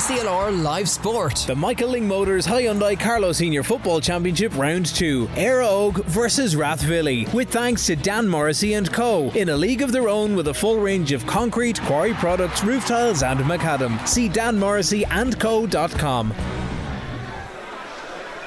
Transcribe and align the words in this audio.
KCLR 0.00 0.62
Live 0.62 0.88
Sport. 0.88 1.44
The 1.46 1.54
Michael 1.54 1.90
Lyng 1.90 2.04
Motors 2.04 2.46
Hyundai 2.46 2.98
Carlow 2.98 3.32
Senior 3.32 3.62
Football 3.62 4.00
Championship 4.00 4.56
Round 4.56 4.86
2. 4.86 5.26
Éire 5.34 5.62
Óg 5.62 6.02
versus 6.06 6.54
Rathvilly. 6.54 7.30
With 7.34 7.50
thanks 7.50 7.84
to 7.84 7.96
Dan 7.96 8.26
Morrissey 8.26 8.72
and 8.72 8.90
Co. 8.90 9.28
In 9.32 9.50
a 9.50 9.56
league 9.58 9.82
of 9.82 9.92
their 9.92 10.08
own 10.08 10.34
with 10.34 10.48
a 10.48 10.54
full 10.54 10.80
range 10.80 11.12
of 11.12 11.26
concrete, 11.26 11.78
quarry 11.82 12.14
products, 12.14 12.64
roof 12.64 12.86
tiles 12.86 13.22
and 13.22 13.40
macadam. 13.40 14.08
See 14.08 14.30
danmorrisseyandco.com. 14.30 16.59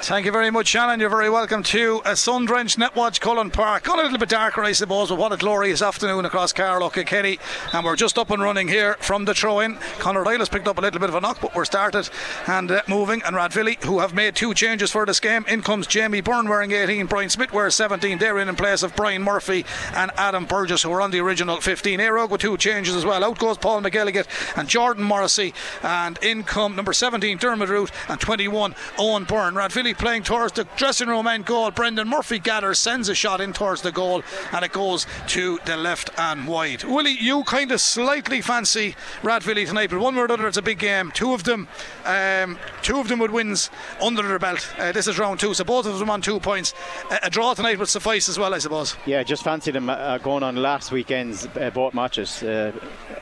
Thank 0.03 0.25
you 0.25 0.33
very 0.33 0.51
much, 0.51 0.67
Shannon. 0.67 0.99
You're 0.99 1.09
very 1.09 1.29
welcome 1.29 1.63
to 1.63 2.01
a 2.03 2.13
sun 2.17 2.43
drenched 2.43 2.77
Netwatch 2.77 3.21
Cullen 3.21 3.49
Park. 3.49 3.83
Got 3.83 3.99
a 3.99 4.01
little 4.01 4.17
bit 4.17 4.27
darker, 4.27 4.61
I 4.61 4.73
suppose, 4.73 5.07
but 5.07 5.17
what 5.17 5.31
a 5.31 5.37
glorious 5.37 5.81
afternoon 5.81 6.25
across 6.25 6.51
Carlow, 6.51 6.89
Kilkenny. 6.89 7.39
And 7.71 7.85
we're 7.85 7.95
just 7.95 8.17
up 8.17 8.29
and 8.29 8.43
running 8.43 8.67
here 8.67 8.97
from 8.99 9.23
the 9.23 9.33
throw 9.33 9.61
in. 9.61 9.77
Conor 9.99 10.25
has 10.25 10.49
picked 10.49 10.67
up 10.67 10.77
a 10.77 10.81
little 10.81 10.99
bit 10.99 11.07
of 11.07 11.15
a 11.15 11.21
knock, 11.21 11.39
but 11.39 11.55
we're 11.55 11.63
started 11.63 12.09
and 12.47 12.69
uh, 12.69 12.81
moving. 12.85 13.23
And 13.23 13.33
Rathvilly, 13.33 13.81
who 13.85 13.99
have 13.99 14.13
made 14.13 14.35
two 14.35 14.53
changes 14.53 14.91
for 14.91 15.05
this 15.05 15.21
game. 15.21 15.45
In 15.47 15.61
comes 15.61 15.87
Jamie 15.87 16.19
Byrne 16.19 16.49
wearing 16.49 16.73
18, 16.73 17.05
Brian 17.05 17.29
Smith 17.29 17.53
wears 17.53 17.73
17. 17.75 18.17
They're 18.17 18.39
in 18.39 18.49
in 18.49 18.57
place 18.57 18.83
of 18.83 18.93
Brian 18.97 19.23
Murphy 19.23 19.65
and 19.95 20.11
Adam 20.17 20.43
Burgess, 20.43 20.83
who 20.83 20.91
are 20.91 20.99
on 20.99 21.11
the 21.11 21.21
original 21.21 21.61
15. 21.61 22.01
Éire 22.01 22.27
Óg 22.27 22.29
with 22.29 22.41
two 22.41 22.57
changes 22.57 22.93
as 22.93 23.05
well. 23.05 23.23
Out 23.23 23.39
goes 23.39 23.57
Paul 23.57 23.81
McGilligan 23.81 24.27
and 24.57 24.67
Jordan 24.67 25.05
Morrissey. 25.05 25.53
And 25.81 26.19
in 26.21 26.43
come 26.43 26.75
number 26.75 26.91
17, 26.91 27.37
Dermot 27.37 27.69
Root, 27.69 27.89
and 28.09 28.19
21, 28.19 28.75
Owen 28.99 29.23
Byrne. 29.23 29.55
Playing 29.93 30.23
towards 30.23 30.53
the 30.53 30.65
dressing 30.75 31.07
room 31.07 31.27
end 31.27 31.45
goal. 31.45 31.71
Brendan 31.71 32.07
Murphy 32.07 32.39
gathers, 32.39 32.79
sends 32.79 33.09
a 33.09 33.15
shot 33.15 33.41
in 33.41 33.53
towards 33.53 33.81
the 33.81 33.91
goal, 33.91 34.23
and 34.51 34.65
it 34.65 34.71
goes 34.71 35.05
to 35.27 35.59
the 35.65 35.77
left 35.77 36.09
and 36.17 36.47
wide. 36.47 36.83
Willie, 36.83 37.17
you 37.19 37.43
kind 37.43 37.71
of 37.71 37.81
slightly 37.81 38.41
fancy 38.41 38.95
Rathvilly 39.21 39.67
tonight, 39.67 39.89
but 39.89 39.99
one 39.99 40.15
way 40.15 40.21
or 40.21 40.25
another, 40.25 40.47
it's 40.47 40.57
a 40.57 40.61
big 40.61 40.79
game. 40.79 41.11
Two 41.11 41.33
of 41.33 41.43
them, 41.43 41.67
um, 42.05 42.57
two 42.81 42.99
of 42.99 43.07
them 43.07 43.19
with 43.19 43.31
wins 43.31 43.69
under 44.01 44.21
their 44.21 44.39
belt. 44.39 44.67
Uh, 44.77 44.91
this 44.91 45.07
is 45.07 45.17
round 45.17 45.39
two, 45.39 45.53
so 45.53 45.63
both 45.63 45.85
of 45.85 45.99
them 45.99 46.09
on 46.09 46.21
two 46.21 46.39
points. 46.39 46.73
Uh, 47.09 47.19
a 47.23 47.29
draw 47.29 47.53
tonight 47.53 47.79
would 47.79 47.89
suffice 47.89 48.29
as 48.29 48.37
well, 48.37 48.53
I 48.53 48.59
suppose. 48.59 48.95
Yeah, 49.05 49.23
just 49.23 49.43
fancy 49.43 49.71
them 49.71 49.89
uh, 49.89 50.17
going 50.19 50.43
on 50.43 50.55
last 50.55 50.91
weekend's 50.91 51.47
uh, 51.47 51.71
both 51.73 51.93
matches. 51.93 52.43
Uh, 52.43 52.71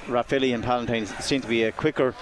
and 0.08 0.64
Palatine 0.64 1.06
seem 1.06 1.42
to 1.42 1.48
be 1.48 1.64
a 1.64 1.72
quicker 1.72 2.14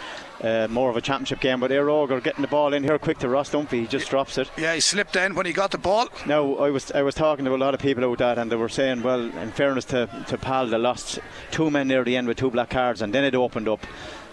uh, 0.42 0.68
more 0.70 0.90
of 0.90 0.98
a 0.98 1.02
championship 1.02 1.40
game. 1.40 1.60
But 1.60 1.72
Éire 1.72 1.88
Óg 1.88 2.12
are 2.12 2.22
getting 2.22 2.42
the 2.42 2.48
ball 2.48 2.74
in 2.74 2.84
here 2.84 2.98
quick 3.00 3.18
to 3.20 3.30
Ross 3.30 3.50
Dunphy. 3.50 3.82
He 3.82 3.88
just 3.88 4.10
drops 4.10 4.38
it. 4.38 4.50
Yeah, 4.58 4.74
he 4.74 4.80
slipped 4.80 5.16
in 5.16 5.36
when 5.36 5.46
he 5.46 5.54
got 5.54 5.72
the 5.72 5.78
ball. 5.78 6.10
Now 6.26 6.56
I 6.56 6.70
was 6.70 6.92
I 6.92 7.02
was 7.02 7.16
talking 7.16 7.46
to 7.46 7.56
a 7.56 7.58
lot 7.58 7.74
of 7.74 7.80
people 7.80 8.04
about 8.04 8.18
that, 8.20 8.38
and 8.38 8.52
they 8.52 8.56
were 8.56 8.70
saying, 8.70 9.04
well, 9.04 9.22
in 9.22 9.52
fairness 9.52 9.86
to 9.86 10.08
to 10.28 10.38
Pal, 10.38 10.68
they 10.68 10.78
lost 10.78 11.20
two 11.52 11.70
men 11.70 11.88
near 11.88 12.04
the 12.04 12.16
end 12.18 12.28
with 12.28 12.38
two 12.38 12.52
black 12.52 12.70
cards, 12.70 13.02
and 13.02 13.14
then 13.14 13.24
it 13.24 13.36
opened 13.36 13.68
up. 13.68 13.86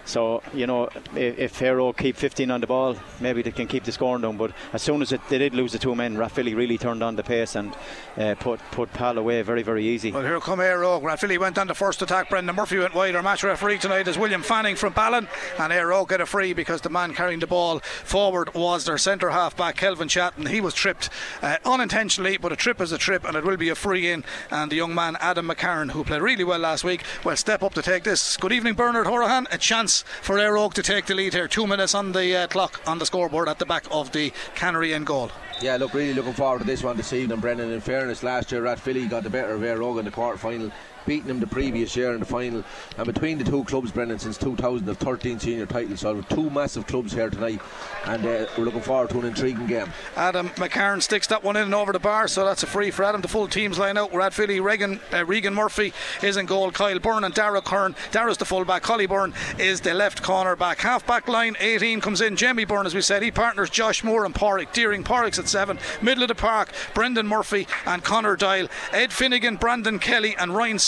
So 0.07 0.43
you 0.55 0.67
know, 0.67 0.89
if, 1.15 1.39
if 1.39 1.59
Óg 1.59 1.97
keep 1.97 2.17
15 2.17 2.51
on 2.51 2.61
the 2.61 2.67
ball, 2.67 2.97
maybe 3.21 3.43
they 3.43 3.51
can 3.51 3.67
keep 3.67 3.85
the 3.85 3.93
scoring 3.93 4.23
down. 4.23 4.37
But 4.37 4.53
as 4.73 4.81
soon 4.81 5.03
as 5.03 5.13
it, 5.13 5.21
they 5.29 5.39
did 5.39 5.55
lose 5.55 5.73
the 5.73 5.79
two 5.79 5.95
men, 5.95 6.17
Rathvilly 6.17 6.57
really 6.57 6.79
turned 6.79 7.03
on 7.03 7.17
the 7.17 7.23
pace 7.25 7.57
and 7.57 7.75
uh, 8.17 8.37
put 8.37 8.61
put 8.71 8.93
Pal 8.93 9.19
away 9.19 9.43
very 9.43 9.63
very 9.63 9.85
easy. 9.85 10.13
Well, 10.13 10.23
here 10.23 10.41
come 10.41 10.61
Óg. 10.61 11.03
Rathvilly 11.03 11.39
went 11.39 11.59
on 11.59 11.67
the 11.67 11.75
first 11.75 12.01
attack. 12.03 12.31
Brendan 12.31 12.55
Murphy 12.55 12.79
went 12.79 12.95
wide. 12.95 13.17
Our 13.17 13.23
match 13.23 13.43
referee 13.43 13.79
tonight 13.79 14.09
is 14.09 14.17
William 14.17 14.43
Fanning 14.43 14.77
from 14.77 14.93
Ballin, 14.93 15.29
and 15.59 15.73
Óg 15.73 16.09
get 16.09 16.21
a 16.21 16.27
free 16.27 16.53
because 16.53 16.81
the 16.81 16.91
man 16.91 17.13
carrying 17.13 17.41
the 17.41 17.47
ball 17.47 17.81
forward 17.81 18.55
was 18.55 18.85
their 18.85 18.99
centre 18.99 19.31
half 19.31 19.57
back, 19.57 19.77
Kelvin 19.77 20.09
Chatton. 20.09 20.47
He 20.47 20.61
was 20.61 20.75
tripped 20.75 21.11
uh, 21.43 21.57
unintentionally, 21.65 22.37
but 22.37 22.53
a 22.53 22.57
trip 22.57 22.81
is 22.81 22.93
a 22.93 22.99
trip, 22.99 23.25
and 23.25 23.37
it 23.37 23.45
will 23.45 23.57
be 23.57 23.71
a 23.71 23.75
free 23.75 24.11
in. 24.11 24.25
And 24.51 24.71
the 24.71 24.77
young 24.77 24.95
man 24.95 25.17
Adam 25.21 25.49
McCarron, 25.49 25.91
who 25.91 26.05
played 26.05 26.23
really 26.23 26.45
well 26.45 26.61
last 26.61 26.85
week, 26.85 27.03
will 27.25 27.37
step 27.37 27.63
up 27.63 27.75
to 27.75 27.83
take 27.83 28.05
this. 28.05 28.37
Good 28.37 28.53
evening, 28.53 28.75
Bernard 28.75 29.07
Horahan. 29.07 29.47
A 29.51 29.59
chance 29.59 29.96
for 30.03 30.37
Óg 30.37 30.75
to 30.75 30.83
take 30.83 31.07
the 31.07 31.15
lead 31.15 31.35
here. 31.35 31.49
Two 31.49 31.67
minutes 31.67 31.95
on 31.95 32.13
the 32.13 32.37
uh, 32.37 32.47
clock 32.47 32.81
on 32.87 32.99
the 32.99 33.07
scoreboard 33.07 33.49
at 33.49 33.59
the 33.59 33.67
back 33.67 33.87
of 33.91 34.13
the 34.13 34.33
cannery 34.55 34.93
and 34.93 35.07
goal. 35.07 35.31
Yeah, 35.61 35.77
look, 35.77 35.95
really 35.95 36.13
looking 36.13 36.35
forward 36.35 36.59
to 36.59 36.65
this 36.65 36.83
one 36.83 36.97
this 36.97 37.13
evening, 37.13 37.41
Brendan. 37.41 37.71
In 37.71 37.81
fairness, 37.81 38.23
last 38.23 38.53
year 38.53 38.63
Rathvilly 38.63 39.09
got 39.09 39.23
the 39.23 39.31
better 39.31 39.55
of 39.55 39.61
Óg 39.61 39.99
in 39.99 40.05
the 40.05 40.11
quarter 40.11 40.39
final 40.39 40.71
beaten 41.07 41.31
him 41.31 41.41
the 41.41 41.47
previous 41.47 41.97
year 41.97 42.13
in 42.13 42.21
the 42.21 42.27
final. 42.27 42.65
And 42.99 43.07
between 43.07 43.39
the 43.39 43.45
two 43.45 43.65
clubs, 43.65 43.93
Brendan, 43.93 44.19
since 44.19 44.37
2013 44.37 45.39
senior 45.39 45.67
titles. 45.67 46.01
So 46.01 46.21
two 46.23 46.51
massive 46.51 46.87
clubs 46.87 47.13
here 47.13 47.31
tonight, 47.31 47.61
and 48.05 48.25
uh, 48.27 48.47
we're 48.59 48.65
looking 48.65 48.81
forward 48.81 49.11
to 49.11 49.21
an 49.21 49.27
intriguing 49.27 49.67
game. 49.67 49.93
Adam 50.17 50.49
McCarron 50.51 51.03
sticks 51.03 51.27
that 51.29 51.43
one 51.43 51.57
in 51.57 51.63
and 51.63 51.75
over 51.75 51.93
the 51.93 51.99
bar, 51.99 52.29
so 52.29 52.45
that's 52.45 52.63
a 52.63 52.67
free 52.67 52.91
for 52.91 53.05
Adam. 53.05 53.21
The 53.21 53.29
full 53.29 53.49
teams 53.49 53.79
line 53.79 53.97
out. 53.97 54.13
Rathvilly, 54.13 54.63
Regan, 54.63 55.01
uh, 55.13 55.25
Regan 55.25 55.55
Murphy 55.55 55.93
is 56.23 56.37
in 56.37 56.47
goal, 56.47 56.71
Kyle 56.71 56.99
Byrne 56.99 57.25
and 57.25 57.35
Dara 57.35 57.63
Kern. 57.63 57.95
Dara's 58.11 58.37
the 58.37 58.45
full 58.45 58.65
back, 58.65 58.85
Holly 58.85 59.07
Byrne 59.07 59.33
is 59.59 59.81
the 59.81 59.95
left 59.95 60.23
corner 60.23 60.57
back. 60.57 60.79
Half 60.79 61.07
back 61.07 61.29
line, 61.29 61.57
18 61.61 62.01
comes 62.01 62.21
in. 62.21 62.37
Jamie 62.37 62.65
Byrne, 62.65 62.87
as 62.87 62.95
we 62.95 63.01
said, 63.01 63.23
he 63.23 63.31
partners 63.31 63.71
Josh 63.71 64.03
Moore 64.03 64.25
and 64.25 64.35
Padraig. 64.35 64.73
Deering 64.73 65.05
Padraig's 65.05 65.39
at 65.39 65.49
7. 65.49 65.79
Middle 66.03 66.25
of 66.25 66.29
the 66.29 66.35
park, 66.35 66.73
Brendan 66.95 67.27
Murphy 67.27 67.67
and 67.87 68.03
Connor 68.03 68.37
Doyle. 68.37 68.69
Ed 68.93 69.13
Finnegan, 69.13 69.57
Brandon 69.57 69.99
Kelly, 69.99 70.35
and 70.37 70.55
Ryan 70.55 70.79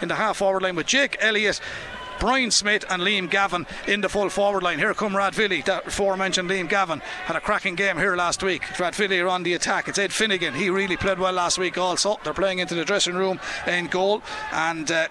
In 0.00 0.08
the 0.08 0.16
half 0.16 0.38
forward 0.38 0.62
line 0.62 0.76
with 0.76 0.86
Jake 0.86 1.16
Elliott. 1.20 1.60
Brian 2.18 2.52
Smith 2.52 2.84
and 2.88 3.02
Liam 3.02 3.28
Gavin 3.28 3.66
in 3.88 4.00
the 4.00 4.08
full 4.08 4.28
forward 4.28 4.62
line. 4.62 4.78
Here 4.78 4.94
come 4.94 5.12
Rathvilly. 5.12 5.64
That 5.64 5.88
aforementioned 5.88 6.48
Liam 6.48 6.68
Gavin 6.68 7.00
had 7.24 7.34
a 7.34 7.40
cracking 7.40 7.74
game 7.74 7.96
here 7.96 8.14
last 8.14 8.44
week. 8.44 8.62
Rathvilly 8.62 9.20
are 9.20 9.28
on 9.28 9.42
the 9.42 9.54
attack. 9.54 9.88
It's 9.88 9.98
Ed 9.98 10.12
Finnegan. 10.12 10.54
He 10.54 10.70
really 10.70 10.96
played 10.96 11.18
well 11.18 11.32
last 11.32 11.58
week 11.58 11.76
also. 11.78 12.20
They're 12.22 12.32
playing 12.32 12.60
into 12.60 12.76
the 12.76 12.84
dressing 12.84 13.14
room 13.14 13.40
in 13.66 13.88
goal. 13.88 14.22
And 14.52 14.90
uh, 14.90 15.08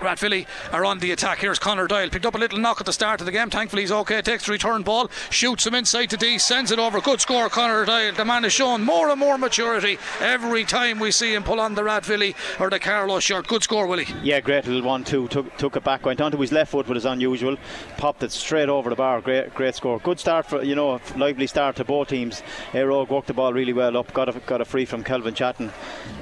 Rathvilly 0.00 0.46
are 0.72 0.84
on 0.84 0.98
the 0.98 1.10
attack. 1.10 1.38
Here's 1.38 1.58
Connor 1.58 1.86
Doyle. 1.86 2.10
Picked 2.10 2.26
up 2.26 2.34
a 2.34 2.38
little 2.38 2.58
knock 2.58 2.80
at 2.80 2.86
the 2.86 2.92
start 2.92 3.20
of 3.20 3.26
the 3.26 3.32
game. 3.32 3.50
Thankfully, 3.50 3.82
he's 3.82 3.92
okay. 3.92 4.20
Takes 4.22 4.46
the 4.46 4.52
return 4.52 4.82
ball, 4.82 5.10
shoots 5.30 5.66
him 5.66 5.74
inside 5.74 6.10
to 6.10 6.16
D, 6.16 6.38
sends 6.38 6.70
it 6.70 6.78
over. 6.78 7.00
Good 7.00 7.20
score, 7.20 7.48
Connor 7.48 7.84
Doyle. 7.84 8.12
The 8.12 8.24
man 8.24 8.42
has 8.42 8.52
shown 8.52 8.82
more 8.82 9.10
and 9.10 9.18
more 9.18 9.38
maturity 9.38 9.98
every 10.20 10.64
time 10.64 10.98
we 10.98 11.10
see 11.10 11.34
him 11.34 11.42
pull 11.42 11.60
on 11.60 11.74
the 11.74 11.82
Rathvilly 11.82 12.34
or 12.60 12.70
the 12.70 12.78
Carlow 12.78 13.20
shirt. 13.20 13.46
Good 13.46 13.62
score, 13.62 13.86
Willie. 13.86 14.06
Yeah, 14.22 14.40
great 14.40 14.66
little 14.66 14.82
one 14.82 15.04
two. 15.04 15.28
Took, 15.28 15.56
took 15.56 15.76
it 15.76 15.84
back, 15.84 16.04
went 16.04 16.20
onto 16.20 16.38
his 16.38 16.52
left 16.52 16.72
foot, 16.72 16.86
but 16.86 16.96
is 16.96 17.04
unusual. 17.04 17.56
Popped 17.96 18.22
it 18.22 18.32
straight 18.32 18.68
over 18.68 18.90
the 18.90 18.96
bar. 18.96 19.20
Great, 19.20 19.54
great 19.54 19.74
score. 19.74 19.98
Good 19.98 20.20
start 20.20 20.46
for 20.46 20.62
you 20.62 20.74
know, 20.74 21.00
lively 21.16 21.46
start 21.46 21.76
to 21.76 21.84
both 21.84 22.08
teams. 22.08 22.42
Éire 22.72 22.88
Óg 22.88 23.08
worked 23.08 23.28
the 23.28 23.34
ball 23.34 23.52
really 23.52 23.72
well 23.72 23.96
up. 23.96 24.12
Got 24.12 24.34
a, 24.34 24.40
got 24.40 24.60
a 24.60 24.64
free 24.64 24.84
from 24.84 25.04
Kelvin 25.04 25.34
Chatton, 25.34 25.72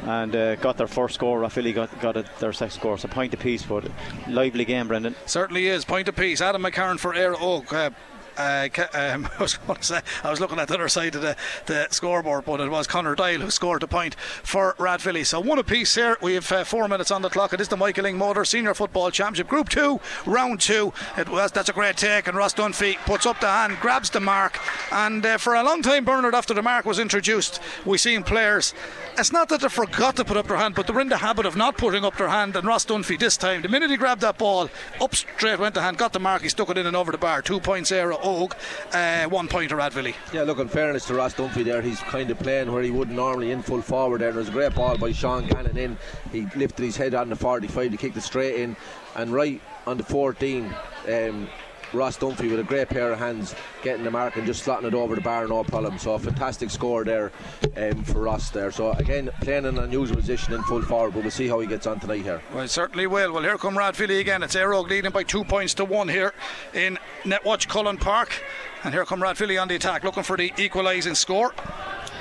and 0.04 0.36
uh, 0.36 0.54
got 0.56 0.76
their 0.76 0.86
first 0.86 1.14
score. 1.14 1.40
Rathvilly 1.40 1.74
got 1.74 2.00
got 2.00 2.38
their 2.38 2.52
second 2.52 2.74
score. 2.74 2.98
So 2.98 3.08
point 3.08 3.34
apiece, 3.34 3.63
but 3.64 3.84
lively 4.28 4.64
game, 4.64 4.88
Brendan. 4.88 5.14
Certainly 5.26 5.66
is. 5.66 5.84
Point 5.84 6.08
apiece. 6.08 6.40
Adam 6.40 6.62
McCarron 6.62 6.98
for 6.98 7.12
Éire 7.14 7.34
Óg. 7.34 7.72
Uh, 7.72 7.90
uh, 8.36 8.68
um, 8.92 9.28
I, 9.38 9.42
was 9.42 9.58
say, 9.80 10.00
I 10.22 10.30
was 10.30 10.40
looking 10.40 10.58
at 10.58 10.68
the 10.68 10.74
other 10.74 10.88
side 10.88 11.14
of 11.14 11.22
the, 11.22 11.36
the 11.66 11.88
scoreboard, 11.90 12.44
but 12.44 12.60
it 12.60 12.70
was 12.70 12.86
Connor 12.86 13.14
Doyle 13.14 13.40
who 13.40 13.50
scored 13.50 13.82
the 13.82 13.88
point 13.88 14.14
for 14.42 14.74
Rathvilly. 14.78 15.24
So 15.26 15.40
one 15.40 15.58
apiece 15.58 15.94
here. 15.94 16.16
We 16.20 16.34
have 16.34 16.50
uh, 16.50 16.64
four 16.64 16.88
minutes 16.88 17.10
on 17.10 17.22
the 17.22 17.30
clock. 17.30 17.52
It 17.52 17.60
is 17.60 17.68
the 17.68 17.76
Michael 17.76 18.04
Lyng 18.04 18.16
Motor 18.16 18.44
Senior 18.44 18.74
Football 18.74 19.10
Championship 19.10 19.48
Group 19.48 19.68
Two, 19.68 20.00
Round 20.26 20.60
Two. 20.60 20.92
It 21.16 21.28
was 21.28 21.52
that's 21.52 21.68
a 21.68 21.72
great 21.72 21.96
take, 21.96 22.26
and 22.26 22.36
Ross 22.36 22.54
Dunphy 22.54 22.96
puts 23.06 23.26
up 23.26 23.40
the 23.40 23.48
hand, 23.48 23.78
grabs 23.80 24.10
the 24.10 24.20
mark, 24.20 24.58
and 24.92 25.24
uh, 25.24 25.38
for 25.38 25.54
a 25.54 25.62
long 25.62 25.82
time, 25.82 26.04
Bernard, 26.04 26.34
after 26.34 26.54
the 26.54 26.62
mark 26.62 26.84
was 26.84 26.98
introduced, 26.98 27.60
we 27.84 27.98
seen 27.98 28.22
players. 28.22 28.74
It's 29.16 29.32
not 29.32 29.48
that 29.50 29.60
they 29.60 29.68
forgot 29.68 30.16
to 30.16 30.24
put 30.24 30.36
up 30.36 30.48
their 30.48 30.56
hand, 30.56 30.74
but 30.74 30.86
they 30.86 30.92
were 30.92 31.00
in 31.00 31.08
the 31.08 31.18
habit 31.18 31.46
of 31.46 31.56
not 31.56 31.76
putting 31.76 32.04
up 32.04 32.16
their 32.16 32.28
hand. 32.28 32.56
And 32.56 32.66
Ross 32.66 32.84
Dunphy 32.84 33.18
this 33.18 33.36
time, 33.36 33.62
the 33.62 33.68
minute 33.68 33.90
he 33.90 33.96
grabbed 33.96 34.22
that 34.22 34.38
ball, 34.38 34.68
up 35.00 35.14
straight 35.14 35.58
went 35.58 35.74
the 35.74 35.82
hand, 35.82 35.98
got 35.98 36.12
the 36.12 36.20
mark, 36.20 36.42
he 36.42 36.48
stuck 36.48 36.70
it 36.70 36.78
in 36.78 36.86
and 36.86 36.96
over 36.96 37.12
the 37.12 37.18
bar. 37.18 37.42
Two 37.42 37.60
points 37.60 37.90
Éire 37.90 38.18
Óg, 38.24 38.54
uh, 38.94 39.28
one 39.28 39.48
point 39.48 39.68
to 39.68 39.76
Rathvilly. 39.76 40.14
Yeah, 40.32 40.42
look, 40.42 40.58
in 40.58 40.66
fairness 40.66 41.04
to 41.06 41.14
Ross 41.14 41.34
Dunphy 41.34 41.62
there, 41.62 41.82
he's 41.82 42.00
kind 42.00 42.30
of 42.30 42.38
playing 42.38 42.72
where 42.72 42.82
he 42.82 42.90
wouldn't 42.90 43.14
normally 43.14 43.50
in 43.50 43.60
full 43.60 43.82
forward 43.82 44.22
there. 44.22 44.32
There 44.32 44.38
was 44.38 44.48
a 44.48 44.52
great 44.52 44.74
ball 44.74 44.96
by 44.96 45.12
Sean 45.12 45.46
Gannon 45.46 45.76
in. 45.76 45.98
He 46.32 46.46
lifted 46.56 46.84
his 46.84 46.96
head 46.96 47.14
on 47.14 47.28
the 47.28 47.36
45 47.36 47.90
to 47.90 47.96
kick 47.98 48.16
it 48.16 48.22
straight 48.22 48.56
in, 48.56 48.76
and 49.14 49.30
right 49.30 49.60
on 49.86 49.98
the 49.98 50.04
14. 50.04 50.74
Um, 51.06 51.48
Ross 51.94 52.18
Dunphy 52.18 52.50
with 52.50 52.60
a 52.60 52.64
great 52.64 52.88
pair 52.88 53.12
of 53.12 53.18
hands 53.18 53.54
getting 53.82 54.04
the 54.04 54.10
mark 54.10 54.36
and 54.36 54.46
just 54.46 54.64
slotting 54.64 54.84
it 54.84 54.94
over 54.94 55.14
the 55.14 55.20
bar, 55.20 55.46
no 55.46 55.62
problem. 55.64 55.98
So 55.98 56.14
a 56.14 56.18
fantastic 56.18 56.70
score 56.70 57.04
there 57.04 57.32
um, 57.76 58.02
for 58.04 58.20
Ross 58.22 58.50
there. 58.50 58.70
So 58.70 58.92
again, 58.92 59.30
playing 59.40 59.64
in 59.64 59.78
an 59.78 59.84
unusual 59.84 60.16
position 60.16 60.54
in 60.54 60.62
full 60.64 60.82
forward, 60.82 61.14
but 61.14 61.22
we'll 61.22 61.30
see 61.30 61.48
how 61.48 61.60
he 61.60 61.66
gets 61.66 61.86
on 61.86 62.00
tonight 62.00 62.22
here. 62.22 62.42
Well, 62.52 62.68
certainly 62.68 63.06
will. 63.06 63.32
Well, 63.32 63.42
here 63.42 63.58
come 63.58 63.76
Rathvilly 63.76 64.20
again. 64.20 64.42
It's 64.42 64.56
Óg 64.56 64.88
leading 64.88 65.12
by 65.12 65.22
two 65.22 65.44
points 65.44 65.74
to 65.74 65.84
one 65.84 66.08
here 66.08 66.34
in 66.72 66.98
Netwatch 67.22 67.68
Cullen 67.68 67.96
Park. 67.96 68.42
And 68.82 68.92
here 68.92 69.04
come 69.04 69.20
Rathvilly 69.20 69.60
on 69.60 69.68
the 69.68 69.76
attack, 69.76 70.04
looking 70.04 70.22
for 70.22 70.36
the 70.36 70.52
equalising 70.58 71.14
score. 71.14 71.54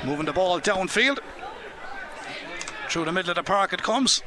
Moving 0.06 0.26
the 0.26 0.34
ball 0.34 0.60
downfield. 0.60 1.20
Through 2.90 3.06
the 3.06 3.12
middle 3.12 3.32
of 3.32 3.36
the 3.38 3.44
park 3.44 3.74
it 3.74 3.82
comes. 3.82 4.22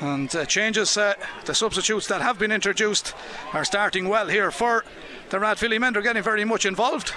And 0.00 0.34
uh, 0.34 0.44
changes, 0.44 0.96
uh, 0.96 1.14
the 1.44 1.54
substitutes 1.54 2.06
that 2.06 2.20
have 2.20 2.38
been 2.38 2.52
introduced 2.52 3.14
are 3.52 3.64
starting 3.64 4.08
well 4.08 4.28
here 4.28 4.50
for 4.50 4.84
the 5.30 5.38
Rathvilly 5.38 5.80
men. 5.80 5.92
They're 5.92 6.02
getting 6.02 6.22
very 6.22 6.44
much 6.44 6.64
involved. 6.64 7.14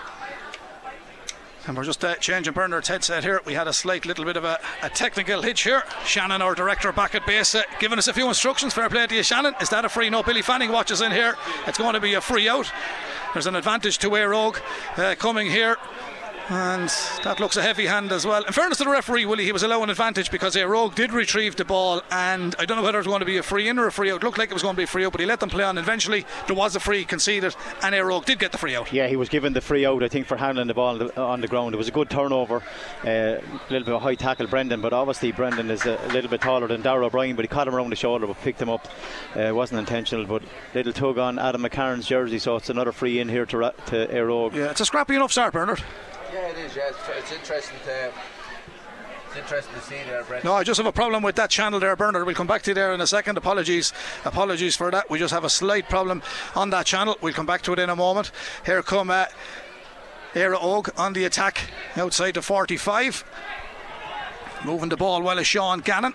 And 1.67 1.77
we're 1.77 1.83
just 1.83 2.03
uh, 2.03 2.15
changing 2.15 2.53
Bernard's 2.53 2.87
headset 2.87 3.23
here. 3.23 3.39
We 3.45 3.53
had 3.53 3.67
a 3.67 3.73
slight 3.73 4.07
little 4.07 4.25
bit 4.25 4.35
of 4.35 4.43
a, 4.43 4.59
a 4.81 4.89
technical 4.89 5.43
hitch 5.43 5.61
here. 5.61 5.83
Shannon, 6.05 6.41
our 6.41 6.55
director 6.55 6.91
back 6.91 7.13
at 7.13 7.27
base, 7.27 7.53
uh, 7.53 7.61
giving 7.79 7.99
us 7.99 8.07
a 8.07 8.13
few 8.13 8.27
instructions. 8.27 8.73
Fair 8.73 8.89
play 8.89 9.05
to 9.05 9.15
you, 9.15 9.21
Shannon. 9.21 9.53
Is 9.61 9.69
that 9.69 9.85
a 9.85 9.89
free? 9.89 10.09
No, 10.09 10.23
Billy 10.23 10.41
Fanning 10.41 10.71
watches 10.71 11.01
in 11.01 11.11
here. 11.11 11.35
It's 11.67 11.77
going 11.77 11.93
to 11.93 11.99
be 11.99 12.15
a 12.15 12.21
free 12.21 12.49
out. 12.49 12.71
There's 13.33 13.45
an 13.45 13.55
advantage 13.55 13.99
to 13.99 14.09
Éire 14.09 14.33
Óg 14.33 14.59
uh, 14.97 15.15
coming 15.15 15.51
here. 15.51 15.77
And 16.51 16.89
that 17.23 17.39
looks 17.39 17.55
a 17.55 17.61
heavy 17.61 17.85
hand 17.85 18.11
as 18.11 18.25
well. 18.25 18.43
In 18.43 18.51
fairness 18.51 18.79
to 18.79 18.83
the 18.83 18.89
referee, 18.89 19.25
Willie, 19.25 19.45
he 19.45 19.53
was 19.53 19.63
allowing 19.63 19.89
advantage 19.89 20.29
because 20.29 20.53
Óg 20.53 20.95
did 20.95 21.13
retrieve 21.13 21.55
the 21.55 21.63
ball. 21.63 22.01
And 22.11 22.53
I 22.59 22.65
don't 22.65 22.75
know 22.75 22.83
whether 22.83 22.97
it 22.97 22.99
was 22.99 23.07
going 23.07 23.21
to 23.21 23.25
be 23.25 23.37
a 23.37 23.43
free 23.43 23.69
in 23.69 23.79
or 23.79 23.87
a 23.87 23.91
free 23.91 24.11
out. 24.11 24.21
It 24.21 24.25
looked 24.25 24.37
like 24.37 24.49
it 24.49 24.53
was 24.53 24.61
going 24.61 24.75
to 24.75 24.77
be 24.77 24.83
a 24.83 24.87
free 24.87 25.05
out, 25.05 25.13
but 25.13 25.21
he 25.21 25.25
let 25.25 25.39
them 25.39 25.49
play 25.49 25.63
on. 25.63 25.77
Eventually, 25.77 26.25
there 26.47 26.55
was 26.57 26.75
a 26.75 26.81
free 26.81 27.05
conceded, 27.05 27.55
and 27.81 27.95
Óg 27.95 28.25
did 28.25 28.37
get 28.37 28.51
the 28.51 28.57
free 28.57 28.75
out. 28.75 28.91
Yeah, 28.91 29.07
he 29.07 29.15
was 29.15 29.29
given 29.29 29.53
the 29.53 29.61
free 29.61 29.85
out, 29.85 30.03
I 30.03 30.09
think, 30.09 30.27
for 30.27 30.35
handling 30.35 30.67
the 30.67 30.73
ball 30.73 31.09
on 31.17 31.39
the 31.39 31.47
ground. 31.47 31.73
It 31.73 31.77
was 31.77 31.87
a 31.87 31.91
good 31.91 32.09
turnover, 32.09 32.57
uh, 33.05 33.07
a 33.07 33.41
little 33.69 33.85
bit 33.85 33.87
of 33.87 33.93
a 33.93 33.99
high 33.99 34.15
tackle, 34.15 34.47
Brendan. 34.47 34.81
But 34.81 34.91
obviously, 34.91 35.31
Brendan 35.31 35.71
is 35.71 35.85
a 35.85 35.97
little 36.11 36.29
bit 36.29 36.41
taller 36.41 36.67
than 36.67 36.81
Darragh 36.81 37.05
O'Brien, 37.05 37.37
but 37.37 37.45
he 37.45 37.47
caught 37.47 37.69
him 37.69 37.75
around 37.75 37.91
the 37.91 37.95
shoulder 37.95 38.27
but 38.27 38.41
picked 38.41 38.61
him 38.61 38.69
up. 38.69 38.89
Uh, 39.37 39.43
it 39.43 39.55
wasn't 39.55 39.79
intentional, 39.79 40.25
but 40.25 40.43
little 40.73 40.91
tug 40.91 41.17
on 41.17 41.39
Adam 41.39 41.63
McCarron's 41.63 42.07
jersey, 42.07 42.39
so 42.39 42.57
it's 42.57 42.69
another 42.69 42.91
free 42.91 43.21
in 43.21 43.29
here 43.29 43.45
to, 43.45 43.73
to 43.85 44.07
Éire 44.07 44.27
Óg. 44.27 44.53
Yeah, 44.53 44.71
it's 44.71 44.81
a 44.81 44.85
scrappy 44.85 45.15
enough 45.15 45.31
start, 45.31 45.53
Bernard. 45.53 45.81
Yeah, 46.33 46.47
it 46.47 46.57
is. 46.57 46.75
Yeah, 46.75 46.89
it's, 46.89 46.97
it's 47.17 47.31
interesting 47.31 47.77
to. 47.85 48.11
It's 49.27 49.37
interesting 49.37 49.73
to 49.75 49.81
see 49.81 49.95
there, 50.05 50.23
Brent. 50.23 50.43
No, 50.43 50.53
I 50.53 50.63
just 50.65 50.77
have 50.77 50.85
a 50.85 50.91
problem 50.91 51.23
with 51.23 51.35
that 51.37 51.49
channel 51.49 51.79
there, 51.79 51.95
Bernard. 51.95 52.25
We'll 52.25 52.35
come 52.35 52.47
back 52.47 52.63
to 52.63 52.71
you 52.71 52.75
there 52.75 52.93
in 52.93 52.99
a 52.99 53.07
second. 53.07 53.37
Apologies, 53.37 53.93
apologies 54.25 54.75
for 54.75 54.91
that. 54.91 55.09
We 55.09 55.19
just 55.19 55.33
have 55.33 55.45
a 55.45 55.49
slight 55.49 55.87
problem 55.87 56.21
on 56.53 56.69
that 56.71 56.85
channel. 56.85 57.17
We'll 57.21 57.33
come 57.33 57.45
back 57.45 57.61
to 57.61 57.73
it 57.73 57.79
in 57.79 57.89
a 57.89 57.95
moment. 57.95 58.31
Here 58.65 58.83
come 58.83 59.09
uh, 59.09 59.27
Éire 60.33 60.55
Óg 60.55 60.89
on 60.97 61.13
the 61.13 61.23
attack 61.23 61.69
outside 61.95 62.33
the 62.33 62.41
45. 62.41 63.23
Moving 64.65 64.89
the 64.89 64.97
ball 64.97 65.21
well 65.21 65.39
as 65.39 65.47
Sean 65.47 65.79
Gannon. 65.79 66.13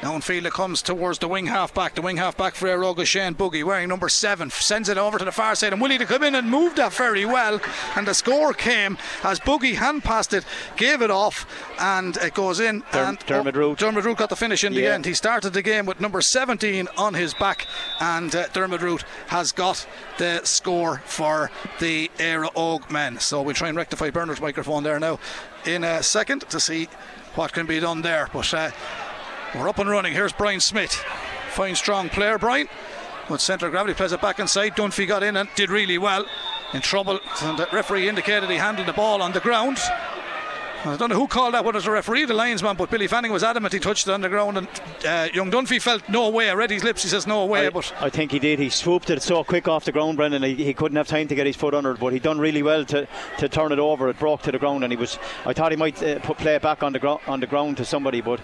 Downfield 0.00 0.46
it 0.46 0.52
comes 0.54 0.80
towards 0.80 1.18
the 1.18 1.28
wing 1.28 1.46
half 1.46 1.74
back. 1.74 1.94
The 1.94 2.00
wing 2.00 2.16
half 2.16 2.34
back 2.34 2.54
for 2.54 2.68
Óg 2.68 3.04
Shane 3.04 3.34
Buggy 3.34 3.62
wearing 3.62 3.90
number 3.90 4.08
seven. 4.08 4.48
Sends 4.48 4.88
it 4.88 4.96
over 4.96 5.18
to 5.18 5.26
the 5.26 5.32
far 5.32 5.54
side 5.54 5.74
and 5.74 5.82
Willie 5.82 5.98
to 5.98 6.06
come 6.06 6.22
in 6.22 6.34
and 6.34 6.48
move 6.48 6.74
that 6.76 6.94
very 6.94 7.26
well. 7.26 7.60
And 7.94 8.08
the 8.08 8.14
score 8.14 8.54
came 8.54 8.96
as 9.22 9.38
Buggy 9.40 9.74
hand 9.74 10.02
passed 10.02 10.32
it, 10.32 10.46
gave 10.76 11.02
it 11.02 11.10
off, 11.10 11.46
and 11.78 12.16
it 12.16 12.32
goes 12.32 12.60
in. 12.60 12.82
Der- 12.92 13.04
and 13.04 13.18
Dermot 13.26 13.54
Root. 13.54 13.78
Dermot 13.78 14.04
Root 14.04 14.16
got 14.16 14.30
the 14.30 14.36
finish 14.36 14.64
in 14.64 14.72
the 14.72 14.86
end. 14.86 15.04
He 15.04 15.12
started 15.12 15.52
the 15.52 15.60
game 15.62 15.84
with 15.84 16.00
number 16.00 16.22
17 16.22 16.88
on 16.96 17.12
his 17.12 17.34
back, 17.34 17.66
and 18.00 18.34
uh, 18.34 18.46
Dermot 18.54 18.80
Root 18.80 19.04
has 19.26 19.52
got 19.52 19.86
the 20.16 20.40
score 20.44 21.02
for 21.04 21.50
the 21.78 22.10
Éire 22.16 22.50
Óg 22.54 22.90
men. 22.90 23.18
So 23.18 23.42
we'll 23.42 23.54
try 23.54 23.68
and 23.68 23.76
rectify 23.76 24.08
Bernard's 24.08 24.40
microphone 24.40 24.82
there 24.82 24.98
now 24.98 25.18
in 25.66 25.84
a 25.84 26.02
second 26.02 26.40
to 26.48 26.58
see 26.58 26.88
what 27.34 27.52
can 27.52 27.66
be 27.66 27.80
done 27.80 28.00
there. 28.00 28.28
But 28.32 28.52
uh, 28.54 28.70
we're 29.54 29.68
up 29.68 29.78
and 29.78 29.90
running. 29.90 30.12
Here's 30.12 30.32
Brian 30.32 30.60
Smith. 30.60 30.92
Fine, 31.50 31.74
strong 31.74 32.08
player, 32.08 32.38
Brian. 32.38 32.68
With 33.28 33.40
centre 33.40 33.66
of 33.66 33.72
gravity, 33.72 33.94
plays 33.94 34.12
it 34.12 34.20
back 34.20 34.38
inside. 34.38 34.76
Dunphy 34.76 35.06
got 35.06 35.22
in 35.22 35.36
and 35.36 35.48
did 35.54 35.70
really 35.70 35.98
well. 35.98 36.26
In 36.72 36.80
trouble. 36.80 37.20
And 37.42 37.58
the 37.58 37.68
referee 37.72 38.08
indicated 38.08 38.48
he 38.48 38.56
handled 38.56 38.86
the 38.86 38.92
ball 38.92 39.22
on 39.22 39.32
the 39.32 39.40
ground. 39.40 39.78
I 40.82 40.96
don't 40.96 41.10
know 41.10 41.16
who 41.16 41.26
called 41.26 41.52
that, 41.52 41.62
whether 41.62 41.76
it 41.76 41.80
was 41.80 41.84
the 41.84 41.90
referee, 41.90 42.24
the 42.24 42.32
linesman, 42.32 42.74
but 42.74 42.90
Billy 42.90 43.06
Fanning 43.06 43.30
was 43.30 43.44
adamant 43.44 43.74
he 43.74 43.78
touched 43.78 44.08
it 44.08 44.12
on 44.12 44.22
the 44.22 44.30
ground. 44.30 44.56
And 44.56 44.68
uh, 45.06 45.28
young 45.34 45.50
Dunphy 45.50 45.80
felt 45.80 46.08
no 46.08 46.30
way. 46.30 46.48
I 46.48 46.54
read 46.54 46.70
his 46.70 46.82
lips, 46.82 47.02
he 47.02 47.08
says 47.10 47.26
no 47.26 47.44
way. 47.44 47.66
I, 47.66 47.70
but 47.70 47.92
I 48.00 48.08
think 48.08 48.32
he 48.32 48.38
did. 48.38 48.58
He 48.58 48.70
swooped 48.70 49.10
it 49.10 49.22
so 49.22 49.44
quick 49.44 49.68
off 49.68 49.84
the 49.84 49.92
ground, 49.92 50.16
Brendan. 50.16 50.42
He, 50.42 50.54
he 50.54 50.72
couldn't 50.72 50.96
have 50.96 51.06
time 51.06 51.28
to 51.28 51.34
get 51.34 51.46
his 51.46 51.56
foot 51.56 51.74
under 51.74 51.90
it, 51.90 52.00
but 52.00 52.14
he 52.14 52.18
done 52.18 52.38
really 52.38 52.62
well 52.62 52.86
to, 52.86 53.06
to 53.38 53.48
turn 53.48 53.72
it 53.72 53.78
over. 53.78 54.08
It 54.08 54.18
broke 54.18 54.40
to 54.42 54.52
the 54.52 54.58
ground, 54.58 54.82
and 54.84 54.92
he 54.92 54.96
was. 54.96 55.18
I 55.44 55.52
thought 55.52 55.70
he 55.70 55.76
might 55.76 56.02
uh, 56.02 56.18
put 56.20 56.38
play 56.38 56.54
it 56.54 56.62
back 56.62 56.82
on 56.82 56.94
the 56.94 56.98
ground 56.98 57.20
on 57.26 57.40
the 57.40 57.46
ground 57.46 57.76
to 57.76 57.84
somebody, 57.84 58.22
but. 58.22 58.40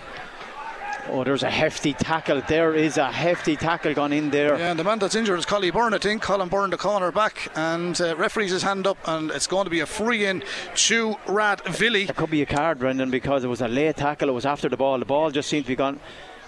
Oh, 1.08 1.22
there's 1.22 1.44
a 1.44 1.50
hefty 1.50 1.92
tackle. 1.92 2.42
There 2.48 2.74
is 2.74 2.96
a 2.96 3.10
hefty 3.10 3.54
tackle 3.54 3.94
gone 3.94 4.12
in 4.12 4.30
there. 4.30 4.58
Yeah, 4.58 4.70
and 4.70 4.78
the 4.78 4.84
man 4.84 4.98
that's 4.98 5.14
injured 5.14 5.38
is 5.38 5.46
Collie 5.46 5.70
Byrne, 5.70 5.94
I 5.94 5.98
think. 5.98 6.20
Colin 6.20 6.48
Byrne, 6.48 6.70
the 6.70 6.76
corner 6.76 7.12
back, 7.12 7.48
and 7.54 7.98
uh, 8.00 8.16
referees 8.16 8.50
his 8.50 8.62
hand 8.62 8.86
up, 8.86 8.98
and 9.06 9.30
it's 9.30 9.46
going 9.46 9.64
to 9.64 9.70
be 9.70 9.80
a 9.80 9.86
free 9.86 10.26
in 10.26 10.42
to 10.74 11.14
Rathvilly. 11.26 12.06
There 12.06 12.14
could 12.14 12.30
be 12.30 12.42
a 12.42 12.46
card, 12.46 12.80
Brendan, 12.80 13.10
because 13.10 13.44
it 13.44 13.48
was 13.48 13.60
a 13.60 13.68
late 13.68 13.96
tackle. 13.96 14.28
It 14.28 14.32
was 14.32 14.46
after 14.46 14.68
the 14.68 14.76
ball. 14.76 14.98
The 14.98 15.04
ball 15.04 15.30
just 15.30 15.48
seemed 15.48 15.66
to 15.66 15.68
be 15.68 15.76
gone. 15.76 16.00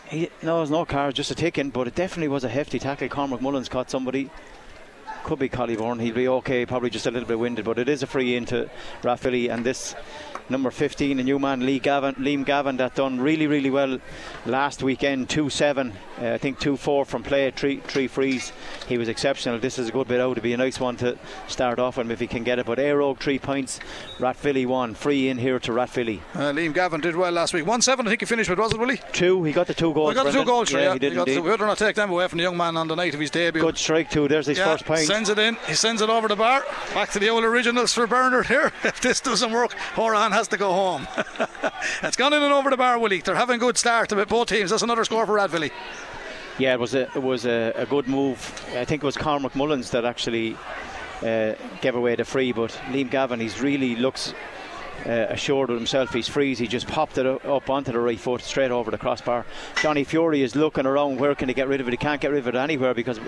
He, 0.08 0.28
no, 0.42 0.58
it 0.58 0.60
was 0.60 0.70
no 0.70 0.84
card, 0.84 1.14
just 1.14 1.30
a 1.30 1.34
ticking, 1.36 1.70
but 1.70 1.86
it 1.86 1.94
definitely 1.94 2.28
was 2.28 2.42
a 2.42 2.48
hefty 2.48 2.78
tackle. 2.78 3.08
Cormac 3.08 3.40
Mullins 3.40 3.68
caught 3.68 3.90
somebody. 3.90 4.30
Could 5.22 5.38
be 5.38 5.48
Collie 5.48 5.76
Byrne. 5.76 5.98
He'll 5.98 6.14
be 6.14 6.28
okay, 6.28 6.64
probably 6.64 6.90
just 6.90 7.06
a 7.06 7.10
little 7.10 7.28
bit 7.28 7.38
winded, 7.38 7.64
but 7.64 7.78
it 7.78 7.88
is 7.88 8.02
a 8.02 8.06
free 8.06 8.34
in 8.34 8.44
into 8.44 8.70
Rathvilly. 9.02 9.52
And 9.52 9.64
this 9.64 9.94
number 10.50 10.70
15, 10.70 11.18
a 11.20 11.22
new 11.24 11.38
man, 11.38 11.64
Lee 11.64 11.78
Gavin, 11.78 12.14
Liam 12.16 12.44
Gavin, 12.44 12.76
that 12.78 12.94
done 12.94 13.20
really, 13.20 13.46
really 13.46 13.70
well 13.70 13.98
last 14.46 14.82
weekend. 14.82 15.28
2 15.28 15.50
7, 15.50 15.92
uh, 16.20 16.32
I 16.32 16.38
think 16.38 16.58
2 16.58 16.76
4 16.76 17.04
from 17.04 17.22
play, 17.22 17.50
three, 17.50 17.78
three 17.80 18.06
frees. 18.08 18.52
He 18.86 18.98
was 18.98 19.08
exceptional. 19.08 19.58
This 19.58 19.78
is 19.78 19.88
a 19.88 19.92
good 19.92 20.08
bit 20.08 20.20
out. 20.20 20.32
It'd 20.32 20.42
be 20.42 20.52
a 20.52 20.56
nice 20.56 20.80
one 20.80 20.96
to 20.98 21.18
start 21.48 21.78
off 21.78 21.98
on 21.98 22.10
if 22.10 22.20
he 22.20 22.26
can 22.26 22.44
get 22.44 22.58
it. 22.58 22.66
But 22.66 22.78
Óg, 22.78 23.18
three 23.18 23.38
points. 23.38 23.80
Rathvilly, 24.18 24.66
one. 24.66 24.94
Free 24.94 25.28
in 25.28 25.38
here 25.38 25.58
to 25.60 25.72
Rathvilly. 25.72 26.20
Uh, 26.34 26.52
Liam 26.52 26.72
Gavin 26.74 27.00
did 27.00 27.16
well 27.16 27.32
last 27.32 27.52
week. 27.54 27.66
1 27.66 27.82
7, 27.82 28.06
I 28.06 28.10
think 28.10 28.20
he 28.20 28.26
finished 28.26 28.50
with, 28.50 28.58
was 28.58 28.72
it, 28.72 28.78
Willie? 28.80 29.00
Two, 29.12 29.44
he 29.44 29.52
got 29.52 29.66
the 29.66 29.74
two 29.74 29.92
goals. 29.92 30.10
We 30.10 30.14
got 30.14 30.26
the 30.26 30.32
two 30.32 30.44
goals 30.44 30.72
yeah, 30.72 30.80
yeah, 30.80 30.92
he 30.94 30.98
did 30.98 31.14
got 31.14 31.26
the, 31.26 31.32
indeed. 31.32 31.44
we 31.44 31.50
better 31.50 31.66
not 31.66 31.78
take 31.78 31.96
them 31.96 32.10
away 32.10 32.26
from 32.28 32.38
the 32.38 32.42
young 32.44 32.56
man 32.56 32.76
on 32.76 32.88
the 32.88 32.94
night 32.94 33.14
of 33.14 33.20
his 33.20 33.30
debut. 33.30 33.60
Good 33.62 33.78
strike 33.78 34.10
too. 34.10 34.28
There's 34.28 34.46
his 34.46 34.58
Yeah, 34.58 34.64
first 34.66 34.84
point. 34.84 35.00
sends 35.00 35.28
it 35.28 35.38
in. 35.38 35.56
He 35.66 35.74
sends 35.74 36.02
it 36.02 36.10
over 36.10 36.28
the 36.28 36.36
bar. 36.36 36.64
Back 36.94 37.10
to 37.12 37.18
the 37.18 37.28
old 37.28 37.44
originals 37.44 37.92
for 37.92 38.06
Bernard 38.06 38.46
here. 38.46 38.72
If 38.84 39.00
this 39.02 39.20
doesn't 39.20 39.52
work, 39.52 39.72
Horan 39.94 40.32
has 40.38 40.48
to 40.48 40.56
go 40.56 40.72
home. 40.72 41.08
it's 42.04 42.16
gone 42.16 42.32
in 42.32 42.40
and 42.40 42.52
over 42.52 42.70
the 42.70 42.76
bar, 42.76 42.96
Willie. 42.96 43.20
They're 43.20 43.34
having 43.34 43.56
a 43.56 43.58
good 43.58 43.76
start 43.76 44.12
with 44.12 44.28
both 44.28 44.48
teams. 44.48 44.70
That's 44.70 44.84
another 44.84 45.04
score 45.04 45.26
for 45.26 45.34
Rathvilly. 45.34 45.72
Yeah, 46.58 46.74
it 46.74 46.80
was 46.80 46.94
a 46.94 47.02
it 47.16 47.22
was 47.22 47.44
a, 47.44 47.72
a 47.74 47.86
good 47.86 48.06
move. 48.06 48.38
I 48.76 48.84
think 48.84 49.02
it 49.02 49.06
was 49.06 49.16
Cormac 49.16 49.56
Mullins 49.56 49.90
that 49.90 50.04
actually 50.04 50.56
uh, 51.22 51.54
gave 51.80 51.96
away 51.96 52.14
the 52.14 52.24
free, 52.24 52.52
but 52.52 52.70
Liam 52.92 53.10
Gavin, 53.10 53.40
he's 53.40 53.60
really 53.60 53.96
looks 53.96 54.32
uh, 55.06 55.26
assured 55.28 55.70
of 55.70 55.76
himself. 55.76 56.12
He's 56.12 56.28
frees. 56.28 56.60
He 56.60 56.68
just 56.68 56.86
popped 56.86 57.18
it 57.18 57.26
up 57.26 57.68
onto 57.68 57.90
the 57.90 57.98
right 57.98 58.18
foot, 58.18 58.40
straight 58.40 58.70
over 58.70 58.92
the 58.92 58.98
crossbar. 58.98 59.44
Johnny 59.82 60.04
Fury 60.04 60.42
is 60.42 60.54
looking 60.54 60.86
around. 60.86 61.18
Where 61.18 61.34
can 61.34 61.48
he 61.48 61.54
get 61.54 61.66
rid 61.66 61.80
of 61.80 61.88
it? 61.88 61.90
He 61.92 61.96
can't 61.96 62.20
get 62.20 62.30
rid 62.30 62.46
of 62.46 62.54
it 62.54 62.54
anywhere 62.54 62.94
because 62.94 63.18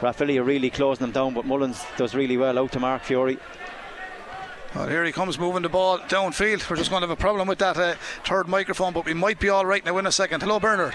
Rathvilly 0.00 0.38
are 0.38 0.44
really 0.44 0.68
closing 0.68 1.06
them 1.06 1.12
down. 1.12 1.32
But 1.32 1.46
Mullins 1.46 1.82
does 1.96 2.14
really 2.14 2.36
well 2.36 2.58
out 2.58 2.72
to 2.72 2.80
Mark 2.80 3.04
Fury. 3.04 3.38
Well, 4.74 4.88
here 4.88 5.04
he 5.04 5.12
comes 5.12 5.38
moving 5.38 5.62
the 5.62 5.68
ball 5.68 5.98
downfield. 5.98 6.68
We're 6.68 6.76
just 6.76 6.90
going 6.90 7.00
to 7.02 7.08
have 7.08 7.18
a 7.18 7.20
problem 7.20 7.48
with 7.48 7.58
that 7.58 7.76
uh, 7.76 7.94
third 8.24 8.48
microphone, 8.48 8.92
but 8.92 9.04
we 9.06 9.14
might 9.14 9.40
be 9.40 9.48
all 9.48 9.64
right 9.64 9.84
now 9.84 9.96
in 9.98 10.06
a 10.06 10.12
second. 10.12 10.42
Hello, 10.42 10.60
Bernard. 10.60 10.94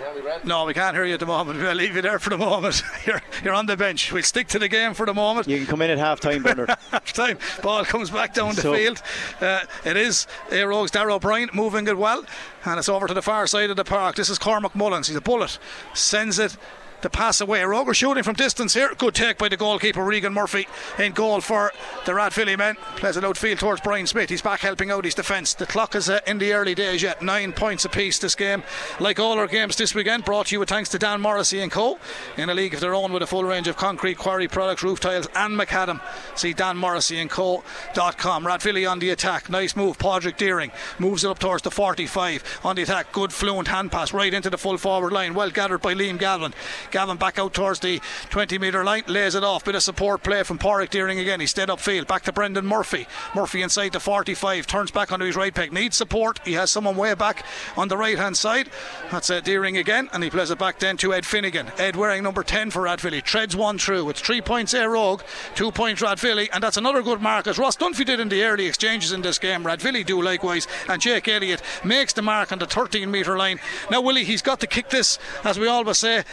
Yeah, 0.00 0.14
we 0.16 0.20
ran. 0.20 0.40
No, 0.44 0.64
we 0.64 0.74
can't 0.74 0.96
hear 0.96 1.04
you 1.04 1.14
at 1.14 1.20
the 1.20 1.26
moment. 1.26 1.58
We'll 1.62 1.74
leave 1.74 1.94
you 1.94 2.02
there 2.02 2.18
for 2.18 2.30
the 2.30 2.38
moment. 2.38 2.82
You're, 3.06 3.22
you're 3.44 3.54
on 3.54 3.66
the 3.66 3.76
bench. 3.76 4.10
We'll 4.12 4.24
stick 4.24 4.48
to 4.48 4.58
the 4.58 4.68
game 4.68 4.94
for 4.94 5.06
the 5.06 5.14
moment. 5.14 5.46
You 5.46 5.58
can 5.58 5.66
come 5.66 5.80
in 5.82 5.90
at 5.90 5.98
half 5.98 6.18
time, 6.18 6.42
Bernard. 6.42 6.70
half 6.90 7.12
time. 7.12 7.38
Ball 7.62 7.84
comes 7.84 8.10
back 8.10 8.34
down 8.34 8.54
the 8.56 8.62
So- 8.62 8.74
field. 8.74 9.00
Uh, 9.40 9.60
it 9.84 9.96
is 9.96 10.26
Éire 10.50 10.72
Óg's 10.74 10.90
Darragh 10.90 11.14
O'Brien 11.14 11.50
moving 11.54 11.86
it 11.86 11.96
well, 11.96 12.24
and 12.64 12.78
it's 12.78 12.88
over 12.88 13.06
to 13.06 13.14
the 13.14 13.22
far 13.22 13.46
side 13.46 13.70
of 13.70 13.76
the 13.76 13.84
park. 13.84 14.16
This 14.16 14.28
is 14.28 14.38
Cormac 14.38 14.74
Mullins. 14.74 15.06
He's 15.06 15.16
a 15.16 15.20
bullet. 15.20 15.58
Sends 15.94 16.38
it. 16.40 16.56
The 17.02 17.10
pass 17.10 17.40
away. 17.40 17.64
Roger 17.64 17.94
shooting 17.94 18.22
from 18.22 18.36
distance 18.36 18.74
here. 18.74 18.94
Good 18.96 19.16
take 19.16 19.36
by 19.36 19.48
the 19.48 19.56
goalkeeper 19.56 20.04
Regan 20.04 20.32
Murphy 20.32 20.68
in 21.00 21.10
goal 21.10 21.40
for 21.40 21.72
the 22.06 22.12
Rathvilly 22.12 22.56
men. 22.56 22.76
Plays 22.94 23.16
it 23.16 23.24
outfield 23.24 23.58
towards 23.58 23.80
Brian 23.80 24.06
Smith. 24.06 24.30
He's 24.30 24.40
back 24.40 24.60
helping 24.60 24.92
out 24.92 25.04
his 25.04 25.16
defence. 25.16 25.52
The 25.52 25.66
clock 25.66 25.96
is 25.96 26.08
uh, 26.08 26.20
in 26.28 26.38
the 26.38 26.52
early 26.52 26.76
days 26.76 27.02
yet. 27.02 27.20
Nine 27.20 27.52
points 27.52 27.84
apiece 27.84 28.20
this 28.20 28.36
game. 28.36 28.62
Like 29.00 29.18
all 29.18 29.36
our 29.36 29.48
games 29.48 29.74
this 29.74 29.96
weekend, 29.96 30.24
brought 30.24 30.46
to 30.46 30.54
you 30.54 30.60
with 30.60 30.68
thanks 30.68 30.90
to 30.90 30.98
Dan 30.98 31.20
Morrissey 31.20 31.60
and 31.60 31.72
Co. 31.72 31.98
In 32.36 32.48
a 32.50 32.54
league 32.54 32.74
of 32.74 32.80
their 32.80 32.94
own 32.94 33.12
with 33.12 33.24
a 33.24 33.26
full 33.26 33.42
range 33.42 33.66
of 33.66 33.76
concrete 33.76 34.16
quarry 34.16 34.46
products, 34.46 34.84
roof 34.84 35.00
tiles, 35.00 35.26
and 35.34 35.58
macadam. 35.58 36.00
See 36.36 36.52
Dan 36.52 36.76
Morrissey 36.76 37.18
and 37.18 37.28
Co.com. 37.28 38.44
Rathvilly 38.46 38.88
on 38.88 39.00
the 39.00 39.10
attack. 39.10 39.50
Nice 39.50 39.74
move. 39.74 39.98
Padraig 39.98 40.36
Deering 40.36 40.70
moves 41.00 41.24
it 41.24 41.30
up 41.30 41.40
towards 41.40 41.64
the 41.64 41.70
45 41.72 42.60
on 42.62 42.76
the 42.76 42.82
attack. 42.82 43.10
Good 43.10 43.32
fluent 43.32 43.66
hand 43.66 43.90
pass 43.90 44.12
right 44.12 44.32
into 44.32 44.50
the 44.50 44.58
full 44.58 44.78
forward 44.78 45.12
line. 45.12 45.34
Well 45.34 45.50
gathered 45.50 45.82
by 45.82 45.94
Liam 45.94 46.16
Gavin. 46.16 46.54
Gavin 46.92 47.16
back 47.16 47.38
out 47.38 47.54
towards 47.54 47.80
the 47.80 48.00
20 48.30 48.58
metre 48.58 48.84
line. 48.84 49.02
Lays 49.06 49.34
it 49.34 49.42
off. 49.42 49.64
Bit 49.64 49.74
of 49.74 49.82
support 49.82 50.22
play 50.22 50.42
from 50.42 50.58
Padraig 50.58 50.90
Deering 50.90 51.18
again. 51.18 51.40
He 51.40 51.46
stayed 51.46 51.68
upfield. 51.68 52.06
Back 52.06 52.22
to 52.24 52.32
Brendan 52.32 52.66
Murphy. 52.66 53.06
Murphy 53.34 53.62
inside 53.62 53.92
the 53.92 54.00
45. 54.00 54.66
Turns 54.66 54.90
back 54.90 55.10
onto 55.10 55.24
his 55.24 55.34
right 55.34 55.54
peg. 55.54 55.72
Needs 55.72 55.96
support. 55.96 56.38
He 56.44 56.52
has 56.52 56.70
someone 56.70 56.96
way 56.96 57.14
back 57.14 57.44
on 57.76 57.88
the 57.88 57.96
right 57.96 58.18
hand 58.18 58.36
side. 58.36 58.68
That's 59.10 59.30
uh, 59.30 59.40
Deering 59.40 59.78
again. 59.78 60.08
And 60.12 60.22
he 60.22 60.30
plays 60.30 60.50
it 60.50 60.58
back 60.58 60.78
then 60.78 60.96
to 60.98 61.14
Ed 61.14 61.26
Finnegan. 61.26 61.72
Ed 61.78 61.96
wearing 61.96 62.22
number 62.22 62.42
10 62.42 62.70
for 62.70 62.82
Rathvilly. 62.82 63.22
Treads 63.22 63.56
one 63.56 63.78
through. 63.78 64.10
It's 64.10 64.20
three 64.20 64.40
points 64.40 64.74
Éire 64.74 64.94
Óg, 64.94 65.22
two 65.54 65.72
points 65.72 66.02
Rathvilly. 66.02 66.48
And 66.52 66.62
that's 66.62 66.76
another 66.76 67.02
good 67.02 67.20
mark 67.22 67.46
as 67.46 67.58
Ross 67.58 67.76
Dunphy 67.76 68.04
did 68.04 68.20
in 68.20 68.28
the 68.28 68.42
early 68.44 68.66
exchanges 68.66 69.12
in 69.12 69.22
this 69.22 69.38
game. 69.38 69.64
Rathvilly 69.64 70.04
do 70.04 70.20
likewise. 70.20 70.68
And 70.88 71.00
Jake 71.00 71.28
Elliott 71.28 71.62
makes 71.84 72.12
the 72.12 72.22
mark 72.22 72.52
on 72.52 72.58
the 72.58 72.66
13 72.66 73.10
metre 73.10 73.36
line. 73.38 73.58
Now, 73.90 74.00
Willie, 74.00 74.24
he's 74.24 74.42
got 74.42 74.60
to 74.60 74.66
kick 74.66 74.90
this, 74.90 75.18
as 75.44 75.58
we 75.58 75.66
always 75.66 75.98
say, 75.98 76.24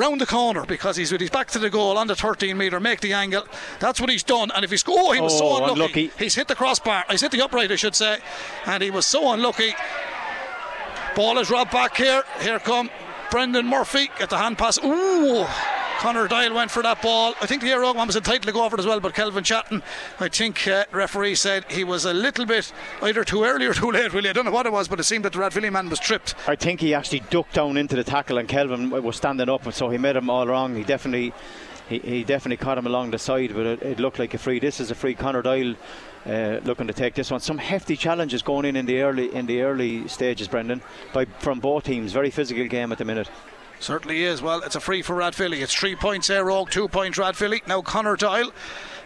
round 0.00 0.20
the 0.20 0.26
corner 0.26 0.64
because 0.66 0.96
he's 0.96 1.12
with 1.12 1.20
his 1.20 1.30
back 1.30 1.48
to 1.48 1.58
the 1.58 1.70
goal 1.70 1.98
on 1.98 2.06
the 2.06 2.16
13 2.16 2.56
metre, 2.56 2.80
make 2.80 3.00
the 3.00 3.12
angle. 3.12 3.44
That's 3.78 4.00
what 4.00 4.10
he's 4.10 4.22
done. 4.22 4.50
And 4.54 4.64
if 4.64 4.70
he's 4.70 4.84
oh, 4.88 5.12
he 5.12 5.20
was 5.20 5.34
Oh, 5.34 5.38
so 5.38 5.56
unlucky. 5.64 5.72
unlucky. 5.80 6.10
He's 6.18 6.34
hit 6.34 6.48
the 6.48 6.54
crossbar. 6.54 7.04
He's 7.10 7.20
hit 7.20 7.30
the 7.32 7.42
upright, 7.42 7.70
I 7.70 7.76
should 7.76 7.94
say, 7.94 8.18
and 8.66 8.82
he 8.82 8.90
was 8.90 9.06
so 9.06 9.32
unlucky. 9.32 9.74
Ball 11.14 11.38
is 11.38 11.50
robbed 11.50 11.72
back 11.72 11.96
here. 11.96 12.22
Here 12.40 12.58
come 12.58 12.88
Brendan 13.30 13.66
Murphy. 13.66 14.10
Get 14.18 14.30
the 14.30 14.38
hand 14.38 14.58
pass. 14.58 14.78
Ooh. 14.84 15.46
Connor 16.00 16.28
Doyle 16.28 16.54
went 16.54 16.70
for 16.70 16.82
that 16.82 17.02
ball. 17.02 17.34
I 17.42 17.46
think 17.46 17.60
the 17.60 17.68
Air 17.68 17.82
one 17.82 18.06
was 18.06 18.16
entitled 18.16 18.44
to 18.44 18.52
go 18.52 18.64
over 18.64 18.74
it 18.74 18.80
as 18.80 18.86
well, 18.86 19.00
but 19.00 19.12
Kelvin 19.12 19.44
Chatton, 19.44 19.82
I 20.18 20.28
think 20.28 20.66
uh, 20.66 20.86
referee 20.92 21.34
said 21.34 21.70
he 21.70 21.84
was 21.84 22.06
a 22.06 22.14
little 22.14 22.46
bit 22.46 22.72
either 23.02 23.22
too 23.22 23.44
early 23.44 23.66
or 23.66 23.74
too 23.74 23.90
late, 23.90 24.14
really. 24.14 24.30
I 24.30 24.32
don't 24.32 24.46
know 24.46 24.50
what 24.50 24.64
it 24.64 24.72
was, 24.72 24.88
but 24.88 24.98
it 24.98 25.02
seemed 25.02 25.26
that 25.26 25.34
the 25.34 25.38
Rathvilly 25.40 25.70
man 25.70 25.90
was 25.90 26.00
tripped. 26.00 26.36
I 26.48 26.56
think 26.56 26.80
he 26.80 26.94
actually 26.94 27.20
ducked 27.28 27.52
down 27.52 27.76
into 27.76 27.96
the 27.96 28.02
tackle, 28.02 28.38
and 28.38 28.48
Kelvin 28.48 28.88
was 28.88 29.16
standing 29.16 29.50
up, 29.50 29.66
and 29.66 29.74
so 29.74 29.90
he 29.90 29.98
made 29.98 30.16
him 30.16 30.30
all 30.30 30.46
wrong. 30.46 30.74
He 30.74 30.84
definitely, 30.84 31.34
he, 31.90 31.98
he 31.98 32.24
definitely 32.24 32.56
caught 32.56 32.78
him 32.78 32.86
along 32.86 33.10
the 33.10 33.18
side, 33.18 33.52
but 33.54 33.66
it, 33.66 33.82
it 33.82 34.00
looked 34.00 34.18
like 34.18 34.32
a 34.32 34.38
free. 34.38 34.58
This 34.58 34.80
is 34.80 34.90
a 34.90 34.94
free. 34.94 35.14
Connor 35.14 35.42
Doyle 35.42 35.74
uh, 36.24 36.60
looking 36.64 36.86
to 36.86 36.94
take 36.94 37.14
this 37.14 37.30
one. 37.30 37.40
Some 37.40 37.58
hefty 37.58 37.94
challenges 37.94 38.40
going 38.40 38.64
in 38.64 38.74
in 38.74 38.86
the 38.86 39.02
early 39.02 39.34
in 39.34 39.44
the 39.44 39.60
early 39.60 40.08
stages, 40.08 40.48
Brendan, 40.48 40.80
by 41.12 41.26
from 41.40 41.60
both 41.60 41.84
teams. 41.84 42.14
Very 42.14 42.30
physical 42.30 42.66
game 42.68 42.90
at 42.90 42.96
the 42.96 43.04
minute. 43.04 43.28
Certainly 43.80 44.24
is. 44.24 44.42
Well, 44.42 44.60
it's 44.62 44.76
a 44.76 44.80
free 44.80 45.00
for 45.00 45.16
Rathvilly. 45.16 45.62
It's 45.62 45.74
three 45.74 45.96
points 45.96 46.28
Éire 46.28 46.52
Óg, 46.52 46.70
two 46.70 46.86
points 46.86 47.18
Rathvilly. 47.18 47.66
Now 47.66 47.80
Connor 47.80 48.14
Doyle 48.14 48.52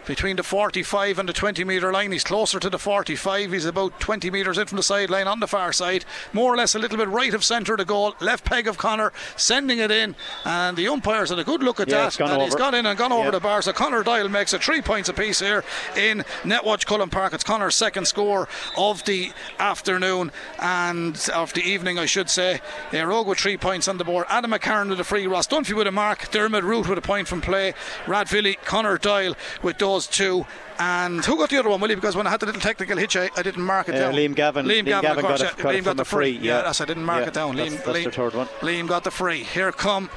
between 0.05 0.35
the 0.35 0.43
45 0.43 1.19
and 1.19 1.27
the 1.29 1.33
20 1.33 1.63
metre 1.63 1.91
line. 1.91 2.11
He's 2.11 2.23
closer 2.23 2.59
to 2.59 2.69
the 2.69 2.77
45. 2.79 3.51
He's 3.51 3.65
about 3.65 3.99
20 3.99 4.29
metres 4.31 4.57
in 4.57 4.67
from 4.67 4.77
the 4.77 4.83
sideline 4.83 5.27
on 5.27 5.39
the 5.39 5.47
far 5.47 5.71
side. 5.73 6.05
More 6.33 6.53
or 6.53 6.57
less 6.57 6.75
a 6.75 6.79
little 6.79 6.97
bit 6.97 7.07
right 7.07 7.33
of 7.33 7.43
centre 7.43 7.73
of 7.73 7.79
the 7.79 7.85
goal. 7.85 8.15
Left 8.19 8.45
peg 8.45 8.67
of 8.67 8.77
Connor, 8.77 9.11
sending 9.35 9.79
it 9.79 9.91
in. 9.91 10.15
And 10.43 10.77
the 10.77 10.87
umpires 10.87 11.29
had 11.29 11.39
a 11.39 11.43
good 11.43 11.63
look 11.63 11.79
at 11.79 11.87
Yeah, 11.87 12.09
that. 12.09 12.19
and 12.19 12.41
he's 12.41 12.53
over. 12.53 12.57
gone 12.59 12.73
in 12.75 12.85
and 12.85 12.97
gone 12.97 13.11
over 13.11 13.25
Yeah. 13.25 13.31
the 13.31 13.39
bar. 13.39 13.61
So 13.61 13.73
Connor 13.73 14.03
Doyle 14.03 14.29
makes 14.29 14.53
it 14.53 14.63
three 14.63 14.81
points 14.81 15.09
apiece 15.09 15.39
here 15.39 15.63
in 15.95 16.23
Netwatch 16.43 16.85
Cullen 16.85 17.09
Park. 17.09 17.33
It's 17.33 17.43
Connor's 17.43 17.75
second 17.75 18.05
score 18.05 18.47
of 18.77 19.03
the 19.05 19.31
afternoon 19.59 20.31
and 20.59 21.29
of 21.33 21.53
the 21.53 21.61
evening, 21.61 21.97
I 21.99 22.05
should 22.05 22.29
say. 22.29 22.61
Yeah, 22.91 23.03
Rogue 23.03 23.27
with 23.27 23.39
three 23.39 23.57
points 23.57 23.87
on 23.87 23.97
the 23.97 24.03
board. 24.03 24.25
Adam 24.29 24.51
McCarron 24.51 24.89
with 24.89 24.99
a 24.99 25.03
free. 25.03 25.27
Ross 25.27 25.47
Dunphy 25.47 25.73
with 25.73 25.87
a 25.87 25.91
mark. 25.91 26.29
Dermot 26.31 26.63
Root 26.63 26.87
with 26.87 26.97
a 26.97 27.01
point 27.01 27.27
from 27.27 27.41
play. 27.41 27.73
Rathvilly, 28.05 28.57
Connor 28.65 28.97
Doyle 28.97 29.35
with 29.61 29.77
those 29.77 29.94
two. 30.03 30.45
And 30.79 31.23
who 31.23 31.37
got 31.37 31.49
the 31.49 31.57
other 31.57 31.69
one, 31.69 31.79
Willie? 31.79 31.95
Because 31.95 32.15
when 32.15 32.27
I 32.27 32.29
had 32.29 32.39
the 32.41 32.45
little 32.47 32.61
technical 32.61 32.97
hitch, 32.97 33.15
I, 33.15 33.29
I 33.37 33.41
didn't 33.43 33.63
mark 33.63 33.87
it 33.89 33.95
Uh, 33.95 33.99
down. 33.99 34.13
Liam 34.13 34.35
Gavin- 34.35 34.65
Liam, 34.65 34.81
Liam 34.81 34.85
Gavin, 34.85 35.01
Gavin 35.09 35.23
course, 35.25 35.41
got 35.41 35.51
it- 35.53 35.57
yeah. 35.57 35.63
got 35.63 35.73
it 35.75 35.77
Liam 35.81 35.85
got 35.85 35.97
the 35.97 36.05
free. 36.05 36.29
Yeah, 36.31 36.39
yeah. 36.57 36.61
that's 36.63 36.81
I 36.81 36.85
didn't 36.85 37.05
mark 37.05 37.21
Yeah, 37.21 37.27
it 37.27 37.33
down. 37.33 37.55
that's- 37.55 37.73
Liam, 37.73 37.85
that's 37.85 37.97
Liam, 37.99 38.03
the 38.03 38.11
third 38.11 38.33
one. 38.35 38.47
Liam 38.61 38.87
got 38.87 39.03
the 39.05 39.11
free. 39.11 39.43
Here 39.43 39.71
come 39.71 40.09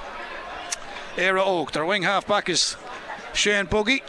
Éire 1.17 1.39
Óg. 1.43 1.71
Their 1.73 1.85
wing 1.85 2.03
half 2.03 2.27
back 2.27 2.49
is 2.49 2.77
Shane 3.33 3.67
Buggy. 3.67 4.03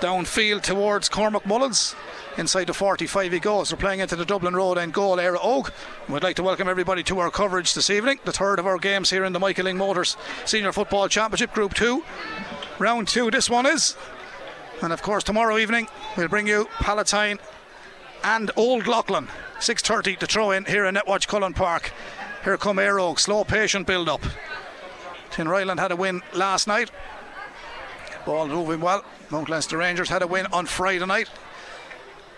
Downfield 0.00 0.62
towards 0.62 1.08
Cormac 1.08 1.46
Mullins. 1.46 1.94
Inside 2.36 2.66
the 2.66 2.74
45 2.74 3.32
he 3.32 3.38
goes. 3.38 3.68
They're 3.68 3.76
playing 3.78 4.00
into 4.00 4.16
the 4.16 4.24
Dublin 4.24 4.54
Road 4.56 4.76
end 4.76 4.92
goal, 4.92 5.18
Éire 5.18 5.36
Óg. 5.36 5.70
We'd 6.08 6.22
like 6.24 6.34
to 6.36 6.42
welcome 6.42 6.68
everybody 6.68 7.02
to 7.04 7.20
our 7.20 7.30
coverage 7.30 7.74
this 7.74 7.88
evening. 7.90 8.18
The 8.24 8.32
third 8.32 8.58
of 8.58 8.66
our 8.66 8.76
games 8.78 9.10
here 9.10 9.24
in 9.24 9.32
the 9.32 9.38
Michael 9.38 9.66
Lyng 9.66 9.76
Motors 9.76 10.16
Senior 10.44 10.72
Football 10.72 11.08
Championship 11.08 11.52
Group 11.54 11.74
2. 11.74 12.02
Round 12.80 13.06
2 13.06 13.30
this 13.30 13.48
one 13.48 13.66
is. 13.66 13.94
And 14.82 14.92
of 14.92 15.02
course 15.02 15.24
tomorrow 15.24 15.58
evening 15.58 15.88
we'll 16.16 16.28
bring 16.28 16.46
you 16.46 16.68
Palatine 16.80 17.38
and 18.22 18.50
Old 18.56 18.86
Leighlin. 18.86 19.28
6.30 19.58 20.18
to 20.18 20.26
throw 20.26 20.50
in 20.50 20.64
here 20.64 20.84
in 20.84 20.94
Netwatch 20.94 21.28
Cullen 21.28 21.54
Park. 21.54 21.92
Here 22.42 22.56
come 22.58 22.78
Air 22.78 22.98
Slow 23.16 23.44
patient 23.44 23.86
build 23.86 24.08
up. 24.08 24.22
Tinryland 25.30 25.78
had 25.78 25.92
a 25.92 25.96
win 25.96 26.22
last 26.32 26.66
night. 26.66 26.90
Ball 28.26 28.48
moving 28.48 28.80
well. 28.80 29.04
Mount 29.30 29.48
Leinster 29.48 29.78
Rangers 29.78 30.08
had 30.08 30.22
a 30.22 30.26
win 30.26 30.46
on 30.52 30.66
Friday 30.66 31.04
night. 31.06 31.28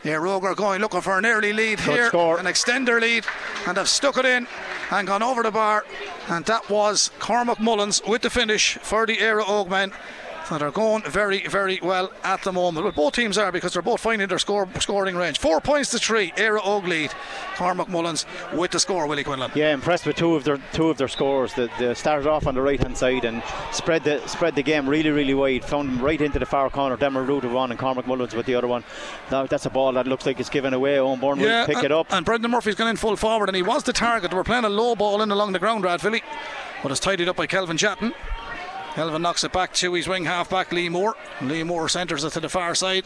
Yeah, 0.02 0.14
Rogue 0.14 0.44
are 0.44 0.54
going 0.54 0.80
looking 0.80 1.00
for 1.00 1.18
an 1.18 1.26
early 1.26 1.52
lead 1.52 1.78
Good 1.78 1.94
here, 1.94 2.08
score. 2.08 2.38
an 2.38 2.46
extender 2.46 3.00
lead, 3.00 3.24
and 3.66 3.76
have 3.76 3.88
stuck 3.88 4.16
it 4.16 4.24
in 4.24 4.46
and 4.90 5.08
gone 5.08 5.22
over 5.22 5.42
the 5.42 5.50
bar. 5.50 5.84
And 6.28 6.44
that 6.44 6.70
was 6.70 7.10
Cormac 7.18 7.58
Mullins 7.58 8.00
with 8.06 8.22
the 8.22 8.30
finish 8.30 8.78
for 8.82 9.04
the 9.04 9.16
Éire 9.16 9.42
Óg 9.42 9.68
men. 9.68 9.92
That 10.50 10.62
are 10.62 10.70
going 10.70 11.02
very, 11.02 11.44
very 11.48 11.80
well 11.82 12.12
at 12.22 12.42
the 12.42 12.52
moment. 12.52 12.84
Well, 12.84 12.92
both 12.92 13.14
teams 13.14 13.36
are 13.36 13.50
because 13.50 13.72
they're 13.72 13.82
both 13.82 14.00
finding 14.00 14.28
their 14.28 14.38
score 14.38 14.68
scoring 14.78 15.16
range. 15.16 15.40
Four 15.40 15.60
points 15.60 15.90
to 15.90 15.98
three. 15.98 16.30
Éire 16.36 16.60
Óg 16.60 16.86
lead. 16.86 17.12
Cormac 17.56 17.88
Mullins 17.88 18.26
with 18.52 18.70
the 18.70 18.78
score. 18.78 19.08
Willie 19.08 19.24
Quinlan. 19.24 19.50
Yeah, 19.56 19.74
impressed 19.74 20.06
with 20.06 20.14
two 20.14 20.36
of 20.36 20.44
their 20.44 20.58
two 20.72 20.88
of 20.88 20.98
their 20.98 21.08
scores. 21.08 21.52
They, 21.54 21.68
they 21.80 21.94
started 21.94 22.28
off 22.28 22.46
on 22.46 22.54
the 22.54 22.62
right 22.62 22.80
hand 22.80 22.96
side 22.96 23.24
and 23.24 23.42
spread 23.72 24.04
the 24.04 24.24
spread 24.28 24.54
the 24.54 24.62
game 24.62 24.88
really 24.88 25.10
really 25.10 25.34
wide. 25.34 25.64
Found 25.64 25.88
them 25.88 26.04
right 26.04 26.20
into 26.20 26.38
the 26.38 26.46
far 26.46 26.70
corner. 26.70 26.96
Dermot 26.96 27.26
Root 27.26 27.42
with 27.42 27.52
one 27.52 27.72
and 27.72 27.80
Cormac 27.80 28.06
Mullins 28.06 28.34
with 28.34 28.46
the 28.46 28.54
other 28.54 28.68
one. 28.68 28.84
Now 29.32 29.46
that's 29.46 29.66
a 29.66 29.70
ball 29.70 29.92
that 29.94 30.06
looks 30.06 30.26
like 30.26 30.38
it's 30.38 30.48
given 30.48 30.72
away. 30.72 31.00
Owen 31.00 31.18
Byrne 31.18 31.40
will 31.40 31.66
pick 31.66 31.78
and, 31.78 31.86
it 31.86 31.92
up. 31.92 32.12
And 32.12 32.24
Brendan 32.24 32.52
Murphy's 32.52 32.76
gone 32.76 32.88
in 32.88 32.96
full 32.96 33.16
forward, 33.16 33.48
and 33.48 33.56
he 33.56 33.62
was 33.62 33.82
the 33.82 33.92
target. 33.92 34.30
They 34.30 34.36
were 34.36 34.44
playing 34.44 34.64
a 34.64 34.68
low 34.68 34.94
ball 34.94 35.22
in 35.22 35.32
along 35.32 35.52
the 35.52 35.58
ground, 35.58 35.82
Rathvilly, 35.82 36.22
but 36.84 36.92
it's 36.92 37.00
tidied 37.00 37.28
up 37.28 37.34
by 37.34 37.48
Kelvin 37.48 37.76
Chatton. 37.76 38.14
Kelvin 38.96 39.20
knocks 39.20 39.44
it 39.44 39.52
back 39.52 39.74
to 39.74 39.92
his 39.92 40.08
wing 40.08 40.24
half 40.24 40.48
back, 40.48 40.72
Lee 40.72 40.88
Moore. 40.88 41.16
Lee 41.42 41.62
Moore 41.62 41.86
centres 41.86 42.24
it 42.24 42.32
to 42.32 42.40
the 42.40 42.48
far 42.48 42.74
side. 42.74 43.04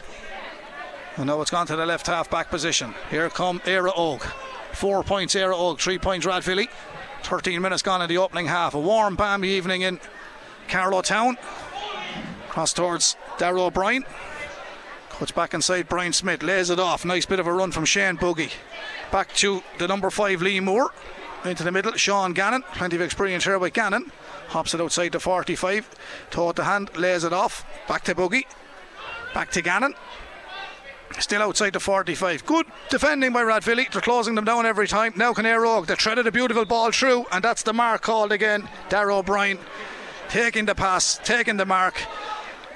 And 1.17 1.25
now 1.25 1.41
it's 1.41 1.51
gone 1.51 1.67
to 1.67 1.75
the 1.75 1.85
left 1.85 2.07
half 2.07 2.29
back 2.29 2.49
position. 2.49 2.95
Here 3.09 3.29
come 3.29 3.59
Éire 3.65 3.93
Óg. 3.93 4.21
Four 4.71 5.03
points 5.03 5.35
Éire 5.35 5.53
Óg, 5.53 5.81
three 5.81 5.99
points 5.99 6.25
Rathvilly. 6.25 6.69
13 7.23 7.61
minutes 7.61 7.81
gone 7.81 8.01
in 8.01 8.07
the 8.07 8.19
opening 8.19 8.45
half. 8.45 8.73
A 8.73 8.79
warm, 8.79 9.17
balmy 9.17 9.49
evening 9.49 9.81
in 9.81 9.99
Carlow 10.69 11.01
Town. 11.01 11.37
Cross 12.47 12.71
towards 12.71 13.17
Darragh 13.37 13.59
O'Brien. 13.59 14.05
Cuts 15.09 15.33
back 15.33 15.53
inside 15.53 15.89
Brian 15.89 16.13
Smith, 16.13 16.41
lays 16.41 16.69
it 16.69 16.79
off. 16.79 17.03
Nice 17.03 17.25
bit 17.25 17.41
of 17.41 17.47
a 17.47 17.53
run 17.53 17.73
from 17.73 17.83
Shane 17.83 18.15
Buggy. 18.15 18.51
Back 19.11 19.33
to 19.33 19.61
the 19.77 19.89
number 19.89 20.09
five, 20.09 20.41
Lee 20.41 20.61
Moore. 20.61 20.93
Into 21.43 21.63
the 21.63 21.71
middle, 21.73 21.91
Sean 21.93 22.31
Gannon. 22.31 22.61
Plenty 22.75 22.95
of 22.95 23.01
experience 23.01 23.43
here 23.43 23.59
with 23.59 23.73
Gannon. 23.73 24.09
Hops 24.51 24.73
it 24.73 24.81
outside 24.81 25.13
the 25.13 25.19
45. 25.21 25.89
Toe 26.29 26.51
the 26.51 26.65
hand, 26.65 26.89
lays 26.97 27.23
it 27.23 27.31
off. 27.31 27.65
Back 27.87 28.03
to 28.03 28.13
Buggy. 28.13 28.45
Back 29.33 29.49
to 29.51 29.61
Gannon. 29.61 29.95
Still 31.19 31.41
outside 31.41 31.71
the 31.71 31.79
45. 31.79 32.45
Good 32.45 32.65
defending 32.89 33.31
by 33.31 33.43
Rathvilly. 33.43 33.89
They're 33.89 34.01
closing 34.01 34.35
them 34.35 34.43
down 34.43 34.65
every 34.65 34.89
time. 34.89 35.13
Now 35.15 35.33
Canary 35.33 35.61
Rogue. 35.61 35.87
They 35.87 35.95
threaded 35.95 36.27
a 36.27 36.33
beautiful 36.33 36.65
ball 36.65 36.91
through, 36.91 37.27
and 37.31 37.41
that's 37.41 37.63
the 37.63 37.71
mark 37.71 38.01
called 38.01 38.33
again. 38.33 38.67
Darragh 38.89 39.19
O'Brien 39.19 39.57
taking 40.27 40.65
the 40.65 40.75
pass, 40.75 41.17
taking 41.23 41.55
the 41.55 41.65
mark. 41.65 41.95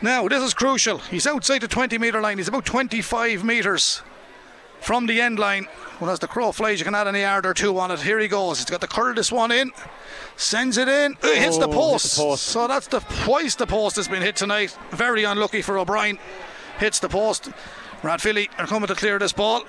Now, 0.02 0.30
this 0.30 0.44
is 0.44 0.54
crucial. 0.54 1.00
He's 1.00 1.28
outside 1.28 1.60
the 1.60 1.68
20 1.68 1.98
metre 1.98 2.22
line. 2.22 2.38
He's 2.38 2.48
about 2.48 2.66
25 2.66 3.44
metres 3.44 4.02
from 4.86 5.08
the 5.08 5.20
end 5.20 5.40
line. 5.40 5.68
Well, 6.00 6.12
as 6.12 6.20
the 6.20 6.28
crow 6.28 6.52
flies, 6.52 6.80
you 6.80 6.86
can 6.86 6.94
add 6.94 7.08
an 7.08 7.16
yard 7.16 7.46
or 7.46 7.54
two 7.54 7.78
on 7.80 7.90
it. 7.90 8.02
Here 8.02 8.20
he 8.20 8.28
goes. 8.28 8.60
He's 8.60 8.70
got 8.70 8.82
to 8.82 8.88
curl 8.88 9.16
this 9.16 9.32
one 9.32 9.52
in. 9.52 9.72
Sends 10.38 10.78
it 10.78 10.88
in. 10.88 11.14
It 11.24 11.38
hits 11.38 11.58
the 11.58 11.66
Oh, 11.66 11.68
the 11.68 11.76
post. 11.76 12.44
So 12.44 12.68
that's 12.68 12.88
the 12.88 13.00
twice 13.24 13.56
the 13.56 13.66
post 13.66 13.96
has 13.96 14.08
been 14.08 14.22
hit 14.22 14.36
tonight. 14.36 14.78
Very 14.92 15.24
unlucky 15.24 15.62
for 15.62 15.78
O'Brien. 15.80 16.20
Hits 16.78 17.00
the 17.00 17.10
post. 17.10 17.50
Rathvilly 18.04 18.50
are 18.60 18.68
coming 18.68 18.88
to 18.88 18.96
clear 18.96 19.18
this 19.18 19.34
ball. 19.34 19.64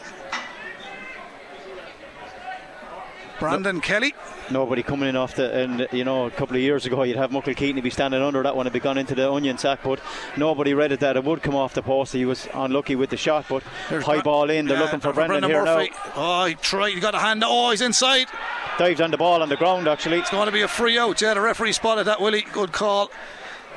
Brandon 3.39 3.81
Kelly. 3.81 4.15
Nobody 4.51 4.83
coming 4.83 5.09
in 5.09 5.17
off 5.17 5.35
the, 5.35 5.53
and 5.53 5.89
you 5.93 6.05
know, 6.05 6.27
a 6.27 6.31
couple 6.31 6.55
of 6.57 6.63
years 6.63 6.87
ago 6.87 7.03
you'd 7.03 7.17
have 7.17 7.33
Muckle 7.33 7.55
Keaton 7.55 7.83
be 7.83 7.91
standing 7.91 8.23
under 8.23 8.43
that 8.45 8.55
one, 8.57 8.67
and 8.67 8.73
be 8.73 8.79
gone 8.79 8.97
into 8.97 9.15
the 9.15 9.31
onion 9.31 9.59
sack, 9.59 9.81
but 9.83 10.01
nobody 10.37 10.73
read 10.73 10.93
it 10.93 11.01
that 11.01 11.17
it 11.17 11.25
would 11.25 11.43
come 11.43 11.57
off 11.57 11.75
the 11.75 11.83
post. 11.83 12.13
He 12.13 12.25
was 12.25 12.47
unlucky 12.55 12.95
with 12.95 13.11
the 13.11 13.17
shot, 13.17 13.47
but 13.49 13.65
There's 13.89 14.05
high 14.05 14.21
ball 14.23 14.49
in. 14.51 14.67
They're 14.67 14.77
Yeah, 14.77 14.85
looking 14.85 15.01
for 15.01 15.13
Brendan, 15.13 15.41
Brendan 15.41 15.51
here 15.51 15.65
Murphy. 15.65 15.93
Oh, 16.15 16.45
he 16.45 16.55
tried. 16.55 16.93
He 16.95 17.01
got 17.01 17.15
a 17.15 17.19
hand. 17.19 17.43
Oh, 17.45 17.71
he's 17.71 17.81
inside. 17.81 18.27
now. 18.33 18.77
Dives 18.79 19.01
on 19.01 19.11
the 19.11 19.17
ball 19.17 19.43
on 19.43 19.49
the 19.49 19.57
ground 19.57 19.89
actually. 19.89 20.19
It's 20.19 20.31
going 20.31 20.47
to 20.47 20.53
be 20.53 20.63
a 20.63 20.69
free 20.69 20.99
out. 20.99 21.21
Yeah, 21.21 21.35
the 21.35 21.41
referee 21.41 21.73
spotted 21.73 22.05
that, 22.07 22.21
Willie. 22.21 22.45
Good 22.53 22.73
call. 22.73 23.11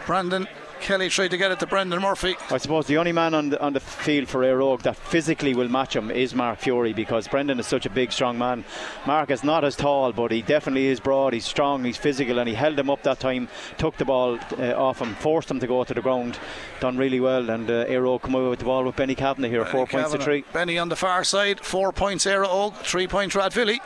Brandon 0.06 0.48
Kelly 0.82 1.10
tried 1.10 1.32
to 1.32 1.38
get 1.38 1.52
it 1.52 1.60
to 1.60 1.68
Brendan 1.68 2.02
Murphy. 2.02 2.36
I 2.50 2.58
suppose 2.58 2.88
the 2.88 2.98
only 2.98 3.12
man 3.12 3.34
on 3.34 3.50
the, 3.50 3.62
on 3.62 3.74
the 3.74 3.80
field 3.80 4.28
for 4.28 4.42
Éire 4.42 4.60
Óg 4.62 4.82
that 4.84 4.96
physically 4.96 5.54
will 5.54 5.70
match 5.70 5.96
him 5.96 6.10
is 6.10 6.34
Mark 6.34 6.60
Fury 6.60 6.94
because 6.94 7.28
Brendan 7.28 7.60
is 7.60 7.68
such 7.68 7.86
a 7.86 7.90
big, 7.90 8.12
strong 8.12 8.38
man. 8.38 8.64
Mark 9.06 9.30
is 9.30 9.44
not 9.44 9.64
as 9.64 9.76
tall, 9.76 10.14
but 10.14 10.32
he 10.32 10.42
definitely 10.42 10.88
is 10.88 11.00
broad. 11.00 11.34
He's 11.34 11.46
strong, 11.46 11.84
he's 11.84 11.98
physical, 11.98 12.40
and 12.40 12.48
he 12.48 12.56
held 12.56 12.80
him 12.80 12.90
up 12.90 13.04
that 13.04 13.20
time, 13.20 13.50
took 13.78 13.98
the 13.98 14.06
ball 14.06 14.40
uh, 14.58 14.74
off 14.74 15.02
him, 15.02 15.16
forced 15.16 15.52
him 15.52 15.60
to 15.60 15.68
go 15.68 15.84
to 15.84 15.94
the 15.94 16.02
ground. 16.02 16.40
Done 16.80 16.98
really 16.98 17.20
well, 17.20 17.50
and 17.50 17.70
uh, 17.70 17.86
Éire 17.86 18.06
Óg 18.06 18.22
come 18.22 18.36
away 18.36 18.50
with 18.50 18.60
the 18.60 18.66
ball 18.66 18.84
with 18.84 18.96
Benny 18.96 19.16
Kavanagh 19.16 19.50
here, 19.50 19.66
four 19.66 19.86
points 19.86 20.12
to 20.12 20.18
three. 20.18 20.44
Benny 20.54 20.78
on 20.78 20.90
the 20.90 20.96
far 20.96 21.24
side, 21.24 21.60
four 21.60 21.92
points 21.92 22.26
Óg, 22.26 22.76
three 22.78 23.08
points 23.08 23.36
Rathvilly. 23.36 23.80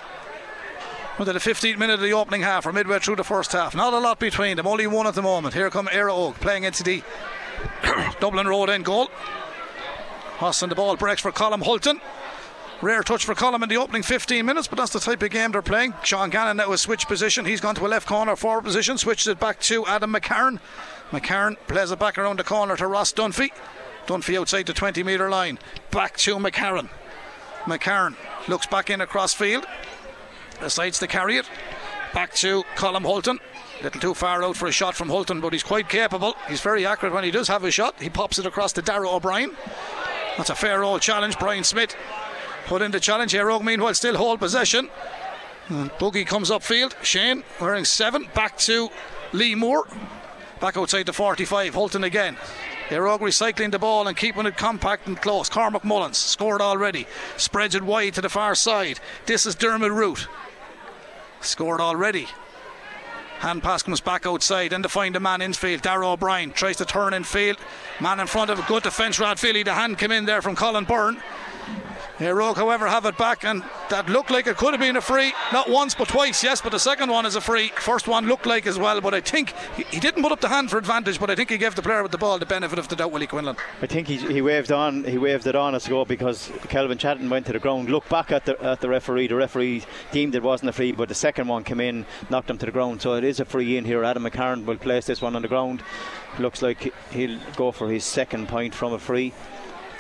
To 1.18 1.26
the 1.26 1.34
15th 1.34 1.78
minute 1.78 1.94
of 1.94 2.02
the 2.02 2.12
opening 2.12 2.42
half, 2.42 2.66
or 2.66 2.74
midway 2.74 3.00
through 3.00 3.16
the 3.16 3.24
first 3.24 3.54
half. 3.54 3.74
Not 3.76 3.94
a 3.94 4.00
lot 4.00 4.20
between 4.20 4.58
them, 4.58 4.68
only 4.68 4.88
one 4.88 5.08
at 5.08 5.14
the 5.14 5.22
moment. 5.22 5.54
Here 5.54 5.70
come 5.70 5.88
Éire 5.88 6.10
Óg 6.10 6.34
playing 6.36 6.66
into 6.66 6.84
the 6.84 7.02
Dublin 8.20 8.48
Road 8.48 8.70
end 8.70 8.84
goal. 8.84 9.10
Hossing 10.38 10.70
the 10.70 10.76
ball 10.76 10.98
breaks 10.98 11.22
for 11.22 11.32
Colin 11.32 11.62
Hulton. 11.62 12.02
Rare 12.82 13.04
touch 13.04 13.24
for 13.24 13.36
Colum 13.36 13.64
in 13.64 13.70
the 13.70 13.78
opening 13.78 14.04
15 14.04 14.46
minutes, 14.46 14.68
but 14.68 14.78
that's 14.78 14.92
the 14.92 15.00
type 15.00 15.22
of 15.24 15.30
game 15.30 15.54
they're 15.54 15.62
playing. 15.62 15.94
Sean 16.04 16.30
Gannon 16.30 16.58
now 16.58 16.72
has 16.72 16.82
switched 16.82 17.08
position. 17.08 17.46
He's 17.46 17.62
gone 17.62 17.76
to 17.76 17.86
a 17.86 17.88
left 17.88 18.08
corner 18.08 18.36
forward 18.36 18.66
position, 18.66 18.98
switches 18.98 19.28
it 19.28 19.40
back 19.40 19.62
to 19.62 19.86
Adam 19.86 20.14
McCarron. 20.14 20.60
McCarron 21.12 21.56
plays 21.68 21.92
it 21.92 22.00
back 22.00 22.18
around 22.18 22.40
the 22.40 22.44
corner 22.44 22.76
to 22.76 22.88
Ross 22.88 23.14
Dunphy. 23.14 23.52
Dunphy 24.08 24.38
outside 24.38 24.66
the 24.66 24.74
20 24.74 25.02
metre 25.04 25.30
line. 25.30 25.60
Back 25.92 26.18
to 26.18 26.36
McCarron. 26.38 26.90
McCarron 27.64 28.18
looks 28.50 28.66
back 28.66 28.90
in 28.90 29.00
across 29.00 29.34
field. 29.34 29.66
Decides 30.60 31.00
to 31.00 31.08
carry 31.08 31.38
it. 31.38 31.46
Back 32.14 32.34
to 32.36 32.64
Colm 32.76 33.04
Holton. 33.04 33.40
A 33.80 33.84
little 33.84 34.00
too 34.00 34.14
far 34.14 34.44
out 34.44 34.56
for 34.56 34.68
a 34.68 34.72
shot 34.72 34.96
from 34.96 35.10
Holton, 35.10 35.42
but 35.42 35.52
he's 35.52 35.64
quite 35.64 35.90
capable. 35.90 36.36
He's 36.48 36.62
very 36.62 36.86
accurate 36.86 37.14
when 37.14 37.24
he 37.24 37.32
does 37.32 37.48
have 37.48 37.64
a 37.64 37.72
shot. 37.72 38.02
He 38.02 38.10
pops 38.10 38.38
it 38.40 38.46
across 38.46 38.74
to 38.74 38.82
Darragh 38.82 39.14
O'Brien. 39.14 39.52
That's 40.38 40.50
a 40.50 40.56
fair 40.56 40.84
old 40.84 41.02
challenge. 41.02 41.38
Brian 41.40 41.64
Smith 41.64 41.96
put 42.66 42.82
in 42.82 42.92
the 42.92 43.00
challenge. 43.00 43.32
here. 43.32 43.48
Óg, 43.48 43.64
meanwhile, 43.64 43.94
still 43.94 44.16
hold 44.16 44.40
possession. 44.40 44.90
And 45.70 45.92
Buggy 46.00 46.26
comes 46.26 46.50
upfield. 46.50 46.94
Shane 47.04 47.44
wearing 47.60 47.86
seven. 47.86 48.28
Back 48.34 48.58
to 48.60 48.90
Lee 49.32 49.56
Moore. 49.56 49.88
Back 50.60 50.78
outside 50.78 51.06
the 51.06 51.14
45. 51.14 51.74
Holton 51.74 52.04
again. 52.04 52.38
Éire 52.94 53.08
Óg 53.08 53.22
recycling 53.22 53.72
the 53.72 53.80
ball 53.80 54.08
and 54.08 54.16
keeping 54.16 54.46
it 54.46 54.56
compact 54.56 55.08
and 55.08 55.20
close. 55.20 55.50
Cormac 55.50 55.84
Mullins 55.84 56.18
scored 56.18 56.62
already. 56.62 57.08
Spreads 57.38 57.74
it 57.74 57.82
wide 57.82 58.14
to 58.14 58.22
the 58.22 58.30
far 58.30 58.54
side. 58.54 59.00
This 59.26 59.48
is 59.48 59.56
Dermot 59.56 59.92
Root. 59.92 60.28
Scored 61.42 61.82
already. 61.82 62.28
Hand 63.40 63.64
pass 63.64 63.82
comes 63.82 64.00
back 64.00 64.26
outside 64.26 64.74
and 64.74 64.84
to 64.84 64.90
find 64.90 65.16
a 65.16 65.20
man 65.20 65.42
in 65.42 65.54
field. 65.54 65.82
Darragh 65.82 66.14
O'Brien 66.14 66.52
tries 66.52 66.78
to 66.78 66.86
turn 66.86 67.14
in 67.14 67.24
field. 67.24 67.58
Man 68.00 68.20
in 68.20 68.28
front 68.28 68.52
of 68.52 68.60
a 68.60 68.68
good 68.68 68.84
defence, 68.84 69.18
Rathvilly. 69.18 69.66
The 69.66 69.74
hand 69.74 69.98
came 69.98 70.12
in 70.12 70.26
there 70.26 70.42
from 70.42 70.56
Colin 70.56 70.86
Byrne. 70.86 71.22
Óg, 72.20 72.56
however, 72.56 72.88
have 72.88 73.06
it 73.06 73.18
back, 73.18 73.44
and 73.44 73.64
that 73.90 74.08
looked 74.08 74.30
like 74.30 74.46
it 74.46 74.58
could 74.58 74.74
have 74.74 74.80
been 74.80 74.96
a 74.96 75.02
free. 75.02 75.34
Not 75.52 75.70
once, 75.70 75.96
but 75.96 76.08
twice, 76.08 76.44
yes, 76.44 76.62
but 76.62 76.72
the 76.72 76.80
second 76.80 77.10
one 77.10 77.26
is 77.26 77.36
a 77.36 77.42
free. 77.42 77.70
First 77.70 78.08
one 78.08 78.28
looked 78.28 78.46
like 78.46 78.68
as 78.68 78.78
well, 78.78 79.02
but 79.02 79.14
I 79.14 79.22
think 79.22 79.54
he, 79.76 79.84
he 79.84 80.00
didn't 80.00 80.22
put 80.22 80.32
up 80.32 80.40
the 80.40 80.50
hand 80.50 80.70
for 80.70 80.78
advantage, 80.78 81.20
but 81.20 81.30
I 81.30 81.36
think 81.36 81.50
he 81.50 81.58
gave 81.58 81.76
the 81.76 81.82
player 81.82 82.04
with 82.04 82.12
the 82.12 82.18
ball 82.18 82.38
the 82.38 82.46
benefit 82.46 82.78
of 82.78 82.88
the 82.88 82.96
doubt, 82.96 83.12
Willie 83.12 83.28
Quinlan. 83.28 83.56
I 83.82 83.88
think 83.88 84.08
he, 84.08 84.18
he 84.18 84.42
waved 84.42 84.72
on, 84.72 85.04
he 85.06 85.18
waved 85.18 85.48
it 85.48 85.56
on 85.56 85.74
us 85.74 85.88
ago 85.88 86.06
because 86.06 86.52
Kelvin 86.70 86.98
Chatton 86.98 87.30
went 87.30 87.48
to 87.48 87.54
the 87.54 87.60
ground, 87.60 87.90
looked 87.90 88.10
back 88.10 88.32
at 88.32 88.46
the 88.46 88.62
at 88.64 88.82
the 88.82 88.90
referee. 88.90 89.28
The 89.28 89.36
referee 89.36 89.84
deemed 90.12 90.36
it 90.36 90.44
wasn't 90.44 90.70
a 90.70 90.74
free, 90.74 90.92
but 90.92 91.10
the 91.10 91.16
second 91.16 91.48
one 91.48 91.64
came 91.64 91.80
in, 91.80 92.06
knocked 92.30 92.50
him 92.50 92.58
to 92.60 92.66
the 92.66 92.72
ground. 92.72 93.02
So 93.02 93.16
it 93.16 93.24
is 93.24 93.40
a 93.40 93.46
free 93.46 93.78
in 93.78 93.86
here. 93.86 94.04
Adam 94.04 94.24
McCarron 94.24 94.66
will 94.66 94.78
place 94.78 95.06
this 95.06 95.22
one 95.22 95.36
on 95.36 95.42
the 95.42 95.48
ground. 95.48 95.82
Looks 96.40 96.62
like 96.62 96.94
he'll 97.12 97.40
go 97.56 97.72
for 97.72 97.90
his 97.90 98.04
second 98.04 98.48
point 98.48 98.74
from 98.74 98.94
a 98.94 99.00
free 99.00 99.34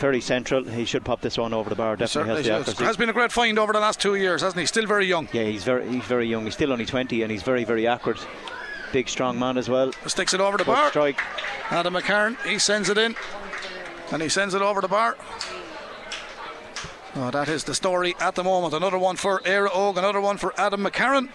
very 0.03 0.19
central. 0.19 0.65
He 0.65 0.83
should 0.83 1.05
pop 1.05 1.21
this 1.21 1.37
one 1.37 1.53
over 1.53 1.69
the 1.69 1.77
bar. 1.77 1.95
Definitely 1.95 2.35
has 2.35 2.45
the 2.45 2.51
accuracy. 2.51 2.83
Has 2.83 2.97
been 2.97 3.07
a 3.07 3.13
great 3.13 3.31
find 3.31 3.57
over 3.57 3.71
the 3.71 3.79
last 3.79 4.01
two 4.01 4.15
years, 4.15 4.41
hasn't 4.41 4.59
he? 4.59 4.65
Still 4.65 4.85
very 4.85 5.05
young. 5.05 5.29
Yeah, 5.31 5.43
he's 5.43 5.63
very 5.63 5.89
he's 5.89 6.03
very 6.03 6.27
young. 6.27 6.43
He's 6.43 6.55
still 6.55 6.73
only 6.73 6.85
20, 6.85 7.21
and 7.21 7.31
he's 7.31 7.41
very 7.41 7.63
very 7.63 7.87
accurate. 7.87 8.19
Big 8.91 9.07
strong 9.07 9.39
man 9.39 9.57
as 9.57 9.69
well. 9.69 9.93
Sticks 10.05 10.33
it 10.33 10.41
over 10.41 10.57
the 10.57 10.65
Good 10.65 10.71
bar. 10.71 10.89
Strike. 10.89 11.21
Adam 11.69 11.93
McCarron, 11.93 12.35
he 12.45 12.59
sends 12.59 12.89
it 12.89 12.97
in, 12.97 13.15
and 14.11 14.21
he 14.21 14.27
sends 14.27 14.53
it 14.53 14.61
over 14.61 14.81
the 14.81 14.89
bar. 14.89 15.15
Oh, 17.15 17.31
that 17.31 17.47
is 17.47 17.63
the 17.63 17.73
story 17.73 18.13
at 18.19 18.35
the 18.35 18.43
moment. 18.43 18.73
Another 18.73 18.99
one 18.99 19.15
for 19.15 19.39
Éire 19.41 19.69
Óg, 19.69 19.95
another 19.97 20.19
one 20.19 20.35
for 20.35 20.53
Adam 20.59 20.83
McCarron. 20.83 21.29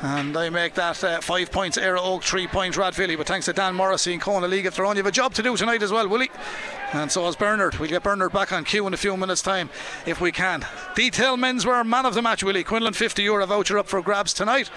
And 0.00 0.34
they 0.34 0.50
make 0.50 0.74
that 0.74 1.04
uh, 1.04 1.20
five 1.20 1.52
points, 1.52 1.78
Éire 1.78 1.98
Óg, 1.98 2.24
three 2.24 2.48
points, 2.48 2.76
Rathvilly. 2.76 3.16
But 3.16 3.28
thanks 3.28 3.46
to 3.46 3.52
Dan 3.52 3.76
Morrissey 3.76 4.12
and 4.12 4.20
Kona 4.20 4.48
League 4.48 4.66
of 4.66 4.74
Tyrone, 4.74 4.96
you 4.96 5.02
have 5.04 5.06
a 5.06 5.12
job 5.12 5.34
to 5.34 5.42
do 5.44 5.56
tonight 5.56 5.84
as 5.84 5.92
well, 5.92 6.08
Willie. 6.08 6.30
And 6.92 7.10
so 7.10 7.24
has 7.24 7.36
Bernard. 7.36 7.78
We'll 7.78 7.88
get 7.88 8.02
Bernard 8.02 8.32
back 8.32 8.52
on 8.52 8.64
cue 8.64 8.86
in 8.86 8.92
a 8.92 8.98
few 8.98 9.16
minutes' 9.16 9.40
time 9.40 9.70
if 10.04 10.20
we 10.20 10.30
can. 10.30 10.66
Detail 10.94 11.36
menswear 11.36 11.86
man 11.86 12.04
of 12.04 12.14
the 12.14 12.20
match, 12.20 12.44
Willie. 12.44 12.64
Quinlan, 12.64 12.92
50 12.92 13.22
euro 13.22 13.46
voucher 13.46 13.78
up 13.78 13.88
for 13.88 14.02
grabs 14.02 14.34
tonight. 14.34 14.70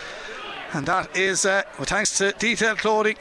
And 0.72 0.86
that 0.86 1.15
is, 1.15 1.45
uh, 1.45 1.63
well, 1.77 1.86
thanks 1.86 2.17
to 2.19 2.31
Detail 2.34 2.75
Clothing. 2.75 3.17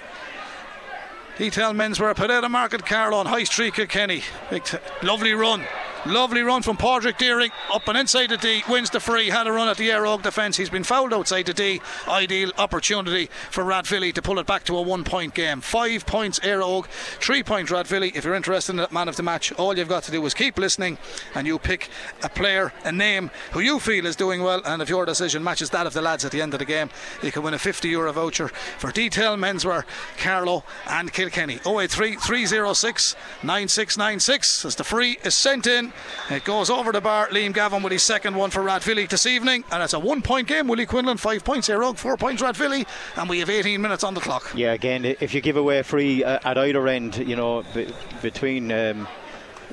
Detail 1.38 1.72
menswear, 1.72 2.14
Pereira 2.14 2.48
Market, 2.48 2.86
Carlow 2.86 3.18
on 3.18 3.26
High 3.26 3.44
Street, 3.44 3.74
Kilkenny. 3.74 4.22
T- 4.50 4.78
lovely 5.02 5.32
run. 5.32 5.64
Lovely 6.06 6.42
run 6.42 6.60
from 6.60 6.76
Padraig 6.76 7.16
Deering 7.16 7.50
up 7.72 7.88
and 7.88 7.96
inside 7.96 8.28
the 8.28 8.36
D, 8.36 8.62
wins 8.68 8.90
the 8.90 9.00
free, 9.00 9.30
had 9.30 9.46
a 9.46 9.52
run 9.52 9.68
at 9.68 9.78
the 9.78 9.88
Éire 9.88 10.04
Óg 10.04 10.22
defence. 10.22 10.58
He's 10.58 10.68
been 10.68 10.84
fouled 10.84 11.14
outside 11.14 11.46
the 11.46 11.54
D. 11.54 11.80
Ideal 12.06 12.52
opportunity 12.58 13.30
for 13.50 13.64
Rathvilly 13.64 14.12
to 14.12 14.20
pull 14.20 14.38
it 14.38 14.46
back 14.46 14.64
to 14.64 14.76
a 14.76 14.82
one 14.82 15.02
point 15.02 15.32
game. 15.32 15.62
Five 15.62 16.04
points 16.04 16.40
Éire 16.40 16.60
Óg, 16.60 16.88
three 16.88 17.42
points 17.42 17.72
Rathvilly. 17.72 18.14
If 18.14 18.26
you're 18.26 18.34
interested 18.34 18.72
in 18.72 18.76
that 18.76 18.92
man 18.92 19.08
of 19.08 19.16
the 19.16 19.22
match, 19.22 19.50
all 19.52 19.78
you've 19.78 19.88
got 19.88 20.02
to 20.02 20.10
do 20.10 20.24
is 20.26 20.34
keep 20.34 20.58
listening 20.58 20.98
and 21.34 21.46
you 21.46 21.58
pick 21.58 21.88
a 22.22 22.28
player, 22.28 22.74
a 22.84 22.92
name 22.92 23.30
who 23.52 23.60
you 23.60 23.80
feel 23.80 24.04
is 24.04 24.14
doing 24.14 24.42
well. 24.42 24.60
And 24.66 24.82
if 24.82 24.90
your 24.90 25.06
decision 25.06 25.42
matches 25.42 25.70
that 25.70 25.86
of 25.86 25.94
the 25.94 26.02
lads 26.02 26.26
at 26.26 26.32
the 26.32 26.42
end 26.42 26.52
of 26.52 26.58
the 26.58 26.66
game, 26.66 26.90
you 27.22 27.32
can 27.32 27.42
win 27.42 27.54
a 27.54 27.58
50 27.58 27.88
euro 27.88 28.12
voucher 28.12 28.48
for 28.48 28.92
Detail 28.92 29.36
Menswear, 29.38 29.84
Carlow 30.18 30.64
and 30.86 31.14
Kilkenny. 31.14 31.60
083 31.66 32.16
306 32.16 33.16
9696 33.42 34.66
as 34.66 34.76
the 34.76 34.84
free 34.84 35.18
is 35.24 35.34
sent 35.34 35.66
in. 35.66 35.93
It 36.30 36.44
goes 36.44 36.70
over 36.70 36.92
the 36.92 37.00
bar. 37.00 37.28
Liam 37.28 37.52
Gavin 37.52 37.82
with 37.82 37.92
his 37.92 38.02
second 38.02 38.34
one 38.36 38.50
for 38.50 38.62
Rathvilly 38.62 39.08
this 39.08 39.26
evening. 39.26 39.64
And 39.70 39.82
it's 39.82 39.92
a 39.92 39.98
one 39.98 40.22
point 40.22 40.48
game. 40.48 40.68
Willie 40.68 40.86
Quinlan, 40.86 41.16
five 41.16 41.44
points 41.44 41.66
here, 41.66 41.82
four 41.94 42.16
points 42.16 42.42
Rathvilly. 42.42 42.86
And 43.16 43.28
we 43.28 43.40
have 43.40 43.50
18 43.50 43.80
minutes 43.80 44.04
on 44.04 44.14
the 44.14 44.20
clock. 44.20 44.52
Yeah, 44.54 44.72
again, 44.72 45.04
if 45.04 45.34
you 45.34 45.40
give 45.40 45.56
away 45.56 45.82
free 45.82 46.24
uh, 46.24 46.38
at 46.44 46.58
either 46.58 46.86
end, 46.88 47.16
you 47.16 47.36
know, 47.36 47.64
b- 47.74 47.92
between. 48.22 48.72
Um, 48.72 49.08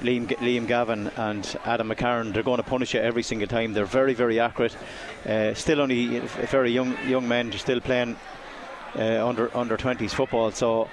Liam, 0.02 0.26
Liam 0.38 0.68
Gavin 0.68 1.12
and 1.16 1.60
Adam 1.64 1.90
McCarron, 1.90 2.34
they're 2.34 2.42
going 2.42 2.58
to 2.58 2.64
punish 2.64 2.96
you 2.96 3.00
every 3.00 3.22
single 3.22 3.48
time. 3.48 3.74
They're 3.74 3.86
very, 3.86 4.16
very 4.16 4.40
accurate. 4.40 4.76
Uh, 5.28 5.54
still 5.54 5.80
only 5.80 6.20
very 6.20 6.72
young 6.72 6.98
young 7.08 7.28
men, 7.28 7.52
still 7.52 7.80
playing 7.80 8.16
uh, 8.96 9.28
under 9.28 9.56
under 9.56 9.78
20s 9.78 10.12
football. 10.12 10.52
So, 10.52 10.90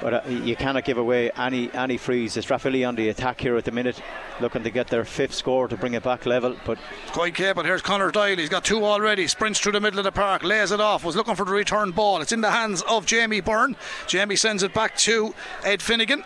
but 0.00 0.14
uh, 0.14 0.20
you 0.28 0.56
cannot 0.56 0.84
give 0.84 0.98
away 0.98 1.30
any 1.36 1.72
any 1.72 1.96
frees. 1.96 2.36
It's 2.36 2.46
Rathvilly 2.46 2.86
on 2.86 2.96
the 2.96 3.08
attack 3.08 3.40
here 3.40 3.56
at 3.56 3.64
the 3.64 3.70
minute, 3.70 4.00
looking 4.40 4.62
to 4.62 4.70
get 4.70 4.88
their 4.88 5.04
fifth 5.04 5.34
score 5.34 5.68
to 5.68 5.76
bring 5.76 5.94
it 5.94 6.02
back 6.02 6.26
level. 6.26 6.56
But 6.64 6.78
Quite 7.08 7.34
capable. 7.34 7.64
Here's 7.64 7.82
Connor 7.82 8.10
Doyle. 8.10 8.36
He's 8.36 8.48
got 8.48 8.64
two 8.64 8.84
already. 8.84 9.26
Sprints 9.26 9.60
through 9.60 9.72
the 9.72 9.80
middle 9.80 9.98
of 9.98 10.04
the 10.04 10.12
park, 10.12 10.42
lays 10.42 10.70
it 10.70 10.80
off. 10.80 11.04
Was 11.04 11.16
looking 11.16 11.34
for 11.34 11.44
the 11.44 11.52
return 11.52 11.90
ball. 11.90 12.20
It's 12.20 12.32
in 12.32 12.40
the 12.40 12.50
hands 12.50 12.82
of 12.82 13.06
Jamie 13.06 13.40
Byrne. 13.40 13.76
Jamie 14.06 14.36
sends 14.36 14.62
it 14.62 14.74
back 14.74 14.96
to 14.98 15.34
Ed 15.64 15.80
Finnegan. 15.82 16.24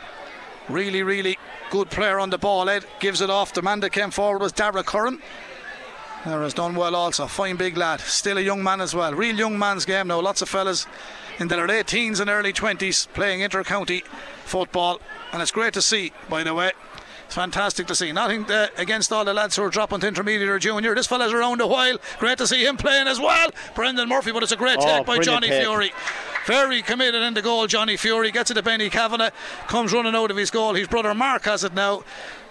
Really, 0.68 1.02
really 1.02 1.38
good 1.70 1.90
player 1.90 2.18
on 2.18 2.30
the 2.30 2.38
ball. 2.38 2.68
Ed 2.68 2.84
gives 2.98 3.20
it 3.20 3.30
off. 3.30 3.52
The 3.52 3.62
man 3.62 3.80
that 3.80 3.90
came 3.90 4.10
forward 4.10 4.40
was 4.40 4.52
Dara 4.52 4.82
Curran. 4.82 5.20
Dara 6.24 6.42
has 6.42 6.54
done 6.54 6.74
well 6.74 6.94
also. 6.94 7.26
Fine 7.26 7.56
big 7.56 7.76
lad. 7.76 8.00
Still 8.00 8.38
a 8.38 8.42
young 8.42 8.62
man 8.62 8.80
as 8.80 8.94
well. 8.94 9.14
Real 9.14 9.36
young 9.36 9.58
man's 9.58 9.84
game 9.84 10.08
now. 10.08 10.20
Lots 10.20 10.42
of 10.42 10.48
fellas 10.48 10.86
in 11.40 11.48
their 11.48 11.66
late 11.66 11.86
teens 11.86 12.20
and 12.20 12.30
early 12.30 12.52
20s 12.52 13.08
playing 13.14 13.40
inter-county 13.40 14.04
football. 14.44 15.00
And 15.32 15.42
it's 15.42 15.50
great 15.50 15.72
to 15.74 15.82
see, 15.82 16.12
by 16.28 16.44
the 16.44 16.54
way. 16.54 16.72
It's 17.24 17.34
fantastic 17.36 17.86
to 17.86 17.94
see. 17.94 18.12
Nothing 18.12 18.44
uh, 18.50 18.66
against 18.76 19.12
all 19.12 19.24
the 19.24 19.32
lads 19.32 19.56
who 19.56 19.62
are 19.62 19.70
dropping 19.70 20.00
to 20.00 20.08
intermediate 20.08 20.48
or 20.48 20.58
junior. 20.58 20.94
This 20.94 21.06
fella's 21.06 21.32
around 21.32 21.60
a 21.60 21.66
while. 21.66 21.96
Great 22.18 22.38
to 22.38 22.46
see 22.46 22.64
him 22.66 22.76
playing 22.76 23.06
as 23.06 23.20
well. 23.20 23.50
Brendan 23.74 24.08
Murphy, 24.08 24.32
but 24.32 24.42
it's 24.42 24.52
a 24.52 24.56
great 24.56 24.78
Oh, 24.80 24.84
take 24.84 25.06
by 25.06 25.18
Johnny 25.20 25.48
take. 25.48 25.62
Fury. 25.62 25.92
Very 26.46 26.82
committed 26.82 27.22
in 27.22 27.34
the 27.34 27.42
goal, 27.42 27.66
Johnny 27.68 27.96
Fury. 27.96 28.32
Gets 28.32 28.50
it 28.50 28.54
to 28.54 28.62
Benny 28.62 28.90
Kavanagh. 28.90 29.30
Comes 29.68 29.92
running 29.92 30.14
out 30.16 30.30
of 30.32 30.36
his 30.36 30.50
goal. 30.50 30.74
His 30.74 30.88
brother 30.88 31.14
Mark 31.14 31.44
has 31.44 31.62
it 31.62 31.72
now. 31.72 32.02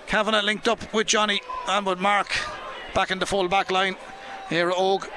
Kavanagh 0.08 0.44
linked 0.44 0.68
up 0.68 0.94
with 0.94 1.08
Johnny 1.08 1.42
and 1.68 1.86
with 1.86 2.00
Mark 2.00 2.34
back 2.96 3.12
in 3.12 3.20
the 3.20 3.26
full 3.26 3.50
back 3.50 3.70
line. 3.72 3.98
Here, 4.50 4.72
Óg. 4.72 5.08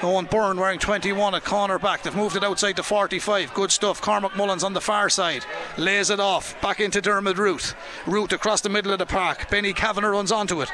Owen 0.00 0.26
Byrne 0.26 0.60
wearing 0.60 0.78
21 0.78 1.34
at 1.34 1.44
corner 1.44 1.78
back. 1.78 2.02
They've 2.02 2.14
moved 2.14 2.36
it 2.36 2.44
outside 2.44 2.76
to 2.76 2.84
45. 2.84 3.52
Good 3.52 3.72
stuff. 3.72 4.00
Cormac 4.00 4.36
Mullins 4.36 4.62
on 4.62 4.72
the 4.72 4.80
far 4.80 5.10
side. 5.10 5.44
Lays 5.76 6.10
it 6.10 6.20
off. 6.20 6.60
Back 6.62 6.78
into 6.78 7.00
Dermot 7.00 7.36
Root. 7.36 7.74
Root 8.06 8.32
across 8.32 8.60
the 8.60 8.68
middle 8.68 8.92
of 8.92 9.00
the 9.00 9.06
park. 9.06 9.50
Benny 9.50 9.72
Kavanagh 9.72 10.10
runs 10.10 10.30
onto 10.30 10.62
it. 10.62 10.70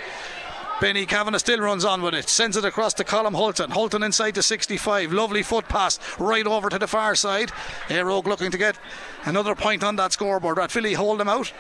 Benny 0.79 1.07
Kavanagh 1.07 1.39
still 1.39 1.61
runs 1.61 1.87
on 1.87 2.03
with 2.03 2.15
it. 2.15 2.29
Sends 2.29 2.57
it 2.59 2.67
across 2.67 2.93
to 2.95 3.05
Colm 3.05 3.35
Hulton. 3.35 3.71
Hulton 3.71 4.03
inside 4.03 4.35
to 4.35 4.43
65. 4.43 5.13
Lovely 5.13 5.43
foot 5.43 5.69
pass 5.69 5.99
right 6.19 6.47
over 6.47 6.69
to 6.69 6.79
the 6.79 6.87
far 6.87 7.15
side. 7.15 7.51
Óg 7.89 8.27
looking 8.27 8.51
to 8.51 8.59
get 8.59 8.79
another 9.25 9.55
point 9.55 9.83
on 9.83 9.97
that 9.97 10.13
scoreboard. 10.13 10.59
Rathvilly 10.59 10.95
hold 10.95 11.21
them 11.21 11.29
out. 11.31 11.51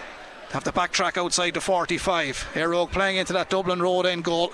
Have 0.50 0.64
to 0.64 0.72
backtrack 0.72 1.16
outside 1.16 1.54
to 1.54 1.62
45. 1.62 2.50
Éire 2.54 2.74
Óg 2.74 2.92
playing 2.92 3.16
into 3.16 3.32
that 3.32 3.48
Dublin 3.48 3.80
Road 3.80 4.04
end 4.04 4.24
goal. 4.24 4.52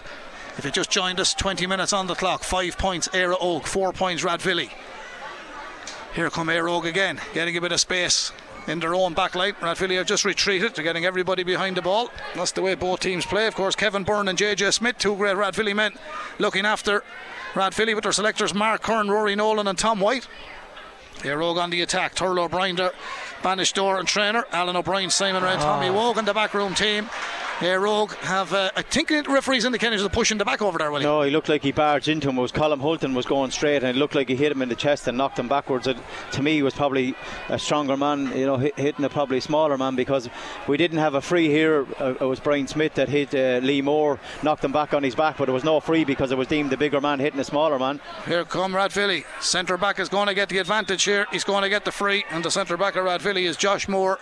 If 0.58 0.64
you 0.64 0.70
just 0.70 0.90
joined 0.90 1.20
us, 1.20 1.32
20 1.34 1.66
minutes 1.66 1.92
on 1.92 2.06
the 2.06 2.14
clock. 2.14 2.42
Five 2.42 2.76
points 2.76 3.08
Éire 3.08 3.38
Óg. 3.38 3.64
four 3.64 3.92
points 3.92 4.22
Rathvilly. 4.22 4.70
Here 6.14 6.28
come 6.28 6.48
Óg 6.48 6.84
again, 6.84 7.20
getting 7.32 7.56
a 7.56 7.60
bit 7.60 7.72
of 7.72 7.80
space 7.80 8.32
in 8.66 8.80
their 8.80 8.94
own 8.94 9.14
back 9.14 9.34
line. 9.34 9.54
Rathvilly 9.54 9.96
have 9.96 10.06
just 10.06 10.24
retreated. 10.24 10.74
They're 10.74 10.84
getting 10.84 11.04
everybody 11.04 11.42
behind 11.44 11.76
the 11.76 11.82
ball. 11.82 12.10
That's 12.34 12.52
the 12.52 12.62
way 12.62 12.74
both 12.74 13.00
teams 13.00 13.24
play. 13.24 13.46
Of 13.46 13.54
course, 13.54 13.74
Kevin 13.74 14.04
Byrne 14.04 14.28
and 14.28 14.38
JJ 14.38 14.72
Smith, 14.72 14.98
two 14.98 15.16
great 15.16 15.36
Rathvilly 15.36 15.74
men, 15.74 15.92
looking 16.38 16.66
after 16.66 17.04
Rathvilly 17.54 17.94
with 17.94 18.04
their 18.04 18.12
selectors 18.12 18.54
Mark 18.54 18.82
Kern, 18.82 19.08
Rory 19.10 19.34
Nolan, 19.36 19.66
and 19.66 19.78
Tom 19.78 20.00
White. 20.00 20.26
Óg 21.22 21.56
on 21.56 21.70
the 21.70 21.82
attack. 21.82 22.14
Turlough 22.14 22.44
O'Brien 22.44 22.76
there, 22.76 22.92
Banish 23.42 23.72
Door 23.72 23.98
and 23.98 24.08
trainer. 24.08 24.44
Alan 24.52 24.76
O'Brien, 24.76 25.10
Simon 25.10 25.42
Red, 25.42 25.58
ah. 25.58 25.62
Tommy 25.62 25.90
Wogan, 25.90 26.24
the 26.24 26.34
backroom 26.34 26.74
team. 26.74 27.08
Uh, 27.62 27.76
Rogue 27.76 28.14
have, 28.20 28.54
uh, 28.54 28.70
I 28.74 28.80
think 28.80 29.08
the 29.08 29.22
referee's 29.28 29.66
indicating 29.66 29.90
there's 29.90 30.02
a 30.02 30.08
push 30.08 30.32
in 30.32 30.38
the 30.38 30.46
back 30.46 30.62
over 30.62 30.78
there, 30.78 30.90
Willie. 30.90 31.04
No, 31.04 31.20
he 31.20 31.30
looked 31.30 31.50
like 31.50 31.62
he 31.62 31.72
barged 31.72 32.08
into 32.08 32.30
him. 32.30 32.38
It 32.38 32.40
was 32.40 32.52
Colin 32.52 32.80
Hulton 32.80 33.12
was 33.12 33.26
going 33.26 33.50
straight, 33.50 33.82
and 33.82 33.94
it 33.94 33.96
looked 33.96 34.14
like 34.14 34.30
he 34.30 34.36
hit 34.36 34.50
him 34.50 34.62
in 34.62 34.70
the 34.70 34.74
chest 34.74 35.06
and 35.08 35.18
knocked 35.18 35.38
him 35.38 35.46
backwards. 35.46 35.86
It, 35.86 35.98
to 36.32 36.42
me, 36.42 36.54
he 36.54 36.62
was 36.62 36.72
probably 36.72 37.14
a 37.50 37.58
stronger 37.58 37.98
man, 37.98 38.32
you 38.34 38.46
know, 38.46 38.56
hit, 38.56 38.78
hitting 38.78 39.04
a 39.04 39.10
probably 39.10 39.40
smaller 39.40 39.76
man 39.76 39.94
because 39.94 40.30
we 40.68 40.78
didn't 40.78 40.98
have 40.98 41.14
a 41.14 41.20
free 41.20 41.48
here. 41.48 41.86
Uh, 42.00 42.14
it 42.18 42.24
was 42.24 42.40
Brian 42.40 42.66
Smith 42.66 42.94
that 42.94 43.10
hit 43.10 43.34
uh, 43.34 43.64
Lee 43.64 43.82
Moore, 43.82 44.18
knocked 44.42 44.64
him 44.64 44.72
back 44.72 44.94
on 44.94 45.02
his 45.02 45.14
back, 45.14 45.36
but 45.36 45.44
there 45.44 45.54
was 45.54 45.64
no 45.64 45.80
free 45.80 46.04
because 46.04 46.32
it 46.32 46.38
was 46.38 46.48
deemed 46.48 46.70
the 46.70 46.78
bigger 46.78 47.00
man 47.00 47.18
hitting 47.18 47.40
a 47.40 47.44
smaller 47.44 47.78
man. 47.78 48.00
Here 48.26 48.46
come 48.46 48.72
Rathvilly. 48.72 49.24
Centre 49.42 49.76
back 49.76 49.98
is 49.98 50.08
going 50.08 50.28
to 50.28 50.34
get 50.34 50.48
the 50.48 50.58
advantage 50.58 51.04
here. 51.04 51.26
He's 51.30 51.44
going 51.44 51.62
to 51.62 51.68
get 51.68 51.84
the 51.84 51.92
free, 51.92 52.24
and 52.30 52.42
the 52.42 52.50
centre 52.50 52.78
back 52.78 52.96
of 52.96 53.04
Rathvilly 53.04 53.42
is 53.42 53.58
Josh 53.58 53.86
Moore. 53.86 54.18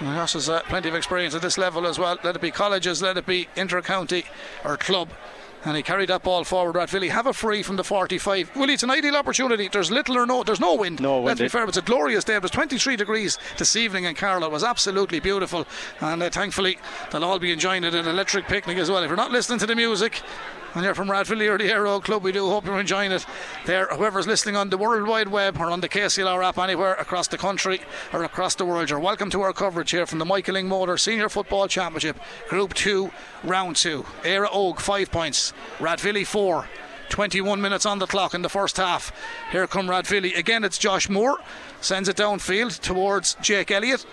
And 0.00 0.14
Josh 0.14 0.34
has 0.34 0.48
uh, 0.48 0.60
plenty 0.68 0.88
of 0.88 0.94
experience 0.94 1.34
at 1.34 1.42
this 1.42 1.56
level 1.58 1.86
as 1.86 1.98
well. 1.98 2.18
Let 2.22 2.36
it 2.36 2.42
be 2.42 2.50
colleges, 2.50 3.00
let 3.02 3.16
it 3.16 3.26
be 3.26 3.48
inter-county 3.56 4.24
or 4.64 4.76
club. 4.76 5.08
And 5.64 5.76
he 5.76 5.82
carried 5.82 6.10
that 6.10 6.22
ball 6.22 6.44
forward. 6.44 6.76
Rathvilly 6.76 7.08
have 7.10 7.26
a 7.26 7.32
free 7.32 7.62
from 7.62 7.74
the 7.76 7.82
45. 7.82 8.54
Willie, 8.54 8.74
it's 8.74 8.84
an 8.84 8.90
ideal 8.90 9.16
opportunity. 9.16 9.66
There's 9.68 9.90
little 9.90 10.16
or 10.16 10.24
no, 10.26 10.44
there's 10.44 10.60
no 10.60 10.74
wind. 10.74 11.00
No 11.00 11.16
wind, 11.16 11.26
Let's 11.26 11.40
be 11.40 11.46
it- 11.46 11.52
fair, 11.52 11.64
it's 11.64 11.76
a 11.76 11.82
glorious 11.82 12.22
day. 12.24 12.36
It 12.36 12.42
was 12.42 12.52
23 12.52 12.94
degrees 12.94 13.38
this 13.56 13.74
evening 13.74 14.04
in 14.04 14.14
Carlow. 14.14 14.46
It 14.46 14.52
was 14.52 14.62
absolutely 14.62 15.18
beautiful. 15.18 15.66
And 16.00 16.22
uh, 16.22 16.30
thankfully, 16.30 16.78
they'll 17.10 17.24
all 17.24 17.38
be 17.40 17.50
enjoying 17.52 17.82
it. 17.82 17.94
An 17.94 18.06
electric 18.06 18.46
picnic 18.46 18.78
as 18.78 18.90
well. 18.90 19.02
If 19.02 19.08
you're 19.08 19.16
not 19.16 19.32
listening 19.32 19.58
to 19.60 19.66
the 19.66 19.74
music, 19.74 20.22
and 20.76 20.84
you're 20.84 20.94
from 20.94 21.08
Rathvilly 21.08 21.48
or 21.48 21.56
the 21.56 21.72
Aero 21.72 22.00
Club, 22.00 22.22
we 22.22 22.32
do 22.32 22.50
hope 22.50 22.66
you're 22.66 22.78
enjoying 22.78 23.10
it 23.10 23.24
there. 23.64 23.86
Whoever's 23.86 24.26
listening 24.26 24.56
on 24.56 24.68
the 24.68 24.76
World 24.76 25.08
Wide 25.08 25.28
Web 25.28 25.58
or 25.58 25.70
on 25.70 25.80
the 25.80 25.88
KCLR 25.88 26.44
app 26.44 26.58
anywhere 26.58 26.92
across 26.94 27.28
the 27.28 27.38
country 27.38 27.80
or 28.12 28.22
across 28.24 28.54
the 28.54 28.66
world, 28.66 28.90
you're 28.90 29.00
welcome 29.00 29.30
to 29.30 29.40
our 29.40 29.54
coverage 29.54 29.90
here 29.90 30.04
from 30.04 30.18
the 30.18 30.26
Michael 30.26 30.54
Lyng 30.54 30.66
Motor 30.66 30.98
Senior 30.98 31.30
Football 31.30 31.66
Championship, 31.66 32.18
Group 32.50 32.74
2, 32.74 33.10
Round 33.42 33.74
2. 33.74 34.04
Éire 34.24 34.46
Óg, 34.48 34.78
5 34.78 35.10
points. 35.10 35.54
Rathvilly, 35.78 36.26
4. 36.26 36.68
21 37.08 37.58
minutes 37.58 37.86
on 37.86 37.98
the 37.98 38.06
clock 38.06 38.34
in 38.34 38.42
the 38.42 38.48
first 38.50 38.76
half. 38.76 39.12
Here 39.52 39.66
come 39.66 39.88
Rathvilly. 39.88 40.36
Again, 40.36 40.62
it's 40.62 40.76
Josh 40.76 41.08
Moore. 41.08 41.38
Sends 41.80 42.06
it 42.06 42.16
downfield 42.16 42.78
towards 42.82 43.36
Jake 43.40 43.70
Elliott. 43.70 44.04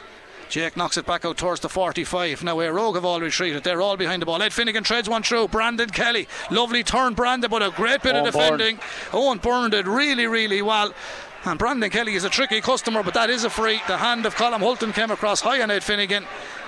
Jake 0.54 0.78
knocks 0.78 0.98
it 0.98 1.08
back 1.08 1.26
out 1.26 1.36
towards 1.36 1.62
the 1.62 1.68
45. 1.68 2.44
Now 2.44 2.60
Rogue 2.60 2.94
have 2.94 3.04
all 3.04 3.20
retreated. 3.20 3.64
They're 3.64 3.82
all 3.82 3.98
behind 3.98 4.22
the 4.22 4.28
ball. 4.28 4.40
Ed 4.40 4.54
Finnegan 4.54 4.84
treads 4.84 5.10
one 5.10 5.24
through. 5.24 5.48
Brandon 5.48 5.90
Kelly. 5.90 6.28
Lovely 6.52 6.84
turn, 6.84 7.16
Brandon, 7.16 7.50
but 7.50 7.64
a 7.64 7.72
great 7.72 8.04
bit 8.04 8.16
of 8.16 8.22
Owen 8.22 8.32
Byrne. 8.32 8.60
defending. 8.60 8.80
Owen 9.14 9.40
Byrne 9.40 9.72
did 9.72 9.88
really, 9.88 10.28
really 10.28 10.62
well. 10.62 10.94
And 11.46 11.58
Brandon 11.58 11.90
Kelly 11.90 12.14
is 12.14 12.24
a 12.24 12.30
tricky 12.30 12.62
customer, 12.62 13.02
but 13.02 13.16
that 13.16 13.32
is 13.32 13.44
a 13.46 13.50
free. 13.50 13.82
The 13.88 13.98
hand 13.98 14.28
of 14.28 14.36
Colin 14.36 14.62
Hulton 14.62 14.94
came 14.94 15.10
across 15.10 15.42
high 15.42 15.60
on 15.64 15.72
Ed 15.72 15.84
Finnegan. 15.84 16.24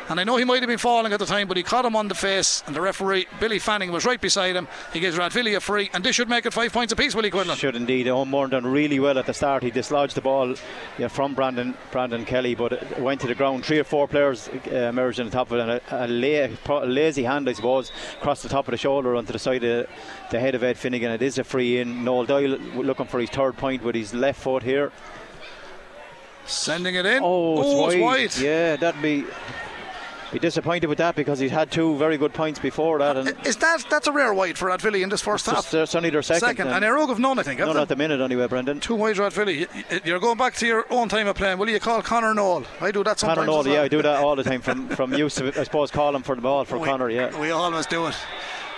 And 0.07 0.19
I 0.19 0.23
know 0.23 0.37
he 0.37 0.43
might 0.43 0.61
have 0.61 0.67
been 0.67 0.77
falling 0.77 1.13
at 1.13 1.19
the 1.19 1.25
time, 1.25 1.47
but 1.47 1.57
he 1.57 1.63
caught 1.63 1.83
him 1.83 1.95
on 1.95 2.07
the 2.07 2.15
face. 2.15 2.63
And 2.67 2.75
the 2.75 2.81
referee, 2.81 3.27
Billy 3.39 3.57
Fanning, 3.57 3.91
was 3.91 4.05
right 4.05 4.21
beside 4.21 4.55
him. 4.55 4.67
He 4.93 4.99
gives 4.99 5.17
Rathvilly 5.17 5.55
a 5.55 5.59
free. 5.59 5.89
And 5.93 6.03
this 6.03 6.15
should 6.15 6.29
make 6.29 6.45
it 6.45 6.53
five 6.53 6.71
points 6.71 6.93
apiece, 6.93 7.15
Willie 7.15 7.31
Quinlan. 7.31 7.57
Should 7.57 7.75
indeed. 7.75 8.07
Owen 8.07 8.29
Moore 8.29 8.47
done 8.47 8.67
really 8.67 8.99
well 8.99 9.17
at 9.17 9.25
the 9.25 9.33
start. 9.33 9.63
He 9.63 9.71
dislodged 9.71 10.15
the 10.15 10.21
ball 10.21 10.55
yeah, 10.99 11.07
from 11.07 11.33
Brandon 11.33 11.75
Brandon 11.91 12.23
Kelly, 12.23 12.53
but 12.53 12.73
it 12.73 12.99
went 12.99 13.21
to 13.21 13.27
the 13.27 13.35
ground. 13.35 13.65
Three 13.65 13.79
or 13.79 13.83
four 13.83 14.07
players 14.07 14.47
uh, 14.71 14.75
emerged 14.75 15.19
on 15.19 15.25
the 15.25 15.31
top 15.31 15.49
of 15.51 15.57
it, 15.57 15.61
and 15.61 15.71
a, 15.71 16.05
a, 16.05 16.07
la- 16.07 16.55
pro- 16.63 16.83
a 16.83 16.85
lazy 16.85 17.23
hand, 17.23 17.49
I 17.49 17.53
suppose, 17.53 17.91
across 18.19 18.43
the 18.43 18.49
top 18.49 18.67
of 18.67 18.71
the 18.73 18.77
shoulder 18.77 19.15
onto 19.15 19.33
the 19.33 19.39
side 19.39 19.63
of 19.63 19.87
the 20.29 20.39
head 20.39 20.53
of 20.53 20.63
Ed 20.63 20.77
Finnegan. 20.77 21.11
It 21.11 21.23
is 21.23 21.39
a 21.39 21.43
free 21.43 21.79
in. 21.79 22.03
Noel 22.03 22.25
Doyle 22.25 22.57
looking 22.75 23.07
for 23.07 23.19
his 23.19 23.31
third 23.31 23.57
point 23.57 23.83
with 23.83 23.95
his 23.95 24.13
left 24.13 24.41
foot 24.41 24.61
here. 24.61 24.91
Sending 26.45 26.93
it 26.93 27.07
in. 27.07 27.21
Oh, 27.23 27.59
it's, 27.59 27.95
it's 27.95 28.01
wide. 28.01 28.01
wide. 28.01 28.37
Yeah, 28.37 28.75
that'd 28.75 29.01
be. 29.01 29.25
Be 30.35 30.39
disappointed 30.39 30.87
with 30.87 30.97
that 30.97 31.15
because 31.15 31.39
he's 31.39 31.51
had 31.51 31.71
two 31.71 31.95
very 31.95 32.17
good 32.17 32.33
points 32.33 32.59
before 32.59 32.99
that, 32.99 33.15
and 33.15 33.33
Is 33.47 33.55
that 33.55 33.85
that's 33.89 34.05
a 34.05 34.11
rare 34.11 34.33
wide 34.33 34.57
for 34.57 34.67
Rathvilly 34.67 35.01
in 35.01 35.07
this 35.07 35.21
first 35.21 35.45
half? 35.45 35.73
Uh, 35.73 35.83
it's 35.83 35.95
only 35.95 36.09
their 36.09 36.21
second. 36.21 36.41
Second, 36.41 36.67
and 36.67 36.83
Éire 36.83 36.99
Óg 36.99 37.07
have 37.07 37.19
none, 37.19 37.39
I 37.39 37.43
think. 37.43 37.61
none 37.61 37.77
at 37.77 37.87
the 37.87 37.95
minute 37.95 38.19
anyway, 38.19 38.45
Brendan. 38.45 38.81
Two 38.81 38.95
wide 38.95 39.17
y- 39.17 39.65
You're 40.03 40.19
going 40.19 40.37
back 40.37 40.55
to 40.55 40.67
your 40.67 40.85
own 40.89 41.07
time 41.07 41.27
of 41.27 41.37
playing. 41.37 41.57
Will 41.57 41.69
you 41.69 41.79
call 41.79 42.01
Connor 42.01 42.33
Noel? 42.33 42.65
I 42.81 42.91
do 42.91 43.01
that 43.05 43.17
sometimes. 43.17 43.37
Connor 43.37 43.47
Noel, 43.47 43.63
well. 43.63 43.73
yeah, 43.75 43.81
I 43.83 43.87
do 43.87 44.01
that 44.01 44.21
all 44.21 44.35
the 44.35 44.43
time 44.43 44.59
from 44.59 44.89
from 44.97 45.13
use 45.13 45.37
of, 45.39 45.57
I 45.57 45.63
suppose, 45.63 45.89
calling 45.89 46.23
for 46.23 46.35
the 46.35 46.41
ball 46.41 46.65
for 46.65 46.79
we, 46.79 46.85
Connor, 46.89 47.09
yeah. 47.09 47.39
We 47.39 47.51
always 47.51 47.85
do 47.85 48.07
it. 48.07 48.15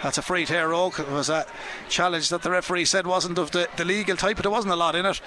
That's 0.03 0.19
a 0.19 0.21
free 0.21 0.45
tear 0.45 0.75
Oak. 0.75 0.99
It 0.99 1.09
was 1.09 1.29
a 1.29 1.47
challenge 1.89 2.29
that 2.29 2.43
the 2.43 2.51
referee 2.51 2.85
said 2.85 3.07
wasn't 3.07 3.39
of 3.39 3.49
the, 3.49 3.67
the 3.77 3.83
legal 3.83 4.15
type, 4.15 4.35
but 4.35 4.43
there 4.43 4.51
wasn't 4.51 4.73
a 4.73 4.77
lot 4.77 4.95
in 4.95 5.07
it. 5.07 5.19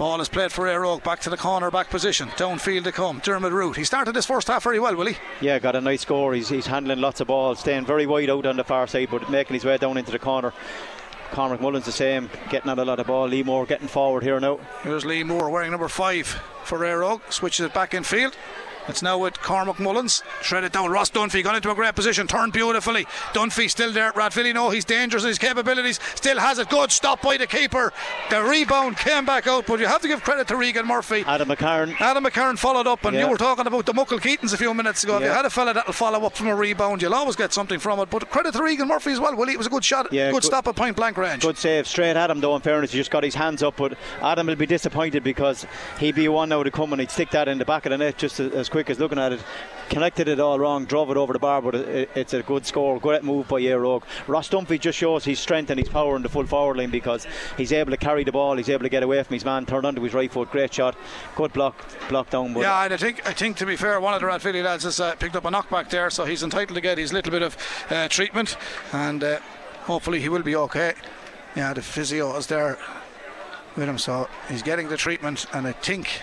Ball 0.00 0.22
is 0.22 0.30
played 0.30 0.50
for 0.50 0.64
Éire 0.64 0.86
Óg 0.86 1.04
back 1.04 1.20
to 1.20 1.28
the 1.28 1.36
corner 1.36 1.70
back 1.70 1.90
position. 1.90 2.28
Downfield 2.28 2.84
to 2.84 2.90
come. 2.90 3.20
Dermot 3.22 3.52
Root. 3.52 3.76
He 3.76 3.84
started 3.84 4.14
this 4.14 4.24
first 4.24 4.48
half 4.48 4.62
very 4.62 4.80
well, 4.80 4.96
will 4.96 5.08
he? 5.08 5.18
Yeah, 5.42 5.58
got 5.58 5.76
a 5.76 5.80
nice 5.82 6.00
score. 6.00 6.32
He's, 6.32 6.48
he's 6.48 6.66
handling 6.66 7.02
lots 7.02 7.20
of 7.20 7.26
balls, 7.26 7.60
staying 7.60 7.84
very 7.84 8.06
wide 8.06 8.30
out 8.30 8.46
on 8.46 8.56
the 8.56 8.64
far 8.64 8.86
side, 8.86 9.08
but 9.10 9.28
making 9.28 9.52
his 9.52 9.64
way 9.66 9.76
down 9.76 9.98
into 9.98 10.10
the 10.10 10.18
corner. 10.18 10.54
Cormac 11.32 11.60
Mullins 11.60 11.84
the 11.84 11.92
same, 11.92 12.30
getting 12.48 12.70
out 12.70 12.78
a 12.78 12.84
lot 12.86 12.98
of 12.98 13.08
ball. 13.08 13.28
Lee 13.28 13.42
Moore 13.42 13.66
getting 13.66 13.88
forward 13.88 14.22
here 14.22 14.40
now. 14.40 14.58
Here's 14.82 15.04
Lee 15.04 15.22
Moore 15.22 15.50
wearing 15.50 15.70
number 15.70 15.88
five 15.88 16.26
for 16.64 16.78
Éire 16.78 17.02
Óg. 17.02 17.30
Switches 17.30 17.66
it 17.66 17.74
back 17.74 17.92
in 17.92 18.02
field. 18.02 18.34
It's 18.90 19.02
now 19.02 19.18
with 19.18 19.40
Cormac 19.40 19.78
Mullins. 19.78 20.22
Shred 20.42 20.64
it 20.64 20.72
down. 20.72 20.90
Ross 20.90 21.10
Dunphy 21.10 21.42
got 21.44 21.54
into 21.56 21.70
a 21.70 21.74
great 21.74 21.94
position. 21.94 22.26
Turned 22.26 22.52
beautifully. 22.52 23.04
Dunphy 23.32 23.70
still 23.70 23.92
there. 23.92 24.08
at 24.08 24.14
Rathvilly 24.16 24.52
know 24.52 24.70
he's 24.70 24.84
dangerous 24.84 25.22
in 25.22 25.28
his 25.28 25.38
capabilities. 25.38 26.00
Still 26.16 26.38
has 26.38 26.58
it. 26.58 26.68
Good 26.68 26.90
stop 26.90 27.22
by 27.22 27.36
the 27.36 27.46
keeper. 27.46 27.92
The 28.30 28.42
rebound 28.42 28.96
came 28.96 29.24
back 29.24 29.46
out, 29.46 29.66
but 29.66 29.78
you 29.80 29.86
have 29.86 30.02
to 30.02 30.08
give 30.08 30.22
credit 30.22 30.48
to 30.48 30.56
Regan 30.56 30.86
Murphy. 30.86 31.22
Adam 31.26 31.48
McCarron. 31.48 31.94
Adam 32.00 32.24
McCarron 32.24 32.58
followed 32.58 32.86
up, 32.86 33.04
and 33.04 33.14
Yeah. 33.14 33.24
you 33.24 33.30
were 33.30 33.36
talking 33.36 33.66
about 33.66 33.86
the 33.86 33.94
Muckle 33.94 34.18
Keatons 34.18 34.52
a 34.52 34.56
few 34.56 34.74
minutes 34.74 35.04
ago. 35.04 35.16
If 35.16 35.22
you 35.22 35.28
had 35.28 35.44
a 35.44 35.50
fella 35.50 35.72
that'll 35.74 35.92
follow 35.92 36.24
up 36.26 36.36
from 36.36 36.48
a 36.48 36.54
rebound, 36.56 37.02
you'll 37.02 37.14
always 37.14 37.36
get 37.36 37.52
something 37.52 37.78
from 37.78 38.00
it. 38.00 38.10
But 38.10 38.28
credit 38.30 38.52
to 38.54 38.62
Regan 38.62 38.88
Murphy 38.88 39.12
as 39.12 39.20
well. 39.20 39.36
Willie, 39.36 39.52
it 39.52 39.58
was 39.58 39.66
a 39.68 39.70
good 39.70 39.84
shot, 39.84 40.12
Yeah, 40.12 40.26
good, 40.30 40.42
good- 40.42 40.44
stop 40.44 40.66
at 40.66 40.74
point 40.76 40.96
blank 40.96 41.16
range. 41.16 41.42
Good 41.42 41.56
save, 41.58 41.86
straight 41.86 42.16
at 42.16 42.30
him 42.30 42.40
though. 42.40 42.56
In 42.56 42.62
fairness, 42.62 42.90
he 42.92 42.98
just 42.98 43.10
got 43.10 43.22
his 43.22 43.34
hands 43.36 43.62
up, 43.62 43.76
but 43.76 43.94
Adam 44.22 44.46
will 44.48 44.56
be 44.56 44.66
disappointed 44.66 45.22
because 45.22 45.66
he'd 45.98 46.14
be 46.16 46.26
one 46.28 46.48
now 46.48 46.62
to 46.62 46.70
come 46.70 46.92
and 46.92 47.00
he'd 47.00 47.10
stick 47.10 47.30
that 47.30 47.46
in 47.48 47.58
the 47.58 47.64
back 47.64 47.86
of 47.86 47.90
the 47.90 47.98
net 47.98 48.18
just 48.18 48.40
as, 48.40 48.52
as 48.52 48.68
quick 48.80 48.88
as 48.88 48.98
looking 48.98 49.18
at 49.18 49.30
it. 49.30 49.40
Connected 49.90 50.26
it 50.26 50.40
all 50.40 50.58
wrong, 50.58 50.86
drove 50.86 51.10
it 51.10 51.18
over 51.18 51.34
the 51.34 51.38
bar, 51.38 51.60
but 51.60 51.74
it, 51.74 52.08
it's 52.14 52.32
a 52.32 52.42
good 52.42 52.64
score. 52.64 52.98
Great 52.98 53.22
move 53.22 53.46
by 53.48 53.60
Éire 53.60 53.82
Óg. 53.82 54.04
Ross 54.26 54.48
Dunphy 54.48 54.80
just 54.80 54.96
shows 54.96 55.22
his 55.22 55.38
strength 55.38 55.68
and 55.68 55.78
his 55.78 55.88
power 55.88 56.16
in 56.16 56.22
the 56.22 56.30
full 56.30 56.46
forward 56.46 56.78
line 56.78 56.90
because 56.90 57.26
he's 57.58 57.72
able 57.72 57.90
to 57.90 57.98
carry 57.98 58.24
the 58.24 58.32
ball, 58.32 58.56
he's 58.56 58.70
able 58.70 58.84
to 58.84 58.88
get 58.88 59.02
away 59.02 59.22
from 59.22 59.34
his 59.34 59.44
man, 59.44 59.66
turn 59.66 59.84
onto 59.84 60.00
his 60.00 60.14
right 60.14 60.32
foot. 60.32 60.50
Great 60.50 60.72
shot, 60.72 60.96
good 61.36 61.52
block, 61.52 61.74
block 62.08 62.30
down. 62.30 62.54
But 62.54 62.60
Yeah, 62.60 62.84
and 62.84 62.94
I 62.94 62.96
think 62.96 63.26
I 63.28 63.34
think 63.34 63.58
to 63.58 63.66
be 63.66 63.76
fair, 63.76 64.00
one 64.00 64.14
of 64.14 64.20
the 64.20 64.26
Rathvilly 64.26 64.62
lads 64.64 64.84
has 64.84 64.98
uh, 64.98 65.14
picked 65.16 65.36
up 65.36 65.44
a 65.44 65.50
knockback 65.50 65.90
there, 65.90 66.08
so 66.08 66.24
he's 66.24 66.42
entitled 66.42 66.76
to 66.76 66.80
get 66.80 66.96
his 66.96 67.12
little 67.12 67.32
bit 67.32 67.42
of 67.42 67.56
uh, 67.90 68.08
treatment, 68.08 68.56
and 68.92 69.22
uh, 69.22 69.40
hopefully 69.82 70.20
he 70.20 70.30
will 70.30 70.42
be 70.42 70.56
okay. 70.56 70.94
Yeah, 71.54 71.74
the 71.74 71.82
physio 71.82 72.34
is 72.36 72.46
there 72.46 72.78
with 73.76 73.88
him, 73.88 73.98
so 73.98 74.28
he's 74.48 74.62
getting 74.62 74.88
the 74.88 74.96
treatment, 74.96 75.44
and 75.52 75.66
I 75.66 75.72
think 75.72 76.22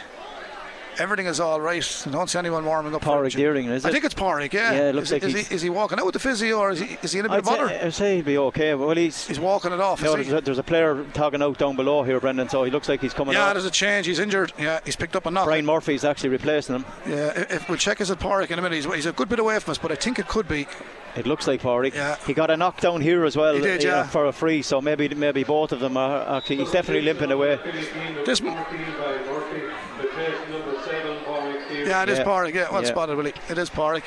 everything 1.00 1.26
is 1.28 1.40
all 1.40 1.60
right. 1.62 2.04
I 2.06 2.10
don't 2.10 2.30
see 2.30 2.40
anyone 2.40 2.66
warming 2.66 2.94
up. 2.96 3.02
Padraig 3.02 3.34
it. 3.34 3.38
Deering, 3.38 3.66
is 3.68 3.86
I 3.86 3.92
think 3.92 4.04
it's 4.04 4.14
Padraig. 4.14 4.54
Yeah, 4.54 4.72
Yeah, 4.74 4.90
it 4.90 4.96
looks 4.96 5.08
is, 5.10 5.12
like 5.14 5.24
is, 5.24 5.34
he's- 5.34 5.48
he, 5.48 5.56
is 5.56 5.62
he 5.62 5.70
walking 5.70 6.00
out 6.00 6.06
with 6.06 6.14
the 6.14 6.20
physio, 6.20 6.60
or 6.60 6.72
is 6.72 6.80
he 6.80 6.98
is 7.02 7.12
he 7.12 7.20
in 7.20 7.26
a 7.26 7.30
bit 7.30 7.34
I'd 7.36 7.40
of 7.40 7.46
bother? 7.46 7.68
say, 7.70 7.82
I'd 7.82 7.94
say 7.94 8.16
he'll 8.16 8.26
be 8.26 8.38
okay. 8.38 8.74
Well, 8.76 8.92
he's. 8.96 9.28
He's 9.28 9.40
walking 9.40 9.72
it 9.72 9.80
off. 9.80 10.02
No, 10.02 10.16
is 10.16 10.28
there's, 10.28 10.40
a, 10.42 10.42
there's 10.46 10.58
a 10.60 10.64
player 10.64 11.04
talking 11.14 11.42
out 11.42 11.58
down 11.58 11.76
below 11.76 12.04
here, 12.04 12.20
Brendan. 12.20 12.50
So 12.50 12.64
he 12.64 12.72
looks 12.72 12.90
like 12.90 13.02
he's 13.02 13.14
coming 13.14 13.34
Yeah, 13.34 13.48
out. 13.48 13.54
there's 13.54 13.66
a 13.66 13.72
change. 13.72 14.06
He's 14.08 14.20
injured. 14.20 14.54
Yeah, 14.60 14.80
he's 14.86 14.96
picked 14.96 15.16
up 15.16 15.26
a 15.26 15.32
knock. 15.32 15.46
Brian 15.46 15.66
Murphy's 15.66 16.04
actually 16.04 16.30
replacing 16.30 16.76
him. 16.76 16.86
Yeah, 17.08 17.46
if, 17.50 17.68
we'll 17.70 17.78
check 17.78 18.00
his 18.00 18.12
at 18.12 18.20
Padraig 18.20 18.52
in 18.52 18.60
a 18.60 18.62
minute. 18.62 18.76
He's, 18.76 18.86
he's 18.94 19.06
a 19.06 19.12
good 19.12 19.30
bit 19.30 19.40
away 19.40 19.60
from 19.60 19.72
us, 19.72 19.78
but 19.78 19.92
I 19.92 19.96
think 19.96 20.20
it 20.20 20.28
could 20.28 20.48
be. 20.48 20.68
It 21.16 21.26
looks 21.26 21.48
like 21.48 21.62
Padraig. 21.62 21.96
Yeah. 21.96 22.16
He 22.28 22.34
got 22.36 22.52
a 22.52 22.58
knockdown 22.58 23.02
here 23.02 23.26
as 23.26 23.36
well 23.36 23.54
did, 23.60 23.82
you 23.82 23.90
know, 23.90 23.96
yeah. 23.96 24.04
for 24.08 24.28
a 24.28 24.32
free, 24.32 24.62
so 24.62 24.80
maybe 24.82 25.10
maybe 25.10 25.44
both 25.44 25.72
of 25.72 25.80
them 25.80 25.98
are 25.98 26.38
actually. 26.38 26.58
He's 26.58 26.70
definitely 26.72 27.02
limping 27.02 27.32
away. 27.32 27.58
This. 28.24 28.40
Yeah, 31.88 32.04
it 32.04 32.10
is 32.10 32.18
Yeah. 32.20 32.24
Padraig. 32.26 32.56
Yeah, 32.56 32.72
well 32.72 32.82
Yeah. 32.84 32.90
spotted, 32.90 33.16
Willie. 33.18 33.34
It 33.50 33.58
is 33.58 33.70
Padraig. 33.70 34.04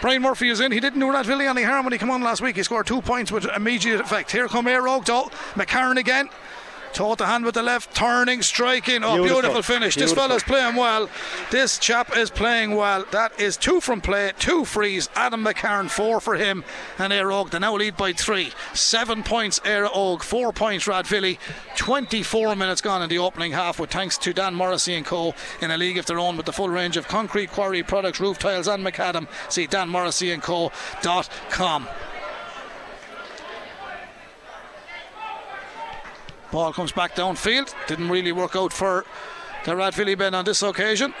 Brian 0.00 0.22
Murphy 0.22 0.50
is 0.50 0.60
in. 0.60 0.72
He 0.72 0.80
didn't 0.80 1.00
do 1.00 1.06
Rathvilly 1.06 1.48
any 1.48 1.62
harm 1.62 1.84
when 1.84 1.92
he 1.92 1.98
came 1.98 2.10
on 2.10 2.22
last 2.22 2.40
week. 2.42 2.56
He 2.56 2.62
scored 2.62 2.86
two 2.86 3.00
points 3.00 3.32
with 3.32 3.46
immediate 3.56 4.00
effect. 4.00 4.30
Here 4.30 4.46
come 4.46 4.66
Éire 4.66 4.86
Óg, 4.86 5.06
though. 5.06 5.30
McCarron 5.54 5.96
again. 5.96 6.28
Taught 6.96 7.18
the 7.18 7.26
hand 7.26 7.44
with 7.44 7.54
the 7.54 7.62
left, 7.62 7.94
turning, 7.94 8.40
striking. 8.40 9.04
Oh, 9.04 9.16
beautiful, 9.16 9.42
Beautiful. 9.42 9.60
finish. 9.62 9.96
This 9.96 10.12
Beautiful. 10.14 10.28
fella's 10.28 10.42
playing 10.44 10.76
well. 10.76 11.10
This 11.50 11.76
chap 11.78 12.16
is 12.16 12.30
playing 12.30 12.74
well. 12.74 13.04
That 13.10 13.38
is 13.38 13.58
two 13.58 13.82
from 13.82 14.00
play, 14.00 14.32
two 14.38 14.64
frees. 14.64 15.10
Adam 15.14 15.44
McCarron, 15.44 15.90
four 15.90 16.22
for 16.22 16.36
him. 16.36 16.64
And 16.98 17.12
Éire 17.12 17.30
Óg, 17.30 17.50
they 17.50 17.58
now 17.58 17.76
lead 17.76 17.98
by 17.98 18.14
three. 18.14 18.50
Seven 18.72 19.22
points, 19.22 19.60
Éire 19.60 19.90
Óg, 19.92 20.22
four 20.22 20.54
points, 20.54 20.86
Rathvilly. 20.86 21.36
24 21.76 22.56
minutes 22.56 22.80
gone 22.80 23.02
in 23.02 23.10
the 23.10 23.18
opening 23.18 23.52
half, 23.52 23.78
with 23.78 23.90
thanks 23.90 24.16
to 24.16 24.32
Dan 24.32 24.54
Morrissey 24.54 24.94
and 24.94 25.04
Co. 25.04 25.34
in 25.60 25.70
a 25.70 25.76
league 25.76 25.98
of 25.98 26.06
their 26.06 26.18
own 26.18 26.38
with 26.38 26.46
the 26.46 26.52
full 26.54 26.70
range 26.70 26.96
of 26.96 27.06
concrete 27.06 27.50
quarry 27.52 27.82
products, 27.82 28.20
roof 28.20 28.38
tiles, 28.38 28.68
and 28.68 28.82
macadam. 28.82 29.28
See 29.50 29.66
danmorrisseyandco.com. 29.66 31.88
Ball 36.56 36.72
comes 36.72 36.90
back 36.90 37.14
downfield. 37.14 37.74
Didn't 37.86 38.08
really 38.08 38.32
work 38.32 38.56
out 38.56 38.72
for 38.72 39.04
the 39.66 39.72
Rathvilly 39.72 40.16
Ben 40.16 40.34
on 40.34 40.46
this 40.46 40.62
occasion. 40.62 41.12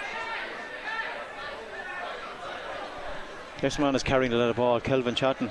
This 3.60 3.78
man 3.78 3.94
is 3.94 4.02
carrying 4.02 4.32
a 4.32 4.36
lot 4.36 4.48
of 4.48 4.56
ball. 4.56 4.80
Kelvin 4.80 5.14
Chatton 5.14 5.50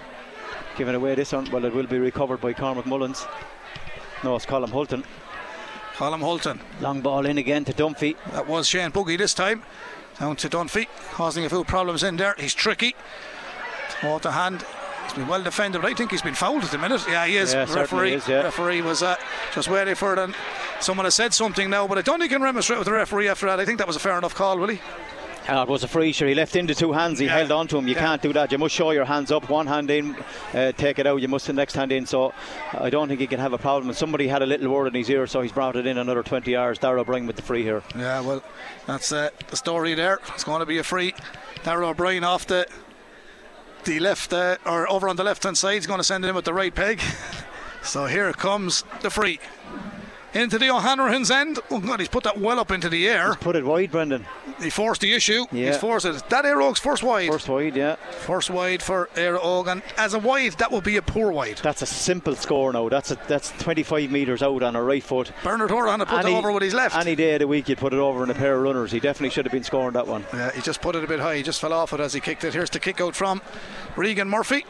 giving 0.75 0.95
away 0.95 1.13
this 1.13 1.33
one. 1.33 1.51
Well, 1.51 1.65
it 1.65 1.75
will 1.75 1.85
be 1.85 1.99
recovered 1.99 2.41
by 2.41 2.53
Cormac 2.53 2.87
Mullins. 2.87 3.27
No, 4.23 4.35
it's 4.35 4.47
Colin 4.47 4.71
Hulton. 4.71 5.03
Colin 5.93 6.21
Hulton. 6.21 6.59
Long 6.81 7.01
ball 7.01 7.27
in 7.27 7.37
again 7.37 7.63
to 7.65 7.71
Dunphy. 7.71 8.15
That 8.31 8.47
was 8.47 8.67
Shane 8.67 8.89
Buggy 8.89 9.17
this 9.17 9.35
time. 9.35 9.61
Down 10.19 10.35
to 10.37 10.49
Dunphy, 10.49 10.87
causing 11.11 11.45
a 11.45 11.49
few 11.49 11.63
problems 11.63 12.01
in 12.01 12.17
there. 12.17 12.33
He's 12.39 12.55
tricky. 12.55 12.95
Off 14.01 14.23
the 14.23 14.31
hand. 14.31 14.65
He's 15.05 15.13
been 15.13 15.27
well 15.27 15.41
defended, 15.43 15.81
but 15.81 15.91
I 15.91 15.93
think 15.93 16.11
he's 16.11 16.21
been 16.21 16.33
fouled 16.33 16.63
at 16.63 16.71
the 16.71 16.77
minute. 16.77 17.05
Yeah, 17.07 17.25
he 17.25 17.37
is. 17.37 17.53
Yeah, 17.53 17.71
referee, 17.73 18.13
is, 18.13 18.27
yeah. 18.27 18.41
referee 18.43 18.81
was 18.81 19.01
uh, 19.03 19.15
just 19.53 19.69
waiting 19.69 19.95
for 19.95 20.13
it, 20.13 20.19
and 20.19 20.35
someone 20.81 21.05
has 21.05 21.15
said 21.15 21.33
something 21.33 21.69
now, 21.69 21.87
but 21.87 21.97
I 21.97 22.01
don't 22.01 22.19
think 22.19 22.31
he 22.31 22.35
can 22.35 22.41
remonstrate 22.43 22.79
with 22.79 22.87
the 22.87 22.93
referee 22.93 23.27
after 23.29 23.45
that. 23.47 23.59
I 23.59 23.65
think 23.65 23.77
that 23.77 23.87
was 23.87 23.95
a 23.95 23.99
fair 23.99 24.17
enough 24.17 24.35
call, 24.35 24.57
will 24.57 24.69
he? 24.69 24.79
Uh, 25.47 25.61
it 25.61 25.69
was 25.69 25.83
a 25.83 25.87
free 25.87 26.11
sure. 26.11 26.27
He 26.27 26.33
left 26.33 26.55
into 26.55 26.73
two 26.73 26.91
hands. 26.91 27.19
He 27.19 27.27
Yeah. 27.27 27.37
held 27.37 27.51
on 27.51 27.67
to 27.67 27.77
him. 27.77 27.87
You 27.87 27.93
Yeah. 27.93 27.99
can't 28.01 28.21
do 28.21 28.33
that. 28.33 28.51
You 28.51 28.57
must 28.57 28.73
show 28.73 28.89
your 28.89 29.05
hands 29.05 29.31
up. 29.31 29.47
One 29.47 29.67
hand 29.67 29.91
in, 29.91 30.15
uh, 30.55 30.71
take 30.71 30.97
it 30.97 31.05
out. 31.05 31.21
You 31.21 31.27
must 31.27 31.45
the 31.45 31.53
next 31.53 31.75
hand 31.75 31.91
in. 31.91 32.07
So 32.07 32.33
I 32.73 32.89
don't 32.89 33.07
think 33.07 33.19
he 33.19 33.27
can 33.27 33.39
have 33.39 33.53
a 33.53 33.59
problem. 33.59 33.89
And 33.89 33.95
somebody 33.95 34.27
had 34.27 34.41
a 34.41 34.47
little 34.47 34.69
word 34.71 34.87
in 34.87 34.95
his 34.95 35.07
ear, 35.07 35.27
so 35.27 35.41
he's 35.41 35.51
brought 35.51 35.75
it 35.75 35.85
in 35.85 35.99
another 35.99 36.23
20 36.23 36.49
yards. 36.49 36.79
Darrell 36.79 37.01
O'Brien 37.01 37.27
with 37.27 37.35
the 37.35 37.43
free 37.43 37.61
here. 37.61 37.83
Yeah, 37.95 38.21
well, 38.21 38.41
that's 38.87 39.11
uh, 39.11 39.29
the 39.49 39.55
story 39.55 39.93
there. 39.93 40.19
It's 40.33 40.43
going 40.43 40.61
to 40.61 40.65
be 40.65 40.79
a 40.79 40.83
free. 40.83 41.13
Darrell 41.63 41.89
O'Brien 41.91 42.23
off 42.23 42.47
the 42.47 42.65
the 43.85 43.99
left 43.99 44.33
uh, 44.33 44.57
or 44.65 44.89
over 44.91 45.07
on 45.07 45.15
the 45.15 45.23
left 45.23 45.43
hand 45.43 45.57
side. 45.57 45.75
He's 45.75 45.87
going 45.87 45.99
to 45.99 46.03
send 46.03 46.25
it 46.25 46.29
in 46.29 46.35
with 46.35 46.45
the 46.45 46.53
right 46.53 46.73
peg. 46.73 47.01
so 47.83 48.05
here 48.05 48.33
comes 48.33 48.83
the 49.01 49.09
free. 49.09 49.39
Into 50.35 50.57
the 50.59 50.69
O'Hanrahan's 50.69 51.31
end. 51.31 51.59
Oh 51.71 51.79
God, 51.79 52.01
he's 52.01 52.09
put 52.09 52.25
that 52.25 52.37
well 52.37 52.59
up 52.59 52.69
into 52.69 52.89
the 52.89 53.07
air. 53.07 53.35
Put 53.35 53.55
it 53.55 53.65
wide, 53.65 53.89
Brendan. 53.89 54.25
He 54.61 54.69
forced 54.69 54.99
the 54.99 55.13
issue. 55.13 55.45
Yeah. 55.49 55.67
He's 55.67 55.77
forced 55.77 56.05
it. 56.05 56.29
That 56.29 56.43
Éire 56.43 56.57
Óg's 56.57 56.79
first 56.79 57.03
wide. 57.03 57.29
First 57.29 57.47
wide, 57.47 57.75
yeah. 57.77 57.95
First 57.95 58.49
wide 58.49 58.83
for 58.83 59.09
Éire 59.15 59.39
Óg. 59.39 59.67
And 59.71 59.81
as 59.97 60.13
a 60.13 60.19
wide, 60.19 60.53
that 60.53 60.73
would 60.73 60.83
be 60.83 60.97
a 60.97 61.01
poor 61.01 61.31
wide. 61.31 61.59
That's 61.63 61.81
a 61.81 61.85
simple 61.85 62.35
score 62.35 62.73
now. 62.73 62.89
That's 62.89 63.11
a, 63.11 63.17
that's 63.27 63.51
25 63.59 64.11
metres 64.11 64.43
out 64.43 64.61
on 64.61 64.75
a 64.75 64.83
right 64.83 65.01
foot. 65.03 65.31
Bernard 65.41 65.71
Horan 65.71 65.99
had 65.99 66.09
put 66.09 66.25
Any- 66.25 66.35
over 66.35 66.51
with 66.51 66.63
his 66.63 66.73
left. 66.73 66.97
Any 66.97 67.15
day 67.15 67.35
of 67.35 67.39
the 67.39 67.47
week, 67.47 67.69
you'd 67.69 67.77
put 67.77 67.93
it 67.93 67.99
over 67.99 68.21
in 68.23 68.29
a 68.29 68.33
pair 68.35 68.55
of 68.57 68.61
runners. 68.63 68.91
He 68.91 68.99
definitely 68.99 69.29
should 69.29 69.45
have 69.45 69.53
been 69.53 69.63
scoring 69.63 69.93
that 69.93 70.05
one. 70.07 70.25
Yeah, 70.33 70.51
he 70.51 70.61
just 70.61 70.81
put 70.81 70.97
it 70.97 71.03
a 71.03 71.07
bit 71.07 71.21
high. 71.21 71.37
He 71.37 71.43
just 71.43 71.61
fell 71.61 71.71
off 71.73 71.93
it 71.93 72.01
as 72.01 72.13
he 72.13 72.19
kicked 72.19 72.43
it. 72.43 72.53
Here's 72.53 72.69
the 72.69 72.79
kick 72.79 72.99
out 72.99 73.15
from 73.15 73.41
Regan 73.95 74.29
Murphy. 74.29 74.65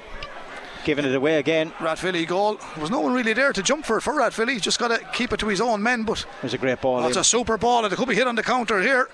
Giving 0.86 1.04
it 1.06 1.16
away 1.16 1.40
again. 1.40 1.72
Rathvilly 1.80 2.28
goal. 2.28 2.56
There 2.76 2.82
was 2.82 2.92
no 2.92 3.00
one 3.00 3.12
really 3.12 3.34
there 3.34 3.52
to 3.52 3.64
jump 3.64 3.86
for 3.88 3.98
it 3.98 4.02
for 4.02 4.14
Rathvilly. 4.14 4.54
He's 4.54 4.62
just 4.62 4.78
got 4.78 4.90
to 4.90 5.00
keep 5.14 5.34
it 5.34 5.40
to 5.40 5.48
his 5.48 5.60
own 5.60 5.82
men. 5.82 6.04
But 6.04 6.24
There's 6.42 6.54
a 6.54 6.60
great 6.60 6.80
ball. 6.80 7.04
oh, 7.04 7.08
it's 7.08 7.18
a 7.18 7.24
super 7.24 7.58
ball 7.58 7.84
and 7.84 7.92
it 7.92 7.96
could 7.96 8.08
be 8.08 8.14
hit 8.14 8.28
on 8.28 8.36
the 8.36 8.44
counter 8.44 8.80
here. 8.84 9.10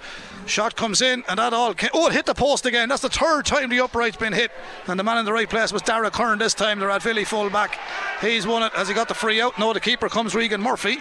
Shot 0.45 0.75
comes 0.75 1.01
in 1.01 1.23
and 1.29 1.39
that 1.39 1.53
all 1.53 1.73
came. 1.73 1.89
Oh, 1.93 2.07
it 2.07 2.13
hit 2.13 2.25
the 2.25 2.33
post 2.33 2.65
again. 2.65 2.89
That's 2.89 3.01
the 3.03 3.09
third 3.09 3.45
time 3.45 3.69
the 3.69 3.79
upright's 3.79 4.17
been 4.17 4.33
hit. 4.33 4.51
And 4.87 4.99
the 4.99 5.03
man 5.05 5.17
in 5.17 5.23
the 5.23 5.31
right 5.31 5.49
place 5.49 5.71
was 5.71 5.81
Dara 5.81 6.11
Kern 6.11 6.39
this 6.39 6.53
time, 6.53 6.79
the 6.79 6.87
Rathvilly 6.87 7.25
full 7.25 7.49
back. 7.49 7.79
He's 8.19 8.45
won 8.45 8.63
it 8.63 8.73
as 8.75 8.89
he 8.89 8.93
got 8.93 9.07
the 9.07 9.13
free 9.13 9.39
out. 9.39 9.57
No, 9.57 9.71
the 9.71 9.79
keeper 9.79 10.09
comes 10.09 10.35
Regan 10.35 10.61
Murphy 10.61 10.97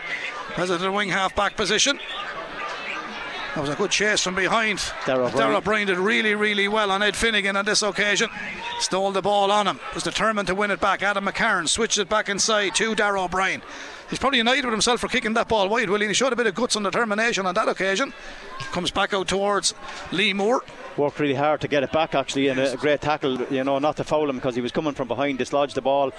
Has 0.55 0.71
as 0.71 0.77
at 0.77 0.81
the 0.83 0.93
wing 0.93 1.09
half 1.09 1.35
back 1.35 1.57
position. 1.57 1.99
That 3.55 3.63
was 3.63 3.71
a 3.71 3.75
good 3.75 3.91
chase 3.91 4.23
from 4.23 4.37
behind. 4.37 4.81
O'Brien. 5.09 5.33
Darragh 5.33 5.87
did 5.87 5.99
really, 5.99 6.35
really 6.37 6.69
well 6.69 6.91
on 6.93 7.03
Ed 7.03 7.17
Finnegan 7.17 7.57
on 7.57 7.65
this 7.65 7.83
occasion. 7.83 8.31
Stole 8.79 9.11
the 9.11 9.23
ball 9.23 9.51
on 9.51 9.67
him. 9.67 9.81
Was 9.93 10.05
determined 10.05 10.47
to 10.47 10.55
win 10.55 10.71
it 10.71 10.81
back. 10.81 11.03
Adam 11.03 11.27
McCarron 11.27 11.69
switched 11.69 11.99
it 11.99 12.09
back 12.09 12.29
inside 12.29 12.77
to 12.77 12.95
Darragh 12.95 13.25
O'Brien. 13.25 13.63
He's 14.11 14.19
probably 14.19 14.41
annoyed 14.41 14.65
with 14.65 14.73
himself 14.73 15.01
for 15.01 15.09
kicking 15.09 15.35
that 15.35 15.49
ball 15.49 15.69
wide, 15.69 15.89
Willie. 15.89 16.09
He 16.09 16.15
showed 16.15 16.33
a 16.33 16.37
bit 16.37 16.47
of 16.49 16.55
guts 16.55 16.75
and 16.77 16.85
determination 16.85 17.47
on 17.47 17.55
that 17.55 17.69
occasion. 17.69 18.13
Comes 18.73 18.91
back 18.91 19.15
out 19.15 19.29
towards 19.29 19.73
Lee 20.11 20.33
Moore. 20.33 20.63
worked 20.97 21.21
really 21.21 21.35
hard 21.35 21.61
to 21.61 21.69
get 21.69 21.83
it 21.85 21.93
back 21.93 22.15
actually 22.15 22.49
and 22.49 22.59
a, 22.59 22.77
great 22.77 23.01
tackle 23.01 23.41
you 23.45 23.63
know 23.65 23.79
not 23.79 23.97
to 23.97 24.05
foul 24.05 24.29
him 24.29 24.37
because 24.37 24.55
he 24.57 24.61
was 24.61 24.73
coming 24.73 24.93
from 24.93 25.07
behind 25.09 25.39
dislodged 25.39 25.75
the 25.75 25.81
ball 25.81 26.13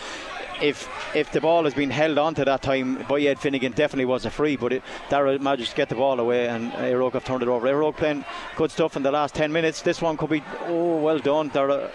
if 0.62 0.90
if 1.14 1.32
the 1.34 1.42
ball 1.42 1.66
has 1.66 1.74
been 1.74 1.90
held 1.92 2.18
on 2.18 2.34
to 2.34 2.44
that 2.46 2.62
time 2.62 2.96
by 3.08 3.20
Ed 3.22 3.38
Finnegan 3.38 3.74
definitely 3.74 4.06
was 4.06 4.26
a 4.26 4.32
free 4.32 4.56
but 4.56 4.72
it, 4.74 4.82
Darragh 5.10 5.40
managed 5.42 5.72
to 5.72 5.76
get 5.76 5.90
the 5.90 5.96
ball 5.96 6.20
away 6.20 6.48
and 6.48 6.72
Éire 6.72 7.00
Óg 7.02 7.14
have 7.14 7.26
turned 7.26 7.44
it 7.44 7.50
over 7.50 7.68
Éire 7.68 7.84
Óg 7.84 7.98
playing 7.98 8.26
good 8.56 8.72
stuff 8.72 8.96
in 8.96 9.04
the 9.04 9.12
last 9.12 9.36
10 9.36 9.52
minutes 9.52 9.82
this 9.82 10.02
one 10.02 10.16
could 10.18 10.30
be 10.30 10.42
oh 10.68 10.96
well 10.98 11.20
done 11.20 11.50
Darragh 11.50 11.92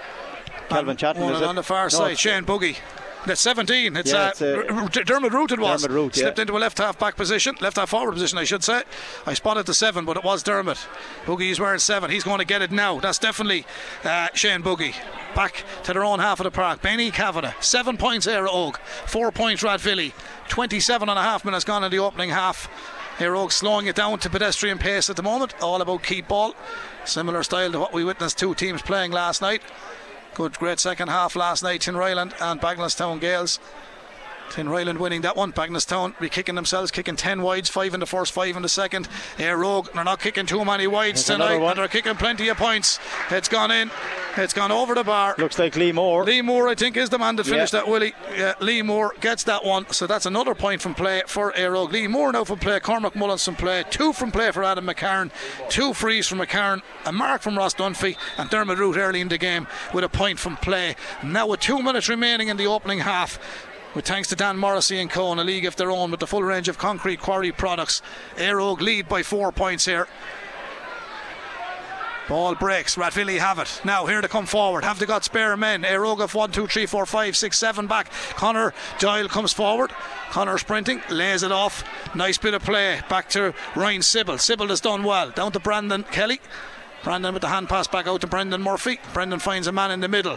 Kelvin 0.68 0.96
Chatton 0.96 1.22
One 1.22 1.34
is 1.34 1.40
it? 1.40 1.46
on 1.48 1.54
the 1.56 1.62
far 1.62 1.84
No, 1.86 1.88
side, 1.88 2.18
Shane 2.18 2.44
Buggy. 2.44 2.76
That's 3.26 3.40
17. 3.40 3.96
It's, 3.96 4.12
Yeah, 4.12 4.18
uh, 4.18 4.28
it's, 4.28 4.42
uh, 4.42 5.02
Dermot 5.04 5.32
Root 5.32 5.52
it 5.52 5.58
was. 5.58 5.82
Dermot 5.82 5.94
Root, 5.96 6.16
yeah. 6.16 6.22
Slipped 6.22 6.38
into 6.38 6.56
a 6.56 6.58
left 6.58 6.78
half 6.78 6.98
back 6.98 7.16
position, 7.16 7.56
left 7.60 7.76
half 7.76 7.90
forward 7.90 8.12
position, 8.12 8.38
I 8.38 8.44
should 8.44 8.62
say. 8.62 8.82
I 9.26 9.34
spotted 9.34 9.66
the 9.66 9.74
seven, 9.74 10.04
but 10.04 10.16
it 10.16 10.24
was 10.24 10.42
Dermot. 10.42 10.78
Buggy 11.26 11.50
is 11.50 11.58
wearing 11.58 11.80
seven. 11.80 12.10
He's 12.10 12.24
going 12.24 12.38
to 12.38 12.44
get 12.44 12.62
it 12.62 12.70
now. 12.70 13.00
That's 13.00 13.18
definitely 13.18 13.66
uh, 14.04 14.28
Shane 14.34 14.62
Buggy. 14.62 14.94
Back 15.34 15.64
to 15.82 15.92
their 15.92 16.04
own 16.04 16.20
half 16.20 16.40
of 16.40 16.44
the 16.44 16.50
park. 16.50 16.80
Benny 16.82 17.10
Kavanagh. 17.10 17.54
Seven 17.60 17.96
points 17.96 18.26
Éire 18.26 18.48
Óg. 18.48 18.76
Four 19.06 19.32
points 19.32 19.62
Rathvilly. 19.62 20.12
27 20.48 21.08
and 21.08 21.18
a 21.18 21.22
half 21.22 21.44
minutes 21.44 21.64
gone 21.64 21.84
in 21.84 21.90
the 21.90 21.98
opening 21.98 22.30
half. 22.30 22.68
Óg 23.18 23.50
slowing 23.50 23.86
it 23.86 23.96
down 23.96 24.18
to 24.20 24.30
pedestrian 24.30 24.78
pace 24.78 25.10
at 25.10 25.16
the 25.16 25.22
moment. 25.22 25.54
All 25.60 25.80
about 25.80 26.02
keep 26.02 26.28
ball. 26.28 26.54
Similar 27.04 27.42
style 27.42 27.72
to 27.72 27.78
what 27.78 27.92
we 27.92 28.04
witnessed 28.04 28.38
two 28.38 28.54
teams 28.54 28.82
playing 28.82 29.10
last 29.10 29.42
night. 29.42 29.62
Good, 30.36 30.58
great 30.58 30.78
second 30.78 31.08
half 31.08 31.34
last 31.34 31.62
night. 31.62 31.80
Tinryland 31.80 32.34
and 32.42 32.60
Bagnallstown 32.60 33.22
Gales. 33.22 33.58
Tinryland 34.50 34.98
winning 34.98 35.20
that 35.22 35.36
one. 35.36 35.52
Bagnallstown 35.52 36.18
be 36.20 36.28
kicking 36.28 36.54
themselves, 36.54 36.90
kicking 36.90 37.16
10 37.16 37.42
wides, 37.42 37.68
5 37.68 37.94
in 37.94 38.00
the 38.00 38.06
first, 38.06 38.32
5 38.32 38.56
in 38.56 38.62
the 38.62 38.68
second. 38.68 39.08
Éire 39.38 39.58
Óg, 39.64 39.92
they're 39.92 40.04
not 40.04 40.20
kicking 40.20 40.46
too 40.46 40.64
many 40.64 40.86
wides 40.86 41.24
There's 41.24 41.38
tonight, 41.38 41.60
and 41.60 41.78
they're 41.78 41.88
kicking 41.88 42.14
plenty 42.16 42.48
of 42.48 42.56
points. 42.56 42.98
It's 43.30 43.48
gone 43.48 43.70
in, 43.70 43.90
it's 44.36 44.52
gone 44.52 44.72
over 44.72 44.94
the 44.94 45.04
bar. 45.04 45.34
looks 45.38 45.58
like 45.58 45.76
Lee 45.76 45.92
Moore 45.92 46.24
Lee 46.24 46.42
Moore, 46.42 46.68
I 46.68 46.74
think, 46.74 46.96
is 46.96 47.10
the 47.10 47.18
man 47.18 47.36
that 47.36 47.44
finished 47.44 47.72
Yeah. 47.72 47.80
that, 47.80 47.88
Willie. 47.88 48.14
Yeah, 48.36 48.54
Lee 48.60 48.82
Moore 48.82 49.14
gets 49.20 49.44
that 49.44 49.64
one, 49.64 49.90
so 49.90 50.06
that's 50.06 50.26
another 50.26 50.54
point 50.54 50.80
from 50.82 50.94
play 50.94 51.22
for 51.26 51.52
Éire 51.52 51.74
Óg. 51.74 51.92
Lee 51.92 52.06
Moore 52.06 52.32
now 52.32 52.44
from 52.44 52.58
play, 52.58 52.80
Cormac 52.80 53.14
Mullins 53.16 53.44
from 53.44 53.56
play, 53.56 53.84
two 53.90 54.12
from 54.12 54.30
play 54.32 54.50
for 54.52 54.62
Adam 54.64 54.86
McCarron, 54.86 55.30
two 55.68 55.92
frees 55.92 56.26
from 56.28 56.38
McCarron, 56.38 56.82
a 57.04 57.12
mark 57.12 57.42
from 57.42 57.56
Ross 57.58 57.74
Dunphy, 57.74 58.16
and 58.38 58.48
Dermot 58.50 58.78
Root 58.78 58.96
early 58.96 59.20
in 59.20 59.28
the 59.28 59.38
game 59.38 59.66
with 59.92 60.04
a 60.04 60.08
point 60.08 60.38
from 60.38 60.56
play. 60.56 60.96
Now, 61.22 61.46
with 61.46 61.60
two 61.60 61.82
minutes 61.82 62.08
remaining 62.08 62.48
in 62.48 62.56
the 62.56 62.66
opening 62.66 63.00
half, 63.00 63.38
with 63.96 64.06
thanks 64.06 64.28
to 64.28 64.36
Dan 64.36 64.58
Morrissey 64.58 65.00
and 65.00 65.10
Co. 65.10 65.32
in 65.32 65.38
a 65.38 65.44
league 65.44 65.64
of 65.64 65.76
their 65.76 65.90
own 65.90 66.10
with 66.10 66.20
the 66.20 66.26
full 66.26 66.42
range 66.42 66.68
of 66.68 66.76
concrete 66.76 67.18
quarry 67.18 67.50
products, 67.50 68.02
Éire 68.36 68.60
Óg 68.60 68.80
lead 68.80 69.08
by 69.08 69.22
four 69.22 69.50
points 69.50 69.86
here. 69.86 70.06
Ball 72.28 72.54
breaks. 72.56 72.96
Rathvilly 72.96 73.38
have 73.38 73.58
it. 73.58 73.80
Now 73.84 74.04
here 74.04 74.20
to 74.20 74.28
come 74.28 74.44
forward. 74.44 74.84
Have 74.84 74.98
they 74.98 75.06
got 75.06 75.24
spare 75.24 75.56
men? 75.56 75.82
Éire 75.82 76.04
Óg 76.04 76.34
1, 76.34 76.50
2, 76.50 76.66
3, 76.66 76.84
4, 76.86 77.06
5, 77.06 77.36
6, 77.36 77.58
7 77.58 77.86
back. 77.86 78.10
Connor 78.34 78.74
Doyle 78.98 79.28
comes 79.28 79.54
forward. 79.54 79.92
Connor 80.30 80.58
sprinting, 80.58 81.00
lays 81.08 81.42
it 81.42 81.52
off. 81.52 81.82
Nice 82.14 82.36
bit 82.36 82.52
of 82.52 82.62
play. 82.62 83.00
Back 83.08 83.30
to 83.30 83.54
Ryan 83.74 84.02
Sybil. 84.02 84.36
Sybil 84.36 84.68
has 84.68 84.80
done 84.80 85.04
well. 85.04 85.30
Down 85.30 85.52
to 85.52 85.60
Brandon 85.60 86.02
Kelly. 86.02 86.40
Brandon 87.02 87.32
with 87.32 87.42
the 87.42 87.48
hand 87.48 87.68
pass 87.68 87.86
back 87.86 88.06
out 88.08 88.20
to 88.20 88.26
Brendan 88.26 88.62
Murphy. 88.62 88.98
Brendan 89.14 89.38
finds 89.38 89.68
a 89.68 89.72
man 89.72 89.90
in 89.90 90.00
the 90.00 90.08
middle. 90.08 90.36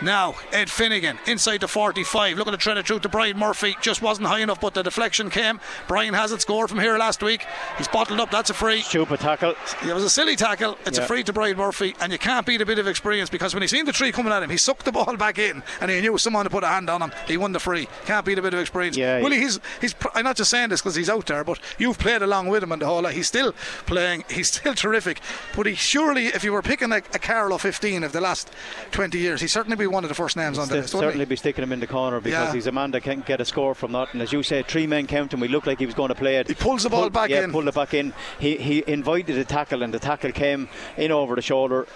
Now, 0.00 0.34
Ed 0.52 0.70
Finnegan 0.70 1.18
inside 1.26 1.60
the 1.60 1.68
45. 1.68 2.36
Looking 2.36 2.52
to 2.52 2.56
tread 2.56 2.76
it 2.76 2.86
through 2.86 3.00
to 3.00 3.08
Brian 3.08 3.38
Murphy. 3.38 3.76
Just 3.80 4.02
wasn't 4.02 4.28
high 4.28 4.40
enough, 4.40 4.60
but 4.60 4.74
the 4.74 4.82
deflection 4.82 5.30
came. 5.30 5.60
Brian 5.86 6.14
has 6.14 6.32
it 6.32 6.40
scored 6.40 6.70
from 6.70 6.80
here 6.80 6.98
last 6.98 7.22
week. 7.22 7.46
He's 7.78 7.88
bottled 7.88 8.20
up. 8.20 8.30
That's 8.30 8.50
a 8.50 8.54
free 8.54 8.80
stupid 8.80 9.20
tackle. 9.20 9.54
It 9.86 9.94
was 9.94 10.04
a 10.04 10.10
silly 10.10 10.36
tackle. 10.36 10.78
It's 10.86 10.98
a 10.98 11.02
free 11.02 11.22
to 11.24 11.32
Brian 11.32 11.56
Murphy, 11.56 11.94
and 12.00 12.12
you 12.12 12.18
can't 12.18 12.46
beat 12.46 12.60
a 12.60 12.66
bit 12.66 12.78
of 12.78 12.86
experience 12.86 13.30
because 13.30 13.54
when 13.54 13.62
he 13.62 13.68
seen 13.68 13.84
the 13.84 13.92
tree 13.92 14.12
coming 14.12 14.32
at 14.32 14.42
him, 14.42 14.50
he 14.50 14.56
sucked 14.56 14.84
the 14.84 14.92
ball 14.92 15.16
back 15.16 15.38
in, 15.38 15.62
and 15.80 15.90
he 15.90 16.00
knew 16.00 16.18
someone 16.18 16.44
to 16.44 16.50
put 16.50 16.64
a 16.64 16.68
hand 16.68 16.90
on 16.90 17.02
him. 17.02 17.12
He 17.26 17.36
won 17.36 17.52
the 17.52 17.60
free. 17.60 17.88
Can't 18.06 18.24
beat 18.24 18.38
a 18.38 18.42
bit 18.42 18.54
of 18.54 18.60
experience. 18.60 18.96
Yeah, 18.96 19.20
Willie, 19.20 19.38
he's 19.38 19.60
he's. 19.80 19.94
I'm 20.14 20.24
not 20.24 20.36
just 20.36 20.50
saying 20.50 20.70
this 20.70 20.80
because 20.80 20.94
he's 20.94 21.10
out 21.10 21.26
there, 21.26 21.44
but 21.44 21.58
you've 21.78 21.98
played 21.98 22.22
along 22.22 22.48
with 22.48 22.62
him 22.62 22.72
in 22.72 22.78
the 22.78 22.86
whole 22.86 23.02
lot. 23.02 23.12
He's 23.12 23.28
still 23.28 23.52
playing. 23.86 24.24
He's 24.32 24.48
still 24.48 24.74
terrific. 24.74 25.20
But 25.54 25.66
he 25.66 25.74
surely, 25.74 26.26
if 26.26 26.42
you 26.44 26.52
were 26.52 26.62
picking 26.62 26.90
a, 26.92 26.96
a 26.96 27.18
Carlow 27.18 27.58
15 27.58 28.02
of 28.02 28.12
the 28.12 28.20
last 28.20 28.50
20 28.92 29.18
years, 29.18 29.40
he'd 29.40 29.48
certainly 29.48 29.71
be 29.76 29.86
one 29.86 30.04
of 30.04 30.08
the 30.08 30.14
first 30.14 30.36
names 30.36 30.58
on 30.58 30.68
the 30.68 30.76
list. 30.76 30.90
certainly 30.90 31.24
be 31.24 31.36
sticking 31.36 31.62
him 31.62 31.72
in 31.72 31.80
the 31.80 31.86
corner 31.86 32.20
because 32.20 32.48
Yeah. 32.48 32.52
he's 32.52 32.66
a 32.66 32.72
man 32.72 32.90
that 32.92 33.02
can't 33.02 33.24
get 33.26 33.40
a 33.40 33.44
score 33.44 33.74
from 33.74 33.92
that. 33.92 34.12
And 34.12 34.22
as 34.22 34.32
you 34.32 34.42
say, 34.42 34.62
three 34.62 34.86
men 34.86 35.06
count 35.06 35.32
him. 35.32 35.40
We 35.40 35.48
looked 35.48 35.66
like 35.66 35.78
he 35.78 35.86
was 35.86 35.94
going 35.94 36.08
to 36.08 36.14
play 36.14 36.36
it. 36.36 36.48
He 36.48 36.54
pulls 36.54 36.82
the 36.82 36.90
ball 36.90 37.10
back 37.10 37.30
yeah, 37.30 37.44
in. 37.44 37.52
pulled 37.52 37.68
it 37.68 37.74
back 37.74 37.94
in. 37.94 38.12
He 38.38 38.56
he 38.56 38.84
invited 38.86 39.38
a 39.38 39.44
tackle, 39.44 39.82
and 39.82 39.92
the 39.92 39.98
tackle 39.98 40.32
came 40.32 40.68
in 40.96 41.10
over 41.12 41.34
the 41.34 41.42
shoulder. 41.42 41.86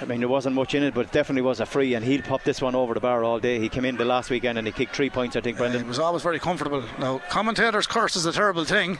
I 0.00 0.04
mean, 0.04 0.18
there 0.18 0.28
wasn't 0.28 0.56
much 0.56 0.74
in 0.74 0.82
it, 0.82 0.94
but 0.94 1.06
it 1.06 1.12
definitely 1.12 1.42
was 1.42 1.60
a 1.60 1.66
free, 1.66 1.94
and 1.94 2.04
he'll 2.04 2.22
pop 2.22 2.42
this 2.42 2.60
one 2.60 2.74
over 2.74 2.92
the 2.92 2.98
bar 2.98 3.22
all 3.22 3.38
day. 3.38 3.60
He 3.60 3.68
came 3.68 3.84
in 3.84 3.96
the 3.96 4.04
last 4.04 4.30
weekend 4.30 4.58
and 4.58 4.66
he 4.66 4.72
kicked 4.72 4.96
three 4.96 5.10
points, 5.10 5.36
I 5.36 5.40
think, 5.40 5.58
Brendan. 5.58 5.82
He 5.82 5.86
was 5.88 6.00
always 6.00 6.22
very 6.22 6.40
comfortable. 6.40 6.82
Now, 6.98 7.20
commentators' 7.28 7.86
curse 7.86 8.16
is 8.16 8.26
a 8.26 8.32
terrible 8.32 8.64
thing. 8.64 8.98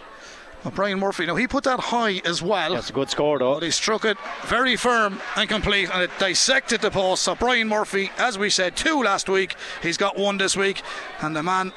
Brian 0.71 0.99
Murphy, 1.01 1.27
now 1.27 1.35
he 1.35 1.47
put 1.49 1.65
that 1.65 1.81
high 1.81 2.21
as 2.25 2.41
well. 2.43 2.75
That's 2.75 2.91
a 2.91 2.93
good 2.93 3.11
score, 3.11 3.39
though. 3.39 3.55
But 3.55 3.65
he 3.65 3.71
struck 3.71 4.05
it 4.05 4.17
very 4.45 4.77
firm 4.77 5.21
and 5.37 5.49
complete, 5.49 5.91
and 5.93 6.03
it 6.03 6.11
dissected 6.19 6.81
the 6.81 6.91
post. 6.91 7.23
So 7.23 7.35
Brian 7.35 7.69
Murphy, 7.69 8.11
as 8.19 8.39
we 8.39 8.51
said, 8.51 8.77
two 8.77 9.03
last 9.03 9.29
week. 9.29 9.57
He's 9.83 9.97
got 9.97 10.17
one 10.17 10.39
this 10.39 10.57
week, 10.57 10.83
and 11.21 11.35
the 11.35 11.43
man 11.43 11.73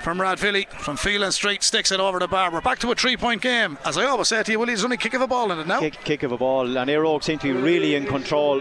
from 0.00 0.18
Rathvilly 0.18 0.66
from 0.68 0.96
Phelan 0.96 1.32
Street 1.32 1.62
sticks 1.62 1.92
it 1.92 2.00
over 2.00 2.18
the 2.18 2.28
bar. 2.28 2.50
We're 2.50 2.62
back 2.62 2.78
to 2.80 2.90
a 2.90 2.94
three 2.94 3.16
point 3.16 3.42
game. 3.42 3.76
As 3.84 3.98
I 3.98 4.04
always 4.06 4.28
say 4.28 4.42
to 4.42 4.52
you, 4.52 4.58
Willie, 4.58 4.72
there's 4.72 4.84
only 4.84 4.96
kick 4.96 5.14
of 5.14 5.20
a 5.20 5.26
ball 5.26 5.52
in 5.52 5.58
it 5.58 5.66
now. 5.66 5.80
Kick, 5.80 6.02
kick 6.04 6.22
of 6.22 6.32
a 6.32 6.38
ball, 6.38 6.76
and 6.76 6.90
Óg 6.90 7.22
seem 7.22 7.38
to 7.40 7.52
be 7.52 7.60
really 7.60 7.94
in 7.94 8.06
control. 8.06 8.60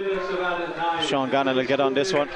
Sean 1.05 1.29
Gannon 1.29 1.55
will 1.55 1.65
get 1.65 1.79
on 1.79 1.93
this 1.93 2.11
one. 2.11 2.29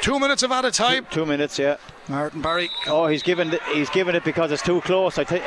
Two 0.00 0.18
minutes 0.18 0.42
of 0.42 0.50
added 0.50 0.74
time. 0.74 1.04
Two, 1.10 1.20
two 1.20 1.26
minutes, 1.26 1.58
yeah. 1.58 1.76
Martin 2.08 2.40
Barry. 2.40 2.70
Oh, 2.86 3.06
he's 3.06 3.22
given 3.22 3.50
the, 3.50 3.60
he's 3.72 3.90
given 3.90 4.14
it 4.14 4.24
because 4.24 4.50
it's 4.50 4.62
too 4.62 4.80
close. 4.80 5.18
I 5.18 5.24
think. 5.24 5.44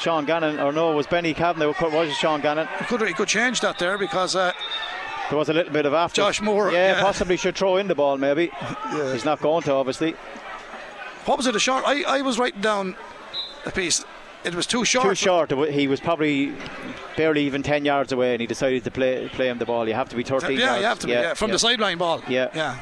Sean 0.00 0.24
Gannon, 0.24 0.60
or 0.60 0.72
no, 0.72 0.92
it 0.92 0.94
was 0.94 1.06
Benny 1.06 1.34
Kavanagh. 1.34 1.74
Was 1.80 2.08
it 2.08 2.14
Sean 2.14 2.40
Gannon? 2.40 2.68
He 2.78 2.84
could, 2.84 3.06
he 3.06 3.14
could 3.14 3.28
change 3.28 3.60
that 3.60 3.78
there 3.78 3.98
because 3.98 4.36
uh, 4.36 4.52
there 5.28 5.38
was 5.38 5.48
a 5.48 5.52
little 5.52 5.72
bit 5.72 5.86
of 5.86 5.94
after. 5.94 6.22
Josh 6.22 6.40
Moore. 6.40 6.70
Yeah, 6.70 6.96
yeah. 6.96 7.02
possibly 7.02 7.36
should 7.36 7.56
throw 7.56 7.76
in 7.76 7.88
the 7.88 7.94
ball 7.94 8.16
maybe. 8.16 8.50
Yeah. 8.92 9.12
He's 9.12 9.24
not 9.24 9.40
going 9.40 9.62
to, 9.64 9.72
obviously. 9.72 10.12
What 11.24 11.36
was 11.36 11.46
it, 11.46 11.56
a 11.56 11.60
short? 11.60 11.84
I, 11.86 12.02
I 12.04 12.22
was 12.22 12.38
writing 12.38 12.60
down 12.60 12.96
a 13.66 13.70
piece. 13.70 14.04
It 14.44 14.54
was 14.54 14.66
too 14.66 14.84
short. 14.84 15.04
Too 15.04 15.14
short. 15.14 15.50
He 15.70 15.88
was 15.88 16.00
probably 16.00 16.54
barely 17.16 17.44
even 17.44 17.62
10 17.62 17.84
yards 17.84 18.12
away 18.12 18.32
and 18.32 18.40
he 18.40 18.46
decided 18.46 18.84
to 18.84 18.90
play 18.90 19.28
play 19.32 19.48
him 19.48 19.58
the 19.58 19.66
ball. 19.66 19.88
You 19.88 19.94
have 19.94 20.08
to 20.10 20.16
be 20.16 20.22
13 20.22 20.52
yeah, 20.52 20.58
yards. 20.58 20.80
you 20.80 20.86
have 20.86 20.98
to 21.00 21.06
be, 21.08 21.12
yeah, 21.12 21.34
from 21.34 21.48
yeah. 21.48 21.54
the 21.54 21.58
sideline 21.58 21.98
ball. 21.98 22.22
Yeah. 22.28 22.48
Yeah. 22.54 22.78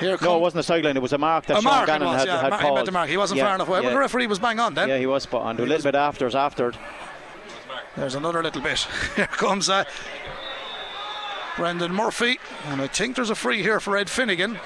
Here 0.00 0.16
no, 0.22 0.36
it 0.36 0.40
wasn't 0.40 0.60
a 0.60 0.62
sideline. 0.62 0.96
It 0.96 1.02
was 1.02 1.12
a 1.12 1.18
mark 1.18 1.46
that 1.46 1.58
a 1.58 1.60
Sean 1.60 1.72
mark 1.72 1.86
Gannon 1.86 2.08
was, 2.08 2.20
had, 2.20 2.26
yeah. 2.28 2.40
had 2.40 2.50
Mar- 2.50 2.60
called. 2.60 2.78
He 2.78 2.84
the 2.86 2.92
mark. 2.92 3.08
He 3.10 3.16
wasn't 3.16 3.40
far 3.40 3.54
enough 3.54 3.68
away. 3.68 3.82
But 3.82 3.90
the 3.90 3.98
referee 3.98 4.26
was 4.26 4.38
bang 4.38 4.58
on 4.58 4.74
then. 4.74 4.88
Yeah, 4.88 4.98
he 4.98 5.06
was 5.06 5.24
spot 5.24 5.42
on. 5.42 5.58
A 5.58 5.62
little 5.62 5.82
bit 5.82 5.94
after, 5.94 6.26
after. 6.36 6.72
There's 7.96 8.14
another 8.14 8.42
little 8.42 8.62
bit. 8.62 8.78
Here 9.16 9.26
comes 9.26 9.68
uh, 9.68 9.84
Brendan 11.56 11.92
Murphy. 11.92 12.38
And 12.66 12.80
I 12.80 12.86
think 12.86 13.16
there's 13.16 13.30
a 13.30 13.34
free 13.34 13.62
here 13.62 13.80
for 13.80 13.96
Ed 13.96 14.08
Finnegan. 14.08 14.58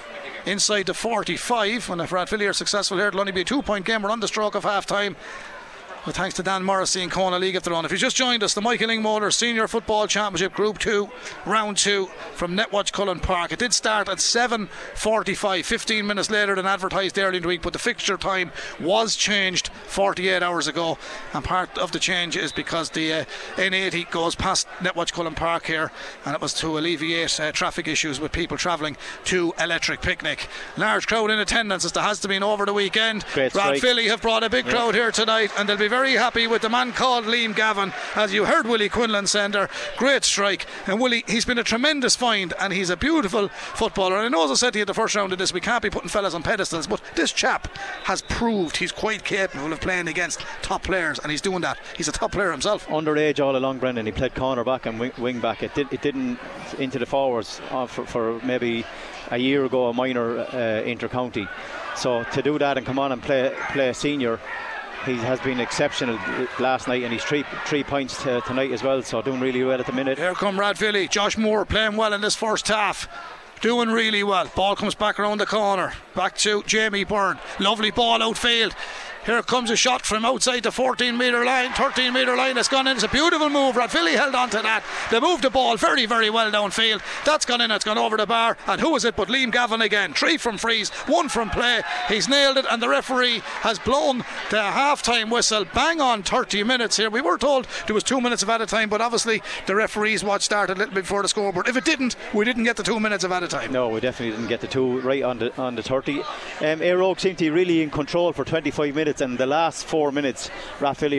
Inside 0.47 0.87
the 0.87 0.95
45. 0.95 1.91
And 1.91 2.01
if 2.01 2.11
Rathvilly 2.11 2.49
are 2.49 2.53
successful 2.53 2.99
here, 2.99 3.09
it'll 3.09 3.21
only 3.21 3.33
be 3.33 3.41
a 3.41 3.45
two 3.45 3.63
point 3.63 3.87
game. 3.87 4.03
We're 4.03 4.11
on 4.11 4.21
the 4.21 4.29
stroke 4.29 4.55
of 4.55 4.65
half 4.65 4.87
Well, 6.05 6.13
thanks 6.13 6.35
to 6.37 6.43
Dan 6.43 6.63
Morrissey 6.65 7.03
and 7.03 7.11
Kona 7.11 7.39
League 7.39 7.57
of 7.57 7.63
the 7.63 7.71
run. 7.71 7.87
If 7.87 7.91
you 7.91 7.97
just 7.97 8.15
joined 8.15 8.43
us, 8.43 8.53
the 8.53 8.61
Michael 8.61 8.89
Lyng 8.89 9.01
Motor 9.01 9.31
Senior 9.31 9.67
Football 9.67 10.07
Championship 10.07 10.53
Group 10.53 10.79
2, 10.79 11.09
Round 11.47 11.79
2 11.79 12.11
from 12.35 12.55
Netwatch 12.55 12.93
Cullen 12.93 13.21
Park. 13.21 13.53
It 13.53 13.59
did 13.59 13.73
start 13.73 14.11
at 14.11 14.19
7.45, 14.19 15.65
15 15.65 16.07
minutes 16.07 16.31
later 16.31 16.57
than 16.57 16.67
advertised 16.67 17.19
earlier 17.19 17.39
in 17.39 17.43
the 17.43 17.49
week, 17.49 17.63
but 17.63 17.73
the 17.73 17.79
fixture 17.79 18.19
time 18.19 18.53
was 18.79 19.17
changed 19.17 19.69
48 19.87 20.43
hours 20.43 20.69
ago. 20.69 20.99
And 21.33 21.43
part 21.43 21.79
of 21.79 21.93
the 21.93 21.99
change 21.99 22.37
is 22.37 22.53
because 22.53 22.91
the 22.91 23.15
uh, 23.15 23.25
N80 23.57 24.11
goes 24.11 24.35
past 24.35 24.69
Netwatch 24.81 25.15
Cullen 25.15 25.35
Park 25.35 25.65
here, 25.65 25.91
and 26.27 26.35
it 26.35 26.41
was 26.43 26.53
to 26.55 26.77
alleviate 26.77 27.41
uh, 27.41 27.51
traffic 27.53 27.89
issues 27.89 28.21
with 28.21 28.31
people 28.31 28.59
travelling 28.59 28.99
to 29.25 29.55
Electric 29.59 30.03
Picnic. 30.03 30.49
Large 30.77 31.07
crowd 31.07 31.31
in 31.31 31.39
attendance 31.39 31.83
as 31.83 31.93
there 31.93 32.03
has 32.03 32.21
to 32.21 32.29
be 32.29 32.39
over 32.41 32.67
the 32.67 32.75
weekend. 32.75 33.25
Great 33.33 33.55
Rathvilly 33.55 34.09
have 34.09 34.21
brought 34.21 34.45
a 34.45 34.51
big 34.51 34.67
yeah. 34.67 34.73
crowd 34.73 34.95
here 34.95 35.11
tonight, 35.11 35.51
and 35.57 35.67
they'll 35.67 35.79
be 35.79 35.94
very 35.95 36.15
happy 36.15 36.49
with 36.49 36.61
the 36.61 36.69
man 36.69 36.91
called 36.91 37.25
Liam 37.25 37.55
Gavin. 37.55 37.93
As 38.17 38.35
you 38.35 38.47
heard 38.47 38.67
Willie 38.67 38.89
Quinlan 38.89 39.29
sender, 39.29 39.69
great 39.97 40.25
strike. 40.25 40.67
And 40.89 41.01
Willie, 41.01 41.23
he's 41.29 41.45
been 41.45 41.57
a 41.57 41.63
tremendous 41.63 42.17
find 42.17 42.53
and 42.59 42.73
he's 42.73 42.91
a 42.91 42.97
beautiful 42.97 43.47
footballer. 43.47 44.17
And 44.17 44.27
I 44.27 44.29
know 44.29 44.45
as 44.45 44.51
I 44.51 44.55
said 44.55 44.73
to 44.73 44.81
you 44.81 44.83
at 44.83 44.89
the 44.89 44.93
first 44.93 45.15
round 45.15 45.33
of 45.33 45.39
this, 45.39 45.53
we 45.53 45.61
can't 45.61 45.85
be 45.85 45.91
putting 45.91 46.09
fellas 46.09 46.35
on 46.35 46.43
pedestals, 46.43 46.89
but 46.89 47.01
this 47.15 47.31
chap 47.31 47.69
has 48.03 48.23
proved 48.23 48.79
he's 48.79 48.91
quite 48.91 49.23
capable 49.23 49.73
of 49.73 49.81
playing 49.81 50.09
against 50.09 50.41
top 50.63 50.83
players 50.83 51.21
and 51.21 51.31
he's 51.31 51.41
doing 51.41 51.61
that. 51.61 51.79
He's 51.97 52.09
a 52.09 52.13
top 52.13 52.33
player 52.33 52.51
himself. 52.51 52.89
Underage 52.89 53.39
all 53.39 53.57
along, 53.57 53.79
Brendan. 53.79 54.05
He 54.05 54.11
played 54.11 54.35
corner 54.35 54.65
back 54.65 54.87
and 54.87 54.99
wing, 54.99 55.13
wing 55.17 55.39
back. 55.39 55.63
It, 55.63 55.77
did, 55.77 55.93
it 55.93 56.03
didn't 56.03 56.41
into 56.81 56.99
the 56.99 57.07
forwards 57.07 57.61
uh, 57.71 57.87
for, 57.87 58.05
for, 58.05 58.41
maybe 58.45 58.85
a 59.31 59.39
year 59.39 59.65
ago, 59.65 59.87
a 59.87 59.93
minor 59.93 60.41
uh, 60.41 60.83
inter 60.83 61.07
county. 61.07 61.47
So 61.95 62.25
to 62.25 62.43
do 62.43 62.59
that 62.59 62.79
and 62.79 62.85
come 62.85 62.99
on 62.99 63.13
and 63.13 63.23
play 63.23 63.55
play 63.71 63.93
senior 63.93 64.41
he 65.05 65.17
has 65.17 65.41
been 65.41 65.61
exceptional 65.61 66.19
last 66.59 66.89
night 66.89 67.03
and 67.03 67.13
he's 67.13 67.25
three 67.25 67.45
three 67.67 67.85
points 67.85 68.23
to, 68.23 68.41
tonight 68.47 68.73
as 68.73 68.83
well 68.83 69.03
so 69.03 69.23
doing 69.23 69.41
really 69.41 69.63
well 69.63 69.79
at 69.79 69.87
the 69.87 69.93
minute. 69.93 70.19
Here 70.19 70.35
come 70.35 70.57
Rathvilly 70.57 71.09
Josh 71.09 71.37
Moore 71.37 71.65
playing 71.65 71.97
well 71.97 72.13
in 72.13 72.21
this 72.21 72.35
first 72.35 72.69
half. 72.69 73.09
Doing 73.61 73.89
really 73.89 74.23
well. 74.23 74.51
Ball 74.55 74.77
comes 74.77 74.95
back 74.95 75.19
around 75.19 75.39
the 75.39 75.47
corner. 75.47 75.93
Back 76.15 76.37
to 76.39 76.63
Jamie 76.65 77.05
Byrne. 77.05 77.39
Lovely 77.59 77.91
ball 77.91 78.23
outfield 78.23 78.75
here 79.27 79.43
comes 79.43 79.71
a 79.71 79.77
shot 79.77 80.03
from 80.03 80.25
outside 80.25 80.63
the 80.63 80.73
14 80.73 81.17
metre 81.17 81.45
line, 81.45 81.73
13 81.73 82.13
metre 82.13 82.37
line. 82.37 82.59
It's 82.59 82.69
gone 82.69 82.87
in. 82.87 82.97
It's 82.97 83.05
a 83.05 83.09
beautiful 83.09 83.49
move. 83.49 83.77
Rathvilly 83.77 84.15
held 84.15 84.35
on 84.35 84.51
to 84.51 84.63
that. 84.63 84.85
They 85.11 85.21
moved 85.21 85.43
the 85.43 85.51
ball 85.51 85.77
very, 85.77 86.07
very 86.07 86.31
well 86.31 86.51
downfield. 86.51 87.03
That's 87.25 87.45
gone 87.45 87.61
in. 87.61 87.71
It's 87.71 87.85
gone 87.85 87.99
over 87.99 88.17
the 88.17 88.27
bar. 88.27 88.57
And 88.67 88.81
who 88.81 88.95
is 88.97 89.05
it 89.05 89.17
but 89.17 89.29
Liam 89.29 89.51
Gavin 89.53 89.81
again? 89.81 90.13
Three 90.13 90.37
from 90.37 90.59
freeze, 90.59 90.91
one 91.07 91.29
from 91.29 91.51
play. 91.51 91.83
He's 92.09 92.29
nailed 92.29 92.59
it, 92.59 92.67
and 92.71 92.83
the 92.83 92.89
referee 92.89 93.41
has 93.63 93.79
blown 93.79 94.19
the 94.51 94.63
half 94.63 95.03
time 95.03 95.31
whistle. 95.31 95.65
Bang 95.75 96.01
on 96.01 96.23
30 96.23 96.65
minutes 96.65 96.97
here. 96.97 97.11
We 97.11 97.21
were 97.21 97.39
told 97.39 97.67
there 97.87 97.95
was 97.95 98.05
two 98.05 98.21
minutes 98.21 98.43
of 98.43 98.51
added 98.51 98.69
time, 98.69 98.89
but 98.89 99.01
obviously 99.01 99.43
the 99.67 99.75
referee's 99.75 100.23
watch 100.23 100.43
started 100.43 100.77
a 100.77 100.79
little 100.79 100.95
bit 100.95 101.03
before 101.03 101.23
the 101.23 101.29
scoreboard. 101.29 101.69
If 101.69 101.77
it 101.77 101.85
didn't, 101.85 102.17
we 102.33 102.45
didn't 102.45 102.65
get 102.65 102.77
the 102.77 102.83
two 102.83 103.01
minutes 103.01 103.25
of 103.25 103.33
added 103.33 103.51
time. 103.51 103.73
No, 103.73 103.89
we 103.89 104.01
definitely 104.01 104.37
didn't 104.37 104.49
get 104.49 104.61
the 104.61 104.67
two 104.67 105.01
right 105.01 105.23
on 105.23 105.39
the 105.39 105.57
on 105.61 105.75
the 105.75 105.83
30. 105.83 106.23
Um, 106.61 107.15
seemed 107.19 107.39
to 107.39 107.45
be 107.45 107.51
really 107.51 107.83
in 107.83 107.91
control 107.91 108.33
for 108.33 108.45
25 108.45 108.95
minutes, 108.95 109.14
and 109.21 109.39
the 109.39 109.47
last 109.47 109.85
four 109.85 110.13
minutes, 110.13 110.51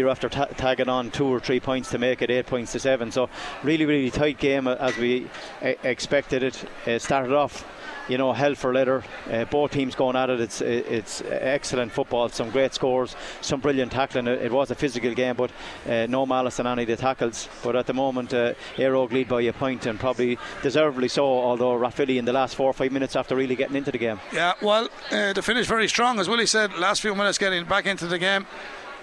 are 0.02 0.10
after 0.10 0.30
ta- 0.30 0.46
tagging 0.46 0.90
on 0.90 1.12
two 1.12 1.26
or 1.26 1.40
three 1.40 1.60
points 1.60 1.90
to 1.92 1.98
make 1.98 2.22
it 2.22 2.30
eight 2.30 2.46
points 2.46 2.72
to 2.74 2.80
seven. 2.80 3.12
So 3.12 3.30
really, 3.64 3.86
really 3.86 4.12
tight 4.12 4.38
game 4.38 4.68
as 4.68 4.98
we 4.98 5.28
uh, 5.62 5.74
expected 5.84 6.44
it. 6.44 6.66
Uh, 6.88 7.00
started 7.00 7.34
off 7.34 7.66
you 8.08 8.18
know, 8.18 8.34
hell 8.34 8.56
for 8.56 8.74
leather. 8.74 9.04
Uh, 9.32 9.46
both 9.46 9.72
teams 9.72 9.96
going 9.96 10.16
at 10.16 10.30
it. 10.30 10.40
It's 10.40 10.62
it's 10.62 11.22
excellent 11.22 11.92
football. 11.92 12.30
Some 12.30 12.50
great 12.52 12.74
scores, 12.74 13.16
some 13.42 13.60
brilliant 13.60 13.92
tackling. 13.92 14.28
It, 14.28 14.52
was 14.52 14.72
a 14.72 14.76
physical 14.76 15.14
game, 15.14 15.36
but 15.36 15.52
uh, 15.90 16.06
no 16.08 16.26
malice 16.26 16.60
in 16.60 16.68
any 16.68 16.84
of 16.84 16.88
the 16.88 16.96
tackles. 16.96 17.50
But 17.64 17.76
at 17.76 17.88
the 17.88 17.94
moment, 17.94 18.34
uh, 18.34 18.54
lead 18.78 19.28
by 19.28 19.42
a 19.42 19.54
point 19.54 19.86
and 19.86 20.00
probably 20.00 20.38
deservedly 20.62 21.08
so. 21.08 21.26
Although 21.26 21.78
Rathvilly 21.78 22.18
in 22.18 22.26
the 22.26 22.34
last 22.34 22.56
four 22.56 22.70
or 22.70 22.74
five 22.74 22.92
minutes 22.92 23.16
after 23.16 23.36
really 23.36 23.56
getting 23.56 23.76
into 23.76 23.92
the 23.92 23.98
game. 23.98 24.20
Yeah, 24.34 24.54
well, 24.62 24.90
uh, 25.12 25.34
the 25.34 25.42
finish 25.42 25.68
very 25.68 25.88
strong, 25.88 26.20
as 26.20 26.30
Willie 26.30 26.46
said. 26.46 26.74
Last 26.78 27.02
few 27.02 27.16
minutes 27.16 27.38
getting 27.38 27.66
back 27.66 27.86
into 27.86 28.08
the 28.08 28.20
game. 28.20 28.46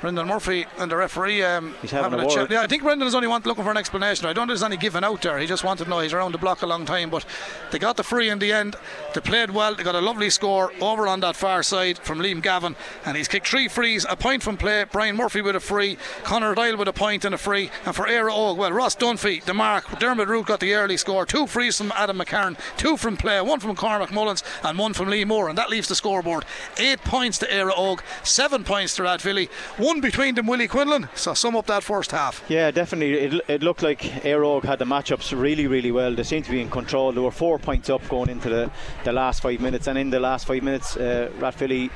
Brendan 0.03 0.27
Murphy 0.27 0.67
and 0.79 0.91
the 0.91 0.97
referee 0.97 1.45
um, 1.45 1.75
he's 1.81 1.93
having, 1.93 2.11
having 2.11 2.27
a, 2.27 2.29
a 2.29 2.35
chat. 2.35 2.51
Yeah, 2.51 2.61
I 2.61 2.67
think 2.67 2.83
Brendan 2.83 3.07
is 3.07 3.15
only 3.15 3.29
want, 3.29 3.47
looking 3.47 3.63
for 3.63 3.71
an 3.71 3.77
explanation. 3.77 4.27
I 4.27 4.33
don't 4.33 4.49
think 4.49 4.59
there's 4.59 4.63
any 4.65 4.77
giving 4.77 5.05
out 5.05 5.23
there. 5.23 5.39
He 5.39 5.47
just 5.47 5.63
wanted 5.63 5.85
to 5.85 5.91
know 5.91 6.01
he's 6.01 6.13
around 6.13 6.33
the 6.33 6.39
block 6.39 6.63
a 6.63 6.67
long 6.67 6.85
time, 6.85 7.09
but 7.09 7.25
they 7.71 7.79
got 7.79 7.97
the 7.97 8.03
free 8.03 8.29
in 8.29 8.41
the 8.41 8.53
end. 8.53 8.75
They 9.15 9.21
played 9.21 9.51
well. 9.51 9.77
They 9.77 9.85
got 9.85 9.95
a 9.95 10.01
lovely 10.01 10.29
score 10.29 10.73
over 10.81 11.07
on 11.07 11.21
that 11.21 11.37
far 11.37 11.63
side 11.63 11.99
from 11.99 12.19
Liam 12.19 12.43
Gavin, 12.43 12.75
and 13.07 13.17
he's 13.17 13.29
kicked 13.29 13.47
three 13.47 13.69
frees, 13.69 14.05
a 14.11 14.17
point 14.17 14.43
from 14.43 14.57
play. 14.57 14.85
Brian 14.91 15.15
Murphy 15.15 15.41
with 15.41 15.55
a 15.55 15.61
free, 15.61 15.97
Connor 16.25 16.55
Doyle 16.57 16.77
with 16.77 16.89
a 16.89 16.93
point 16.93 17.25
and 17.25 17.35
a 17.35 17.39
free, 17.39 17.71
and 17.87 17.95
for 17.95 18.07
Éire 18.07 18.29
Óg, 18.29 18.57
well, 18.57 18.73
Ross 18.73 18.97
Dunphy, 18.97 19.45
the 19.45 19.55
mark. 19.55 20.01
Dermot 20.01 20.27
Root 20.27 20.47
got 20.47 20.59
the 20.59 20.75
early 20.75 20.97
score. 20.97 21.25
Two 21.25 21.47
frees 21.47 21.79
from 21.79 21.93
Adam 21.95 22.19
McCarran, 22.19 22.59
two 22.77 22.97
from 22.97 23.17
play, 23.17 23.41
one 23.41 23.61
from 23.61 23.77
Cormac 23.77 24.11
Mullins, 24.13 24.43
and 24.65 24.77
one 24.79 24.95
from 24.95 25.09
Lee 25.09 25.25
Moore, 25.25 25.49
and 25.49 25.57
that 25.57 25.71
leaves 25.71 25.87
the 25.87 25.95
scoreboard 25.95 26.45
eight 26.79 26.99
points 27.05 27.39
to 27.39 27.47
Éire 27.47 27.71
Óg, 27.71 28.01
seven 28.25 28.65
points 28.65 28.97
to 28.97 29.03
Rathvilly, 29.03 29.49
one 29.77 29.92
between 30.01 30.35
them. 30.35 30.47
Willie 30.47 30.69
Quinlan. 30.69 31.09
So 31.15 31.35
sum 31.35 31.57
up 31.57 31.67
that 31.67 31.83
first 31.83 32.11
half. 32.11 32.43
Yeah, 32.49 32.71
definitely. 32.71 33.15
It, 33.15 33.45
it 33.49 33.63
looked 33.63 33.83
like 33.83 34.01
Óg 34.01 34.65
had 34.65 34.79
the 34.79 34.85
matchups 34.85 35.39
really, 35.39 35.67
really 35.67 35.93
well. 35.93 36.15
They 36.15 36.23
seemed 36.23 36.45
to 36.47 36.51
be 36.51 36.61
in 36.61 36.71
control. 36.71 37.13
They 37.13 37.21
were 37.21 37.31
four 37.31 37.59
points 37.59 37.91
up 37.91 38.07
going 38.09 38.31
into 38.31 38.49
the, 38.49 38.71
the 39.05 39.13
last 39.13 39.43
five 39.43 39.61
minutes, 39.61 39.87
and 39.87 39.99
in 39.99 40.11
the 40.11 40.21
last 40.21 40.47
five 40.47 40.63
minutes, 40.63 40.97
uh, 40.97 41.31
Rathvilly 41.39 41.91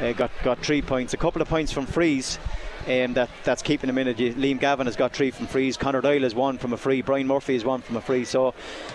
uh, 0.00 0.12
got 0.12 0.30
got 0.42 0.58
three 0.60 0.82
points, 0.82 1.14
a 1.14 1.16
couple 1.16 1.42
of 1.42 1.48
points 1.48 1.72
from 1.72 1.86
frees 1.86 2.38
um, 2.86 3.14
that 3.14 3.30
that's 3.44 3.62
keeping 3.62 3.88
him 3.88 3.98
in 3.98 4.08
it. 4.08 4.16
Liam 4.16 4.58
Gavin 4.58 4.86
has 4.86 4.96
got 4.96 5.12
three 5.12 5.30
from 5.30 5.46
frees. 5.46 5.76
Connor 5.76 6.00
Doyle 6.00 6.22
has 6.22 6.34
one 6.34 6.58
from 6.58 6.72
a 6.72 6.76
free. 6.76 7.02
Brian 7.02 7.26
Murphy 7.26 7.54
has 7.54 7.64
one 7.64 7.80
from 7.82 7.96
a 7.96 8.00
free. 8.00 8.24
So 8.24 8.54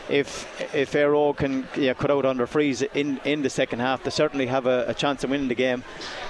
if 0.10 0.48
if 0.74 0.92
Óg 0.94 1.38
can 1.38 1.68
yeah, 1.76 1.94
cut 1.94 2.12
out 2.12 2.26
under 2.26 2.48
frees 2.48 2.82
in, 2.82 3.20
in 3.24 3.42
the 3.42 3.50
second 3.50 3.80
half, 3.80 4.04
they 4.04 4.10
certainly 4.10 4.48
have 4.48 4.66
a, 4.66 4.86
a 4.88 4.94
chance 4.94 5.24
of 5.24 5.30
winning 5.30 5.48
the 5.48 5.56
game. 5.56 5.84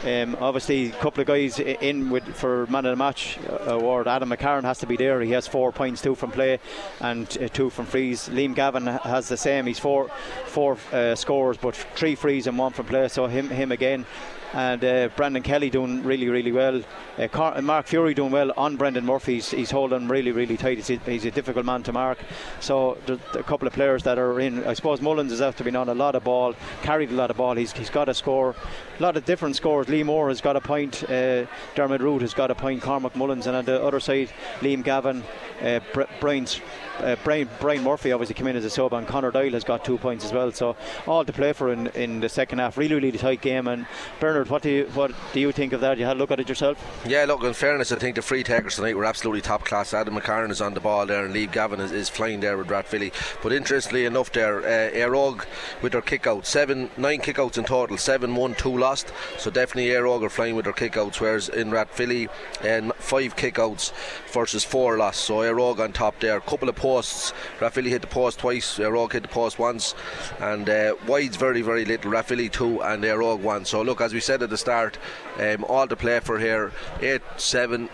Um, 0.04 0.38
obviously, 0.40 0.90
a 0.90 0.92
couple 0.94 1.22
of 1.22 1.28
guys 1.28 1.60
in 1.60 2.10
with 2.10 2.24
for 2.36 2.68
man 2.68 2.86
of 2.86 2.92
the 2.92 2.96
match 2.96 3.38
uh, 3.50 3.74
award. 3.74 4.08
Adam 4.08 4.30
McCarran 4.30 4.64
has 4.64 4.80
to 4.80 4.88
be 4.88 4.98
there. 4.98 5.22
He 5.22 5.32
has 5.32 5.48
four 5.48 5.72
points, 5.72 6.02
two 6.02 6.16
from 6.16 6.32
play 6.32 6.60
and 7.02 7.26
uh, 7.42 7.48
two 7.48 7.70
from 7.70 7.86
frees. 7.86 8.30
Liam 8.30 8.56
Gavin 8.56 8.86
has 8.86 9.28
the 9.30 9.38
same. 9.38 9.66
He's 9.66 9.80
four 9.80 10.10
four 10.46 10.78
uh, 10.92 11.16
scores, 11.16 11.58
but 11.58 11.76
three 11.76 12.16
frees 12.16 12.48
and 12.48 12.58
one 12.58 12.74
from 12.74 12.86
play. 12.86 13.08
So 13.08 13.28
him 13.28 13.50
him 13.50 13.72
again 13.72 14.06
and 14.54 14.84
uh, 14.84 15.10
Brandon 15.16 15.44
Kelly 15.44 15.70
doing 15.70 16.04
really, 16.04 16.30
really 16.30 16.52
well. 16.52 16.82
Uh, 17.18 17.28
Car- 17.28 17.62
Mark 17.62 17.88
Fury 17.88 18.14
doing 18.14 18.32
well 18.32 18.52
on 18.58 18.76
Brendan 18.76 19.06
Murphy. 19.06 19.36
He's, 19.36 19.52
he's 19.52 19.72
holding 19.72 20.08
really, 20.08 20.32
really 20.32 20.58
tight. 20.58 20.78
He's 20.78 20.90
a, 20.90 20.98
he's 21.00 21.26
a, 21.26 21.32
difficult 21.32 21.66
man 21.66 21.84
to 21.84 21.94
mark. 21.94 22.18
So 22.60 22.98
a 23.34 23.44
couple 23.44 23.68
of 23.68 23.74
players 23.74 24.04
that 24.04 24.18
are 24.18 24.40
in. 24.40 24.66
I 24.66 24.74
suppose 24.74 25.02
Mullins 25.02 25.32
is 25.32 25.42
after 25.42 25.64
being 25.64 25.76
on 25.76 25.90
a 25.90 25.94
lot 25.94 26.16
of 26.16 26.24
ball, 26.24 26.56
carried 26.82 27.12
a 27.12 27.14
lot 27.14 27.30
of 27.30 27.38
ball. 27.38 27.56
He's, 27.56 27.72
he's 27.74 27.90
got 27.90 28.10
a 28.10 28.14
score, 28.14 28.56
a 28.98 29.04
lot 29.04 29.18
of 29.18 29.26
different 29.26 29.56
scores. 29.56 29.90
Lee 29.90 30.04
Moore 30.04 30.30
has 30.30 30.42
got 30.42 30.56
a 30.56 30.62
point. 30.62 31.04
Uh, 31.10 31.46
Dermot 31.76 32.02
Root 32.02 32.22
has 32.22 32.34
got 32.34 32.52
a 32.52 32.56
point. 32.56 32.82
Cormac 32.82 33.16
Mullins, 33.16 33.48
and 33.48 33.56
on 33.56 33.66
the 33.66 33.84
other 33.84 34.00
side, 34.00 34.30
Liam 34.60 34.84
Gavin 34.84 35.24
uh, 35.62 35.80
Brian's 36.20 36.62
uh, 37.00 37.16
Brian, 37.24 37.50
Brian 37.60 37.84
Murphy 37.84 38.12
obviously 38.12 38.34
came 38.34 38.48
in 38.48 38.56
as 38.56 38.66
a 38.66 38.70
sub, 38.70 38.94
and 38.94 39.08
Connor 39.08 39.32
Doyle 39.32 39.52
has 39.52 39.64
got 39.64 39.86
two 39.86 39.98
points 39.98 40.26
as 40.26 40.34
well. 40.34 40.52
So 40.52 40.76
all 41.06 41.24
to 41.24 41.34
play 41.34 41.54
for 41.54 41.72
in, 41.72 41.88
in 41.88 42.20
the 42.20 42.30
second 42.30 42.60
half. 42.60 42.78
Really, 42.78 42.96
really 42.96 43.12
tight 43.12 43.42
game. 43.42 43.68
And 43.68 43.86
Bernard, 44.20 44.50
what 44.50 44.62
do 44.62 44.70
you 44.70 44.86
what 44.94 45.12
do 45.34 45.40
you 45.40 45.52
think 45.52 45.74
of 45.74 45.82
that? 45.82 45.98
You 45.98 46.06
had 46.06 46.18
a 46.18 46.20
look 46.20 46.32
at 46.32 46.40
it 46.40 46.50
yourself? 46.50 46.78
Yeah, 47.06 47.26
look. 47.26 47.44
In 47.44 47.54
fairness, 47.54 47.92
I 47.92 47.98
think 47.98 48.16
the 48.16 48.22
free 48.22 48.44
takers 48.44 48.76
tonight 48.76 48.96
were 48.96 49.06
absolutely 49.06 49.42
top 49.42 49.64
class. 49.64 49.94
Adam 49.94 50.16
McCarron 50.16 50.50
is 50.50 50.62
on 50.62 50.74
the 50.74 50.80
ball 50.80 51.06
there, 51.06 51.26
and 51.26 51.34
Lee 51.34 51.48
Gavin 51.48 51.80
is, 51.80 51.92
is 51.92 52.10
flying 52.10 52.40
there 52.40 52.58
with 52.58 52.68
Rathvilly. 52.68 53.14
But 53.44 53.54
interestingly 53.54 54.06
enough, 54.06 54.32
there 54.32 54.60
uh, 54.60 54.92
Éire 54.92 55.16
Óg 55.16 55.46
with 55.82 55.92
their 55.92 56.02
kick 56.02 56.28
out 56.28 56.46
seven, 56.46 56.90
nine 56.98 57.20
kickouts 57.20 57.58
in 57.58 57.64
total, 57.64 57.98
seven 57.98 58.36
won, 58.36 58.56
two 58.56 58.76
lost. 58.76 59.14
So 59.38 59.52
definitely 59.52 59.92
Éire 59.92 60.06
Óg 60.06 60.24
are 60.24 60.30
flying 60.30 60.56
with 60.56 60.66
their 60.66 60.74
kickouts, 60.74 61.20
whereas 61.20 61.50
in 61.50 61.70
Rathvilly, 61.70 62.30
and 62.64 62.92
uh, 62.92 62.96
five 62.96 63.36
kickouts 63.36 63.94
versus 64.32 64.64
four 64.64 64.98
lost. 64.98 65.22
So 65.22 65.36
Éire 65.48 65.60
Óg 65.60 65.80
on 65.80 65.94
top 65.94 66.20
there. 66.20 66.38
A 66.38 66.42
couple 66.42 66.70
of 66.70 66.76
posts. 66.76 67.34
Rathvilly 67.60 67.90
hit 67.90 68.02
the 68.02 68.08
post 68.08 68.40
twice, 68.40 68.78
Éire 68.78 68.94
Óg 68.94 69.14
hit 69.14 69.24
the 69.24 69.30
post 69.30 69.58
once, 69.60 69.96
and 70.40 70.70
uh, 70.70 70.96
wide's 71.08 71.38
very, 71.38 71.62
very 71.62 71.86
little. 71.86 72.12
Rathvilly 72.12 72.52
two 72.52 72.82
and 72.82 73.04
Éire 73.04 73.24
Óg 73.24 73.40
one. 73.40 73.66
So 73.66 73.82
look, 73.82 74.02
as 74.02 74.14
we 74.14 74.20
said 74.20 74.44
at 74.44 74.50
the 74.50 74.58
start, 74.58 74.98
um, 75.40 75.64
all 75.66 75.88
to 75.88 75.96
play 75.96 76.20
for 76.20 76.40
here. 76.40 76.72
Eight, 77.02 77.22
seven, 77.38 77.90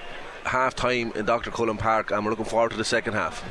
half 0.46 0.76
time 0.76 1.12
in 1.16 1.26
Dr. 1.26 1.52
Cullen 1.52 1.78
Park, 1.78 2.12
and 2.12 2.24
we're 2.24 2.32
looking 2.32 2.46
forward 2.46 2.72
to 2.72 2.78
the 2.78 2.86
second 2.86 3.14
half. 3.14 3.44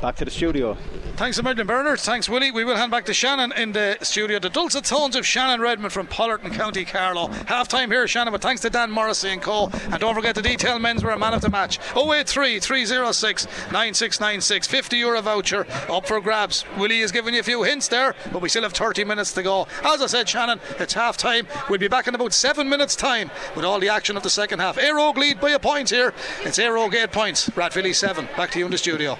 Back 0.00 0.16
to 0.16 0.24
the 0.24 0.30
studio. 0.30 0.78
Thanks 1.16 1.36
a 1.36 1.42
million, 1.42 1.66
Bernard. 1.66 2.00
Thanks, 2.00 2.26
Willie. 2.26 2.50
We 2.50 2.64
will 2.64 2.76
hand 2.76 2.90
back 2.90 3.04
to 3.04 3.12
Shannon 3.12 3.52
in 3.52 3.72
the 3.72 3.98
studio. 4.00 4.38
The 4.38 4.48
dulcet 4.48 4.84
tones 4.84 5.14
of 5.14 5.26
Shannon 5.26 5.60
Redmond 5.60 5.92
from 5.92 6.06
Pollerton, 6.06 6.50
County 6.54 6.86
Carlow. 6.86 7.26
Half 7.46 7.68
time 7.68 7.90
here, 7.90 8.08
Shannon, 8.08 8.32
but 8.32 8.40
thanks 8.40 8.62
to 8.62 8.70
Dan 8.70 8.90
Morrissey 8.90 9.28
and 9.28 9.42
Co. 9.42 9.68
And 9.90 9.98
don't 9.98 10.14
forget 10.14 10.34
the 10.34 10.40
detail 10.40 10.78
men's 10.78 11.04
were 11.04 11.10
a 11.10 11.18
man 11.18 11.34
of 11.34 11.42
the 11.42 11.50
match. 11.50 11.78
083 11.94 12.60
306 12.60 13.44
9696. 13.44 14.66
50 14.66 14.96
euro 14.96 15.20
voucher 15.20 15.66
up 15.90 16.06
for 16.06 16.18
grabs. 16.22 16.64
Willie 16.78 17.00
is 17.00 17.12
giving 17.12 17.34
you 17.34 17.40
a 17.40 17.42
few 17.42 17.62
hints 17.64 17.88
there, 17.88 18.14
but 18.32 18.40
we 18.40 18.48
still 18.48 18.62
have 18.62 18.72
30 18.72 19.04
minutes 19.04 19.34
to 19.34 19.42
go. 19.42 19.66
As 19.84 20.00
I 20.00 20.06
said, 20.06 20.30
Shannon, 20.30 20.60
it's 20.78 20.94
half 20.94 21.18
time. 21.18 21.46
We'll 21.68 21.78
be 21.78 21.88
back 21.88 22.08
in 22.08 22.14
about 22.14 22.32
seven 22.32 22.70
minutes' 22.70 22.96
time 22.96 23.30
with 23.54 23.66
all 23.66 23.78
the 23.78 23.90
action 23.90 24.16
of 24.16 24.22
the 24.22 24.30
second 24.30 24.60
half. 24.60 24.78
Óg 24.78 25.16
lead 25.16 25.40
by 25.42 25.50
a 25.50 25.58
point 25.58 25.90
here. 25.90 26.14
It's 26.42 26.58
8 26.58 27.12
points. 27.12 27.50
Rathvilly 27.50 27.94
7. 27.94 28.26
Back 28.38 28.52
to 28.52 28.58
you 28.58 28.64
in 28.64 28.70
the 28.70 28.78
studio. 28.78 29.18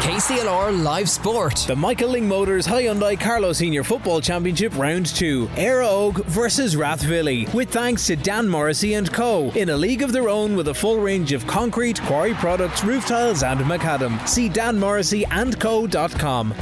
KCLR 0.00 0.82
Live 0.84 1.08
Sport. 1.10 1.64
The 1.66 1.74
Michael 1.74 2.10
Lyng 2.10 2.22
Motors 2.24 2.64
Hyundai 2.66 3.18
Carlow 3.18 3.52
Senior 3.52 3.82
Football 3.82 4.20
Championship 4.20 4.76
Round 4.78 5.06
2. 5.06 5.48
Éire 5.56 5.82
Óg 5.82 6.24
versus 6.26 6.76
Rathvilly. 6.76 7.52
With 7.52 7.70
thanks 7.70 8.06
to 8.06 8.14
Dan 8.14 8.48
Morrissey 8.48 8.94
and 8.94 9.12
Co. 9.12 9.50
In 9.56 9.70
a 9.70 9.76
league 9.76 10.02
of 10.02 10.12
their 10.12 10.28
own 10.28 10.54
with 10.54 10.68
a 10.68 10.74
full 10.74 11.00
range 11.00 11.32
of 11.32 11.44
concrete, 11.48 12.00
quarry 12.02 12.34
products, 12.34 12.84
roof 12.84 13.04
tiles 13.06 13.42
and 13.42 13.58
macadam. 13.60 14.24
See 14.28 14.48
danmorrisseyandco.com. 14.48 16.54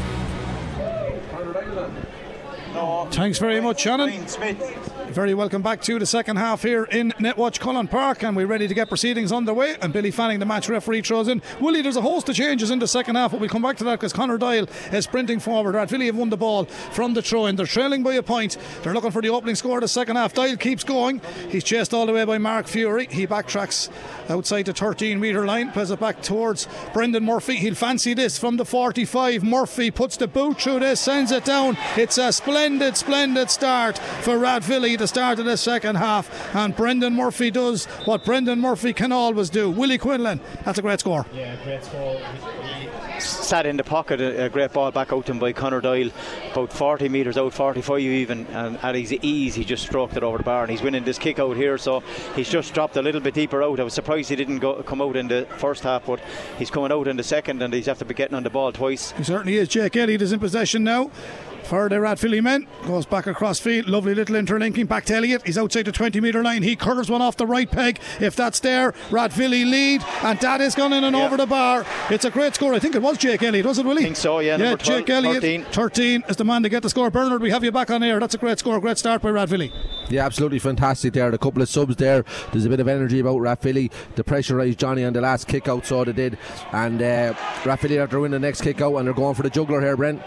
Thanks 3.13 3.39
very 3.39 3.61
much, 3.61 3.81
Shannon. 3.81 4.11
Very 5.09 5.35
welcome 5.35 5.63
back 5.63 5.81
to 5.83 5.99
the 5.99 6.07
second 6.07 6.37
half 6.37 6.63
here 6.63 6.85
in 6.85 7.13
Netwatch 7.13 7.61
Cullen 7.61 7.87
Park, 7.87 8.25
and 8.25 8.35
we're 8.35 8.47
ready 8.47 8.67
to 8.67 8.75
get 8.75 8.89
proceedings 8.89 9.31
underway. 9.31 9.77
And 9.81 9.93
Billy 9.93 10.11
Fanning, 10.11 10.41
the 10.41 10.47
match 10.47 10.69
referee, 10.69 11.03
throws 11.03 11.29
in. 11.29 11.41
Willie, 11.61 11.83
there's 11.83 11.97
a 11.97 12.03
host 12.03 12.29
of 12.29 12.35
changes 12.35 12.71
in 12.71 12.81
the 12.81 12.89
second 12.89 13.15
half, 13.15 13.31
but 13.31 13.39
we'll 13.39 13.49
come 13.49 13.63
back 13.63 13.77
to 13.77 13.85
that 13.85 14.01
because 14.01 14.13
Connor 14.13 14.39
Doyle 14.39 14.67
is 14.93 15.05
sprinting 15.05 15.39
forward. 15.39 15.75
Rathvilly 15.75 16.07
have 16.07 16.17
won 16.17 16.31
the 16.31 16.37
ball 16.37 16.65
from 16.65 17.15
the 17.15 17.23
throw 17.23 17.47
in. 17.47 17.55
They're 17.55 17.67
trailing 17.67 18.03
by 18.03 18.15
a 18.15 18.23
point. 18.23 18.57
They're 18.83 18.95
looking 18.95 19.13
for 19.13 19.23
the 19.23 19.29
opening 19.29 19.55
score 19.55 19.79
of 19.79 19.83
the 19.83 19.89
second 19.89 20.17
half. 20.17 20.35
Doyle 20.35 20.57
keeps 20.57 20.83
going. 20.83 21.21
He's 21.49 21.65
chased 21.65 21.95
all 21.95 22.07
the 22.07 22.13
way 22.13 22.25
by 22.25 22.39
Mark 22.39 22.67
Fury. 22.67 23.07
He 23.09 23.27
backtracks 23.27 23.91
outside 24.29 24.67
the 24.67 24.73
13 24.73 25.21
metre 25.21 25.47
line, 25.47 25.71
plays 25.71 25.91
it 25.91 26.01
back 26.01 26.23
towards 26.23 26.67
Brendan 26.93 27.25
Murphy. 27.25 27.57
He'll 27.57 27.75
fancy 27.75 28.15
this 28.15 28.37
from 28.39 28.57
the 28.57 28.65
45. 28.65 29.45
Murphy 29.45 29.91
puts 29.93 30.17
the 30.17 30.27
boot 30.27 30.61
through 30.61 30.81
this, 30.81 30.99
sends 30.99 31.31
it 31.31 31.45
down. 31.45 31.77
It's 31.97 32.19
a 32.19 32.33
splendid, 32.33 32.97
splendid 32.97 33.51
start 33.51 33.99
for 33.99 34.39
Rathvilly 34.39 35.04
the 35.05 35.09
start 35.09 35.39
of 35.39 35.45
the 35.45 35.59
second 35.59 35.97
half. 35.97 36.55
And 36.55 36.75
Brendan 36.75 37.15
Murphy 37.15 37.51
does 37.51 37.85
what 38.07 38.25
Brendan 38.25 38.63
Murphy 38.63 38.95
can 38.95 39.13
always 39.13 39.51
do. 39.51 39.69
Willie 39.69 39.99
Quinlan, 39.99 40.41
that's 40.65 40.79
a 40.79 40.83
great 40.83 41.01
score. 41.01 41.27
Yeah, 41.35 41.63
great 41.63 41.85
score. 41.85 42.19
Sat 43.19 43.67
in 43.67 43.77
the 43.77 43.85
pocket, 43.85 44.23
a, 44.23 44.47
a 44.47 44.49
great 44.49 44.73
ball 44.73 44.91
back 44.91 45.13
out 45.13 45.27
to 45.27 45.33
him 45.33 45.39
by 45.39 45.53
Connor 45.53 45.83
Doyle, 45.83 46.11
about 46.53 46.73
40 46.73 47.11
metres 47.11 47.37
out, 47.37 47.53
45 47.53 48.01
even, 48.01 48.47
and 48.47 48.79
at 48.79 48.95
his 48.95 49.13
ease 49.13 49.55
he 49.55 49.63
just 49.63 49.85
stroked 49.85 50.17
it 50.17 50.23
over 50.23 50.39
the 50.39 50.45
bar, 50.45 50.63
and 50.63 50.71
he's 50.71 50.81
winning 50.81 51.05
this 51.05 51.19
kick 51.19 51.39
out 51.39 51.55
here. 51.55 51.77
So 51.77 52.01
he's 52.35 52.49
just 52.49 52.73
dropped 52.73 52.97
a 52.97 53.03
little 53.03 53.21
bit 53.21 53.35
deeper 53.35 53.63
out. 53.63 53.81
I 53.81 53.85
was 53.85 53.93
surprised 53.93 54.31
he 54.31 54.37
didn't 54.37 54.61
go, 54.61 54.83
come 54.85 55.03
out 55.03 55.17
in 55.17 55.29
the 55.29 55.47
first 55.59 55.83
half, 55.83 56.07
but 56.07 56.21
he's 56.59 56.71
coming 56.71 56.93
out 56.93 57.09
in 57.09 57.19
the 57.19 57.23
second, 57.23 57.61
and 57.61 57.75
he's 57.75 57.89
after 57.89 58.07
be 58.07 58.15
getting 58.15 58.37
on 58.37 58.43
the 58.43 58.51
ball 58.51 58.73
twice. 58.73 59.13
He 59.13 59.25
certainly 59.25 59.59
is. 59.59 59.69
Jake 59.69 59.97
Elliott 59.97 60.23
is 60.23 60.33
in 60.33 60.41
possession 60.41 60.83
now 60.83 61.11
for 61.65 61.89
the 61.89 61.97
Rathvilly 61.97 62.43
men. 62.43 62.67
Goes 62.87 63.07
back 63.07 63.27
across 63.27 63.59
field. 63.59 63.89
Lovely 63.89 64.15
little 64.15 64.37
interlinking 64.37 64.87
back 64.87 65.05
to 65.07 65.15
Elliott. 65.15 65.43
He's 65.45 65.59
outside 65.59 65.87
the 65.87 65.93
20 65.93 66.21
metre 66.21 66.43
line. 66.43 66.63
He 66.63 66.77
curves 66.77 67.11
one 67.11 67.23
off 67.23 67.37
the 67.37 67.47
right 67.47 67.71
peg. 67.71 68.01
If 68.21 68.37
that's 68.37 68.61
there, 68.61 68.93
Rathvilly 69.11 69.65
lead. 69.65 70.03
And 70.23 70.39
that 70.41 70.61
is 70.61 70.75
gone 70.75 70.93
in 70.93 71.05
and 71.05 71.17
yeah. 71.17 71.25
over 71.25 71.37
the 71.37 71.47
bar. 71.47 71.85
It's 72.11 72.25
a 72.25 72.31
great 72.31 72.55
score. 72.55 72.75
I 72.75 72.79
think 72.79 72.95
it 72.95 73.03
was 73.03 73.19
Jake 73.19 73.43
Elliott, 73.43 73.67
was 73.67 73.79
it, 73.79 73.87
Willie? 73.87 74.03
I 74.03 74.05
think 74.05 74.17
so, 74.17 74.41
yeah. 74.41 74.57
Yeah, 74.57 74.77
12, 74.77 74.79
Jake 74.81 75.11
Elliott. 75.11 75.43
13. 75.43 75.65
13 75.65 76.25
is 76.29 76.37
the 76.37 76.45
man 76.45 76.63
to 76.63 76.69
get 76.69 76.83
the 76.83 76.91
score. 76.91 77.11
Bernard, 77.11 77.43
we 77.43 77.51
have 77.51 77.65
you 77.65 77.73
back 77.73 77.91
on 77.91 78.03
air. 78.03 78.21
That's 78.21 78.35
a 78.35 78.39
great 78.39 78.59
score. 78.59 78.81
Great 78.81 78.99
start 78.99 79.23
by 79.23 79.31
Rathvilly. 79.31 79.73
Yeah, 80.09 80.27
absolutely 80.27 80.59
fantastic 80.59 81.13
there. 81.15 81.31
A 81.31 81.39
couple 81.39 81.63
of 81.63 81.69
subs 81.69 81.97
there. 81.97 82.25
There's 82.53 82.65
a 82.65 82.69
bit 82.69 82.81
of 82.81 82.89
energy 82.89 83.21
about 83.21 83.39
Rathvilly. 83.39 83.91
The 84.17 84.25
pressurised 84.25 84.77
Johnny 84.77 85.05
on 85.05 85.13
the 85.13 85.21
last 85.21 85.49
kick 85.49 85.69
out, 85.69 85.87
so 85.87 86.05
they 86.05 86.13
did. 86.13 86.39
And 86.73 87.01
uh, 87.01 87.35
Rathvilly 87.63 88.03
are 88.03 88.07
to 88.09 88.21
win 88.21 88.33
the 88.33 88.39
next 88.39 88.61
kick 88.61 88.81
out, 88.81 88.97
and 88.97 89.07
they're 89.07 89.15
going 89.15 89.35
for 89.35 89.43
the 89.43 89.51
juggler 89.51 89.81
here, 89.81 89.97
Brent. 89.97 90.23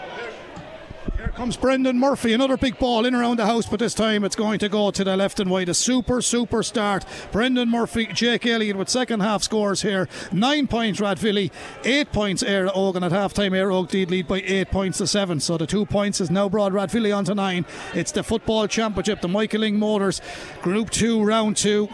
Comes 1.38 1.56
Brendan 1.56 2.00
Murphy, 2.00 2.32
another 2.32 2.56
big 2.56 2.80
ball 2.80 3.06
in 3.06 3.14
around 3.14 3.38
the 3.38 3.46
house, 3.46 3.64
but 3.64 3.78
this 3.78 3.94
time 3.94 4.24
it's 4.24 4.34
going 4.34 4.58
to 4.58 4.68
go 4.68 4.90
to 4.90 5.04
the 5.04 5.16
left 5.16 5.38
and 5.38 5.48
wide. 5.48 5.68
A 5.68 5.74
super, 5.74 6.20
super 6.20 6.64
start. 6.64 7.04
Brendan 7.30 7.70
Murphy, 7.70 8.06
Jake 8.06 8.44
Elliott 8.44 8.74
with 8.74 8.88
second 8.88 9.20
half 9.20 9.44
scores 9.44 9.82
here. 9.82 10.08
Nine 10.32 10.66
points 10.66 10.98
Rathvilly, 10.98 11.52
eight 11.84 12.10
points 12.10 12.42
Éire 12.42 12.72
Ogan 12.74 13.04
at 13.04 13.12
half 13.12 13.34
time 13.34 13.52
Éire 13.52 13.70
Óg 13.70 13.88
did 13.88 14.10
lead 14.10 14.26
by 14.26 14.40
eight 14.40 14.72
points 14.72 14.98
to 14.98 15.06
seven. 15.06 15.38
So 15.38 15.56
the 15.56 15.64
two 15.64 15.86
points 15.86 16.20
is 16.20 16.28
now 16.28 16.48
brought 16.48 16.72
Rathvilly 16.72 17.16
on 17.16 17.24
to 17.26 17.36
nine. 17.36 17.64
It's 17.94 18.10
the 18.10 18.24
football 18.24 18.66
championship, 18.66 19.20
the 19.20 19.28
Michael 19.28 19.60
Lyng 19.60 19.74
Motors, 19.74 20.20
Group 20.60 20.90
2, 20.90 21.22
Round 21.22 21.56
2. 21.56 21.86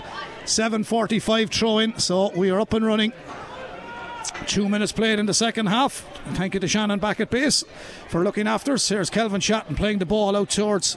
7.45 0.44 1.50
throw 1.50 1.78
in, 1.80 1.98
so 1.98 2.30
we 2.34 2.48
are 2.48 2.60
up 2.60 2.72
and 2.72 2.86
running. 2.86 3.12
Two 4.46 4.70
minutes 4.70 4.92
played 4.92 5.18
in 5.18 5.26
the 5.26 5.34
second 5.34 5.66
half. 5.66 6.00
Thank 6.32 6.54
you 6.54 6.60
to 6.60 6.68
Shannon 6.68 6.98
back 6.98 7.20
at 7.20 7.28
base 7.30 7.64
for 8.14 8.22
looking 8.22 8.46
after 8.46 8.74
us. 8.74 8.88
Here's 8.88 9.10
Kelvin 9.10 9.40
Chatton 9.40 9.74
playing 9.74 9.98
the 9.98 10.06
ball 10.06 10.36
out 10.36 10.48
towards 10.48 10.96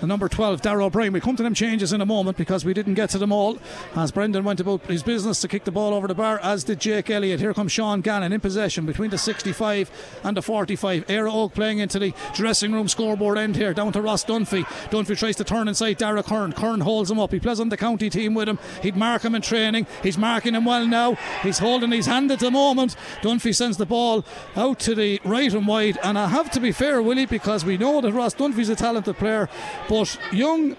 the 0.00 0.06
number 0.06 0.28
12, 0.28 0.62
Darragh 0.62 0.84
O'Brien. 0.84 1.12
We 1.12 1.20
come 1.20 1.34
to 1.36 1.42
them 1.42 1.54
changes 1.54 1.92
in 1.92 2.00
a 2.00 2.06
moment 2.06 2.36
because 2.36 2.64
we 2.64 2.72
didn't 2.72 2.94
get 2.94 3.10
to 3.10 3.18
them 3.18 3.32
all. 3.32 3.58
As 3.96 4.12
Brendan 4.12 4.44
went 4.44 4.60
about 4.60 4.82
his 4.86 5.02
business 5.02 5.40
to 5.40 5.48
kick 5.48 5.64
the 5.64 5.72
ball 5.72 5.92
over 5.92 6.06
the 6.06 6.14
bar, 6.14 6.38
as 6.40 6.62
did 6.62 6.80
Jake 6.80 7.10
Elliott. 7.10 7.40
Here 7.40 7.52
comes 7.52 7.72
Sean 7.72 8.00
Gannon 8.00 8.32
in 8.32 8.40
possession 8.40 8.86
between 8.86 9.10
the 9.10 9.18
65 9.18 9.90
and 10.22 10.36
the 10.36 10.42
45. 10.42 11.06
Éire 11.06 11.28
Óg 11.28 11.52
playing 11.52 11.78
into 11.78 11.98
the 11.98 12.14
dressing 12.32 12.72
room 12.72 12.86
scoreboard 12.86 13.38
end 13.38 13.56
here, 13.56 13.74
down 13.74 13.92
to 13.92 14.00
Ross 14.00 14.24
Dunphy. 14.24 14.64
Dunphy 14.90 15.18
tries 15.18 15.36
to 15.36 15.44
turn 15.44 15.66
inside 15.66 15.96
Dara 15.96 16.22
Kern. 16.22 16.52
Kern 16.52 16.80
holds 16.80 17.10
him 17.10 17.18
up. 17.18 17.32
He 17.32 17.40
plays 17.40 17.58
on 17.58 17.68
the 17.68 17.76
county 17.76 18.08
team 18.08 18.34
with 18.34 18.48
him. 18.48 18.58
He'd 18.82 18.96
mark 18.96 19.24
him 19.24 19.34
in 19.34 19.42
training. 19.42 19.86
He's 20.02 20.18
marking 20.18 20.54
him 20.54 20.64
well 20.64 20.86
now. 20.86 21.14
He's 21.42 21.58
holding 21.58 21.90
his 21.90 22.06
hand 22.06 22.30
at 22.30 22.38
the 22.38 22.52
moment. 22.52 22.94
Dunphy 23.20 23.54
sends 23.54 23.78
the 23.78 23.86
ball 23.86 24.24
out 24.54 24.78
to 24.80 24.94
the 24.94 25.20
right 25.24 25.52
and 25.52 25.66
wide. 25.66 25.98
And 26.04 26.16
I 26.16 26.28
have 26.28 26.52
to 26.52 26.57
be 26.60 26.72
fair, 26.72 27.02
Willie, 27.02 27.26
because 27.26 27.64
we 27.64 27.76
know 27.76 28.00
that 28.00 28.12
Ross 28.12 28.34
Dunphy's 28.34 28.68
a 28.68 28.76
talented 28.76 29.16
player, 29.16 29.48
but 29.88 30.18
young 30.32 30.76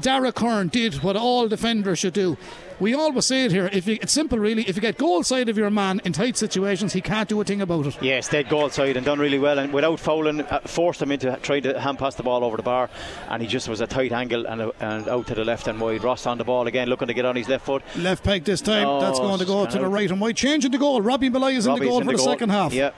Dara 0.00 0.32
Kern 0.32 0.68
did 0.68 1.02
what 1.02 1.16
all 1.16 1.48
defenders 1.48 1.98
should 1.98 2.14
do. 2.14 2.36
We 2.80 2.94
always 2.94 3.26
say 3.26 3.44
it 3.44 3.52
here. 3.52 3.70
If 3.72 3.86
you, 3.86 3.98
it's 4.00 4.12
simple, 4.12 4.38
really. 4.38 4.62
If 4.62 4.74
you 4.74 4.82
get 4.82 4.98
goal 4.98 5.22
side 5.22 5.48
of 5.48 5.56
your 5.56 5.70
man 5.70 6.00
in 6.04 6.12
tight 6.12 6.36
situations, 6.36 6.92
he 6.92 7.00
can't 7.00 7.28
do 7.28 7.40
a 7.40 7.44
thing 7.44 7.60
about 7.60 7.86
it. 7.86 8.02
Yeah, 8.02 8.20
stayed 8.20 8.48
goal 8.48 8.70
side 8.70 8.96
and 8.96 9.06
done 9.06 9.20
really 9.20 9.38
well, 9.38 9.58
and 9.58 9.72
without 9.72 10.00
fouling, 10.00 10.40
uh, 10.40 10.60
forced 10.60 11.00
him 11.00 11.12
into 11.12 11.36
trying 11.42 11.62
to 11.62 11.78
hand 11.78 11.98
pass 11.98 12.16
the 12.16 12.24
ball 12.24 12.42
over 12.42 12.56
the 12.56 12.62
bar, 12.64 12.90
and 13.28 13.40
he 13.40 13.46
just 13.46 13.68
was 13.68 13.80
a 13.80 13.86
tight 13.86 14.10
angle 14.10 14.46
and, 14.46 14.62
uh, 14.62 14.72
and 14.80 15.08
out 15.08 15.28
to 15.28 15.34
the 15.34 15.44
left 15.44 15.68
and 15.68 15.80
wide. 15.80 16.02
Ross 16.02 16.26
on 16.26 16.38
the 16.38 16.44
ball 16.44 16.66
again, 16.66 16.88
looking 16.88 17.08
to 17.08 17.14
get 17.14 17.24
on 17.24 17.36
his 17.36 17.48
left 17.48 17.66
foot. 17.66 17.82
Left 17.96 18.24
peg 18.24 18.44
this 18.44 18.60
time. 18.60 18.86
Oh, 18.86 19.00
That's 19.00 19.20
going 19.20 19.38
to 19.38 19.44
go 19.44 19.66
to 19.66 19.78
the 19.78 19.86
right 19.86 20.10
and 20.10 20.20
wide. 20.20 20.36
Changing 20.36 20.72
the 20.72 20.78
goal. 20.78 21.00
Robbie 21.02 21.28
Malloy 21.28 21.52
is 21.52 21.68
Robbie's 21.68 21.82
in 21.82 21.84
the 21.84 21.90
goal 21.90 22.00
in 22.00 22.06
for 22.06 22.12
the, 22.12 22.16
the, 22.16 22.24
goal. 22.24 22.32
second 22.32 22.48
half. 22.48 22.72
Yeah. 22.72 22.90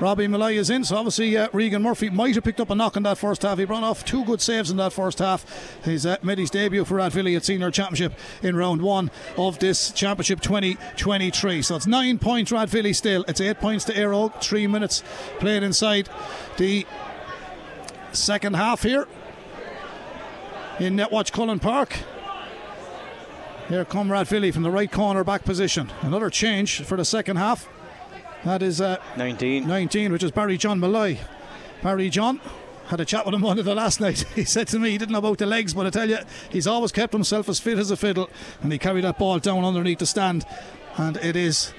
Robbie 0.00 0.28
Malloy 0.28 0.54
is 0.54 0.70
in, 0.70 0.82
so 0.82 0.96
obviously 0.96 1.36
uh, 1.36 1.48
Regan 1.52 1.82
Murphy 1.82 2.08
might 2.08 2.34
have 2.34 2.42
picked 2.42 2.58
up 2.58 2.70
a 2.70 2.74
knock 2.74 2.96
in 2.96 3.02
that 3.02 3.18
first 3.18 3.42
half. 3.42 3.58
He 3.58 3.66
brought 3.66 3.82
off 3.82 4.02
two 4.02 4.24
good 4.24 4.40
saves 4.40 4.70
in 4.70 4.78
that 4.78 4.94
first 4.94 5.18
half. 5.18 5.44
He's 5.84 6.06
uh, 6.06 6.16
made 6.22 6.38
his 6.38 6.48
debut 6.48 6.86
for 6.86 6.96
Rathvilly 6.96 7.36
at 7.36 7.44
Senior 7.44 7.70
Championship 7.70 8.14
in 8.42 8.56
round 8.56 8.80
one 8.80 9.10
of 9.36 9.58
this 9.58 9.90
Championship 9.90 10.40
2023. 10.40 11.60
So 11.60 11.76
it's 11.76 11.86
nine 11.86 12.18
points 12.18 12.50
Rathvilly 12.50 12.96
still. 12.96 13.26
It's 13.28 13.42
eight 13.42 13.58
points 13.60 13.84
to 13.84 13.92
Óg. 13.92 14.40
Three 14.40 14.66
minutes 14.66 15.04
played 15.38 15.62
inside 15.62 16.08
the 16.56 16.86
second 18.12 18.56
half 18.56 18.82
here 18.82 19.06
in 20.78 20.96
Netwatch 20.96 21.30
Cullen 21.30 21.58
Park. 21.58 21.98
Here 23.68 23.84
come 23.84 24.08
Rathvilly 24.08 24.50
from 24.50 24.62
the 24.62 24.70
right 24.70 24.90
corner 24.90 25.24
back 25.24 25.44
position. 25.44 25.92
Another 26.00 26.30
change 26.30 26.80
for 26.84 26.96
the 26.96 27.04
second 27.04 27.36
half. 27.36 27.68
That 28.44 28.62
is 28.62 28.80
uh, 28.80 28.96
19. 29.16 29.66
19, 29.66 30.12
which 30.12 30.22
is 30.22 30.30
Barry 30.30 30.56
John 30.56 30.80
Malloy. 30.80 31.18
Barry 31.82 32.08
John 32.08 32.40
had 32.86 33.00
a 33.00 33.04
chat 33.04 33.24
with 33.26 33.34
him 33.34 33.40
one 33.42 33.58
of 33.58 33.64
the 33.64 33.74
last 33.74 34.00
night. 34.00 34.24
He 34.34 34.44
said 34.44 34.66
to 34.68 34.78
me 34.78 34.90
he 34.90 34.98
didn't 34.98 35.12
know 35.12 35.18
about 35.18 35.38
the 35.38 35.46
legs, 35.46 35.74
but 35.74 35.86
I 35.86 35.90
tell 35.90 36.08
you, 36.08 36.18
he's 36.50 36.66
always 36.66 36.90
kept 36.90 37.12
himself 37.12 37.48
as 37.48 37.60
fit 37.60 37.78
as 37.78 37.90
a 37.90 37.96
fiddle, 37.96 38.30
and 38.62 38.72
he 38.72 38.78
carried 38.78 39.04
that 39.04 39.18
ball 39.18 39.38
down 39.38 39.64
underneath 39.64 39.98
the 39.98 40.06
stand, 40.06 40.46
and 40.96 41.16
it 41.18 41.36
is 41.36 41.74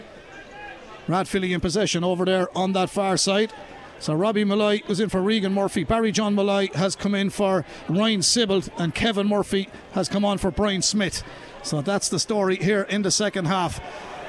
Rathvilly 1.07 1.51
in 1.51 1.59
possession 1.61 2.03
over 2.03 2.25
there 2.25 2.55
on 2.55 2.73
that 2.73 2.89
far 2.89 3.17
side. 3.17 3.51
So 3.99 4.13
Robbie 4.13 4.45
Malloy 4.45 4.81
was 4.87 4.99
in 4.99 5.09
for 5.09 5.21
Regan 5.21 5.53
Murphy. 5.53 5.83
Barry 5.83 6.11
John 6.11 6.33
Malloy 6.33 6.69
has 6.73 6.95
come 6.95 7.13
in 7.13 7.29
for 7.29 7.65
Ryan 7.87 8.21
Sibbald, 8.21 8.69
and 8.77 8.95
Kevin 8.95 9.27
Murphy 9.27 9.67
has 9.93 10.09
come 10.09 10.25
on 10.25 10.37
for 10.37 10.51
Brian 10.51 10.81
Smith. 10.81 11.23
So 11.63 11.81
that's 11.81 12.09
the 12.09 12.19
story 12.19 12.55
here 12.55 12.83
in 12.83 13.01
the 13.01 13.11
second 13.11 13.45
half 13.45 13.79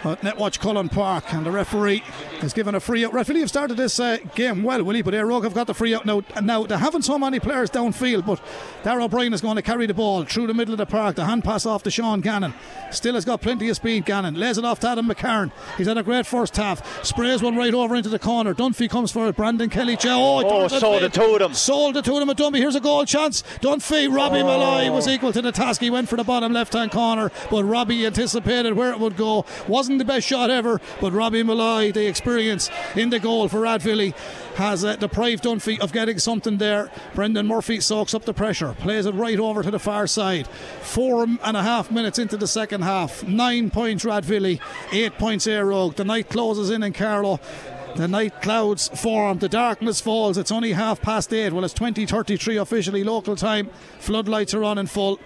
at 0.05 0.21
Netwatch 0.21 0.59
Cullen 0.59 0.89
Park, 0.89 1.33
and 1.33 1.47
the 1.47 1.51
referee 1.51 2.01
has 2.41 2.53
given 2.53 2.75
a 2.75 2.81
free 2.81 3.05
out. 3.05 3.13
Referee 3.13 3.41
have 3.41 3.49
started 3.49 3.77
this 3.77 4.01
uh, 4.01 4.19
game 4.35 4.63
well, 4.63 4.83
will 4.83 4.95
he? 4.95 5.03
But 5.03 5.15
Éire 5.15 5.29
Óg 5.29 5.45
have 5.45 5.55
got 5.55 5.67
the 5.67 5.75
free 5.75 5.95
out 5.95 6.05
now. 6.05 6.23
Now 6.43 6.65
they 6.65 6.77
haven't 6.77 7.03
so 7.03 7.19
many 7.19 7.39
players 7.41 7.71
downfield, 7.71 8.27
but 8.27 8.41
Darragh 8.83 9.05
O'Brien 9.05 9.33
is 9.33 9.41
going 9.41 9.57
to 9.57 9.63
carry 9.63 9.87
the 9.87 9.95
ball 9.95 10.25
through 10.25 10.47
the 10.47 10.55
middle 10.55 10.75
of 10.75 10.79
the 10.79 10.87
park. 10.87 11.17
The 11.17 11.25
hand 11.25 11.45
pass 11.45 11.67
off 11.67 11.83
to 11.85 11.91
Sean 11.91 12.21
Gannon. 12.21 12.55
Still 12.91 13.15
has 13.15 13.25
got 13.25 13.41
plenty 13.41 13.69
of 13.69 13.77
speed. 13.77 14.05
Gannon 14.05 14.35
lays 14.35 14.59
it 14.59 14.65
off 14.65 14.81
to 14.81 14.89
Adam 14.89 15.09
McCarn. 15.09 15.53
He's 15.77 15.87
had 15.87 15.99
a 15.99 16.03
great 16.03 16.27
first 16.27 16.57
half. 16.57 17.05
Sprays 17.05 17.43
one 17.43 17.57
right 17.57 17.75
over 17.75 17.95
into 17.95 18.09
the 18.09 18.19
corner. 18.19 18.55
Dunphy 18.55 18.91
comes 18.91 19.13
for 19.13 19.29
it. 19.29 19.37
Brandon 19.37 19.71
Kelly. 19.71 19.97
Oh, 20.05 20.43
oh 20.45 20.69
sold 20.69 21.03
it 21.03 21.13
to 21.15 21.39
them. 21.39 21.55
Sold 21.55 21.97
it 21.97 22.05
to 22.05 22.19
them 22.19 22.31
at 22.31 22.37
Dunphy. 22.37 22.59
Here's 22.59 22.75
a 22.75 22.81
goal 22.81 23.05
chance. 23.05 23.43
Dunphy. 23.61 24.15
Robbie 24.15 24.41
oh. 24.41 24.47
Malloy 24.47 24.91
was 24.91 25.09
equal 25.09 25.33
to 25.33 25.43
the 25.43 25.53
task. 25.53 25.81
He 25.81 25.91
went 25.91 26.09
for 26.09 26.17
the 26.17 26.25
bottom 26.25 26.53
left 26.53 26.73
hand 26.73 26.91
corner, 26.91 27.31
but 27.51 27.65
Robbie 27.65 28.07
anticipated 28.07 28.75
where 28.75 28.93
it 28.93 28.99
would 28.99 29.17
go. 29.17 29.45
Wasn't 29.69 29.92
the 29.99 30.05
best 30.05 30.27
shot 30.27 30.51
ever, 30.51 30.81
but 31.01 31.13
Robbie 31.13 31.43
Malloy, 31.43 31.93
the 31.93 32.07
experience 32.07 32.71
in 32.95 33.11
the 33.11 33.19
goal 33.19 33.49
for 33.49 33.61
Rathvilly, 33.61 34.15
has 34.57 34.85
uh, 34.85 34.97
deprived 34.97 35.45
Dunphy 35.45 35.81
of 35.81 35.93
getting 35.93 36.19
something 36.19 36.59
there. 36.59 36.91
Brendan 37.15 37.47
Murphy 37.47 37.81
soaks 37.81 38.15
up 38.15 38.25
the 38.25 38.35
pressure, 38.35 38.75
plays 38.79 39.07
it 39.07 39.15
right 39.15 39.39
over 39.39 39.63
to 39.63 39.71
the 39.71 39.79
far 39.79 40.07
side. 40.07 40.47
Four 40.83 41.25
and 41.25 41.57
a 41.57 41.63
half 41.63 41.91
minutes 41.91 42.19
into 42.19 42.37
the 42.37 42.47
second 42.47 42.83
half. 42.83 43.23
Nine 43.25 43.71
points 43.71 44.05
Rathvilly, 44.05 44.61
eight 44.93 45.15
points 45.19 45.47
Éire 45.47 45.73
Óg. 45.73 45.97
The 45.97 46.05
night 46.05 46.29
closes 46.29 46.71
in 46.71 46.83
in 46.83 46.93
Carlow. 46.93 47.41
The 47.97 48.09
night 48.09 48.41
clouds 48.41 48.89
form, 48.89 49.39
the 49.39 49.51
darkness 49.51 50.01
falls. 50.01 50.39
It's 50.39 50.51
only 50.51 50.73
half 50.73 51.03
past 51.03 51.33
eight. 51.33 51.53
Well, 51.53 51.65
it's 51.65 51.75
20:33 51.75 52.57
officially 52.57 53.05
local 53.05 53.37
time. 53.37 53.69
Floodlights 53.99 54.55
are 54.55 54.65
on 54.65 54.79
in 54.79 54.87
full. 54.87 55.21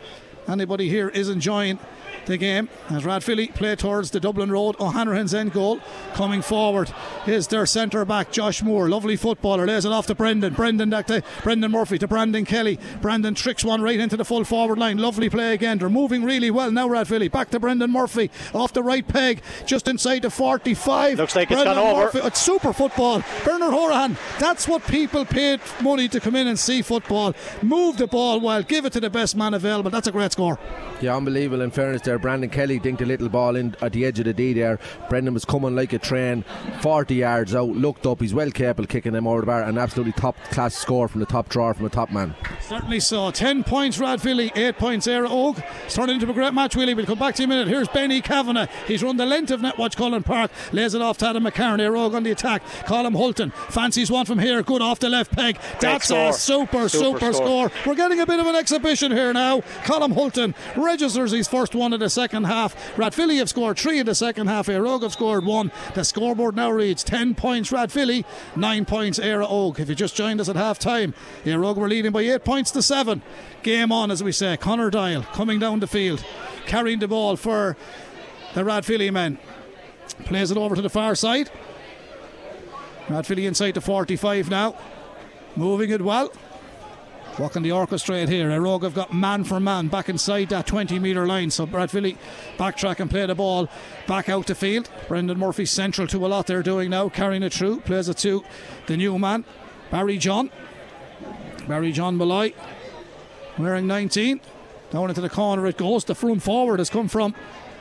Anybody 0.48 0.88
here 0.88 1.08
is 1.08 1.28
enjoying 1.28 1.78
the 2.26 2.36
game 2.36 2.68
as 2.90 3.04
Rathvilly 3.04 3.54
play 3.54 3.76
towards 3.76 4.10
the 4.10 4.20
Dublin 4.20 4.50
Road. 4.50 4.76
O'Hanrahan's 4.80 5.34
end 5.34 5.52
goal 5.52 5.80
coming 6.14 6.42
forward 6.42 6.92
is 7.26 7.48
their 7.48 7.66
centre 7.66 8.04
back 8.04 8.30
Josh 8.32 8.62
Moore. 8.62 8.88
Lovely 8.88 9.16
footballer. 9.16 9.66
Lays 9.66 9.84
it 9.84 9.92
off 9.92 10.06
to 10.08 10.14
Brendan. 10.14 10.54
Brendan 10.54 10.90
back 10.90 11.06
to 11.06 11.22
Brendan 11.42 11.70
Murphy 11.72 11.98
to 11.98 12.08
Brandon 12.08 12.44
Kelly. 12.44 12.78
Brandon 13.00 13.34
tricks 13.34 13.64
one 13.64 13.82
right 13.82 13.98
into 13.98 14.16
the 14.16 14.24
full 14.24 14.44
forward 14.44 14.78
line. 14.78 14.98
Lovely 14.98 15.30
play 15.30 15.54
again. 15.54 15.78
They're 15.78 15.88
moving 15.88 16.24
really 16.24 16.50
well 16.50 16.70
now. 16.70 16.88
Rathvilly 16.88 17.30
back 17.30 17.50
to 17.50 17.60
Brendan 17.60 17.90
Murphy 17.92 18.30
off 18.54 18.72
the 18.72 18.82
right 18.82 19.06
peg 19.06 19.42
just 19.64 19.88
inside 19.88 20.22
the 20.22 20.30
45. 20.30 21.18
Looks 21.18 21.36
like 21.36 21.48
Brendan 21.48 21.68
it's 21.68 21.76
gone 21.76 21.96
Murphy. 21.96 22.18
over. 22.18 22.28
It's 22.28 22.40
super 22.40 22.72
football. 22.72 23.22
Bernard 23.44 23.72
Horahan. 23.72 24.16
That's 24.38 24.66
what 24.68 24.86
people 24.86 25.24
paid 25.24 25.60
money 25.80 26.08
to 26.08 26.20
come 26.20 26.36
in 26.36 26.46
and 26.46 26.58
see 26.58 26.82
football. 26.82 27.34
Move 27.62 27.96
the 27.98 28.06
ball 28.06 28.40
well. 28.40 28.62
Give 28.62 28.84
it 28.84 28.92
to 28.94 29.00
the 29.00 29.10
best 29.10 29.36
man 29.36 29.54
available. 29.54 29.90
That's 29.90 30.06
a 30.08 30.12
great 30.12 30.32
score. 30.32 30.58
Yeah, 31.00 31.16
unbelievable. 31.16 31.62
In 31.62 31.70
fairness, 31.70 32.02
there, 32.02 32.15
Brandon 32.18 32.50
Kelly 32.50 32.80
dinked 32.80 33.00
a 33.00 33.04
little 33.04 33.28
ball 33.28 33.56
in 33.56 33.74
at 33.80 33.92
the 33.92 34.04
edge 34.04 34.18
of 34.18 34.24
the 34.24 34.34
D 34.34 34.52
there. 34.52 34.78
Brendan 35.08 35.34
was 35.34 35.44
coming 35.44 35.74
like 35.74 35.92
a 35.92 35.98
train, 35.98 36.44
40 36.80 37.14
yards 37.14 37.54
out, 37.54 37.68
looked 37.68 38.06
up. 38.06 38.20
He's 38.20 38.34
well 38.34 38.50
capable 38.50 38.86
kicking 38.86 39.12
them 39.12 39.26
over 39.26 39.40
the 39.40 39.46
bar. 39.46 39.62
An 39.62 39.78
absolutely 39.78 40.12
top 40.12 40.36
class 40.50 40.74
score 40.74 41.08
from 41.08 41.20
the 41.20 41.26
top 41.26 41.48
drawer 41.48 41.74
from 41.74 41.84
the 41.84 41.90
top 41.90 42.10
man. 42.10 42.34
Certainly 42.60 43.00
so. 43.00 43.30
10 43.30 43.64
points 43.64 43.98
Rathvilly, 43.98 44.56
8 44.56 44.76
points 44.78 45.06
Éire 45.06 45.28
Óg. 45.28 45.62
It's 45.84 45.94
turned 45.94 46.10
into 46.10 46.28
a 46.28 46.32
great 46.32 46.54
match, 46.54 46.76
Willie. 46.76 46.94
We'll 46.94 47.06
come 47.06 47.18
back 47.18 47.34
to 47.36 47.42
you 47.42 47.46
in 47.46 47.52
a 47.52 47.54
minute. 47.54 47.68
Here's 47.68 47.88
Benny 47.88 48.20
Kavanagh. 48.20 48.66
He's 48.86 49.02
run 49.02 49.16
the 49.16 49.26
length 49.26 49.50
of 49.50 49.60
Netwatch 49.60 49.96
Cullen 49.96 50.22
Park, 50.22 50.50
lays 50.72 50.94
it 50.94 51.02
off 51.02 51.18
to 51.18 51.28
Adam 51.28 51.44
McCarron. 51.44 51.78
Éire 51.78 51.96
Óg 51.96 52.14
on 52.14 52.22
the 52.22 52.30
attack. 52.30 52.62
Colin 52.86 53.14
Hulton 53.14 53.50
fancies 53.68 54.10
one 54.10 54.26
from 54.26 54.38
here. 54.38 54.62
Good 54.62 54.82
off 54.82 54.98
the 54.98 55.08
left 55.08 55.32
peg. 55.32 55.58
That's 55.80 56.10
a 56.10 56.32
super, 56.32 56.88
super, 56.88 56.88
super 56.88 57.32
score. 57.32 57.68
score. 57.70 57.70
We're 57.86 57.94
getting 57.94 58.20
a 58.20 58.26
bit 58.26 58.40
of 58.40 58.46
an 58.46 58.54
exhibition 58.56 59.12
here 59.12 59.32
now. 59.32 59.60
Colin 59.84 60.12
Hulton 60.12 60.54
registers 60.76 61.32
his 61.32 61.48
first 61.48 61.74
one 61.74 61.92
of 61.92 62.00
the 62.00 62.05
second 62.10 62.44
half. 62.44 62.74
Rathvilly 62.96 63.38
have 63.38 63.48
scored 63.48 63.78
three 63.78 63.98
in 63.98 64.06
the 64.06 64.14
second 64.14 64.46
half. 64.46 64.66
Óg 64.66 65.02
have 65.02 65.12
scored 65.12 65.44
one. 65.44 65.72
The 65.94 66.04
scoreboard 66.04 66.56
now 66.56 66.70
reads 66.70 67.04
10 67.04 67.34
points 67.34 67.70
Rathvilly, 67.70 68.24
9 68.56 68.84
points 68.84 69.18
Óg. 69.18 69.78
If 69.78 69.88
you 69.88 69.94
just 69.94 70.16
joined 70.16 70.40
us 70.40 70.48
at 70.48 70.56
half 70.56 70.78
time, 70.78 71.14
Éire 71.44 71.60
Óg 71.60 71.76
were 71.76 71.88
leading 71.88 72.12
by 72.12 72.22
8 72.22 72.44
points 72.44 72.70
to 72.72 72.82
7. 72.82 73.22
Game 73.62 73.92
on, 73.92 74.10
as 74.10 74.22
we 74.22 74.32
say. 74.32 74.56
Connor 74.56 74.90
Doyle 74.90 75.22
coming 75.22 75.58
down 75.58 75.80
the 75.80 75.86
field, 75.86 76.24
carrying 76.66 76.98
the 76.98 77.08
ball 77.08 77.36
for 77.36 77.76
the 78.54 78.62
Rathvilly 78.62 79.12
men. 79.12 79.38
Plays 80.24 80.50
it 80.50 80.56
over 80.56 80.74
to 80.76 80.82
the 80.82 80.90
far 80.90 81.14
side. 81.14 81.50
Rathvilly 83.08 83.46
inside 83.46 83.74
the 83.74 83.80
45 83.80 84.50
now. 84.50 84.76
Moving 85.54 85.90
it 85.90 86.02
well. 86.02 86.32
Walking 87.38 87.62
the 87.62 87.68
orchestrate 87.68 88.28
here. 88.28 88.48
Óg 88.48 88.82
have 88.82 88.94
got 88.94 89.12
man 89.12 89.44
for 89.44 89.60
man 89.60 89.88
back 89.88 90.08
inside 90.08 90.48
that 90.48 90.66
20 90.66 90.98
metre 90.98 91.26
line. 91.26 91.50
So 91.50 91.66
Brad 91.66 91.90
Rathvilly 91.90 92.16
backtrack 92.56 92.98
and 92.98 93.10
play 93.10 93.26
the 93.26 93.34
ball 93.34 93.68
back 94.06 94.30
out 94.30 94.46
the 94.46 94.54
field. 94.54 94.88
Brendan 95.06 95.38
Murphy 95.38 95.66
central 95.66 96.06
to 96.06 96.24
a 96.24 96.28
lot 96.28 96.46
they're 96.46 96.62
doing 96.62 96.88
now, 96.88 97.10
carrying 97.10 97.42
it 97.42 97.52
through. 97.52 97.80
Plays 97.80 98.08
it 98.08 98.16
to 98.18 98.42
the 98.86 98.96
new 98.96 99.18
man, 99.18 99.44
Barry 99.90 100.16
John. 100.16 100.50
Barry 101.68 101.92
John 101.92 102.16
Malloy 102.16 102.54
wearing 103.58 103.86
19. 103.86 104.40
Down 104.90 105.10
into 105.10 105.20
the 105.20 105.28
corner 105.28 105.66
it 105.66 105.76
goes. 105.76 106.04
The 106.04 106.14
front 106.14 106.42
forward 106.42 106.78
has 106.78 106.88
come 106.88 107.08
from 107.08 107.34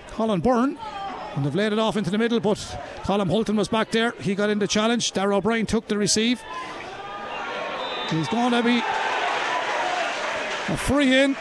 Collie 0.10 0.40
Byrne. 0.40 0.78
And 1.36 1.46
they've 1.46 1.56
laid 1.56 1.74
it 1.74 1.80
off 1.80 1.98
into 1.98 2.10
the 2.10 2.18
middle, 2.18 2.40
but 2.40 2.80
Colin 3.04 3.28
Hulton 3.28 3.58
was 3.58 3.68
back 3.68 3.92
there. 3.92 4.14
He 4.22 4.36
got 4.36 4.50
in 4.50 4.60
the 4.60 4.68
challenge. 4.68 5.12
Darragh 5.12 5.38
O'Brien 5.38 5.66
took 5.66 5.88
the 5.88 5.98
receive. 5.98 6.42
He's 8.10 8.28
going 8.30 8.52
to 8.52 8.64
be 8.64 8.82
a 10.68 10.78
free 10.78 11.14
in 11.16 11.36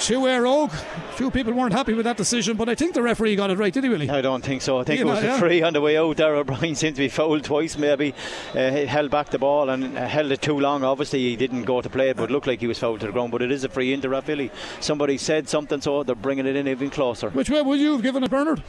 to 0.00 0.20
Éire 0.20 0.44
Óg. 0.44 0.72
A 0.72 1.12
few 1.14 1.30
people 1.30 1.52
weren't 1.52 1.72
happy 1.72 1.92
with 1.92 2.04
that 2.04 2.16
decision, 2.16 2.56
but 2.56 2.68
I 2.68 2.74
think 2.74 2.94
the 2.94 3.02
referee 3.02 3.36
got 3.36 3.50
it 3.50 3.58
right, 3.58 3.72
did 3.72 3.84
he 3.84 3.90
really? 3.90 4.08
I 4.08 4.20
don't 4.20 4.44
think 4.44 4.62
so. 4.62 4.78
I 4.78 4.84
think 4.84 5.00
you 5.00 5.06
it 5.06 5.08
was 5.08 5.22
know, 5.22 5.28
a 5.28 5.32
yeah. 5.32 5.38
free 5.38 5.62
on 5.62 5.72
the 5.72 5.80
way 5.80 5.96
out. 5.96 6.16
Darragh 6.16 6.40
O'Brien 6.40 6.74
seemed 6.74 6.96
to 6.96 7.02
be 7.02 7.08
fouled 7.08 7.44
twice, 7.44 7.76
maybe. 7.76 8.14
Uh, 8.54 8.70
he 8.70 8.86
held 8.86 9.10
back 9.10 9.30
the 9.30 9.38
ball 9.38 9.70
and 9.70 9.96
uh, 9.96 10.06
held 10.06 10.32
it 10.32 10.42
too 10.42 10.58
long. 10.58 10.84
Obviously, 10.84 11.20
he 11.20 11.36
didn't 11.36 11.64
go 11.64 11.80
to 11.80 11.88
play 11.88 12.10
it, 12.10 12.16
but 12.16 12.30
looked 12.30 12.46
like 12.46 12.60
he 12.60 12.66
was 12.66 12.78
fouled 12.78 13.00
to 13.00 13.06
the 13.06 13.12
ground. 13.12 13.30
But 13.30 13.42
it 13.42 13.52
is 13.52 13.64
a 13.64 13.68
free 13.68 13.92
into 13.92 14.08
Rathvilly. 14.08 14.50
Somebody 14.80 15.18
said 15.18 15.48
something, 15.48 15.80
so 15.80 16.02
they're 16.02 16.14
bringing 16.14 16.46
it 16.46 16.56
in 16.56 16.66
even 16.68 16.90
closer. 16.90 17.30
Which 17.30 17.50
way 17.50 17.62
would 17.62 17.80
you 17.80 17.92
have 17.92 18.02
given 18.02 18.24
it, 18.24 18.30
Bernard? 18.30 18.62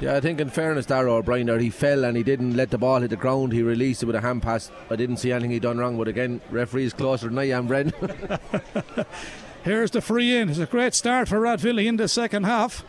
Yeah, 0.00 0.16
I 0.16 0.20
think 0.20 0.40
in 0.40 0.48
fairness, 0.48 0.86
Darragh 0.86 1.12
O'Brien, 1.12 1.46
there, 1.46 1.58
he 1.58 1.68
fell 1.68 2.04
and 2.04 2.16
he 2.16 2.22
didn't 2.22 2.56
let 2.56 2.70
the 2.70 2.78
ball 2.78 3.00
hit 3.00 3.10
the 3.10 3.16
ground. 3.16 3.52
He 3.52 3.62
released 3.62 4.02
it 4.02 4.06
with 4.06 4.16
a 4.16 4.20
hand 4.22 4.42
pass. 4.42 4.70
I 4.88 4.96
didn't 4.96 5.18
see 5.18 5.30
anything 5.30 5.50
he 5.50 5.58
done 5.58 5.76
wrong, 5.76 5.98
but 5.98 6.08
again, 6.08 6.40
referee 6.50 6.84
is 6.84 6.94
closer 6.94 7.28
than 7.28 7.38
I 7.38 7.50
am, 7.50 7.68
Bren. 7.68 7.92
Here's 9.62 9.90
the 9.90 10.00
free 10.00 10.34
in. 10.34 10.48
It's 10.48 10.58
a 10.58 10.66
great 10.66 10.94
start 10.94 11.28
for 11.28 11.38
Rathvilly 11.38 11.86
in 11.86 11.96
the 11.96 12.08
second 12.08 12.44
half. 12.44 12.84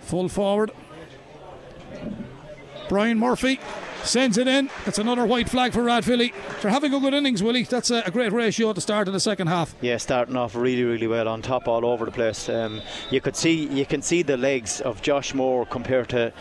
Full 0.00 0.28
forward. 0.28 0.70
Brian 2.88 3.18
Murphy 3.18 3.60
sends 4.04 4.38
it 4.38 4.48
in. 4.48 4.70
That's 4.86 4.98
another 4.98 5.26
white 5.26 5.50
flag 5.50 5.72
for 5.72 5.82
Rathvilly. 5.82 6.32
They're 6.62 6.70
having 6.70 6.94
a 6.94 7.00
good 7.00 7.12
innings, 7.12 7.42
Willie. 7.42 7.64
That's 7.64 7.90
a, 7.90 8.02
a, 8.06 8.10
great 8.10 8.32
ratio 8.32 8.70
at 8.70 8.74
the 8.74 8.80
start 8.80 9.08
of 9.08 9.14
the 9.14 9.20
second 9.20 9.48
half. 9.48 9.74
Yeah, 9.82 9.98
starting 9.98 10.36
off 10.36 10.54
really, 10.54 10.84
really 10.84 11.06
well 11.06 11.28
on 11.28 11.42
top 11.42 11.68
all 11.68 11.84
over 11.84 12.06
the 12.06 12.10
place. 12.10 12.48
Um, 12.48 12.80
you 13.10 13.20
could 13.20 13.36
see 13.36 13.66
you 13.66 13.84
can 13.84 14.00
see 14.00 14.22
the 14.22 14.38
legs 14.38 14.80
of 14.80 15.02
Josh 15.02 15.34
Moore 15.34 15.66
compared 15.66 16.08
to 16.10 16.32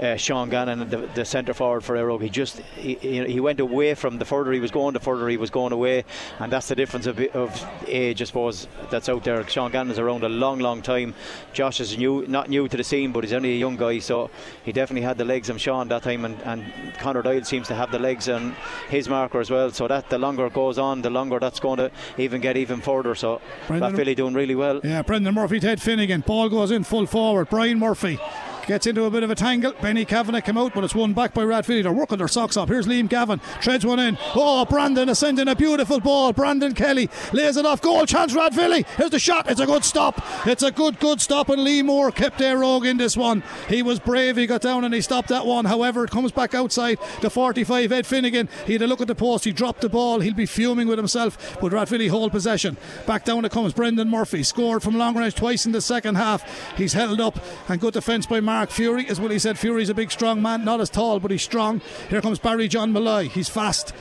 uh, 0.00 0.16
Sean 0.16 0.50
Gannon, 0.50 0.88
the, 0.88 1.08
the 1.14 1.24
centre 1.24 1.54
forward 1.54 1.82
for 1.84 1.96
Óg. 1.96 2.22
He 2.22 2.28
just 2.28 2.58
he, 2.76 2.94
he 2.94 3.40
went 3.40 3.60
away 3.60 3.94
from 3.94 4.18
the 4.18 4.24
further 4.24 4.52
he 4.52 4.60
was 4.60 4.70
going, 4.70 4.94
the 4.94 5.00
further 5.00 5.28
he 5.28 5.36
was 5.36 5.50
going 5.50 5.72
away, 5.72 6.04
and 6.38 6.52
that's 6.52 6.68
the 6.68 6.74
difference 6.74 7.06
of, 7.06 7.18
of 7.18 7.66
age, 7.86 8.20
I 8.20 8.24
suppose, 8.24 8.68
that's 8.90 9.08
out 9.08 9.24
there. 9.24 9.46
Sean 9.48 9.70
Gannon 9.70 9.92
is 9.92 9.98
around 9.98 10.24
a 10.24 10.28
long, 10.28 10.58
long 10.58 10.82
time. 10.82 11.14
Josh 11.52 11.80
is 11.80 11.96
new, 11.96 12.24
not 12.26 12.48
new 12.48 12.68
to 12.68 12.76
the 12.76 12.84
scene, 12.84 13.12
but 13.12 13.24
he's 13.24 13.32
only 13.32 13.52
a 13.52 13.58
young 13.58 13.76
guy, 13.76 13.98
so 13.98 14.30
he 14.64 14.72
definitely 14.72 15.02
had 15.06 15.18
the 15.18 15.24
legs 15.24 15.48
of 15.48 15.60
Sean 15.60 15.88
that 15.88 16.02
time, 16.02 16.24
and, 16.24 16.40
and 16.42 16.64
Conor 16.98 17.22
Doyle 17.22 17.44
seems 17.44 17.68
to 17.68 17.74
have 17.74 17.90
the 17.90 17.98
legs 17.98 18.28
and 18.28 18.54
his 18.88 19.08
marker 19.08 19.40
as 19.40 19.50
well. 19.50 19.70
So 19.70 19.88
that 19.88 20.10
the 20.10 20.18
longer 20.18 20.46
it 20.46 20.54
goes 20.54 20.78
on, 20.78 21.02
the 21.02 21.10
longer 21.10 21.38
that's 21.38 21.60
going 21.60 21.78
to 21.78 21.90
even 22.18 22.40
get 22.40 22.56
even 22.56 22.80
further. 22.80 23.14
So 23.14 23.40
Brendan, 23.66 23.92
that 23.92 23.96
Philly 23.96 24.14
doing 24.14 24.34
really 24.34 24.54
well. 24.54 24.80
Yeah, 24.82 25.02
Brendan 25.02 25.34
Murphy, 25.34 25.60
Ted 25.60 25.80
Finnegan, 25.80 26.22
ball 26.22 26.48
goes 26.48 26.70
in 26.70 26.84
full 26.84 27.06
forward. 27.06 27.48
Brian 27.48 27.78
Murphy 27.78 28.18
gets 28.66 28.86
into 28.86 29.04
a 29.04 29.10
bit 29.10 29.22
of 29.22 29.30
a 29.30 29.34
tangle. 29.34 29.72
Benny 29.80 30.04
Kavanagh 30.04 30.40
came 30.40 30.58
out, 30.58 30.74
but 30.74 30.84
it's 30.84 30.94
won 30.94 31.12
back 31.12 31.34
by 31.34 31.42
Rathvilly. 31.42 31.82
They're 31.82 31.92
working 31.92 32.18
their 32.18 32.28
socks 32.28 32.56
up. 32.56 32.68
Here's 32.68 32.86
Liam 32.86 33.08
Gavin, 33.08 33.40
treads 33.60 33.84
one 33.84 33.98
in. 33.98 34.18
Oh, 34.34 34.64
Brandon 34.64 35.08
is 35.08 35.18
sending 35.18 35.48
a 35.48 35.54
beautiful 35.54 36.00
ball. 36.00 36.32
Brandon 36.32 36.74
Kelly 36.74 37.10
lays 37.32 37.56
it 37.56 37.66
off. 37.66 37.80
Goal 37.80 38.06
chance, 38.06 38.32
Rathvilly. 38.32 38.86
Here's 38.96 39.10
the 39.10 39.18
shot. 39.18 39.50
It's 39.50 39.60
a 39.60 39.66
good 39.66 39.84
stop. 39.84 40.20
It's 40.46 40.62
a 40.62 40.70
good, 40.70 40.98
good 40.98 41.20
stop. 41.20 41.48
And 41.48 41.62
Lee 41.62 41.82
Moore 41.82 42.10
kept 42.10 42.40
Éire 42.40 42.62
Óg 42.62 42.88
in 42.88 42.96
this 42.96 43.16
one. 43.16 43.42
He 43.68 43.82
was 43.82 44.00
brave. 44.00 44.36
He 44.36 44.46
got 44.46 44.62
down 44.62 44.84
and 44.84 44.94
he 44.94 45.00
stopped 45.00 45.28
that 45.28 45.46
one. 45.46 45.66
However, 45.66 46.04
it 46.04 46.10
comes 46.10 46.32
back 46.32 46.54
outside 46.54 46.98
the 47.20 47.30
45. 47.30 47.92
Ed 47.92 48.06
Finnegan, 48.06 48.48
he 48.66 48.74
had 48.74 48.82
a 48.82 48.86
look 48.86 49.00
at 49.00 49.08
the 49.08 49.14
post. 49.14 49.44
He 49.44 49.52
dropped 49.52 49.80
the 49.82 49.88
ball. 49.88 50.20
He'll 50.20 50.34
be 50.34 50.46
fuming 50.46 50.88
with 50.88 50.98
himself. 50.98 51.58
But 51.60 51.72
Rathvilly 51.72 52.08
hold 52.08 52.32
possession. 52.32 52.76
Back 53.06 53.24
down 53.24 53.44
it 53.44 53.52
comes. 53.52 53.72
Brendan 53.72 54.10
Murphy 54.10 54.42
scored 54.42 54.82
from 54.82 54.96
long 54.96 55.16
range 55.16 55.34
twice 55.34 55.66
in 55.66 55.72
the 55.72 55.80
second 55.80 56.14
half. 56.14 56.76
He's 56.76 56.94
held 56.94 57.20
up 57.20 57.38
and 57.68 57.80
good 57.80 57.92
defence 57.92 58.26
by 58.26 58.40
Mark 58.40 58.53
Fury. 58.70 59.06
As 59.08 59.20
Willie 59.20 59.38
said, 59.38 59.58
Fury's 59.58 59.88
a 59.88 59.94
big, 59.94 60.10
strong 60.10 60.40
man. 60.40 60.64
Not 60.64 60.80
as 60.80 60.90
tall, 60.90 61.20
but 61.20 61.30
he's 61.30 61.42
strong. 61.42 61.80
Here 62.08 62.20
comes 62.20 62.38
Barry 62.38 62.68
John 62.68 62.92
Malloy. 62.92 63.28
He's 63.28 63.48
fast. 63.48 63.92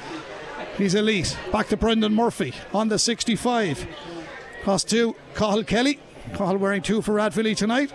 He's 0.78 0.96
elite. 0.96 1.38
Back 1.52 1.68
to 1.68 1.78
Brendan 1.78 2.14
Murphy 2.14 2.54
on 2.74 2.90
the 2.90 3.00
65. 3.00 3.88
Cost 4.64 4.90
two, 4.90 5.16
Cahill 5.36 5.64
Kelly. 5.64 6.00
Cahill 6.34 6.58
wearing 6.58 6.82
two 6.82 7.02
for 7.02 7.14
Rathvilly 7.14 7.56
tonight. 7.56 7.92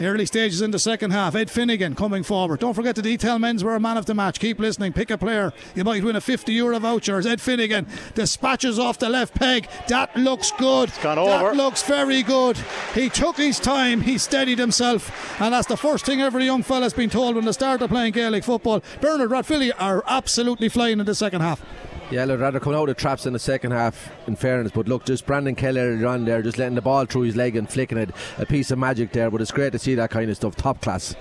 Early 0.00 0.26
stages 0.26 0.60
in 0.60 0.70
the 0.72 0.78
second 0.78 1.12
half. 1.12 1.34
Ed 1.34 1.50
Finnegan 1.50 1.94
coming 1.94 2.22
forward. 2.22 2.60
Don't 2.60 2.74
forget 2.74 2.94
to 2.96 3.02
detail 3.02 3.38
men's 3.38 3.64
were 3.64 3.74
a 3.74 3.80
man 3.80 3.96
of 3.96 4.04
the 4.06 4.14
match. 4.14 4.38
Keep 4.38 4.58
listening. 4.58 4.92
Pick 4.92 5.10
a 5.10 5.16
player. 5.16 5.52
You 5.74 5.84
might 5.84 6.04
win 6.04 6.16
a 6.16 6.20
50 6.20 6.52
euro 6.52 6.78
voucher. 6.78 7.26
Ed 7.26 7.40
Finnegan 7.40 7.86
dispatches 8.14 8.78
off 8.78 8.98
the 8.98 9.08
left 9.08 9.34
peg. 9.34 9.68
That 9.88 10.14
looks 10.16 10.52
good. 10.52 10.90
It's 10.90 11.02
gone 11.02 11.16
that 11.16 11.56
looks 11.56 11.82
very 11.82 12.22
good. 12.22 12.58
He 12.94 13.08
took 13.08 13.38
his 13.38 13.58
time. 13.58 14.02
He 14.02 14.18
steadied 14.18 14.58
himself. 14.58 15.40
And 15.40 15.54
that's 15.54 15.68
the 15.68 15.76
first 15.76 16.04
thing 16.04 16.20
every 16.20 16.44
young 16.44 16.62
fella's 16.62 16.92
been 16.92 17.10
told 17.10 17.36
when 17.36 17.44
they 17.44 17.52
started 17.52 17.88
playing 17.88 18.12
Gaelic 18.12 18.44
football. 18.44 18.82
Bernard 19.00 19.30
Rathvilly 19.30 19.72
are 19.78 20.04
absolutely 20.06 20.68
flying 20.68 21.00
in 21.00 21.06
the 21.06 21.14
second 21.14 21.40
half. 21.40 21.62
Yeah, 22.08 22.24
look, 22.24 22.40
rather 22.40 22.60
coming 22.60 22.78
out 22.78 22.88
of 22.88 22.96
traps 22.96 23.26
in 23.26 23.32
the 23.32 23.38
second 23.40 23.72
half, 23.72 24.12
in 24.28 24.36
fairness. 24.36 24.70
But 24.72 24.86
look, 24.86 25.04
just 25.04 25.26
Brandon 25.26 25.56
Kelly 25.56 25.80
earlier 25.80 26.06
on 26.06 26.24
there, 26.24 26.40
just 26.40 26.56
letting 26.56 26.76
the 26.76 26.82
ball 26.82 27.04
through 27.04 27.22
his 27.22 27.34
leg 27.34 27.56
and 27.56 27.68
flicking 27.68 27.98
it. 27.98 28.10
A 28.38 28.46
piece 28.46 28.70
of 28.70 28.78
magic 28.78 29.10
there, 29.12 29.28
but 29.28 29.40
it's 29.40 29.50
great 29.50 29.72
to 29.72 29.78
see 29.78 29.96
that 29.96 30.10
kind 30.10 30.30
of 30.30 30.36
stuff. 30.36 30.54
Top 30.54 30.80
class. 30.80 31.16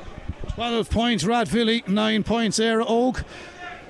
12 0.54 0.90
points, 0.92 1.24
Rathvilly, 1.24 1.88
9 1.88 2.24
points, 2.24 2.60
Éire 2.60 2.86
Óg. 2.86 3.24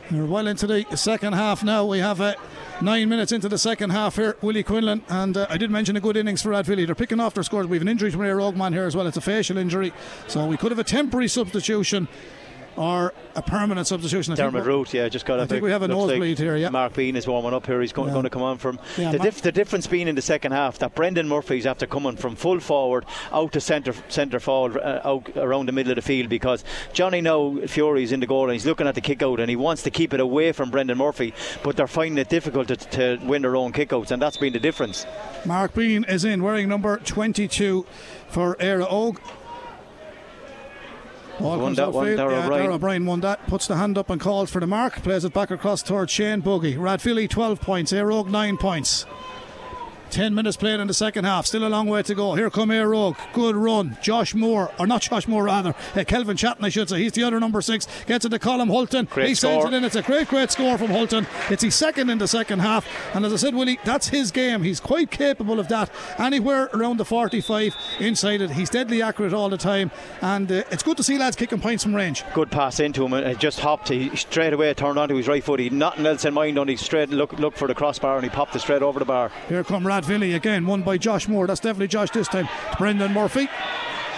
We're 0.09 0.25
well 0.25 0.47
into 0.47 0.67
the 0.67 0.85
second 0.95 1.33
half 1.33 1.63
now. 1.63 1.85
We 1.85 1.99
have 1.99 2.21
uh, 2.21 2.35
nine 2.79 3.09
minutes 3.09 3.31
into 3.31 3.49
the 3.49 3.57
second 3.57 3.89
half 3.89 4.15
here, 4.15 4.37
Willie 4.41 4.63
Quinlan. 4.63 5.03
And 5.09 5.35
uh, 5.35 5.47
I 5.49 5.57
did 5.57 5.71
mention 5.71 5.97
a 5.97 5.99
good 5.99 6.15
innings 6.15 6.43
for 6.43 6.51
Rathvilly. 6.51 6.85
They're 6.85 6.95
picking 6.95 7.19
off 7.19 7.33
their 7.33 7.43
scores. 7.43 7.67
We 7.67 7.77
have 7.77 7.81
an 7.81 7.87
injury 7.87 8.11
from 8.11 8.21
Éire 8.21 8.39
Óg 8.39 8.55
man 8.55 8.71
here 8.71 8.85
as 8.85 8.95
well. 8.95 9.07
It's 9.07 9.17
a 9.17 9.21
facial 9.21 9.57
injury. 9.57 9.91
So 10.27 10.45
we 10.45 10.57
could 10.57 10.71
have 10.71 10.79
a 10.79 10.83
temporary 10.83 11.27
substitution 11.27 12.07
or 12.77 13.13
a 13.35 13.41
permanent 13.41 13.87
substitution. 13.87 14.33
I 14.33 14.35
think 14.35 14.51
Dermot 14.51 14.65
Root, 14.65 14.93
yeah, 14.93 15.07
just 15.09 15.25
got 15.25 15.39
I 15.39 15.45
think 15.45 15.63
we 15.63 15.71
have 15.71 15.81
a 15.81 15.87
looks 15.87 15.97
like 15.99 16.07
nosebleed 16.19 16.37
here, 16.39 16.55
yeah. 16.57 16.69
Mark 16.69 16.93
Bean 16.93 17.15
is 17.15 17.27
warming 17.27 17.53
up 17.53 17.65
here. 17.65 17.81
He's 17.81 17.93
going, 17.93 18.07
Yeah. 18.09 18.13
going 18.13 18.23
to 18.23 18.29
come 18.29 18.41
on 18.41 18.57
from 18.57 18.79
Yeah, 18.97 19.11
the, 19.11 19.19
dif- 19.19 19.41
the 19.41 19.51
difference 19.51 19.87
being 19.87 20.07
in 20.07 20.15
the 20.15 20.21
second 20.21 20.51
half 20.51 20.79
that 20.79 20.95
Brendan 20.95 21.27
Murphy's 21.27 21.65
after 21.65 21.85
coming 21.87 22.15
from 22.15 22.35
full 22.35 22.59
forward 22.59 23.05
out 23.31 23.51
to 23.53 23.61
centre 23.61 23.93
centre 24.09 24.39
forward 24.39 24.77
uh, 24.77 25.01
out 25.03 25.29
around 25.37 25.67
the 25.67 25.71
middle 25.71 25.91
of 25.91 25.95
the 25.95 26.01
field 26.01 26.29
because 26.29 26.63
Johnny 26.93 27.21
now 27.21 27.55
Fury's 27.67 28.11
in 28.11 28.19
the 28.19 28.27
goal 28.27 28.43
and 28.45 28.53
he's 28.53 28.65
looking 28.65 28.87
at 28.87 28.95
the 28.95 29.01
kick 29.01 29.21
out 29.23 29.39
and 29.39 29.49
he 29.49 29.55
wants 29.55 29.83
to 29.83 29.91
keep 29.91 30.13
it 30.13 30.19
away 30.19 30.51
from 30.51 30.69
Brendan 30.71 30.97
Murphy, 30.97 31.33
but 31.63 31.75
they're 31.77 31.87
finding 31.87 32.17
it 32.17 32.29
difficult 32.29 32.67
to, 32.67 32.75
to 32.75 33.19
win 33.25 33.41
their 33.41 33.55
own 33.55 33.71
kickouts 33.73 34.11
and 34.11 34.21
that's 34.21 34.37
been 34.37 34.53
the 34.53 34.59
difference. 34.59 35.05
Mark 35.45 35.73
Bean 35.73 36.03
is 36.05 36.25
in 36.25 36.43
wearing 36.43 36.67
number 36.69 36.97
22 36.97 37.85
for 38.27 38.55
Éire 38.55 38.85
Óg. 38.89 39.17
Ball 41.39 41.57
Won 41.57 41.59
comes 41.59 41.77
that 41.77 41.91
one, 41.91 42.17
yeah, 42.17 42.47
O'Brien. 42.71 43.05
Won 43.05 43.19
that. 43.21 43.45
Puts 43.47 43.67
the 43.67 43.75
hand 43.75 43.97
up 43.97 44.09
and 44.09 44.21
calls 44.21 44.49
for 44.49 44.59
the 44.59 44.67
mark. 44.67 44.95
Plays 45.03 45.25
it 45.25 45.33
back 45.33 45.51
across 45.51 45.83
towards 45.83 46.11
Shane 46.11 46.39
Buggy. 46.39 46.75
Rathvilly 46.75 47.29
12 47.29 47.59
points. 47.61 47.91
Éire 47.91 48.27
9 48.27 48.57
points. 48.57 49.05
10 50.11 50.33
minutes 50.33 50.57
played 50.57 50.79
in 50.79 50.87
the 50.87 50.93
second 50.93 51.25
half. 51.25 51.45
Still 51.45 51.65
a 51.65 51.69
long 51.69 51.87
way 51.87 52.03
to 52.03 52.15
go. 52.15 52.35
Here 52.35 52.49
come 52.49 52.69
Éire 52.69 52.89
Rogue. 52.89 53.15
Good 53.33 53.55
run. 53.55 53.97
Josh 54.01 54.35
Moore, 54.35 54.71
or 54.77 54.87
not 54.87 55.01
Josh 55.01 55.27
Moore 55.27 55.45
rather. 55.45 55.73
Uh, 55.95 56.03
Kelvin 56.03 56.37
Chatton, 56.37 56.65
I 56.65 56.69
should 56.69 56.89
say. 56.89 56.99
He's 56.99 57.13
the 57.13 57.23
other 57.23 57.39
number 57.39 57.61
six. 57.61 57.87
Gets 58.05 58.25
it 58.25 58.29
to 58.29 58.39
Colin 58.39 58.67
Hulton. 58.67 59.05
Great 59.05 59.29
he 59.29 59.35
sends 59.35 59.65
it 59.65 59.73
in. 59.73 59.83
It's 59.83 59.95
a 59.95 60.01
great, 60.01 60.27
great 60.27 60.51
score 60.51 60.77
from 60.77 60.87
Hulton. 60.87 61.25
It's 61.49 61.63
his 61.63 61.75
second 61.75 62.09
in 62.09 62.17
the 62.17 62.27
second 62.27 62.59
half. 62.59 62.85
And 63.15 63.25
as 63.25 63.33
I 63.33 63.37
said, 63.37 63.55
Willie, 63.55 63.79
that's 63.85 64.09
his 64.09 64.31
game. 64.31 64.63
He's 64.63 64.79
quite 64.79 65.11
capable 65.11 65.59
of 65.59 65.67
that. 65.69 65.89
Anywhere 66.17 66.69
around 66.73 66.97
the 66.97 67.05
45 67.05 67.75
inside 67.99 68.41
it. 68.41 68.51
He's 68.51 68.69
deadly 68.69 69.01
accurate 69.01 69.33
all 69.33 69.49
the 69.49 69.57
time. 69.57 69.91
And 70.21 70.51
uh, 70.51 70.63
it's 70.71 70.83
good 70.83 70.97
to 70.97 71.03
see 71.03 71.17
lads 71.17 71.35
kicking 71.35 71.61
points 71.61 71.83
from 71.83 71.95
range. 71.95 72.23
Good 72.33 72.51
pass 72.51 72.79
into 72.79 73.05
him 73.05 73.13
and 73.13 73.25
it 73.25 73.39
just 73.39 73.59
hopped. 73.59 73.89
He 73.89 74.15
straight 74.15 74.53
away 74.53 74.73
turned 74.73 74.99
onto 74.99 75.15
his 75.15 75.27
right 75.27 75.43
foot. 75.43 75.59
He 75.59 75.65
had 75.65 75.73
nothing 75.73 76.05
else 76.05 76.25
in 76.25 76.33
mind. 76.33 76.57
on 76.59 76.65
Only 76.65 76.77
straight 76.77 77.09
look 77.09 77.33
look 77.33 77.55
for 77.55 77.67
the 77.67 77.75
crossbar 77.75 78.15
and 78.15 78.23
he 78.23 78.29
popped 78.29 78.55
it 78.55 78.59
straight 78.59 78.81
over 78.81 78.97
the 78.97 79.05
bar. 79.05 79.31
Here 79.47 79.63
come 79.63 79.85
Rathvilly 79.95 80.35
again, 80.35 80.65
won 80.65 80.81
by 80.81 80.97
Josh 80.97 81.29
Moore. 81.29 81.47
That's 81.47 81.61
definitely 81.61 81.87
Josh 81.87 82.09
this 82.09 82.27
time. 82.27 82.49
Brendan 82.77 83.13
Murphy. 83.13 83.47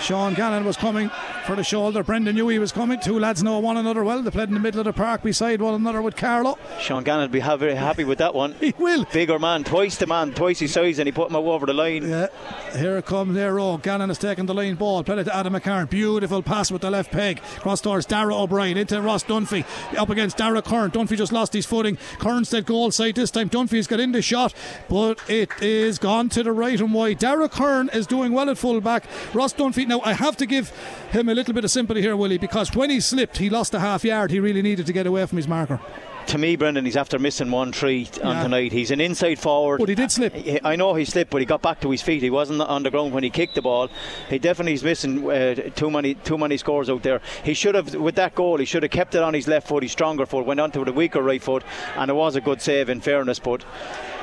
Sean 0.01 0.34
Gannon 0.34 0.65
was 0.65 0.75
coming 0.75 1.11
for 1.47 1.55
the 1.55 1.63
shoulder. 1.63 2.03
Brendan 2.03 2.35
knew 2.35 2.49
he 2.49 2.59
was 2.59 2.73
coming. 2.73 2.99
Two 2.99 3.17
lads 3.17 3.41
know 3.41 3.57
one 3.59 3.77
another 3.77 4.03
well. 4.03 4.21
They 4.21 4.29
played 4.29 4.49
in 4.49 4.53
the 4.53 4.59
middle 4.59 4.81
of 4.81 4.85
the 4.85 4.91
park 4.91 5.23
beside 5.23 5.61
one 5.61 5.73
another 5.75 6.01
with 6.01 6.17
Carlow. 6.17 6.57
Sean 6.77 7.05
Gannon 7.05 7.21
will 7.21 7.27
be 7.29 7.39
very 7.39 7.73
happy 7.73 8.03
with 8.03 8.17
that 8.17 8.35
one. 8.35 8.55
He 8.67 8.73
will. 8.77 9.05
Bigger 9.13 9.39
man, 9.39 9.63
twice 9.63 9.95
the 9.95 10.07
man, 10.07 10.33
twice 10.33 10.59
his 10.59 10.73
size, 10.73 10.99
and 10.99 11.07
he 11.07 11.13
put 11.13 11.29
him 11.29 11.37
over 11.37 11.65
the 11.65 11.73
line. 11.73 12.09
Yeah, 12.09 12.27
here 12.75 12.97
it 12.97 13.05
comes 13.05 13.33
there. 13.33 13.57
Oh, 13.59 13.77
Gannon 13.77 14.09
has 14.09 14.17
taken 14.17 14.45
the 14.45 14.53
line 14.53 14.75
ball. 14.75 15.05
Played 15.05 15.19
it 15.19 15.23
to 15.25 15.35
Adam 15.35 15.53
McCarn. 15.53 15.89
Beautiful 15.89 16.43
pass 16.43 16.69
with 16.69 16.81
the 16.81 16.91
left 16.91 17.11
peg. 17.11 17.41
Cross 17.59 17.81
towards 17.81 18.05
Darragh 18.05 18.33
O'Brien 18.35 18.75
into 18.75 19.01
Ross 19.01 19.23
Dunphy. 19.23 19.63
Up 19.97 20.09
against 20.09 20.35
Dara 20.35 20.61
Kern. 20.61 20.91
Dunphy 20.91 21.15
just 21.15 21.31
lost 21.31 21.53
his 21.53 21.65
footing. 21.65 21.97
Kern's 22.19 22.49
dead 22.49 22.65
goal 22.65 22.91
side 22.91 23.15
this 23.15 23.31
time. 23.31 23.49
Dunphy's 23.49 23.87
got 23.87 24.01
in 24.01 24.11
the 24.11 24.21
shot, 24.21 24.53
but 24.89 25.17
it 25.29 25.49
is 25.61 25.97
gone 25.97 26.27
to 26.29 26.43
the 26.43 26.51
right 26.51 26.81
and 26.81 26.93
wide. 26.93 27.19
Dara 27.19 27.47
Kern 27.47 27.89
is 27.93 28.05
doing 28.05 28.33
well 28.33 28.49
at 28.49 28.57
full 28.57 28.81
back. 28.81 29.05
Ross 29.33 29.53
Dunphy. 29.53 29.87
Now, 29.87 30.01
I 30.03 30.11
have 30.11 30.35
to 30.37 30.45
give 30.45 30.71
him 31.11 31.29
a 31.29 31.36
little 31.38 31.53
bit 31.53 31.63
of 31.63 31.69
sympathy 31.69 32.01
here, 32.01 32.17
Willie, 32.17 32.39
because 32.39 32.75
when 32.75 32.89
he 32.89 32.99
slipped, 32.99 33.38
he 33.38 33.47
lost 33.47 33.75
a 33.75 33.79
half 33.79 34.03
yard. 34.03 34.31
He 34.31 34.39
really 34.39 34.63
needed 34.63 34.88
to 34.88 34.93
get 34.93 35.05
away 35.05 35.23
from 35.27 35.38
his 35.38 35.47
marker. 35.47 35.79
To 36.28 36.38
me, 36.38 36.57
Brendan, 36.57 36.84
he's 36.84 36.97
after 36.97 37.17
missing 37.17 37.51
one 37.51 37.71
tree 37.71 38.03
t- 38.05 38.21
on 38.21 38.36
Yeah. 38.36 38.43
tonight. 38.43 38.71
He's 38.73 38.91
an 38.91 38.99
inside 38.99 39.39
forward. 39.39 39.80
But 39.80 39.88
he 39.88 39.95
did 39.95 40.11
slip. 40.11 40.36
I 40.63 40.75
know 40.75 40.93
he 40.93 41.05
slipped, 41.05 41.32
but 41.32 41.39
he 41.39 41.45
got 41.45 41.61
back 41.61 41.80
to 41.82 41.89
his 41.91 42.01
feet. 42.01 42.21
He 42.21 42.30
wasn't 42.30 42.61
on 42.61 42.84
the 42.84 42.91
ground 42.91 43.13
when 43.13 43.23
he 43.23 43.30
kicked 43.30 43.55
the 43.55 43.61
ball. 43.61 43.88
He 44.30 44.38
definitely 44.38 44.73
is 44.73 44.84
missing 44.84 45.30
uh, 45.32 45.55
too 45.75 45.89
many 45.89 46.15
too 46.15 46.38
many 46.38 46.57
scores 46.57 46.89
out 46.89 47.03
there. 47.03 47.21
He 47.43 47.53
should 47.53 47.75
have, 47.75 47.93
with 47.95 48.15
that 48.15 48.36
goal, 48.36 48.57
he 48.57 48.65
should 48.65 48.84
have 48.84 48.91
kept 48.91 49.15
it 49.15 49.23
on 49.23 49.34
his 49.34 49.47
left 49.47 49.67
foot, 49.69 49.84
his 49.84 49.93
stronger 49.93 50.25
foot, 50.25 50.45
went 50.45 50.59
onto 50.59 50.84
the 50.84 50.91
weaker 50.91 51.21
right 51.21 51.41
foot, 51.41 51.63
and 51.95 52.11
it 52.11 52.13
was 52.13 52.36
a 52.36 52.41
good 52.41 52.61
save 52.61 52.89
in 52.89 52.99
fairness. 52.99 53.39
But 53.39 53.63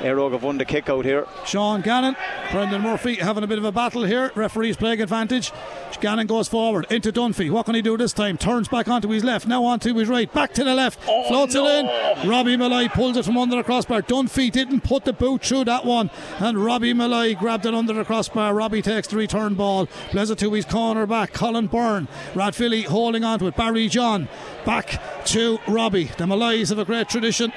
Éire 0.01 0.19
Óg 0.19 0.33
have 0.33 0.43
won 0.43 0.59
the 0.59 0.67
kick 0.67 0.91
out 0.91 1.07
here. 1.07 1.27
Sean 1.47 1.81
Gannon, 1.81 2.17
Brendan 2.53 2.83
Murphy 2.83 3.15
having 3.15 3.45
a 3.45 3.47
bit 3.47 3.57
of 3.59 3.65
a 3.65 3.73
battle 3.73 4.05
here. 4.05 4.31
Referee's 4.35 4.77
playing 4.77 5.01
advantage. 5.01 5.53
Gannon 6.01 6.27
goes 6.27 6.49
forward 6.49 6.87
into 6.91 7.11
Dunphy. 7.13 7.51
What 7.51 7.65
can 7.65 7.75
he 7.77 7.81
do 7.81 7.97
this 7.97 8.13
time? 8.13 8.37
Turns 8.37 8.69
back 8.69 8.89
onto 8.89 9.09
his 9.09 9.25
left, 9.25 9.47
now 9.47 9.65
onto 9.65 9.95
his 9.95 10.09
right, 10.09 10.31
back 10.35 10.53
to 10.55 10.65
the 10.65 10.75
left, 10.75 11.01
floats 11.03 11.55
it 11.55 11.63
in. 11.65 11.87
Robbie 12.25 12.57
Malloy 12.57 12.89
pulls 12.89 13.17
it 13.17 13.25
from 13.25 13.37
under 13.37 13.57
the 13.57 13.63
crossbar. 13.63 14.01
Dunphy 14.01 14.51
didn't 14.51 14.81
put 14.81 15.05
the 15.05 15.13
boot 15.13 15.43
through 15.43 15.65
that 15.65 15.85
one, 15.85 16.11
and 16.39 16.65
Robbie 16.65 16.95
Malloy 16.95 17.35
grabbed 17.35 17.67
it 17.67 17.75
under 17.75 17.93
the 17.93 18.05
crossbar. 18.05 18.55
Robbie 18.55 18.83
takes 18.83 19.09
the 19.09 19.17
return 19.17 19.55
ball, 19.55 19.89
it 20.31 20.39
to 20.39 20.53
his 20.53 20.65
corner 20.65 21.07
back. 21.07 21.33
Collie 21.33 21.67
Byrne, 21.67 22.09
Rathvilly 22.35 22.85
holding 22.85 23.25
on 23.25 23.39
to 23.41 23.47
it. 23.49 23.57
Barry 23.57 23.89
John 23.89 24.29
back 24.65 25.01
to 25.27 25.59
Robbie. 25.69 26.11
The 26.17 26.27
Malloys 26.27 26.71
have 26.71 26.79
a 26.79 26.85
great 26.85 27.09
tradition 27.09 27.53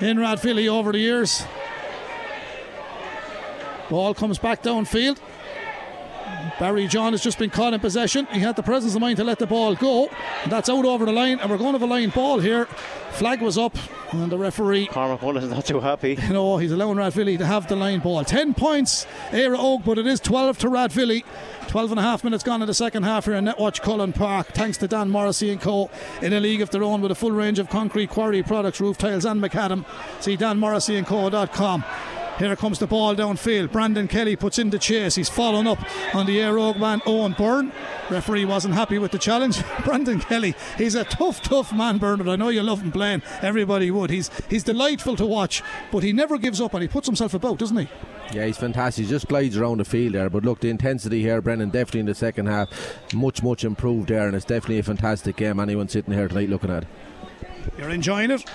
in 0.00 0.18
Rathvilly 0.18 0.68
over 0.68 0.92
the 0.92 0.98
years. 0.98 1.44
Ball 3.88 4.14
comes 4.14 4.38
back 4.38 4.62
downfield. 4.62 5.18
Barry 6.58 6.88
John 6.88 7.12
has 7.12 7.22
just 7.22 7.38
been 7.38 7.50
caught 7.50 7.72
in 7.72 7.80
possession. 7.80 8.26
He 8.32 8.40
had 8.40 8.56
the 8.56 8.62
presence 8.62 8.94
of 8.94 9.00
mind 9.00 9.16
to 9.18 9.24
let 9.24 9.38
the 9.38 9.46
ball 9.46 9.76
go. 9.76 10.08
And 10.42 10.50
that's 10.50 10.68
out 10.68 10.84
over 10.84 11.04
the 11.04 11.12
line, 11.12 11.38
and 11.38 11.50
we're 11.50 11.56
going 11.56 11.72
to 11.72 11.78
have 11.78 11.88
a 11.88 11.92
line 11.92 12.10
ball 12.10 12.40
here. 12.40 12.66
Flag 13.12 13.40
was 13.40 13.56
up, 13.56 13.76
and 14.12 14.30
the 14.30 14.38
referee, 14.38 14.86
Cormac 14.86 15.22
Mullen's 15.22 15.50
not 15.50 15.66
too 15.66 15.80
happy. 15.80 16.18
you 16.22 16.32
know, 16.32 16.56
he's 16.56 16.72
allowing 16.72 16.96
Rathvilly 16.96 17.38
to 17.38 17.46
have 17.46 17.68
the 17.68 17.76
line 17.76 18.00
ball. 18.00 18.24
10 18.24 18.54
points, 18.54 19.06
Éire 19.30 19.56
Óg, 19.56 19.84
but 19.84 19.98
it 19.98 20.06
is 20.06 20.20
12 20.20 20.58
to 20.58 20.68
Rathvilly. 20.68 21.24
12 21.68 21.90
and 21.92 22.00
a 22.00 22.02
half 22.02 22.24
minutes 22.24 22.42
gone 22.42 22.62
in 22.62 22.66
the 22.66 22.74
second 22.74 23.02
half 23.02 23.26
here 23.26 23.34
in 23.34 23.44
Netwatch 23.44 23.82
Cullen 23.82 24.12
Park. 24.12 24.48
Thanks 24.48 24.78
to 24.78 24.88
Dan 24.88 25.10
Morrissey 25.10 25.50
and 25.50 25.60
Co. 25.60 25.90
in 26.22 26.32
a 26.32 26.40
league 26.40 26.62
of 26.62 26.70
their 26.70 26.82
own 26.82 27.02
with 27.02 27.12
a 27.12 27.14
full 27.14 27.32
range 27.32 27.58
of 27.58 27.68
concrete 27.68 28.10
quarry 28.10 28.42
products, 28.42 28.80
roof 28.80 28.98
tiles, 28.98 29.24
and 29.24 29.42
macadam. 29.42 29.84
See 30.20 30.36
danmorrisseyandco.com. 30.36 31.84
Here 32.38 32.54
comes 32.54 32.78
the 32.78 32.86
ball 32.86 33.16
downfield. 33.16 33.72
Brandon 33.72 34.06
Kelly 34.06 34.36
puts 34.36 34.60
in 34.60 34.70
the 34.70 34.78
chase. 34.78 35.16
He's 35.16 35.28
following 35.28 35.66
up 35.66 35.78
on 36.14 36.26
the 36.26 36.38
Éire 36.38 36.54
Óg 36.54 36.78
man, 36.78 37.02
Owen 37.04 37.34
Byrne. 37.36 37.72
Referee 38.10 38.44
wasn't 38.44 38.74
happy 38.74 38.98
with 38.98 39.10
the 39.10 39.18
challenge. 39.18 39.60
Brandon 39.84 40.20
Kelly, 40.20 40.54
he's 40.76 40.94
a 40.94 41.02
tough, 41.02 41.42
tough 41.42 41.72
man, 41.72 41.98
Bernard. 41.98 42.28
I 42.28 42.36
know 42.36 42.48
you 42.48 42.62
love 42.62 42.80
him 42.80 42.92
playing. 42.92 43.22
Everybody 43.42 43.90
would. 43.90 44.10
He's 44.10 44.30
he's 44.48 44.62
delightful 44.62 45.16
to 45.16 45.26
watch, 45.26 45.64
but 45.90 46.04
he 46.04 46.12
never 46.12 46.38
gives 46.38 46.60
up 46.60 46.74
and 46.74 46.82
he 46.82 46.88
puts 46.88 47.08
himself 47.08 47.34
about, 47.34 47.58
doesn't 47.58 47.76
he? 47.76 47.88
Yeah, 48.32 48.46
he's 48.46 48.58
fantastic. 48.58 49.06
He 49.06 49.10
just 49.10 49.26
glides 49.26 49.56
around 49.56 49.78
the 49.78 49.84
field 49.84 50.14
there. 50.14 50.30
But 50.30 50.44
look, 50.44 50.60
the 50.60 50.70
intensity 50.70 51.22
here, 51.22 51.40
Brendan, 51.40 51.70
definitely 51.70 52.00
in 52.00 52.06
the 52.06 52.14
second 52.14 52.46
half, 52.46 52.68
much, 53.14 53.42
much 53.42 53.64
improved 53.64 54.10
there, 54.10 54.28
and 54.28 54.36
it's 54.36 54.44
definitely 54.44 54.78
a 54.78 54.82
fantastic 54.84 55.36
game. 55.36 55.58
Anyone 55.58 55.88
sitting 55.88 56.14
here 56.14 56.28
tonight 56.28 56.50
looking 56.50 56.70
at. 56.70 56.84
You're 57.76 57.90
enjoying 57.90 58.30
it. 58.30 58.48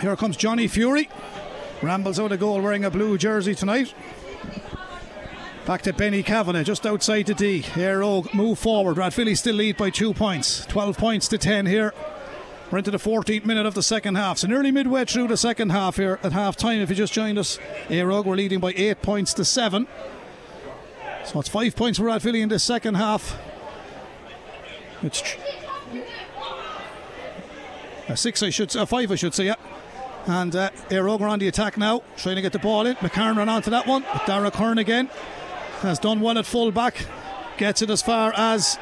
Here 0.00 0.16
comes 0.16 0.36
Johnny 0.36 0.66
Fury. 0.66 1.08
Rambles 1.82 2.18
out 2.18 2.32
a 2.32 2.36
goal 2.36 2.60
wearing 2.62 2.84
a 2.84 2.90
blue 2.90 3.18
jersey 3.18 3.54
tonight. 3.54 3.94
Back 5.66 5.82
to 5.82 5.92
Benny 5.92 6.22
Kavanagh 6.22 6.62
just 6.62 6.86
outside 6.86 7.26
the 7.26 7.34
D. 7.34 7.62
Óg 7.62 8.32
move 8.32 8.58
forward. 8.58 8.96
Rathvilly 8.96 9.36
still 9.36 9.56
lead 9.56 9.76
by 9.76 9.90
two 9.90 10.14
points. 10.14 10.64
12 10.66 10.96
points 10.96 11.28
to 11.28 11.38
10 11.38 11.66
here. 11.66 11.92
We're 12.70 12.78
into 12.78 12.90
the 12.90 12.98
14th 12.98 13.44
minute 13.44 13.66
of 13.66 13.74
the 13.74 13.82
second 13.82 14.14
half. 14.14 14.38
So 14.38 14.48
nearly 14.48 14.70
midway 14.70 15.04
through 15.04 15.28
the 15.28 15.36
second 15.36 15.70
half 15.70 15.96
here 15.96 16.18
at 16.22 16.32
half 16.32 16.56
time. 16.56 16.80
If 16.80 16.88
you 16.88 16.96
just 16.96 17.12
joined 17.12 17.38
us, 17.38 17.58
Éire 17.88 18.24
we're 18.24 18.36
leading 18.36 18.60
by 18.60 18.72
eight 18.76 19.02
points 19.02 19.34
to 19.34 19.44
seven. 19.44 19.86
So 21.24 21.40
it's 21.40 21.48
five 21.48 21.76
points 21.76 21.98
for 21.98 22.04
Rathvilly 22.04 22.40
in 22.40 22.48
the 22.48 22.58
second 22.58 22.94
half. 22.94 23.38
It's 25.02 25.22
uh, 28.08 28.14
six, 28.14 28.42
I 28.42 28.50
should 28.50 28.70
say, 28.70 28.80
a 28.80 28.86
five, 28.86 29.10
I 29.10 29.16
should 29.16 29.34
say, 29.34 29.46
yeah. 29.46 29.56
And 30.26 30.54
uh, 30.56 30.70
Éire 30.90 31.06
Óg 31.06 31.20
are 31.20 31.28
on 31.28 31.38
the 31.38 31.48
attack 31.48 31.76
now, 31.76 32.02
trying 32.16 32.36
to 32.36 32.42
get 32.42 32.52
the 32.52 32.58
ball 32.58 32.86
in. 32.86 32.96
McCarn 32.96 33.36
ran 33.36 33.48
onto 33.48 33.70
that 33.70 33.86
one, 33.86 34.04
but 34.12 34.26
Dara 34.26 34.50
Kern 34.50 34.78
again 34.78 35.08
has 35.80 35.98
done 35.98 36.20
well 36.20 36.38
at 36.38 36.46
full 36.46 36.72
back. 36.72 37.06
Gets 37.58 37.82
it 37.82 37.90
as 37.90 38.02
far 38.02 38.32
as 38.36 38.78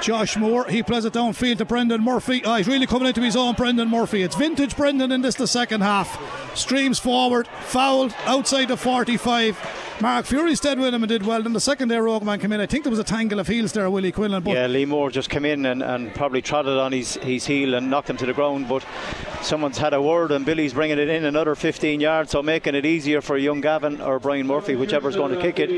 Josh 0.00 0.36
Moore. 0.36 0.66
He 0.66 0.82
plays 0.82 1.04
it 1.04 1.12
downfield 1.12 1.58
to 1.58 1.64
Brendan 1.64 2.02
Murphy. 2.02 2.42
Oh, 2.44 2.54
he's 2.56 2.66
really 2.66 2.86
coming 2.86 3.08
into 3.08 3.20
his 3.20 3.36
own, 3.36 3.54
Brendan 3.54 3.90
Murphy. 3.90 4.22
It's 4.22 4.34
vintage 4.34 4.76
Brendan 4.76 5.12
in 5.12 5.20
this, 5.22 5.34
the 5.34 5.46
second 5.46 5.82
half. 5.82 6.56
Streams 6.56 6.98
forward, 6.98 7.46
fouled 7.46 8.14
outside 8.24 8.68
the 8.68 8.76
45. 8.76 9.58
Mark 9.98 10.26
Fury 10.26 10.54
stayed 10.54 10.78
with 10.78 10.92
him 10.92 11.02
and 11.02 11.08
did 11.08 11.24
well. 11.24 11.42
Then 11.42 11.54
the 11.54 11.60
second 11.60 11.88
there, 11.88 12.02
Ogman 12.02 12.38
came 12.38 12.52
in. 12.52 12.60
I 12.60 12.66
think 12.66 12.84
there 12.84 12.90
was 12.90 12.98
a 12.98 13.04
tangle 13.04 13.38
of 13.40 13.48
heels 13.48 13.72
there, 13.72 13.88
Willie 13.90 14.12
Quinlan. 14.12 14.42
But 14.42 14.52
yeah, 14.52 14.66
Lee 14.66 14.84
Moore 14.84 15.10
just 15.10 15.30
came 15.30 15.46
in 15.46 15.64
and, 15.64 15.82
and 15.82 16.14
probably 16.14 16.42
trotted 16.42 16.78
on 16.78 16.92
his, 16.92 17.14
his 17.16 17.46
heel 17.46 17.74
and 17.74 17.88
knocked 17.88 18.10
him 18.10 18.18
to 18.18 18.26
the 18.26 18.34
ground. 18.34 18.68
But 18.68 18.84
someone's 19.40 19.78
had 19.78 19.94
a 19.94 20.02
word, 20.02 20.32
and 20.32 20.44
Billy's 20.44 20.74
bringing 20.74 20.98
it 20.98 21.08
in 21.08 21.24
another 21.24 21.54
15 21.54 22.00
yards, 22.00 22.30
so 22.32 22.42
making 22.42 22.74
it 22.74 22.84
easier 22.84 23.22
for 23.22 23.38
young 23.38 23.62
Gavin 23.62 24.02
or 24.02 24.18
Brian 24.18 24.46
Murphy, 24.46 24.76
whichever's 24.76 25.16
going 25.16 25.34
to 25.34 25.40
kick 25.40 25.58
it. 25.58 25.70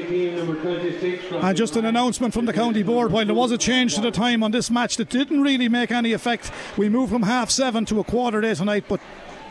And 1.33 1.57
just 1.57 1.77
an 1.77 1.85
announcement 1.85 2.35
from 2.35 2.47
the 2.47 2.53
county 2.53 2.83
board 2.83 3.13
while 3.13 3.25
there 3.25 3.35
was 3.37 3.53
a 3.53 3.59
change 3.59 3.95
to 3.95 4.01
the 4.01 4.11
time 4.11 4.43
on 4.43 4.51
this 4.51 4.69
match 4.69 4.97
that 4.97 5.11
didn't 5.11 5.43
really 5.43 5.69
make 5.69 5.93
any 5.93 6.13
effect, 6.13 6.51
we 6.77 6.89
moved 6.89 7.13
from 7.13 7.23
half 7.23 7.51
seven 7.51 7.85
to 7.85 8.01
a 8.01 8.05
quarter 8.05 8.41
day 8.41 8.55
tonight, 8.55 8.85
but 8.89 9.01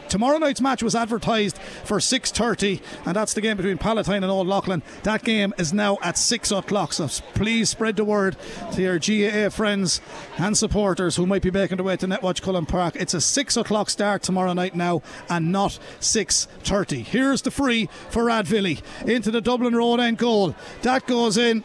tomorrow 0.09 0.37
night's 0.37 0.61
match 0.61 0.83
was 0.83 0.95
advertised 0.95 1.57
for 1.57 1.97
6.30 1.97 2.81
and 3.05 3.15
that's 3.15 3.33
the 3.33 3.41
game 3.41 3.57
between 3.57 3.77
Palatine 3.77 4.23
and 4.23 4.31
Old 4.31 4.47
Leighlin. 4.47 4.83
That 5.03 5.23
game 5.23 5.53
is 5.57 5.73
now 5.73 5.97
at 6.01 6.17
6 6.17 6.51
o'clock 6.51 6.93
so 6.93 7.07
please 7.33 7.69
spread 7.69 7.95
the 7.95 8.05
word 8.05 8.37
to 8.73 8.81
your 8.81 8.99
GAA 8.99 9.49
friends 9.49 10.01
and 10.37 10.57
supporters 10.57 11.15
who 11.15 11.25
might 11.25 11.41
be 11.41 11.51
making 11.51 11.77
their 11.77 11.85
way 11.85 11.97
to 11.97 12.07
Netwatch 12.07 12.41
Cullen 12.41 12.65
Park. 12.65 12.95
It's 12.95 13.13
a 13.13 13.21
6 13.21 13.57
o'clock 13.57 13.89
start 13.89 14.23
tomorrow 14.23 14.53
night 14.53 14.75
now 14.75 15.01
and 15.29 15.51
not 15.51 15.79
6.30 15.99 17.05
here's 17.05 17.41
the 17.41 17.51
free 17.51 17.89
for 18.09 18.23
Rathvilly 18.23 18.81
into 19.05 19.31
the 19.31 19.41
Dublin 19.41 19.75
Road 19.75 19.99
end 19.99 20.17
goal. 20.17 20.55
That 20.81 21.07
goes 21.07 21.37
in 21.37 21.63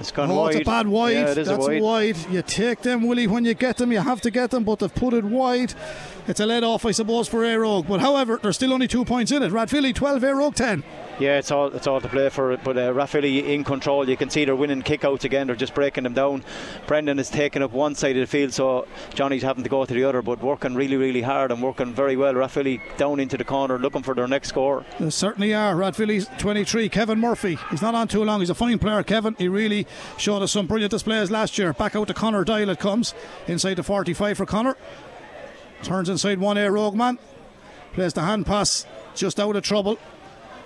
It's 0.00 0.10
gone 0.10 0.30
oh, 0.30 0.42
wide. 0.42 0.54
it's 0.54 0.62
a 0.62 0.64
bad 0.64 0.88
wide. 0.88 1.12
Yeah, 1.12 1.26
is 1.26 1.48
a 1.48 1.56
That's 1.56 1.68
wide. 1.80 2.16
You 2.30 2.42
take 2.42 2.80
them, 2.80 3.06
Willie, 3.06 3.26
when 3.26 3.44
you 3.44 3.54
get 3.54 3.76
them. 3.76 3.92
You 3.92 4.00
have 4.00 4.20
to 4.22 4.30
get 4.30 4.50
them, 4.50 4.64
but 4.64 4.78
they've 4.78 4.94
put 4.94 5.14
it 5.14 5.24
wide. 5.24 5.74
It's 6.26 6.40
a 6.40 6.46
let 6.46 6.64
off, 6.64 6.86
I 6.86 6.92
suppose, 6.92 7.28
for 7.28 7.40
Éire 7.40 7.66
Óg. 7.66 7.86
But 7.88 8.00
however, 8.00 8.38
there's 8.42 8.56
still 8.56 8.72
only 8.72 8.88
two 8.88 9.04
points 9.04 9.30
in 9.32 9.42
it. 9.42 9.52
Rathvilly 9.52 9.94
12, 9.94 10.22
Éire 10.22 10.50
Óg 10.50 10.54
10. 10.54 10.82
Yeah, 11.22 11.38
it's 11.38 11.52
all 11.52 11.68
it's 11.68 11.86
all 11.86 12.00
to 12.00 12.08
play 12.08 12.30
for. 12.30 12.56
But 12.56 12.76
uh, 12.76 12.92
in 13.22 13.62
control. 13.62 14.08
You 14.08 14.16
can 14.16 14.28
see 14.28 14.44
they're 14.44 14.56
winning 14.56 14.82
kickouts 14.82 15.22
again. 15.22 15.46
They're 15.46 15.54
just 15.54 15.72
breaking 15.72 16.02
them 16.02 16.14
down. 16.14 16.42
Brendan 16.88 17.20
is 17.20 17.30
taking 17.30 17.62
up 17.62 17.70
one 17.70 17.94
side 17.94 18.16
of 18.16 18.22
the 18.22 18.26
field, 18.26 18.52
so 18.52 18.88
Johnny's 19.14 19.44
having 19.44 19.62
to 19.62 19.70
go 19.70 19.84
to 19.84 19.94
the 19.94 20.02
other. 20.02 20.20
But 20.20 20.42
working 20.42 20.74
really, 20.74 20.96
really 20.96 21.22
hard 21.22 21.52
and 21.52 21.62
working 21.62 21.94
very 21.94 22.16
well. 22.16 22.34
Rathvilly 22.34 22.80
down 22.96 23.20
into 23.20 23.36
the 23.36 23.44
corner, 23.44 23.78
looking 23.78 24.02
for 24.02 24.16
their 24.16 24.26
next 24.26 24.48
score. 24.48 24.84
They 24.98 25.10
certainly 25.10 25.54
are. 25.54 25.76
Rathvilly's 25.76 26.28
23. 26.38 26.88
Kevin 26.88 27.20
Murphy. 27.20 27.56
He's 27.70 27.82
not 27.82 27.94
on 27.94 28.08
too 28.08 28.24
long. 28.24 28.40
He's 28.40 28.50
a 28.50 28.54
fine 28.56 28.80
player, 28.80 29.04
Kevin. 29.04 29.36
He 29.38 29.46
really 29.46 29.86
showed 30.18 30.42
us 30.42 30.50
some 30.50 30.66
brilliant 30.66 30.90
displays 30.90 31.30
last 31.30 31.56
year. 31.56 31.72
Back 31.72 31.94
out 31.94 32.08
to 32.08 32.14
Connor 32.14 32.42
Doyle 32.42 32.68
it 32.68 32.80
comes. 32.80 33.14
Inside 33.46 33.74
the 33.74 33.84
45 33.84 34.38
for 34.38 34.46
Connor. 34.46 34.76
Turns 35.84 36.08
inside 36.08 36.40
one 36.40 36.58
A 36.58 36.68
Rogue 36.68 36.96
man. 36.96 37.20
Plays 37.92 38.12
the 38.12 38.22
hand 38.22 38.44
pass 38.44 38.86
just 39.14 39.38
out 39.38 39.54
of 39.54 39.62
trouble. 39.62 39.98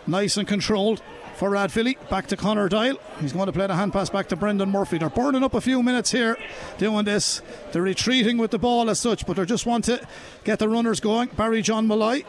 Nice 0.06 0.36
and 0.36 0.46
controlled 0.46 1.02
for 1.34 1.50
Rathvilly. 1.50 1.96
Back 2.08 2.28
to 2.28 2.36
Connor 2.36 2.68
Doyle. 2.68 2.98
He's 3.20 3.32
going 3.32 3.46
to 3.46 3.52
play 3.52 3.66
the 3.66 3.74
hand 3.74 3.92
pass 3.92 4.08
back 4.08 4.28
to 4.28 4.36
Brendan 4.36 4.70
Murphy. 4.70 4.98
They're 4.98 5.10
burning 5.10 5.42
up 5.42 5.54
a 5.54 5.60
few 5.60 5.82
minutes 5.82 6.12
here 6.12 6.36
doing 6.78 7.04
this. 7.04 7.42
They're 7.72 7.82
retreating 7.82 8.38
with 8.38 8.52
the 8.52 8.58
ball 8.58 8.88
as 8.88 9.00
such, 9.00 9.26
but 9.26 9.36
they 9.36 9.44
just 9.44 9.66
want 9.66 9.84
to 9.86 10.06
get 10.44 10.58
the 10.60 10.68
runners 10.68 11.00
going. 11.00 11.28
Barry 11.36 11.60
John 11.60 11.86
Malloy 11.86 12.24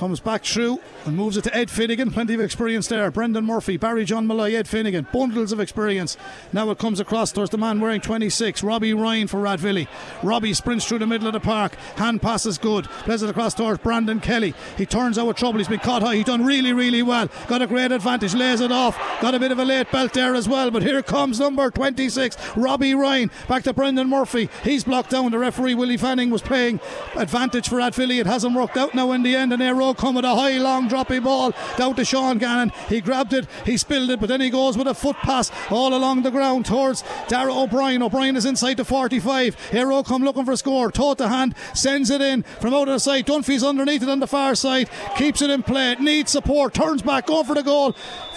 comes 0.00 0.18
back 0.18 0.42
through 0.42 0.80
and 1.04 1.14
moves 1.14 1.36
it 1.36 1.44
to 1.44 1.54
Ed 1.54 1.70
Finnegan. 1.70 2.10
Plenty 2.10 2.32
of 2.32 2.40
experience 2.40 2.88
there. 2.88 3.10
Brendan 3.10 3.44
Murphy, 3.44 3.76
Barry 3.76 4.06
John 4.06 4.26
Malloy, 4.26 4.54
Ed 4.54 4.66
Finnegan. 4.66 5.06
Bundles 5.12 5.52
of 5.52 5.60
experience. 5.60 6.16
Now 6.54 6.70
it 6.70 6.78
comes 6.78 7.00
across 7.00 7.32
towards 7.32 7.50
the 7.50 7.58
man 7.58 7.80
wearing 7.80 8.00
26, 8.00 8.62
Robbie 8.62 8.94
Ryan 8.94 9.28
for 9.28 9.42
Rathvilly. 9.42 9.88
Robbie 10.22 10.54
sprints 10.54 10.86
through 10.86 11.00
the 11.00 11.06
middle 11.06 11.26
of 11.26 11.34
the 11.34 11.40
park. 11.40 11.74
Hand 11.96 12.22
pass 12.22 12.46
is 12.46 12.56
good. 12.56 12.86
Plays 12.86 13.22
it 13.22 13.28
across 13.28 13.52
towards 13.52 13.82
Brandon 13.82 14.20
Kelly. 14.20 14.54
He 14.78 14.86
turns 14.86 15.18
out 15.18 15.26
with 15.26 15.36
trouble. 15.36 15.58
He's 15.58 15.68
been 15.68 15.80
caught 15.80 16.00
high. 16.00 16.16
He's 16.16 16.24
done 16.24 16.46
really, 16.46 16.72
really 16.72 17.02
well. 17.02 17.28
Got 17.46 17.60
a 17.60 17.66
great 17.66 17.92
advantage. 17.92 18.34
Lays 18.34 18.62
it 18.62 18.72
off. 18.72 18.98
Got 19.20 19.34
a 19.34 19.38
bit 19.38 19.52
of 19.52 19.58
a 19.58 19.66
late 19.66 19.92
belt 19.92 20.14
there 20.14 20.34
as 20.34 20.48
well. 20.48 20.70
But 20.70 20.82
here 20.82 21.02
comes 21.02 21.38
number 21.38 21.70
26, 21.70 22.56
Robbie 22.56 22.94
Ryan. 22.94 23.30
Back 23.48 23.64
to 23.64 23.74
Brendan 23.74 24.08
Murphy. 24.08 24.48
He's 24.64 24.82
blocked 24.82 25.10
down. 25.10 25.30
The 25.30 25.38
referee, 25.38 25.74
Willie 25.74 25.98
Fanning, 25.98 26.30
was 26.30 26.40
playing 26.40 26.80
advantage 27.14 27.68
for 27.68 27.76
Rathvilly. 27.76 28.18
It 28.18 28.26
hasn't 28.26 28.56
worked 28.56 28.78
out 28.78 28.94
now 28.94 29.12
in 29.12 29.22
the 29.22 29.36
end. 29.36 29.52
And 29.52 29.60
Aero 29.60 29.89
come 29.94 30.14
with 30.14 30.24
a 30.24 30.34
high, 30.34 30.58
long, 30.58 30.88
droppy 30.88 31.22
ball 31.22 31.52
down 31.76 31.94
to 31.96 32.04
Sean 32.04 32.38
Gannon. 32.38 32.72
He 32.88 33.00
grabbed 33.00 33.32
it, 33.32 33.46
he 33.66 33.76
spilled 33.76 34.10
it, 34.10 34.20
but 34.20 34.28
then 34.28 34.40
he 34.40 34.50
goes 34.50 34.76
with 34.76 34.86
a 34.86 34.94
foot 34.94 35.16
pass 35.16 35.50
all 35.70 35.94
along 35.94 36.22
the 36.22 36.30
ground 36.30 36.66
towards 36.66 37.02
Darragh 37.28 37.54
O'Brien. 37.56 38.02
O'Brien 38.02 38.36
is 38.36 38.44
inside 38.44 38.76
the 38.76 38.84
45. 38.84 39.70
Hero 39.70 40.02
come 40.02 40.22
looking 40.22 40.44
for 40.44 40.52
a 40.52 40.56
score. 40.56 40.90
Toe 40.90 41.14
to 41.14 41.28
hand, 41.28 41.54
sends 41.74 42.10
it 42.10 42.20
in 42.20 42.42
from 42.42 42.74
out 42.74 42.88
of 42.88 42.94
the 42.94 42.98
side. 42.98 43.26
Dunphy's 43.26 43.64
underneath 43.64 44.02
it 44.02 44.08
on 44.08 44.20
the 44.20 44.26
far 44.26 44.54
side, 44.54 44.88
keeps 45.16 45.42
it 45.42 45.50
in 45.50 45.62
play, 45.62 45.94
needs 45.96 46.30
support, 46.30 46.74
turns 46.74 47.02
back, 47.02 47.26
going 47.26 47.44
for 47.44 47.54
the 47.54 47.62
goal, 47.62 47.92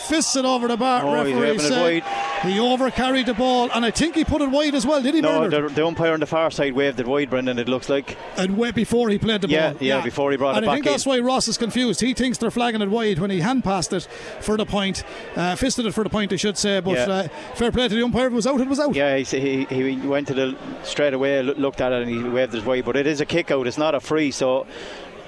fists 0.08 0.36
it 0.36 0.46
over 0.46 0.68
the 0.68 0.78
bar. 0.78 1.06
Oh, 1.06 1.14
Referee 1.24 1.60
said 1.60 2.04
he 2.44 2.58
overcarried 2.60 3.26
the 3.26 3.34
ball, 3.34 3.70
and 3.74 3.86
I 3.86 3.92
think 3.92 4.16
he 4.16 4.24
put 4.26 4.42
it 4.42 4.50
wide 4.50 4.76
as 4.76 4.86
well, 4.86 5.02
did 5.02 5.14
he, 5.16 5.22
No, 5.22 5.50
the, 5.50 5.62
the 5.70 5.86
umpire 5.86 6.14
on 6.14 6.20
the 6.20 6.26
far 6.26 6.52
side 6.52 6.74
waved 6.74 7.00
it 7.00 7.08
wide, 7.08 7.30
Brendan. 7.30 7.58
It 7.60 7.68
looks 7.70 7.90
like. 7.90 8.18
and 8.38 8.58
way 8.58 8.72
before 8.72 9.10
he 9.10 9.18
played 9.18 9.42
the 9.42 9.48
Yeah, 9.48 9.72
ball. 9.74 9.78
yeah, 9.82 9.98
yeah, 9.98 10.04
before 10.04 10.32
he 10.32 10.38
brought 10.38 10.56
and 10.58 10.66
it 10.66 10.70
I 10.70 10.74
think 10.74 10.86
back 10.86 10.92
that's 10.94 11.06
in. 11.06 11.10
why 11.12 11.20
Ross 11.34 11.48
is 11.48 11.58
confused. 11.58 12.00
He 12.00 12.14
thinks 12.14 12.38
they're 12.38 12.52
flagging 12.52 12.84
it 12.84 12.92
wide 12.92 13.18
when 13.18 13.32
he 13.32 13.40
hand 13.40 13.64
passed 13.64 13.92
it 13.92 14.04
for 14.40 14.56
the 14.56 14.68
point, 14.68 15.04
uh, 15.36 15.56
fisted 15.56 15.84
it 15.88 15.92
for 15.92 16.04
the 16.04 16.10
point, 16.12 16.32
I 16.32 16.36
should 16.36 16.60
say. 16.60 16.80
But 16.80 16.92
Yeah. 16.92 17.06
uh, 17.10 17.28
fair 17.56 17.72
play 17.72 17.88
to 17.88 17.96
the 17.96 18.04
umpire. 18.04 18.28
If 18.28 18.34
it 18.34 18.36
was 18.36 18.46
out, 18.46 18.62
it 18.62 18.68
was 18.70 18.80
out. 18.80 18.94
Yeah, 18.94 19.18
he, 19.18 19.66
he, 19.66 19.66
he 19.66 19.96
went 20.08 20.28
to 20.28 20.36
the 20.36 20.56
straight 20.84 21.16
away, 21.16 21.42
looked 21.42 21.82
at 21.82 21.92
it, 21.92 22.04
and 22.04 22.12
he 22.12 22.22
waved 22.22 22.54
his 22.54 22.64
way. 22.64 22.82
But 22.82 22.98
it 22.98 23.08
is 23.08 23.20
a 23.20 23.26
kick 23.26 23.50
out. 23.50 23.66
It's 23.66 23.80
not 23.80 23.96
a 23.96 24.00
free, 24.00 24.30
so 24.30 24.68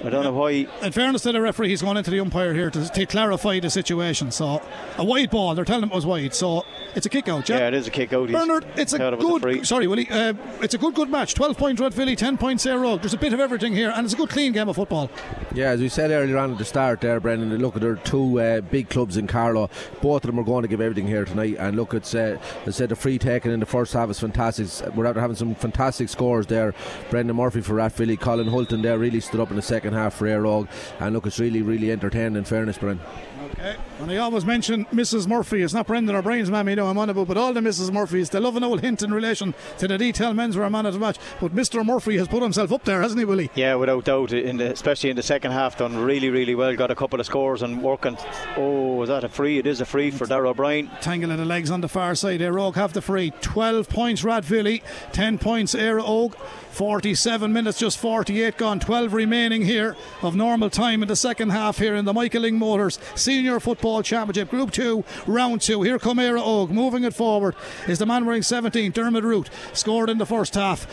I 0.06 0.10
don't 0.10 0.24
know 0.24 0.32
why. 0.32 0.66
In 0.82 0.92
fairness 0.92 1.22
to 1.22 1.32
the 1.32 1.40
referee, 1.40 1.70
he's 1.70 1.82
gone 1.82 1.96
into 1.96 2.10
the 2.10 2.20
umpire 2.20 2.54
here 2.54 2.70
to, 2.70 2.88
to 2.88 3.06
clarify 3.06 3.58
the 3.60 3.70
situation. 3.70 4.30
So 4.30 4.62
a 4.98 5.04
wide 5.04 5.30
ball, 5.30 5.54
they're 5.54 5.64
telling 5.64 5.82
him 5.82 5.90
it 5.90 5.94
was 5.94 6.06
wide. 6.06 6.34
So 6.34 6.64
it's 6.94 7.06
a 7.06 7.08
kick 7.08 7.28
out. 7.28 7.48
Yeah, 7.48 7.58
Yeah, 7.58 7.68
it 7.68 7.74
is 7.74 7.86
a 7.86 7.90
kick 7.90 8.12
out. 8.12 8.30
Bernard, 8.30 8.66
it's 8.76 8.92
a 8.92 9.02
out 9.02 9.14
it 9.14 9.18
with 9.18 9.42
good. 9.42 9.66
Sorry, 9.66 9.86
Willie. 9.86 10.08
Uh, 10.08 10.34
it's 10.62 10.74
a 10.74 10.78
good, 10.78 10.94
good 10.94 11.10
match. 11.10 11.34
Twelve 11.34 11.56
points 11.58 11.82
Philly, 11.94 12.16
ten 12.16 12.38
points 12.38 12.64
Air 12.66 12.78
Road. 12.78 13.02
There's 13.02 13.14
a 13.14 13.18
bit 13.18 13.32
of 13.32 13.40
everything 13.40 13.74
here, 13.74 13.92
and 13.94 14.04
it's 14.04 14.14
a 14.14 14.16
good, 14.16 14.30
clean 14.30 14.52
game 14.52 14.68
of 14.68 14.76
football. 14.76 15.10
Yeah, 15.54 15.70
as 15.70 15.80
we 15.80 15.88
said 15.88 16.10
earlier 16.10 16.38
on 16.38 16.52
at 16.52 16.58
the 16.58 16.64
start 16.64 17.00
there, 17.00 17.18
Brendan, 17.18 17.56
look, 17.58 17.74
there 17.74 17.92
are 17.92 17.96
two 17.96 18.40
uh, 18.40 18.60
big 18.60 18.88
clubs 18.88 19.16
in 19.16 19.26
Carlow. 19.26 19.70
Both 20.02 20.24
of 20.24 20.28
them 20.28 20.38
are 20.38 20.44
going 20.44 20.62
to 20.62 20.68
give 20.68 20.80
everything 20.80 21.06
here 21.06 21.24
tonight. 21.24 21.56
And 21.58 21.76
look, 21.76 21.94
it's, 21.94 22.14
uh, 22.14 22.38
as 22.62 22.68
I 22.68 22.78
said, 22.78 22.88
the 22.90 22.96
free 22.96 23.18
taking 23.18 23.50
in 23.52 23.60
the 23.60 23.66
first 23.66 23.92
half 23.92 24.10
is 24.10 24.20
fantastic. 24.20 24.94
We're 24.94 25.06
after 25.06 25.20
having 25.20 25.36
some 25.36 25.54
fantastic 25.54 26.08
scores 26.08 26.46
there. 26.46 26.74
Brendan 27.10 27.36
Murphy 27.36 27.60
for 27.60 27.74
Rathvilly, 27.74 28.18
Colin 28.20 28.48
Hulton 28.48 28.82
there 28.82 28.98
really 28.98 29.20
stood 29.20 29.40
up 29.40 29.50
in 29.50 29.56
the 29.56 29.62
second 29.62 29.94
half 29.94 29.95
for 30.12 30.26
Éire 30.26 30.44
Óg. 30.44 30.68
And 31.00 31.14
look, 31.14 31.26
it's 31.26 31.38
really, 31.38 31.62
really 31.62 31.90
entertaining 31.90 32.36
in 32.36 32.44
fairness, 32.44 32.78
Brendan. 32.78 33.04
Okay, 33.52 33.76
And 33.98 34.10
I 34.10 34.18
always 34.18 34.44
mention 34.44 34.84
Mrs. 34.86 35.26
Murphy. 35.26 35.62
It's 35.62 35.72
not 35.72 35.86
Brendan 35.86 36.14
or 36.14 36.20
Brian's 36.20 36.50
mammy, 36.50 36.72
you 36.72 36.76
know 36.76 36.88
I'm 36.88 36.98
on 36.98 37.08
about, 37.08 37.28
but 37.28 37.38
all 37.38 37.54
the 37.54 37.60
Mrs. 37.60 37.90
Murphys, 37.90 38.28
they 38.28 38.38
love 38.38 38.54
an 38.54 38.62
old 38.62 38.82
hint 38.82 39.02
in 39.02 39.12
relation 39.12 39.54
to 39.78 39.88
the 39.88 39.96
detail 39.96 40.34
men's 40.34 40.54
were 40.54 40.64
a 40.64 40.70
man 40.70 40.84
of 40.84 40.92
the 40.92 41.00
match. 41.00 41.16
But 41.40 41.54
Mr. 41.54 41.84
Murphy 41.84 42.18
has 42.18 42.28
put 42.28 42.42
himself 42.42 42.72
up 42.72 42.84
there, 42.84 43.00
hasn't 43.00 43.18
he, 43.18 43.24
Willie? 43.24 43.50
Yeah, 43.54 43.76
without 43.76 44.04
doubt. 44.04 44.32
In 44.32 44.58
the, 44.58 44.70
especially 44.70 45.08
in 45.08 45.16
the 45.16 45.22
second 45.22 45.52
half, 45.52 45.78
done 45.78 45.96
really, 45.96 46.28
really 46.28 46.54
well. 46.54 46.76
Got 46.76 46.90
a 46.90 46.94
couple 46.94 47.20
of 47.20 47.26
scores 47.26 47.62
and 47.62 47.82
working. 47.82 48.18
Oh, 48.58 49.02
is 49.02 49.08
that 49.08 49.24
a 49.24 49.30
free? 49.30 49.58
It 49.58 49.66
is 49.66 49.80
a 49.80 49.86
free 49.86 50.10
for 50.10 50.26
Darrell 50.26 50.50
O'Brien. 50.50 50.90
Tangling 51.00 51.38
the 51.38 51.46
legs 51.46 51.70
on 51.70 51.80
the 51.80 51.88
far 51.88 52.14
side. 52.14 52.40
There, 52.40 52.58
Oak 52.58 52.74
have 52.74 52.92
the 52.92 53.00
free. 53.00 53.32
12 53.40 53.88
points, 53.88 54.22
Rathvilly. 54.22 54.82
10 55.12 55.38
points, 55.38 55.74
Éire 55.74 56.04
Óg. 56.04 56.34
47 56.76 57.50
minutes, 57.50 57.78
just 57.78 57.96
48 57.96 58.58
gone. 58.58 58.78
12 58.78 59.14
remaining 59.14 59.62
here 59.62 59.96
of 60.20 60.36
normal 60.36 60.68
time 60.68 61.00
in 61.00 61.08
the 61.08 61.16
second 61.16 61.48
half 61.48 61.78
here 61.78 61.94
in 61.94 62.04
the 62.04 62.12
Michael 62.12 62.42
Lyng 62.42 62.58
Motors 62.58 62.98
Senior 63.14 63.58
Football 63.60 63.85
Championship, 64.02 64.50
Group 64.50 64.72
2, 64.72 65.04
Round 65.26 65.60
2. 65.60 65.82
Here 65.82 65.98
come 65.98 66.18
Éire 66.18 66.42
Óg. 66.42 66.70
Moving 66.70 67.04
it 67.04 67.14
forward 67.14 67.54
is 67.86 67.98
the 67.98 68.06
man 68.06 68.26
wearing 68.26 68.42
17, 68.42 68.92
Dermot 68.92 69.24
Root. 69.24 69.48
Scored 69.72 70.10
in 70.10 70.18
the 70.18 70.26
first 70.26 70.54
half 70.54 70.86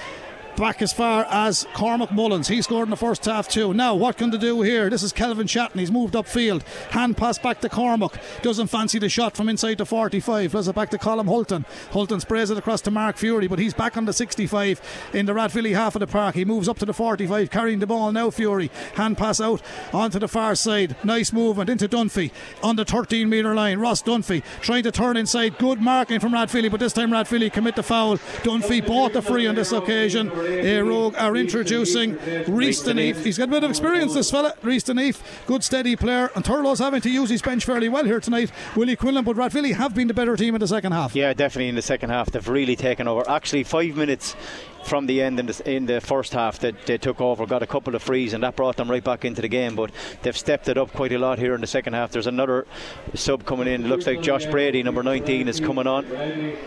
back 0.55 0.81
as 0.81 0.93
far 0.93 1.25
as 1.29 1.65
Cormac 1.73 2.11
Mullins. 2.11 2.47
He 2.47 2.61
scored 2.61 2.87
in 2.87 2.91
the 2.91 2.97
first 2.97 3.25
half 3.25 3.47
too. 3.47 3.73
Now, 3.73 3.95
what 3.95 4.17
can 4.17 4.29
they 4.29 4.37
do 4.37 4.61
here? 4.61 4.89
This 4.89 5.03
is 5.03 5.11
Kelvin 5.11 5.47
Chatton. 5.47 5.79
He's 5.79 5.91
moved 5.91 6.13
upfield. 6.13 6.63
Hand 6.91 7.17
pass 7.17 7.37
back 7.37 7.61
to 7.61 7.69
Cormac. 7.69 8.19
Doesn't 8.41 8.67
fancy 8.67 8.99
the 8.99 9.09
shot 9.09 9.35
from 9.35 9.49
inside 9.49 9.77
the 9.77 9.85
45. 9.85 10.51
Does 10.51 10.67
it 10.67 10.75
back 10.75 10.89
to 10.91 10.97
Colin 10.97 11.27
Hulton. 11.27 11.65
Hulton 11.91 12.19
sprays 12.19 12.49
it 12.49 12.57
across 12.57 12.81
to 12.81 12.91
Mark 12.91 13.17
Fury, 13.17 13.47
but 13.47 13.59
he's 13.59 13.73
back 13.73 13.97
on 13.97 14.05
the 14.05 14.13
65 14.13 15.09
in 15.13 15.25
the 15.25 15.33
Rathvilly 15.33 15.73
half 15.73 15.95
of 15.95 15.99
the 16.01 16.07
park. 16.07 16.35
He 16.35 16.45
moves 16.45 16.69
up 16.69 16.79
to 16.79 16.85
the 16.85 16.93
45, 16.93 17.49
carrying 17.49 17.79
the 17.79 17.87
ball 17.87 18.11
now. 18.11 18.29
Fury. 18.29 18.69
Hand 18.95 19.17
pass 19.17 19.41
out 19.41 19.61
onto 19.91 20.19
the 20.19 20.27
far 20.27 20.55
side. 20.55 20.95
Nice 21.03 21.33
movement 21.33 21.69
into 21.69 21.87
Dunphy 21.87 22.31
on 22.61 22.75
the 22.75 22.85
13 22.85 23.29
metre 23.29 23.55
line. 23.55 23.79
Ross 23.79 24.01
Dunphy 24.03 24.43
trying 24.61 24.83
to 24.83 24.91
turn 24.91 25.17
inside. 25.17 25.57
Good 25.57 25.81
marking 25.81 26.19
from 26.19 26.33
Rathvilly, 26.33 26.69
but 26.69 26.79
this 26.79 26.93
time 26.93 27.11
Rathvilly 27.11 27.51
commit 27.51 27.75
the 27.75 27.83
foul. 27.83 28.17
Dunphy 28.43 28.85
bought 28.85 29.13
the 29.13 29.21
free 29.21 29.47
on 29.47 29.55
this 29.55 29.71
occasion. 29.71 30.29
Óg 30.43 31.19
are 31.19 31.35
introducing 31.35 32.17
Reese 32.47 32.83
Deneef. 32.83 33.23
He's 33.23 33.37
got 33.37 33.49
a 33.49 33.51
bit 33.51 33.63
of 33.63 33.69
experience, 33.69 34.13
this 34.13 34.29
fella, 34.31 34.53
Reese 34.61 34.83
Deneef. 34.83 35.21
Good, 35.47 35.63
steady 35.63 35.95
player. 35.95 36.29
And 36.35 36.43
Turlough's 36.43 36.79
having 36.79 37.01
to 37.01 37.09
use 37.09 37.29
his 37.29 37.41
bench 37.41 37.65
fairly 37.65 37.89
well 37.89 38.05
here 38.05 38.19
tonight. 38.19 38.51
Willie 38.75 38.95
Quinlan, 38.95 39.23
but 39.23 39.35
Rathvilly 39.35 39.73
have 39.73 39.95
been 39.95 40.07
the 40.07 40.13
better 40.13 40.35
team 40.35 40.55
in 40.55 40.59
the 40.59 40.67
second 40.67 40.91
half. 40.91 41.15
Yeah, 41.15 41.33
definitely 41.33 41.69
in 41.69 41.75
the 41.75 41.81
second 41.81 42.09
half. 42.09 42.31
They've 42.31 42.47
really 42.47 42.75
taken 42.75 43.07
over. 43.07 43.27
Actually, 43.29 43.63
five 43.63 43.95
minutes 43.95 44.35
from 44.83 45.05
the 45.07 45.21
end 45.21 45.39
in 45.39 45.45
the, 45.47 45.61
in 45.65 45.85
the 45.85 46.01
first 46.01 46.33
half 46.33 46.59
that 46.59 46.85
they 46.85 46.97
took 46.97 47.21
over, 47.21 47.45
got 47.45 47.63
a 47.63 47.67
couple 47.67 47.95
of 47.95 48.03
frees, 48.03 48.33
and 48.33 48.43
that 48.43 48.55
brought 48.55 48.77
them 48.77 48.89
right 48.89 49.03
back 49.03 49.25
into 49.25 49.41
the 49.41 49.47
game. 49.47 49.75
But 49.75 49.91
they've 50.21 50.37
stepped 50.37 50.67
it 50.67 50.77
up 50.77 50.91
quite 50.93 51.11
a 51.11 51.17
lot 51.17 51.39
here 51.39 51.55
in 51.55 51.61
the 51.61 51.67
second 51.67 51.93
half. 51.93 52.11
There's 52.11 52.27
another 52.27 52.67
sub 53.13 53.45
coming 53.45 53.67
in. 53.67 53.85
It 53.85 53.87
looks 53.87 54.07
like 54.07 54.21
Josh 54.21 54.45
Brady, 54.45 54.83
number 54.83 55.03
19, 55.03 55.47
is 55.47 55.59
coming 55.59 55.87
on. 55.87 56.05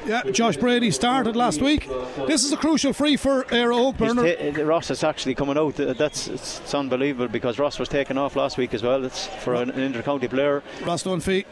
Yeah, 0.06 0.22
Josh 0.30 0.56
Brady 0.56 0.90
started 0.90 1.36
last 1.36 1.60
week. 1.60 1.88
This 2.26 2.44
is 2.44 2.52
a 2.52 2.56
crucial 2.56 2.92
free 2.92 3.16
for 3.16 3.44
uh, 3.46 3.66
Óg, 3.66 3.98
Bernard. 3.98 4.54
Ta- 4.54 4.62
uh, 4.62 4.64
Ross 4.64 4.90
is 4.90 5.04
actually 5.04 5.34
coming 5.34 5.56
out. 5.56 5.78
Uh, 5.78 5.92
that's 5.92 6.28
it's, 6.28 6.60
it's, 6.60 6.74
unbelievable 6.74 7.28
because 7.28 7.58
Ross 7.58 7.78
was 7.78 7.88
taken 7.88 8.18
off 8.18 8.36
last 8.36 8.56
week 8.56 8.74
as 8.74 8.82
well. 8.82 9.04
It's 9.04 9.26
for 9.26 9.54
an, 9.54 9.70
an 9.70 9.80
inter-county 9.80 10.28
player. 10.28 10.62
Ross 10.84 11.02
Dunphy. 11.02 11.44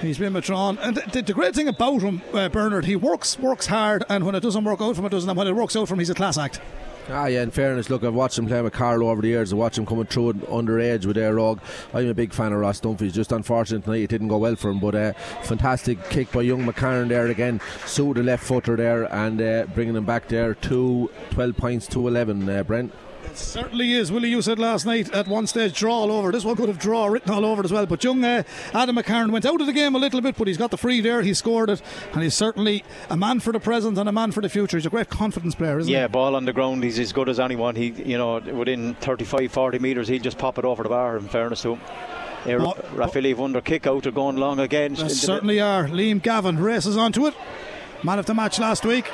He's 0.00 0.18
been 0.18 0.34
withdrawn, 0.34 0.78
and 0.78 0.96
the, 0.96 1.22
the, 1.22 1.32
great 1.32 1.54
thing 1.54 1.68
about 1.68 2.02
him, 2.02 2.20
uh, 2.34 2.48
Bernard, 2.50 2.84
he 2.84 2.96
works 2.96 3.38
works 3.38 3.66
hard, 3.66 4.04
and 4.08 4.26
when 4.26 4.34
it 4.34 4.40
doesn't 4.40 4.62
work 4.62 4.80
out 4.80 4.94
for 4.94 5.00
him, 5.00 5.06
it 5.06 5.10
doesn't. 5.10 5.28
And 5.28 5.38
when 5.38 5.46
it 5.46 5.56
works 5.56 5.74
out 5.74 5.88
for 5.88 5.94
him, 5.94 6.00
he's 6.00 6.10
a 6.10 6.14
class 6.14 6.36
act. 6.36 6.60
Ah, 7.08 7.26
yeah, 7.26 7.42
in 7.42 7.52
fairness, 7.52 7.88
look, 7.88 8.02
I've 8.02 8.14
watched 8.14 8.36
him 8.36 8.46
play 8.46 8.60
with 8.60 8.72
Carlow 8.72 9.10
over 9.10 9.22
the 9.22 9.28
years. 9.28 9.52
I 9.52 9.56
watched 9.56 9.78
him 9.78 9.86
coming 9.86 10.06
through 10.06 10.32
underage 10.32 11.06
with 11.06 11.16
Éire 11.16 11.36
Óg. 11.36 11.60
I'm 11.94 12.08
a 12.08 12.14
big 12.14 12.32
fan 12.32 12.52
of 12.52 12.58
Ross 12.58 12.80
Dunphy. 12.80 13.02
It's 13.02 13.14
just 13.14 13.30
unfortunate 13.30 13.84
tonight 13.84 14.02
it 14.02 14.10
didn't 14.10 14.26
go 14.26 14.38
well 14.38 14.56
for 14.56 14.70
him, 14.70 14.80
but 14.80 14.96
uh, 14.96 15.12
fantastic 15.42 16.02
kick 16.10 16.32
by 16.32 16.42
young 16.42 16.66
McCarron 16.66 17.06
there 17.08 17.28
again. 17.28 17.60
Sue 17.84 18.12
the 18.12 18.24
left 18.24 18.42
footer 18.42 18.74
there 18.74 19.04
and 19.14 19.40
uh, 19.40 19.66
bringing 19.72 19.94
him 19.94 20.04
back 20.04 20.26
there 20.26 20.54
to 20.54 21.08
12 21.30 21.56
points 21.56 21.86
to 21.86 22.08
11, 22.08 22.48
uh, 22.48 22.64
Brent. 22.64 22.92
Certainly 23.36 23.92
is. 23.92 24.10
Willie, 24.10 24.30
you 24.30 24.42
said 24.42 24.58
last 24.58 24.86
night 24.86 25.12
at 25.12 25.28
one 25.28 25.46
stage 25.46 25.78
draw 25.78 25.92
all 25.92 26.12
over. 26.12 26.32
This 26.32 26.44
one 26.44 26.56
could 26.56 26.68
have 26.68 26.78
draw 26.78 27.06
written 27.06 27.30
all 27.30 27.44
over 27.44 27.62
it 27.62 27.64
as 27.64 27.72
well. 27.72 27.86
But 27.86 28.02
young 28.02 28.24
uh, 28.24 28.42
Adam 28.72 28.96
McCarron 28.96 29.30
went 29.30 29.44
out 29.44 29.60
of 29.60 29.66
the 29.66 29.72
game 29.72 29.94
a 29.94 29.98
little 29.98 30.20
bit, 30.20 30.36
but 30.36 30.48
he's 30.48 30.56
got 30.56 30.70
the 30.70 30.76
free 30.76 31.00
there. 31.00 31.22
He 31.22 31.34
scored 31.34 31.70
it, 31.70 31.82
and 32.12 32.22
he's 32.22 32.34
certainly 32.34 32.84
a 33.10 33.16
man 33.16 33.40
for 33.40 33.52
the 33.52 33.60
present 33.60 33.98
and 33.98 34.08
a 34.08 34.12
man 34.12 34.32
for 34.32 34.40
the 34.40 34.48
future. 34.48 34.76
He's 34.76 34.86
a 34.86 34.90
great 34.90 35.10
confidence 35.10 35.54
player, 35.54 35.78
isn't 35.78 35.90
yeah, 35.90 35.98
he? 35.98 36.02
Yeah, 36.02 36.08
ball 36.08 36.34
on 36.34 36.44
the 36.44 36.52
ground. 36.52 36.84
He's 36.84 36.98
as 36.98 37.12
good 37.12 37.28
as 37.28 37.38
anyone. 37.38 37.76
He, 37.76 37.88
you 37.88 38.18
know, 38.18 38.38
within 38.38 38.94
35, 38.94 39.52
40 39.52 39.78
metres, 39.78 40.08
he'll 40.08 40.22
just 40.22 40.38
pop 40.38 40.58
it 40.58 40.64
over 40.64 40.82
the 40.82 40.88
bar. 40.88 41.16
In 41.16 41.28
fairness 41.28 41.62
to 41.62 41.74
him. 41.74 41.80
Yeah, 42.46 42.58
oh, 42.60 42.74
Rathvilly 42.94 43.30
have 43.30 43.40
under 43.40 43.60
kick 43.60 43.86
out. 43.86 44.04
They're 44.04 44.12
going 44.12 44.36
long 44.36 44.60
again. 44.60 44.94
They 44.94 45.08
certainly 45.08 45.60
are. 45.60 45.88
Liam 45.88 46.22
Gavin 46.22 46.58
races 46.58 46.96
onto 46.96 47.26
it. 47.26 47.34
Man 48.02 48.18
of 48.18 48.26
the 48.26 48.34
match 48.34 48.58
last 48.58 48.84
week. 48.84 49.10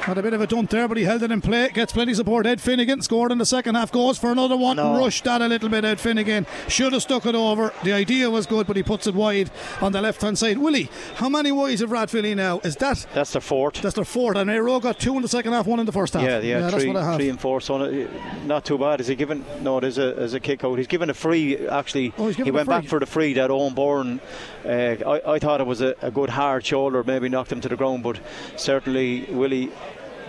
Had 0.00 0.16
a 0.16 0.22
bit 0.22 0.32
of 0.32 0.40
a 0.40 0.46
dump 0.46 0.70
there, 0.70 0.88
but 0.88 0.96
he 0.96 1.04
held 1.04 1.22
it 1.22 1.30
in 1.30 1.42
play. 1.42 1.68
Gets 1.68 1.92
plenty 1.92 2.12
of 2.12 2.16
support. 2.16 2.46
Ed 2.46 2.58
Finnegan 2.58 3.02
scored 3.02 3.32
in 3.32 3.38
the 3.38 3.44
second 3.44 3.74
half. 3.74 3.92
Goes 3.92 4.18
for 4.18 4.32
another 4.32 4.56
one. 4.56 4.76
No. 4.76 4.98
Rushed 4.98 5.24
that 5.24 5.42
a 5.42 5.46
little 5.46 5.68
bit. 5.68 5.84
Ed 5.84 6.00
Finnegan 6.00 6.46
should 6.68 6.94
have 6.94 7.02
stuck 7.02 7.26
it 7.26 7.34
over. 7.34 7.72
The 7.84 7.92
idea 7.92 8.30
was 8.30 8.46
good, 8.46 8.66
but 8.66 8.76
he 8.76 8.82
puts 8.82 9.06
it 9.06 9.14
wide 9.14 9.50
on 9.82 9.92
the 9.92 10.00
left 10.00 10.22
hand 10.22 10.38
side. 10.38 10.56
Willie, 10.56 10.88
how 11.16 11.28
many 11.28 11.52
wides 11.52 11.82
have 11.82 11.90
Rathvilly 11.90 12.34
now? 12.34 12.60
Is 12.60 12.76
that 12.76 13.06
that's 13.12 13.32
their 13.32 13.42
fourth? 13.42 13.82
That's 13.82 13.94
their 13.94 14.06
fourth. 14.06 14.38
And 14.38 14.48
Óg 14.48 14.82
got 14.82 14.98
two 14.98 15.16
in 15.16 15.22
the 15.22 15.28
second 15.28 15.52
half, 15.52 15.66
one 15.66 15.80
in 15.80 15.86
the 15.86 15.92
first 15.92 16.14
half. 16.14 16.22
Yeah, 16.22 16.40
yeah, 16.40 16.60
yeah 16.60 16.70
three, 16.70 17.16
three 17.16 17.28
and 17.28 17.38
four. 17.38 17.60
So 17.60 18.08
not 18.46 18.64
too 18.64 18.78
bad. 18.78 19.02
Is 19.02 19.08
he 19.08 19.14
given? 19.14 19.44
No, 19.60 19.76
it 19.78 19.84
is 19.84 19.98
a, 19.98 20.18
is 20.22 20.32
a 20.32 20.40
kick 20.40 20.64
out. 20.64 20.78
He's 20.78 20.86
given 20.86 21.10
a 21.10 21.14
free. 21.14 21.68
Actually, 21.68 22.14
oh, 22.16 22.28
he 22.28 22.50
went 22.50 22.68
back 22.68 22.86
for 22.86 23.00
the 23.00 23.06
free. 23.06 23.34
That 23.34 23.50
Owen 23.50 23.74
Byrne. 23.74 24.20
Uh, 24.64 24.96
I, 25.06 25.34
I 25.34 25.38
thought 25.38 25.60
it 25.60 25.66
was 25.66 25.82
a, 25.82 25.94
a 26.00 26.10
good 26.10 26.30
hard 26.30 26.64
shoulder. 26.64 27.04
Maybe 27.04 27.28
knocked 27.28 27.52
him 27.52 27.60
to 27.60 27.68
the 27.68 27.76
ground, 27.76 28.02
but 28.02 28.18
certainly 28.56 29.26
Willie 29.30 29.70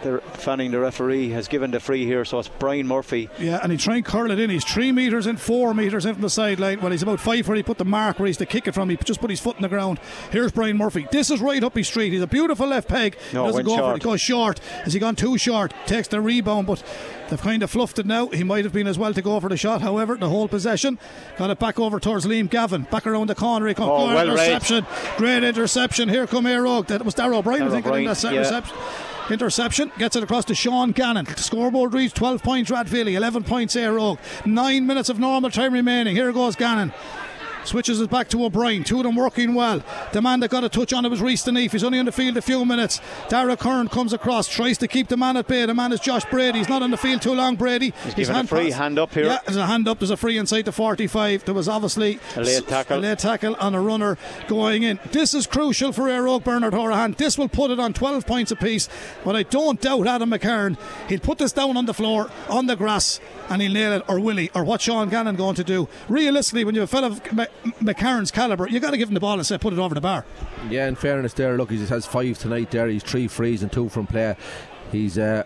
the 0.04 0.22
Fanning, 0.34 0.72
the 0.72 0.80
referee, 0.80 1.30
has 1.30 1.48
given 1.48 1.72
the 1.72 1.80
free 1.80 2.06
here, 2.06 2.26
so 2.26 2.40
it's 2.40 2.48
Brian 2.48 2.88
Murphy. 2.88 3.30
Yeah, 3.40 3.60
and 3.62 3.72
he 3.72 3.78
tried 3.78 3.98
and 3.98 4.06
curl 4.06 4.32
it 4.32 4.40
in. 4.40 4.50
He's 4.50 4.66
three 4.66 4.92
metres 4.92 5.28
in, 5.28 5.38
four 5.38 5.74
metres 5.74 6.06
in 6.06 6.14
from 6.14 6.22
the 6.22 6.30
sideline. 6.30 6.82
Well, 6.82 6.92
he's 6.92 7.04
about 7.04 7.20
five 7.20 7.48
where 7.48 7.58
he 7.58 7.64
put 7.64 7.78
the 7.78 7.86
mark 7.86 8.20
where 8.20 8.28
he's 8.28 8.38
to 8.38 8.46
kick 8.46 8.68
it 8.68 8.74
from. 8.74 8.90
He 8.90 8.98
just 8.98 9.22
put 9.22 9.30
his 9.30 9.40
foot 9.40 9.56
in 9.56 9.62
the 9.62 9.70
ground. 9.70 10.00
Here's 10.32 10.52
Brian 10.52 10.78
Murphy. 10.78 11.08
This 11.12 11.30
is 11.30 11.40
right 11.40 11.64
up 11.64 11.76
his 11.76 11.88
street. 11.88 12.14
He's 12.14 12.22
a 12.22 12.28
beautiful 12.28 12.68
left 12.68 12.88
peg. 12.88 13.18
No, 13.34 13.46
he 13.46 13.52
doesn't 13.52 13.66
go 13.66 13.76
short. 13.76 13.84
for 13.84 13.96
it. 13.96 14.04
He 14.04 14.10
goes 14.10 14.22
short. 14.22 14.60
Has 14.60 14.94
he 14.94 15.00
gone 15.00 15.16
too 15.16 15.38
short? 15.38 15.74
Takes 15.86 16.08
the 16.08 16.22
rebound, 16.22 16.68
but 16.68 16.84
they've 17.30 17.42
kind 17.42 17.62
of 17.64 17.70
fluffed 17.70 18.00
it 18.00 18.06
now. 18.06 18.28
He 18.28 18.44
might 18.44 18.64
have 18.64 18.74
been 18.74 18.88
as 18.88 18.98
well 18.98 19.14
to 19.14 19.22
go 19.22 19.40
for 19.40 19.50
the 19.50 19.58
shot. 19.58 19.82
However, 19.82 20.16
the 20.16 20.30
whole 20.30 20.48
possession 20.48 20.98
got 21.38 21.50
it 21.50 21.60
back 21.60 21.80
over 21.80 22.00
towards 22.00 22.26
Liam 22.26 22.50
Gavin. 22.50 22.84
Back 22.84 23.06
around 23.06 23.28
the 23.28 23.36
corner. 23.36 23.68
He 23.68 23.74
comes. 23.74 23.90
Oh, 23.90 24.08
well 24.08 24.30
interception. 24.30 24.86
Great 25.18 25.44
interception. 25.44 26.10
Here 26.10 26.28
come 26.28 26.46
Éire 26.46 26.66
Óg. 26.66 26.88
That 26.88 27.06
was 27.06 27.14
Darragh 27.14 27.38
O'Brien, 27.38 27.64
I 27.64 27.70
think, 27.70 27.86
in 27.86 28.06
that 28.06 28.24
yeah. 28.24 28.32
interception 28.32 28.78
interception 29.32 29.92
gets 29.98 30.16
it 30.16 30.24
across 30.24 30.46
to 30.46 30.56
Sean 30.56 30.92
Gannon. 30.92 31.26
Scoreboard 31.38 31.94
reads 31.94 32.14
12 32.14 32.44
points 32.44 32.72
Rathvilly, 32.72 33.14
11 33.14 33.44
points 33.44 33.76
Éire 33.76 34.18
Nine 34.46 34.86
minutes 34.86 35.10
of 35.10 35.20
normal 35.20 35.50
time 35.50 35.74
remaining. 35.74 36.16
Here 36.16 36.32
goes 36.32 36.56
Gannon. 36.56 36.94
Switches 37.64 38.02
it 38.02 38.10
back 38.10 38.28
to 38.30 38.44
O'Brien. 38.46 38.84
Two 38.84 38.98
of 38.98 39.04
them 39.04 39.16
working 39.16 39.54
well. 39.54 39.84
The 40.14 40.22
man 40.22 40.40
that 40.42 40.50
got 40.50 40.64
a 40.64 40.70
touch 40.70 40.94
on 40.94 41.06
it 41.06 41.10
was 41.10 41.22
Reese 41.22 41.44
Deneef. 41.44 41.72
He's 41.72 41.84
only 41.84 42.00
on 42.00 42.06
the 42.06 42.12
field 42.12 42.38
a 42.38 42.42
few 42.42 42.66
minutes. 42.66 43.00
Dara 43.30 43.56
Kern 43.56 43.88
comes 43.88 44.14
across, 44.14 44.48
tries 44.48 44.78
to 44.80 44.88
keep 44.88 45.08
the 45.08 45.18
man 45.18 45.38
at 45.38 45.48
bay. 45.48 45.66
The 45.66 45.74
man 45.74 45.92
is 45.92 46.00
Josh 46.00 46.26
Brady. 46.26 46.58
He's 46.60 46.70
not 46.70 46.82
on 46.82 46.92
the 46.92 46.98
field 46.98 47.22
too 47.22 47.34
long, 47.34 47.56
Brady. 47.56 47.94
He's, 48.04 48.14
He's 48.14 48.28
hand 48.30 48.46
a 48.46 48.48
free 48.48 48.70
pass. 48.70 48.80
hand 48.80 49.00
up 49.00 49.14
here. 49.14 49.26
Yeah, 49.26 49.40
there's 49.46 49.58
a 49.58 49.66
hand 49.68 49.88
up. 49.88 50.00
There's 50.00 50.10
a 50.12 50.18
free 50.18 50.38
inside 50.38 50.66
the 50.66 50.72
45. 50.72 51.46
There 51.46 51.54
was 51.54 51.68
obviously 51.70 52.20
a 52.36 52.42
late 52.42 52.68
tackle. 52.68 52.98
A 52.98 53.00
late 53.00 53.20
tackle 53.20 53.56
on 53.56 53.76
a 53.76 53.82
runner 53.82 54.18
going 54.48 54.84
in. 54.84 55.00
This 55.12 55.34
is 55.34 55.46
crucial 55.48 55.92
for 55.92 56.04
Óg 56.04 56.44
Bernard 56.44 56.74
Horahan. 56.74 57.16
This 57.18 57.38
will 57.38 57.50
put 57.50 57.72
it 57.72 57.80
on 57.80 57.94
12 57.94 58.26
points 58.26 58.52
apiece. 58.52 58.90
But 59.24 59.36
I 59.36 59.44
don't 59.44 59.80
doubt 59.80 60.08
Adam 60.08 60.32
McCarron. 60.32 60.78
He'll 61.08 61.20
put 61.20 61.38
this 61.38 61.52
down 61.52 61.78
on 61.78 61.86
the 61.86 61.94
floor, 61.94 62.30
on 62.50 62.66
the 62.68 62.76
grass, 62.76 63.20
and 63.50 63.62
he'll 63.62 63.72
nail 63.74 63.94
it, 63.94 64.04
or 64.08 64.20
will 64.20 64.38
he? 64.38 64.50
Or 64.56 64.64
what 64.64 64.82
Sean 64.82 65.10
Gannon 65.10 65.36
going 65.36 65.56
to 65.56 65.64
do? 65.64 65.88
Realistically, 66.10 66.64
when 66.64 66.76
you 66.76 66.82
have 66.82 66.90
a 66.90 66.92
fellow 66.92 67.08
of 67.10 67.50
McCarron's 67.80 68.32
calibre, 68.32 68.72
you've 68.72 68.82
got 68.82 68.92
to 68.92 68.98
give 68.98 69.10
him 69.10 69.14
the 69.14 69.20
ball 69.20 69.34
and 69.34 69.46
say, 69.46 69.58
put 69.58 69.74
it 69.74 69.80
over 69.80 69.94
the 69.94 70.02
bar. 70.02 70.26
Yeah, 70.70 70.88
in 70.88 70.96
fairness, 70.96 71.34
there, 71.34 71.58
look, 71.58 71.70
he 71.70 71.78
just 71.78 71.90
has 71.90 72.06
five 72.06 72.38
tonight. 72.38 72.72
There, 72.72 72.88
he's 72.88 73.04
three 73.04 73.28
frees 73.28 73.62
and 73.62 73.72
two 73.72 73.90
from 73.90 74.08
play. 74.08 74.36
He's 74.92 75.18
uh, 75.18 75.44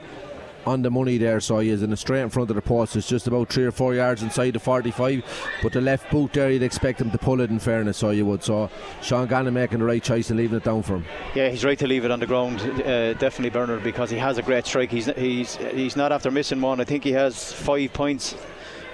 on 0.65 0.81
the 0.81 0.89
money 0.89 1.17
there, 1.17 1.39
so 1.39 1.59
he 1.59 1.69
is 1.69 1.83
in 1.83 1.93
a 1.93 1.97
straight 1.97 2.21
in 2.21 2.29
front 2.29 2.49
of 2.49 2.55
the 2.55 2.61
post. 2.61 2.95
It's 2.95 3.07
just 3.07 3.27
about 3.27 3.49
three 3.49 3.65
or 3.65 3.71
four 3.71 3.93
yards 3.93 4.23
inside 4.23 4.51
the 4.51 4.59
45. 4.59 5.23
But 5.61 5.73
the 5.73 5.81
left 5.81 6.09
boot 6.09 6.33
there, 6.33 6.49
you'd 6.49 6.63
expect 6.63 7.01
him 7.01 7.11
to 7.11 7.17
pull 7.17 7.41
it. 7.41 7.49
In 7.49 7.59
fairness, 7.59 7.97
so 7.97 8.09
you 8.09 8.25
would. 8.25 8.43
So 8.43 8.69
Sean 9.01 9.27
Gannon 9.27 9.53
making 9.53 9.79
the 9.79 9.85
right 9.85 10.01
choice 10.01 10.29
and 10.29 10.39
leaving 10.39 10.57
it 10.57 10.63
down 10.63 10.81
for 10.81 10.95
him. 10.95 11.05
Yeah, 11.35 11.49
he's 11.49 11.63
right 11.63 11.77
to 11.79 11.87
leave 11.87 12.05
it 12.05 12.11
on 12.11 12.19
the 12.19 12.25
ground, 12.25 12.59
uh, 12.61 13.13
definitely 13.13 13.51
Bernard, 13.51 13.83
because 13.83 14.09
he 14.09 14.17
has 14.17 14.37
a 14.37 14.41
great 14.41 14.65
strike. 14.65 14.89
He's 14.89 15.05
he's 15.05 15.55
he's 15.57 15.95
not 15.95 16.11
after 16.11 16.31
missing 16.31 16.61
one. 16.61 16.81
I 16.81 16.85
think 16.85 17.03
he 17.03 17.11
has 17.11 17.53
five 17.53 17.93
points 17.93 18.35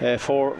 uh, 0.01 0.17
four, 0.17 0.57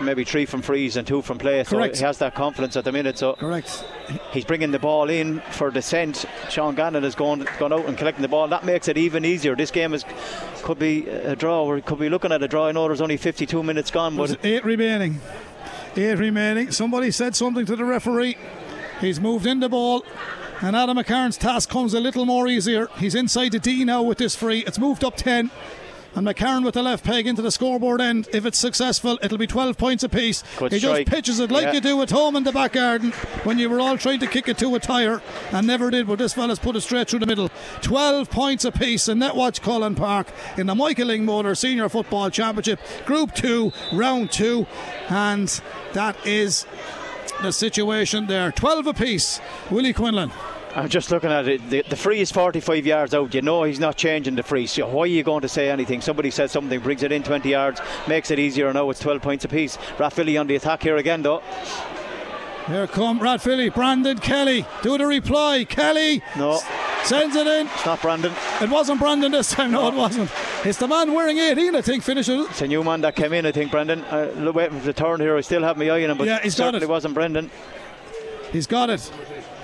maybe 0.00 0.24
three 0.24 0.46
from 0.46 0.62
frees 0.62 0.96
and 0.96 1.06
two 1.06 1.22
from 1.22 1.38
play. 1.38 1.62
So 1.64 1.80
he 1.82 1.98
has 2.00 2.18
that 2.18 2.34
confidence 2.34 2.76
at 2.76 2.84
the 2.84 2.92
minute. 2.92 3.18
So 3.18 3.34
Correct. 3.34 3.84
He's 4.32 4.44
bringing 4.44 4.70
the 4.70 4.78
ball 4.78 5.08
in 5.08 5.40
for 5.52 5.70
descent. 5.70 6.24
Sean 6.48 6.74
Gannon 6.74 7.02
has 7.04 7.14
gone 7.14 7.46
gone 7.58 7.72
out 7.72 7.86
and 7.86 7.96
collecting 7.96 8.22
the 8.22 8.28
ball. 8.28 8.48
That 8.48 8.64
makes 8.64 8.88
it 8.88 8.98
even 8.98 9.24
easier. 9.24 9.54
This 9.54 9.70
game 9.70 9.94
is 9.94 10.04
could 10.62 10.78
be 10.78 11.08
a 11.08 11.36
draw. 11.36 11.72
We 11.72 11.82
could 11.82 11.98
be 11.98 12.08
looking 12.08 12.32
at 12.32 12.42
a 12.42 12.48
draw. 12.48 12.66
I 12.68 12.72
know 12.72 12.86
there's 12.86 13.00
only 13.00 13.16
52 13.16 13.62
minutes 13.62 13.90
gone, 13.90 14.16
There's 14.16 14.36
but 14.36 14.44
eight 14.44 14.64
remaining. 14.64 15.20
Eight 15.96 16.18
remaining. 16.18 16.70
Somebody 16.70 17.10
said 17.10 17.34
something 17.34 17.66
to 17.66 17.76
the 17.76 17.84
referee. 17.84 18.36
He's 19.00 19.20
moved 19.20 19.46
in 19.46 19.60
the 19.60 19.68
ball. 19.68 20.04
And 20.62 20.76
Adam 20.76 20.98
McCarn's 20.98 21.38
task 21.38 21.70
comes 21.70 21.94
a 21.94 22.00
little 22.00 22.26
more 22.26 22.46
easier. 22.46 22.88
He's 22.98 23.14
inside 23.14 23.52
the 23.52 23.58
D 23.58 23.82
now 23.84 24.02
with 24.02 24.18
this 24.18 24.36
free. 24.36 24.58
It's 24.66 24.78
moved 24.78 25.02
up 25.02 25.16
10. 25.16 25.50
And 26.14 26.26
McCarn 26.26 26.64
with 26.64 26.74
the 26.74 26.82
left 26.82 27.04
peg 27.04 27.28
into 27.28 27.40
the 27.40 27.52
scoreboard 27.52 28.00
end. 28.00 28.28
If 28.32 28.44
it's 28.44 28.58
successful, 28.58 29.16
it'll 29.22 29.38
be 29.38 29.46
12 29.46 29.78
points 29.78 30.02
apiece. 30.02 30.42
Good 30.58 30.72
he 30.72 30.78
strike. 30.80 31.06
just 31.06 31.14
pitches 31.14 31.38
it 31.40 31.52
like 31.52 31.66
Yeah. 31.66 31.72
you 31.74 31.80
do 31.80 32.02
at 32.02 32.10
home 32.10 32.34
in 32.34 32.42
the 32.42 32.50
back 32.50 32.72
garden 32.72 33.12
when 33.44 33.58
you 33.60 33.70
were 33.70 33.78
all 33.78 33.96
trying 33.96 34.18
to 34.18 34.26
kick 34.26 34.48
it 34.48 34.58
to 34.58 34.74
a 34.74 34.80
tyre 34.80 35.22
and 35.52 35.66
never 35.68 35.88
did. 35.90 36.08
But 36.08 36.18
this 36.18 36.32
fella's 36.34 36.58
put 36.58 36.74
it 36.74 36.80
straight 36.80 37.08
through 37.08 37.20
the 37.20 37.26
middle. 37.26 37.48
12 37.82 38.28
points 38.28 38.64
apiece 38.64 39.08
in 39.08 39.18
Netwatch 39.18 39.60
Cullen 39.62 39.94
Park 39.94 40.26
in 40.56 40.66
the 40.66 40.74
Michael 40.74 41.16
Motor 41.18 41.54
Senior 41.54 41.88
Football 41.88 42.28
Championship, 42.30 42.80
Group 43.06 43.32
2, 43.34 43.72
Round 43.92 44.32
2. 44.32 44.66
And 45.10 45.60
that 45.92 46.16
is 46.26 46.66
the 47.42 47.52
situation 47.52 48.26
there. 48.26 48.50
12 48.50 48.88
apiece. 48.88 49.40
Willie 49.70 49.92
Quinlan. 49.92 50.32
I'm 50.74 50.88
just 50.88 51.10
looking 51.10 51.30
at 51.30 51.48
it. 51.48 51.68
The, 51.68 51.82
the 51.88 51.96
free 51.96 52.20
is 52.20 52.30
45 52.30 52.86
yards 52.86 53.12
out. 53.14 53.34
You 53.34 53.42
know 53.42 53.64
he's 53.64 53.80
not 53.80 53.96
changing 53.96 54.36
the 54.36 54.42
free. 54.44 54.66
So 54.66 54.86
why 54.88 55.02
are 55.02 55.06
you 55.06 55.22
going 55.24 55.42
to 55.42 55.48
say 55.48 55.68
anything? 55.68 56.00
Somebody 56.00 56.30
says 56.30 56.52
something, 56.52 56.78
brings 56.80 57.02
it 57.02 57.10
in 57.10 57.22
20 57.24 57.48
yards, 57.48 57.80
makes 58.06 58.30
it 58.30 58.38
easier. 58.38 58.72
Now 58.72 58.88
it's 58.90 59.00
12 59.00 59.20
points 59.20 59.44
apiece. 59.44 59.76
Rathvilly 59.98 60.38
on 60.38 60.46
the 60.46 60.54
attack 60.56 60.82
here 60.82 60.96
again, 60.96 61.22
though. 61.22 61.42
Here 62.68 62.86
come 62.86 63.18
Rathvilly, 63.18 63.74
Brandon 63.74 64.18
Kelly. 64.18 64.64
Do 64.82 64.96
the 64.96 65.06
reply. 65.06 65.64
Kelly 65.64 66.22
No, 66.36 66.60
sends 67.02 67.34
it 67.34 67.46
in. 67.48 67.66
it's 67.66 67.84
not 67.86 68.00
Brandon. 68.00 68.32
It 68.60 68.70
wasn't 68.70 69.00
Brandon 69.00 69.32
this 69.32 69.50
time. 69.50 69.72
No, 69.72 69.88
it 69.88 69.94
wasn't. 69.94 70.30
It's 70.64 70.78
the 70.78 70.86
man 70.86 71.12
wearing 71.12 71.38
18, 71.38 71.74
I 71.74 71.80
think, 71.80 72.04
finishes. 72.04 72.46
It's 72.50 72.62
a 72.62 72.68
new 72.68 72.84
man 72.84 73.00
that 73.00 73.16
came 73.16 73.32
in, 73.32 73.44
I 73.44 73.50
think, 73.50 73.72
Brandon. 73.72 74.02
Uh, 74.04 74.52
waiting 74.54 74.78
for 74.78 74.86
the 74.86 74.92
turn 74.92 75.18
here. 75.20 75.36
I 75.36 75.40
still 75.40 75.62
have 75.64 75.78
my 75.78 75.88
eye 75.90 76.04
on 76.04 76.10
him, 76.10 76.18
but 76.18 76.28
Yeah, 76.28 76.38
he's 76.40 76.54
got 76.54 76.66
certainly 76.66 76.84
it. 76.84 76.90
wasn't 76.90 77.14
Brendan. 77.14 77.50
He's 78.52 78.68
got 78.68 78.88
it. 78.90 79.10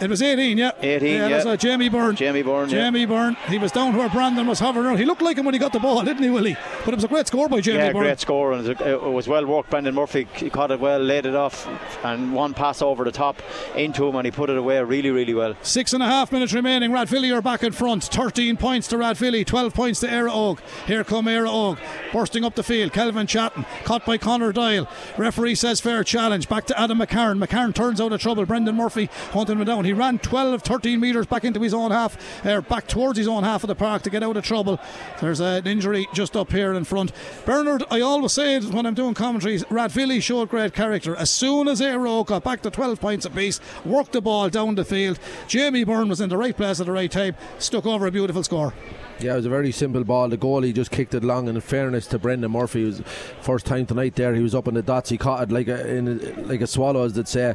It 0.01 0.11
was 0.11 0.21
18, 0.21 0.59
yeah. 0.59 0.73
18, 0.81 1.09
yeah. 1.09 1.29
That's 1.29 1.45
yeah. 1.47 1.53
uh, 1.53 1.57
Jamie 1.57 1.89
Byrne. 1.89 2.17
Jamie 2.17 2.43
Byrne. 2.43 2.69
Jamie 2.69 3.07
Byrne. 3.07 3.35
He 3.49 3.59
was 3.59 3.73
down 3.73 3.97
where 3.97 4.09
Brandon 4.09 4.47
was 4.47 4.59
hovering 4.59 4.87
around. 4.87 4.99
He 4.99 5.05
looked 5.05 5.23
like 5.23 5.39
him 5.39 5.45
when 5.45 5.55
he 5.55 5.59
got 5.59 5.73
the 5.73 5.79
ball, 5.79 6.03
didn't 6.05 6.23
he, 6.23 6.31
Willie? 6.31 6.57
But 6.85 6.93
it 6.93 6.97
was 6.97 7.05
a 7.05 7.09
great 7.09 7.27
score 7.27 7.49
by 7.49 7.61
Jamie 7.61 7.79
yeah, 7.79 7.93
Byrne. 7.93 8.03
great 8.03 8.21
score, 8.21 8.53
and 8.53 8.67
it 8.69 9.03
was- 9.03 9.27
well 9.27 9.47
worked. 9.47 9.71
Brendan 9.71 9.95
Murphy 9.95 10.29
he 10.37 10.51
caught 10.51 10.71
it 10.71 10.79
well, 10.79 11.01
laid 11.01 11.27
it 11.27 11.35
off, 11.35 11.67
and 12.05 12.33
one 12.33 12.55
pass 12.55 12.81
over 12.81 13.03
the 13.05 13.11
top 13.11 13.43
into 13.75 14.07
him, 14.07 14.15
and 14.17 14.25
he 14.25 14.31
put 14.31 14.51
it 14.51 14.57
away 14.57 14.81
really, 14.83 15.11
really 15.11 15.35
well. 15.35 15.55
Six 15.63 15.93
and 15.93 16.03
a 16.03 16.07
half 16.07 16.31
minutes 16.31 16.53
remaining. 16.53 16.93
Rathvilly 16.93 17.35
are 17.35 17.43
back 17.43 17.63
in 17.65 17.73
front. 17.73 18.05
13 18.05 18.57
points 18.57 18.87
to 18.89 18.97
Rathvilly, 18.97 19.45
12 19.45 19.75
points 19.75 20.01
to 20.01 20.07
Éire 20.07 20.31
Óg. 20.31 20.61
Here 20.87 21.03
come 21.03 21.27
Éire 21.27 21.49
Óg, 21.49 21.79
bursting 22.13 22.45
up 22.45 22.55
the 22.55 22.63
field. 22.63 22.93
Kelvin 22.93 23.27
Chatton, 23.27 23.65
caught 23.85 24.05
by 24.07 24.19
Connor 24.19 24.53
Doyle. 24.53 24.89
Referee 25.17 25.55
says 25.55 25.81
fair 25.81 26.05
challenge. 26.05 26.49
Back 26.49 26.67
to 26.67 26.79
Adam 26.81 26.99
McCarn. 26.99 27.43
McCarn 27.45 27.75
turns 27.75 28.01
out 28.01 28.13
of 28.13 28.21
trouble. 28.21 28.45
Brendan 28.47 28.77
Murphy 28.77 29.09
hunting 29.33 29.59
him 29.59 29.65
down. 29.65 29.86
He 29.87 29.93
ran 29.93 30.19
12, 30.19 30.63
13 30.63 30.99
metres 30.99 31.27
back 31.27 31.45
into 31.45 31.61
his 31.61 31.73
own 31.73 31.93
half, 31.93 32.45
uh, 32.45 32.61
back 32.63 32.89
towards 32.89 33.17
his 33.19 33.29
own 33.29 33.45
half 33.45 33.63
of 33.63 33.69
the 33.69 33.77
park 33.77 34.03
to 34.03 34.11
get 34.11 34.25
out 34.25 34.37
of 34.37 34.45
trouble. 34.45 34.81
There's 35.21 35.39
an 35.39 35.65
injury 35.65 36.09
just 36.13 36.37
up 36.37 36.51
here 36.51 36.75
in 36.75 36.83
front. 36.83 37.13
Bernard, 37.45 37.85
I 37.89 38.01
always 38.01 38.33
say 38.33 38.57
it 38.57 38.65
when 38.65 38.85
I'm 38.85 38.95
doing 38.95 39.15
commentaries, 39.15 39.63
Rathvilly 39.65 40.21
showed 40.21 40.49
great 40.49 40.75
character. 40.75 41.15
As 41.15 41.31
soon 41.31 41.69
as 41.69 41.81
Aero 41.81 42.25
got 42.25 42.43
back 42.43 42.63
to 42.63 42.71
12 42.71 43.01
points 43.01 43.27
apiece, 43.27 43.61
worked 43.85 44.11
the 44.11 44.21
ball 44.21 44.51
down 44.51 44.75
the 44.75 44.85
field, 44.85 45.21
Jamie 45.47 45.85
Byrne 45.85 46.09
was 46.09 46.21
in 46.21 46.31
the 46.31 46.37
right 46.37 46.57
place 46.57 46.81
at 46.81 46.87
the 46.87 46.93
right 46.93 47.11
time, 47.11 47.37
stuck 47.61 47.87
over 47.87 48.09
a 48.09 48.11
beautiful 48.11 48.43
score. 48.43 48.75
Yeah, 49.19 49.33
it 49.33 49.37
was 49.37 49.47
a 49.47 49.51
very 49.51 49.73
simple 49.73 50.05
ball. 50.05 50.29
The 50.29 50.37
goalie 50.37 50.75
just 50.75 50.91
kicked 50.91 51.15
it 51.15 51.25
long, 51.25 51.49
and 51.49 51.57
in 51.57 51.63
fairness 51.63 52.07
to 52.09 52.19
Brendan 52.19 52.51
Murphy, 52.51 52.85
was 52.85 53.03
first 53.41 53.65
time 53.65 53.87
tonight 53.87 54.15
there. 54.15 54.35
He 54.35 54.43
was 54.43 54.55
up 54.55 54.69
in 54.69 54.75
the 54.75 54.83
dots. 54.83 55.09
He 55.09 55.17
caught 55.17 55.45
it 55.45 55.53
like 55.53 55.69
a 55.69 55.89
in 55.89 56.09
a, 56.09 56.43
like 56.43 56.61
a 56.61 56.67
swallow, 56.67 57.05
as 57.05 57.15
they'd 57.15 57.27
say, 57.27 57.55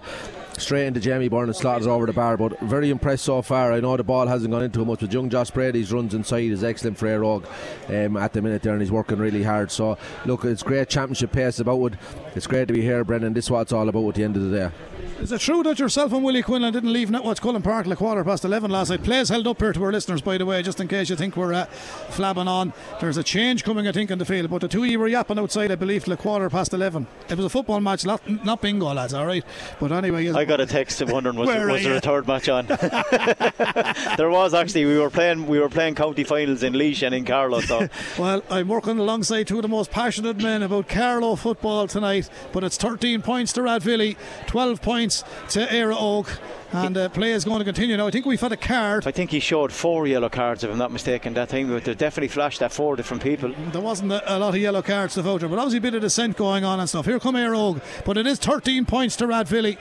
straight 0.62 0.88
into 0.88 1.00
Jamie 1.00 1.28
Byrne 1.28 1.50
and 1.50 1.56
slotted 1.56 1.88
over 1.88 2.06
the 2.06 2.14
bar. 2.14 2.38
But 2.38 2.60
very 2.62 2.90
impressed 2.90 3.26
so 3.26 3.42
far. 3.42 3.74
I 3.74 3.80
know 3.80 3.98
the 3.98 4.04
ball 4.04 4.28
hasn't 4.28 4.52
gone 4.52 4.64
into 4.64 4.86
much, 4.86 5.00
but 5.00 5.12
young 5.12 5.30
Josh 5.30 5.52
Brady's 5.52 5.92
runs 5.92 6.14
inside 6.14 6.52
is 6.52 6.64
excellent 6.64 6.98
for 6.98 7.08
Éire 7.08 7.22
Óg 7.22 8.06
um, 8.06 8.18
at 8.18 8.34
the 8.34 8.42
minute 8.42 8.62
there, 8.62 8.74
and 8.74 8.82
he's 8.82 8.92
working 8.92 9.18
really 9.18 9.44
hard. 9.44 9.72
So 9.72 9.98
look, 10.26 10.46
it's 10.46 10.64
great 10.64 10.90
championship 10.90 11.32
pace 11.32 11.60
about 11.60 11.94
it. 11.94 12.00
It's 12.36 12.48
great 12.48 12.68
to 12.68 12.74
be 12.74 12.82
here, 12.82 13.04
Brendan. 13.04 13.34
This 13.34 13.46
is 13.46 13.52
what 13.52 13.62
it's 13.62 13.74
all 13.74 13.90
about 13.90 14.10
at 14.10 14.16
the 14.16 14.24
end 14.24 14.36
of 14.38 14.50
the 14.50 14.58
day. 14.58 14.72
Is 15.20 15.32
it 15.32 15.42
true 15.42 15.62
that 15.64 15.80
yourself 15.80 16.14
and 16.14 16.24
Willie 16.24 16.42
Quinlan 16.42 16.74
didn't 16.74 16.94
leave 16.94 17.10
Netwatch 17.10 17.42
Cullen 17.42 17.62
Park 17.62 17.84
till 17.84 17.94
a 17.94 17.96
quarter 17.96 18.24
past 18.24 18.44
11 18.44 18.72
last 18.72 18.90
night? 18.90 19.04
Plays 19.04 19.30
held 19.30 19.48
up 19.48 19.60
here 19.60 19.74
to 19.74 19.84
our 19.84 19.92
listeners, 19.92 20.22
by 20.22 20.38
the 20.38 20.46
way, 20.46 20.62
just 20.62 20.80
in 20.80 20.88
case 20.88 21.10
you 21.10 21.16
think 21.16 21.36
we're 21.36 21.54
uh, 21.54 21.66
flabbing 22.10 22.48
on. 22.48 22.74
There's 23.00 23.18
a 23.18 23.24
change 23.24 23.64
coming, 23.64 23.88
I 23.88 23.92
think, 23.92 24.12
in 24.12 24.20
the 24.20 24.26
field, 24.26 24.50
but 24.50 24.62
the 24.62 24.68
two 24.68 24.84
of 24.84 24.90
you 24.90 25.00
were 25.00 25.08
yapping 25.08 25.40
outside, 25.40 25.72
I 25.72 25.76
believe, 25.76 26.04
till 26.04 26.14
a 26.14 26.18
quarter 26.18 26.50
past 26.50 26.74
11. 26.74 27.08
It 27.30 27.36
was 27.36 27.46
a 27.46 27.50
football 27.50 27.80
match, 27.80 28.06
not, 28.06 28.28
not 28.46 28.62
bingo, 28.62 28.94
lads, 28.94 29.14
all 29.14 29.26
right? 29.26 29.44
But 29.80 29.92
anyway, 29.92 30.30
I 30.30 30.46
got 30.46 30.62
a 30.62 30.66
text 30.66 31.02
wondering 31.04 31.36
was, 31.36 31.48
Where 31.48 31.68
are 31.68 31.72
was 31.72 31.84
there 31.84 31.96
a 31.96 32.02
third 32.02 32.28
match 32.28 32.48
on? 32.48 32.66
there 34.18 34.30
was 34.30 34.54
actually. 34.54 34.86
We 34.86 34.98
were 35.00 35.10
playing. 35.10 35.48
We 35.48 35.60
were 35.60 35.70
playing 35.70 35.96
county 35.96 36.24
finals 36.24 36.64
in 36.64 36.74
Laois 36.74 37.04
and 37.04 37.16
in 37.16 37.26
Carlow. 37.26 37.62
So 37.62 37.88
Well, 38.20 38.44
I'm 38.50 38.68
working 38.68 39.00
alongside 39.00 39.48
two 39.48 39.58
of 39.58 39.62
the 39.64 39.68
most 39.68 39.92
passionate 39.92 40.38
men 40.38 40.64
about 40.64 40.88
Carlow 40.88 41.36
football 41.36 41.88
tonight, 41.88 42.30
but 42.52 42.64
it's 42.64 42.78
13 42.78 43.22
points 43.22 43.54
to 43.54 43.62
Rathvilly, 43.62 44.18
12 44.48 44.82
points 44.82 44.91
to 44.92 45.66
Éire 45.68 45.96
Óg, 45.96 46.28
and 46.74 46.98
uh, 46.98 47.10
play 47.10 47.32
is 47.32 47.46
going 47.46 47.60
to 47.60 47.66
continue 47.66 47.96
now. 47.96 48.08
I 48.08 48.12
think 48.12 48.26
we've 48.26 48.40
had 48.40 48.52
a 48.52 48.58
card. 48.58 49.08
I 49.08 49.12
think 49.12 49.32
he 49.32 49.40
showed 49.40 49.72
four 49.72 50.06
yellow 50.06 50.30
cards, 50.30 50.64
if 50.64 50.72
I'm 50.72 50.78
not 50.78 50.92
mistaken, 50.92 51.34
that 51.36 51.50
time. 51.50 51.70
But 51.70 51.86
they 51.86 51.94
definitely 51.94 52.28
flashed 52.28 52.62
at 52.62 52.72
four 52.72 52.96
different 52.96 53.24
people. 53.24 53.54
There 53.72 53.82
wasn't 53.82 54.12
a, 54.12 54.38
a 54.38 54.40
lot 54.40 54.50
of 54.54 54.62
yellow 54.62 54.82
cards 54.82 55.14
to 55.16 55.22
vote, 55.22 55.42
but 55.42 55.54
obviously 55.54 55.78
a 55.78 55.82
bit 55.82 55.96
of 55.96 56.02
dissent 56.02 56.36
going 56.36 56.64
on 56.66 56.80
and 56.80 56.90
stuff. 56.90 57.06
Here 57.06 57.20
come 57.20 57.36
Éire 57.36 57.56
Óg, 57.56 57.82
but 58.06 58.18
it 58.18 58.28
is 58.28 58.38
13 58.40 58.86
points 58.86 59.16
to 59.18 59.28
Rathvilly. 59.28 59.78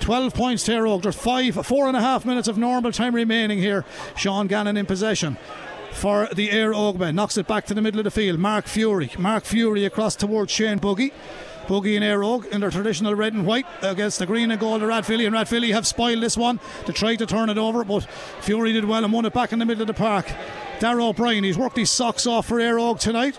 12 0.00 0.34
points 0.34 0.62
to 0.64 0.72
Éire 0.72 0.86
Óg. 0.86 1.02
There's 1.02 1.16
five, 1.16 1.66
four 1.66 1.88
and 1.88 1.96
a 1.96 2.00
half 2.00 2.24
minutes 2.24 2.48
of 2.48 2.56
normal 2.56 2.92
time 2.92 3.14
remaining 3.14 3.58
here. 3.58 3.84
Sean 4.16 4.46
Gannon 4.46 4.76
in 4.76 4.86
possession 4.86 5.36
for 5.92 6.28
the 6.32 6.50
Éire 6.50 6.74
Óg. 6.74 7.14
Knocks 7.14 7.36
it 7.36 7.46
back 7.46 7.66
to 7.66 7.74
the 7.74 7.82
middle 7.82 8.00
of 8.00 8.04
the 8.04 8.10
field. 8.10 8.38
Mark 8.38 8.66
Fury. 8.66 9.10
Mark 9.18 9.44
Fury 9.44 9.84
across 9.84 10.14
towards 10.14 10.52
Shane 10.52 10.78
Buggy. 10.78 11.12
Buggy 11.68 11.96
and 11.96 12.04
Éire 12.04 12.22
Óg 12.22 12.46
in 12.46 12.60
their 12.60 12.70
traditional 12.70 13.14
red 13.14 13.34
and 13.34 13.46
white 13.46 13.66
against 13.82 14.18
the 14.18 14.26
green 14.26 14.50
and 14.50 14.60
gold 14.60 14.82
of 14.82 14.88
Rathvilly. 14.88 15.26
And 15.26 15.34
Rathvilly 15.34 15.72
have 15.72 15.86
spoiled 15.86 16.22
this 16.22 16.36
one 16.36 16.60
to 16.86 16.92
try 16.92 17.16
to 17.16 17.26
turn 17.26 17.50
it 17.50 17.58
over, 17.58 17.84
but 17.84 18.04
Fury 18.40 18.72
did 18.72 18.84
well 18.84 19.04
and 19.04 19.12
won 19.12 19.24
it 19.24 19.32
back 19.32 19.52
in 19.52 19.58
the 19.58 19.64
middle 19.64 19.82
of 19.82 19.88
the 19.88 19.94
park. 19.94 20.32
Darragh 20.78 21.08
O'Brien, 21.08 21.44
he's 21.44 21.58
worked 21.58 21.76
his 21.76 21.90
socks 21.90 22.26
off 22.26 22.46
for 22.46 22.58
Éire 22.58 22.78
Óg 22.78 23.00
tonight. 23.00 23.38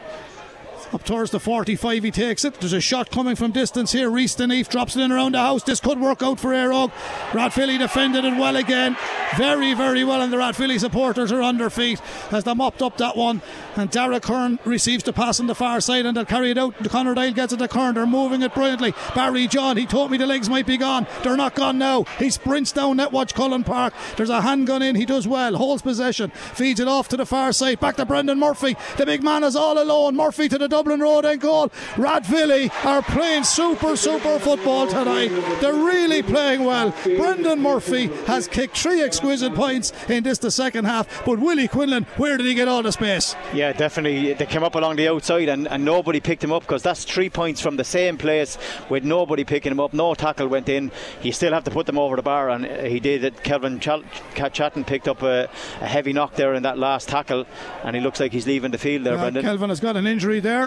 Up 0.93 1.03
towards 1.03 1.31
the 1.31 1.39
45, 1.39 2.03
he 2.03 2.11
takes 2.11 2.45
it. 2.45 2.53
There's 2.55 2.71
a 2.71 2.79
shot 2.79 3.11
coming 3.11 3.35
from 3.35 3.51
distance 3.51 3.91
here. 3.91 4.09
Reese 4.09 4.35
Deneef 4.35 4.69
drops 4.69 4.95
it 4.95 5.01
in 5.01 5.11
around 5.11 5.33
the 5.33 5.39
house. 5.39 5.63
This 5.63 5.81
could 5.81 5.99
work 5.99 6.23
out 6.23 6.39
for 6.39 6.51
Éire 6.51 6.71
Óg. 6.71 6.91
Rathvilly 7.31 7.77
defended 7.77 8.23
it 8.23 8.37
well 8.37 8.55
again. 8.55 8.95
Very, 9.35 9.73
very 9.73 10.05
well, 10.05 10.21
and 10.21 10.31
the 10.31 10.37
Rathvilly 10.37 10.79
supporters 10.79 11.31
are 11.31 11.41
on 11.41 11.57
their 11.57 11.69
feet 11.69 12.01
as 12.31 12.45
they 12.45 12.53
mopped 12.53 12.81
up 12.81 12.97
that 12.97 13.17
one. 13.17 13.41
And 13.75 13.91
Derek 13.91 14.23
Kern 14.23 14.59
receives 14.63 15.03
the 15.03 15.11
pass 15.13 15.39
on 15.39 15.47
the 15.47 15.55
far 15.55 15.81
side 15.81 16.05
and 16.05 16.15
they'll 16.15 16.25
carry 16.25 16.51
it 16.51 16.57
out. 16.57 16.73
Connor 16.89 17.13
Doyle 17.13 17.33
gets 17.33 17.53
it 17.53 17.57
to 17.57 17.67
Kern. 17.67 17.95
They're 17.95 18.07
moving 18.07 18.41
it 18.41 18.53
brilliantly. 18.53 18.93
Barry 19.13 19.47
John, 19.47 19.77
he 19.77 19.85
told 19.85 20.09
me 20.09 20.17
the 20.17 20.25
legs 20.25 20.49
might 20.49 20.65
be 20.65 20.77
gone. 20.77 21.05
They're 21.21 21.37
not 21.37 21.53
gone 21.53 21.77
now. 21.77 22.03
He 22.17 22.29
sprints 22.29 22.71
down 22.71 22.97
Netwatch 22.97 23.33
Cullen 23.33 23.63
Park. 23.63 23.93
There's 24.15 24.29
a 24.29 24.41
handgun 24.41 24.81
in. 24.81 24.95
He 24.95 25.05
does 25.05 25.27
well. 25.27 25.55
Holds 25.55 25.81
possession. 25.81 26.31
Feeds 26.31 26.79
it 26.79 26.87
off 26.87 27.09
to 27.09 27.17
the 27.17 27.25
far 27.25 27.51
side. 27.51 27.79
Back 27.79 27.97
to 27.97 28.05
Brendan 28.05 28.39
Murphy. 28.39 28.77
The 28.97 29.05
big 29.05 29.21
man 29.21 29.43
is 29.43 29.55
all 29.55 29.81
alone. 29.81 30.15
Murphy 30.15 30.47
to 30.49 30.57
the 30.57 30.67
Dublin 30.77 30.99
Road 30.99 31.25
and 31.25 31.41
goal. 31.41 31.69
Rathvilly 31.95 32.69
are 32.85 33.01
playing 33.01 33.43
super, 33.45 33.95
super 33.95 34.37
football 34.37 34.85
tonight. 34.85 35.29
They're 35.59 35.73
really 35.73 36.21
playing 36.21 36.65
well. 36.65 36.93
Brendan 37.03 37.61
Murphy 37.63 38.07
has 38.27 38.47
kicked 38.47 38.77
three 38.77 39.01
exquisite 39.01 39.55
points 39.55 39.91
in 40.07 40.23
this 40.23 40.37
the 40.37 40.51
second 40.51 40.85
half. 40.85 41.25
But 41.25 41.39
Willie 41.39 41.67
Quinlan, 41.67 42.03
where 42.17 42.37
did 42.37 42.45
he 42.45 42.53
get 42.53 42.67
all 42.67 42.83
the 42.83 42.91
space? 42.91 43.35
Yeah, 43.55 43.73
definitely. 43.73 44.33
They 44.33 44.45
came 44.45 44.63
up 44.63 44.75
along 44.75 44.97
the 44.97 45.07
outside 45.09 45.49
and, 45.49 45.67
and 45.67 45.83
nobody 45.83 46.19
picked 46.19 46.43
him 46.43 46.51
up 46.51 46.61
because 46.61 46.83
that's 46.83 47.03
three 47.05 47.31
points 47.31 47.59
from 47.59 47.75
the 47.77 47.83
same 47.83 48.15
place 48.15 48.59
with 48.87 49.03
nobody 49.03 49.43
picking 49.43 49.71
him 49.71 49.79
up. 49.79 49.93
No 49.93 50.13
tackle 50.13 50.47
went 50.47 50.69
in. 50.69 50.91
You 51.23 51.31
still 51.31 51.53
have 51.53 51.63
to 51.63 51.71
put 51.71 51.87
them 51.87 51.97
over 51.97 52.15
the 52.15 52.21
bar, 52.21 52.51
and 52.51 52.67
uh, 52.67 52.83
he 52.83 52.99
did 52.99 53.23
it. 53.23 53.41
Kelvin 53.43 53.79
Ch- 53.79 54.05
Chatton 54.53 54.83
picked 54.85 55.07
up 55.07 55.23
a, 55.23 55.49
a 55.81 55.87
heavy 55.87 56.13
knock 56.13 56.35
there 56.35 56.53
in 56.53 56.61
that 56.63 56.77
last 56.77 57.09
tackle, 57.09 57.47
and 57.83 57.95
he 57.95 58.01
looks 58.01 58.19
like 58.19 58.31
he's 58.31 58.45
leaving 58.45 58.69
the 58.69 58.77
field 58.77 59.03
there, 59.05 59.15
Uh, 59.15 59.21
Brendan. 59.21 59.41
Kelvin 59.43 59.69
has 59.69 59.79
got 59.79 59.95
an 59.97 60.05
injury 60.05 60.39
there. 60.39 60.66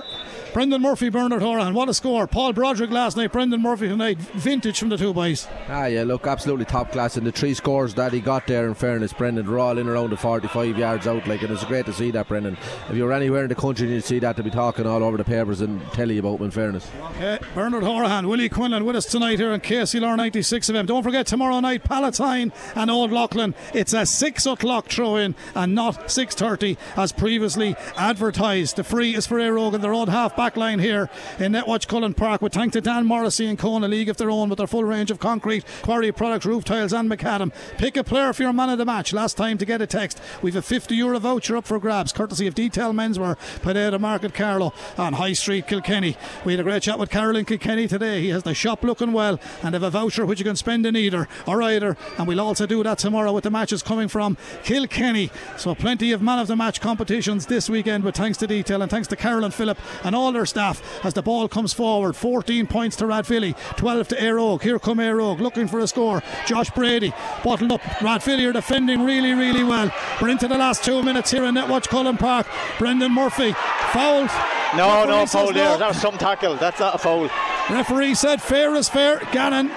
Brendan 0.53 0.83
Murphy, 0.83 1.11
Bernard 1.11 1.43
Horan. 1.43 1.75
What 1.75 1.89
a 1.89 1.95
score. 1.95 2.27
Paul 2.27 2.53
Broderick 2.53 2.91
last 2.91 3.17
night, 3.17 3.31
Brendan 3.31 3.63
Murphy 3.63 3.87
tonight. 3.87 4.19
Vintage 4.19 4.81
from 4.81 4.89
the 4.89 4.97
two 4.97 5.15
boys. 5.15 5.47
Ah, 5.69 5.87
yeah, 5.87 6.03
look, 6.03 6.27
absolutely 6.27 6.65
top 6.65 6.91
class. 6.91 7.17
And 7.17 7.25
the 7.25 7.31
three 7.31 7.55
scores 7.55 7.95
that 7.95 8.13
he 8.13 8.21
got 8.21 8.49
there, 8.49 8.67
in 8.67 8.75
fairness, 8.75 9.13
Brendan, 9.13 9.47
they're 9.47 9.61
all 9.61 9.79
in 9.79 9.89
around 9.89 10.11
the 10.11 10.17
45 10.17 10.77
yards 10.77 11.07
out. 11.07 11.27
Like, 11.29 11.43
and 11.43 11.53
it's 11.53 11.65
great 11.65 11.87
to 11.87 11.93
see 11.93 12.11
that, 12.11 12.27
Brendan. 12.27 12.57
If 12.89 12.97
you 12.97 13.05
were 13.05 13.13
anywhere 13.13 13.45
in 13.45 13.49
the 13.49 13.55
country 13.55 13.87
and 13.87 13.95
you'd 13.95 14.05
see 14.05 14.19
that, 14.19 14.37
to 14.37 14.43
be 14.43 14.51
talking 14.51 14.87
all 14.87 15.05
over 15.05 15.17
the 15.17 15.25
papers 15.25 15.61
and 15.61 15.81
tell 15.93 16.11
you 16.11 16.19
about 16.19 16.39
them, 16.39 16.47
in 16.47 16.51
fairness. 16.51 16.91
Okay, 17.17 17.39
Bernard 17.55 17.85
Horan, 17.85 18.27
Willie 18.27 18.49
Quinlan 18.49 18.85
with 18.85 18.97
us 18.97 19.07
tonight 19.07 19.39
here 19.39 19.53
on 19.53 19.61
KCLR 19.61 20.17
96 20.17 20.69
of 20.69 20.77
M. 20.77 20.87
Don't 20.87 21.03
forget 21.03 21.27
tomorrow 21.27 21.61
night 21.61 21.85
Palatine 21.85 22.53
and 22.75 22.91
Old 22.91 23.13
Leighlin. 23.13 23.55
It's 23.73 23.93
a 23.93 24.05
six 24.05 24.47
o'clock 24.47 24.89
throw 24.89 25.17
in 25.17 25.37
and 25.55 25.75
not 25.75 26.11
6:30 26.11 26.77
as 26.97 27.13
previously 27.13 27.77
advertised. 27.97 28.77
The 28.77 28.85
free 28.85 29.15
is 29.15 29.27
for 29.27 29.39
Aerogan, 29.39 29.81
the 29.81 29.90
their 29.91 29.97
own 29.97 30.07
half 30.07 30.37
back 30.37 30.57
line 30.57 30.79
here 30.79 31.11
in 31.41 31.51
Netwatch 31.51 31.89
Cullen 31.89 32.15
Park. 32.15 32.41
With 32.41 32.53
thanks 32.53 32.75
to 32.75 32.81
Dan 32.81 33.07
Morrissey 33.07 33.47
and 33.47 33.59
Kona 33.59 33.89
League 33.89 34.09
of 34.09 34.19
their 34.19 34.31
own 34.31 34.49
with 34.49 34.59
their 34.59 34.69
full 34.69 34.85
range 34.85 35.11
of 35.11 35.19
concrete, 35.19 35.65
quarry 35.83 36.13
products, 36.13 36.47
roof 36.47 36.63
tiles, 36.63 36.93
and 36.93 37.11
macadam. 37.11 37.53
Pick 37.77 37.97
a 37.97 38.05
player 38.05 38.33
for 38.33 38.45
your 38.45 38.53
man 38.53 38.71
of 38.71 38.79
the 38.79 38.85
match. 38.85 39.13
Last 39.13 39.37
time 39.37 39.59
to 39.59 39.65
get 39.65 39.83
a 39.83 39.89
text, 39.89 40.21
we've 40.43 40.55
a 40.55 40.63
50 40.63 40.95
euro 40.95 41.19
voucher 41.19 41.57
up 41.57 41.65
for 41.65 41.81
grabs, 41.81 42.13
courtesy 42.13 42.47
of 42.47 42.55
Detail 42.55 42.93
Menswear, 42.93 43.37
Pineda 43.63 43.99
Market 43.99 44.33
Carlow 44.33 44.73
on 44.97 45.15
High 45.15 45.33
Street, 45.33 45.67
Kilkenny. 45.67 46.17
We 46.45 46.53
had 46.53 46.61
a 46.61 46.63
great 46.63 46.85
chat 46.85 47.01
with 47.01 47.11
Carolyn 47.11 47.45
Kilkenny 47.45 47.89
today. 47.89 48.21
He 48.21 48.29
has 48.29 48.45
the 48.45 48.55
shop 48.55 48.85
looking 48.85 49.13
well 49.13 49.41
and 49.65 49.75
have 49.75 49.83
a 49.83 49.91
voucher 49.91 50.25
which 50.25 50.39
you 50.39 50.45
can 50.45 50.55
spend 50.55 50.87
in 50.87 50.95
either 50.95 51.27
or 51.49 51.63
either. 51.63 51.97
And 52.17 52.29
we'll 52.29 52.41
also 52.41 52.65
do 52.65 52.81
that 52.85 52.99
tomorrow 52.99 53.33
with 53.33 53.43
the 53.43 53.51
matches 53.51 53.83
coming 53.83 54.07
from 54.07 54.37
Kilkenny. 54.63 55.33
So 55.57 55.75
plenty 55.75 56.13
of 56.13 56.23
man 56.23 56.39
of 56.39 56.47
the 56.47 56.55
match 56.55 56.81
competitions 56.81 57.47
this 57.47 57.69
weekend 57.69 58.05
with 58.05 58.15
thanks 58.15 58.39
to 58.39 58.47
Detail 58.47 58.83
and 58.83 58.91
thanks 58.91 59.09
to 59.09 59.17
Carolyn 59.17 59.51
Phillip 59.51 59.80
and 60.05 60.15
all 60.15 60.33
their 60.33 60.47
staff 60.47 60.83
as 61.05 61.15
the 61.15 61.23
ball 61.23 61.49
comes 61.49 61.73
forward. 61.73 62.17
14 62.17 62.67
points 62.67 62.97
to 62.97 63.05
Rathvilly, 63.05 63.57
12 63.77 64.09
to 64.09 64.15
Éire 64.17 64.61
Here 64.63 64.79
come 64.79 64.99
Éire 64.99 65.39
looking 65.39 65.69
for 65.69 65.81
a 65.81 65.87
score. 65.87 66.23
Josh 66.47 66.71
Brady 66.71 67.13
bottled 67.45 67.73
up. 67.73 67.81
Rathvilly 68.01 68.47
are 68.49 68.53
defending 68.53 69.05
really, 69.05 69.33
really 69.33 69.65
well. 69.65 69.93
We're 70.21 70.29
into 70.29 70.49
the 70.49 70.59
last 70.59 70.85
two 70.85 71.03
minutes 71.03 71.31
here 71.31 71.45
in 71.45 71.55
Netwatch 71.55 71.89
Cullen 71.89 72.17
Park. 72.17 72.47
Brendan 72.79 73.13
Murphy 73.13 73.53
fouled. 73.93 74.31
No, 74.77 75.01
Referee 75.01 75.11
no 75.11 75.27
foul 75.27 75.53
there. 75.53 75.65
no. 75.65 75.79
That 75.79 75.89
was 75.89 76.01
some 76.01 76.17
tackle. 76.17 76.57
That's 76.57 76.81
not 76.81 76.95
a 76.95 76.99
foul. 76.99 77.29
Referee 77.71 78.15
said 78.15 78.41
fair 78.41 78.75
is 78.75 78.89
fair. 78.89 79.21
Gannon, 79.33 79.71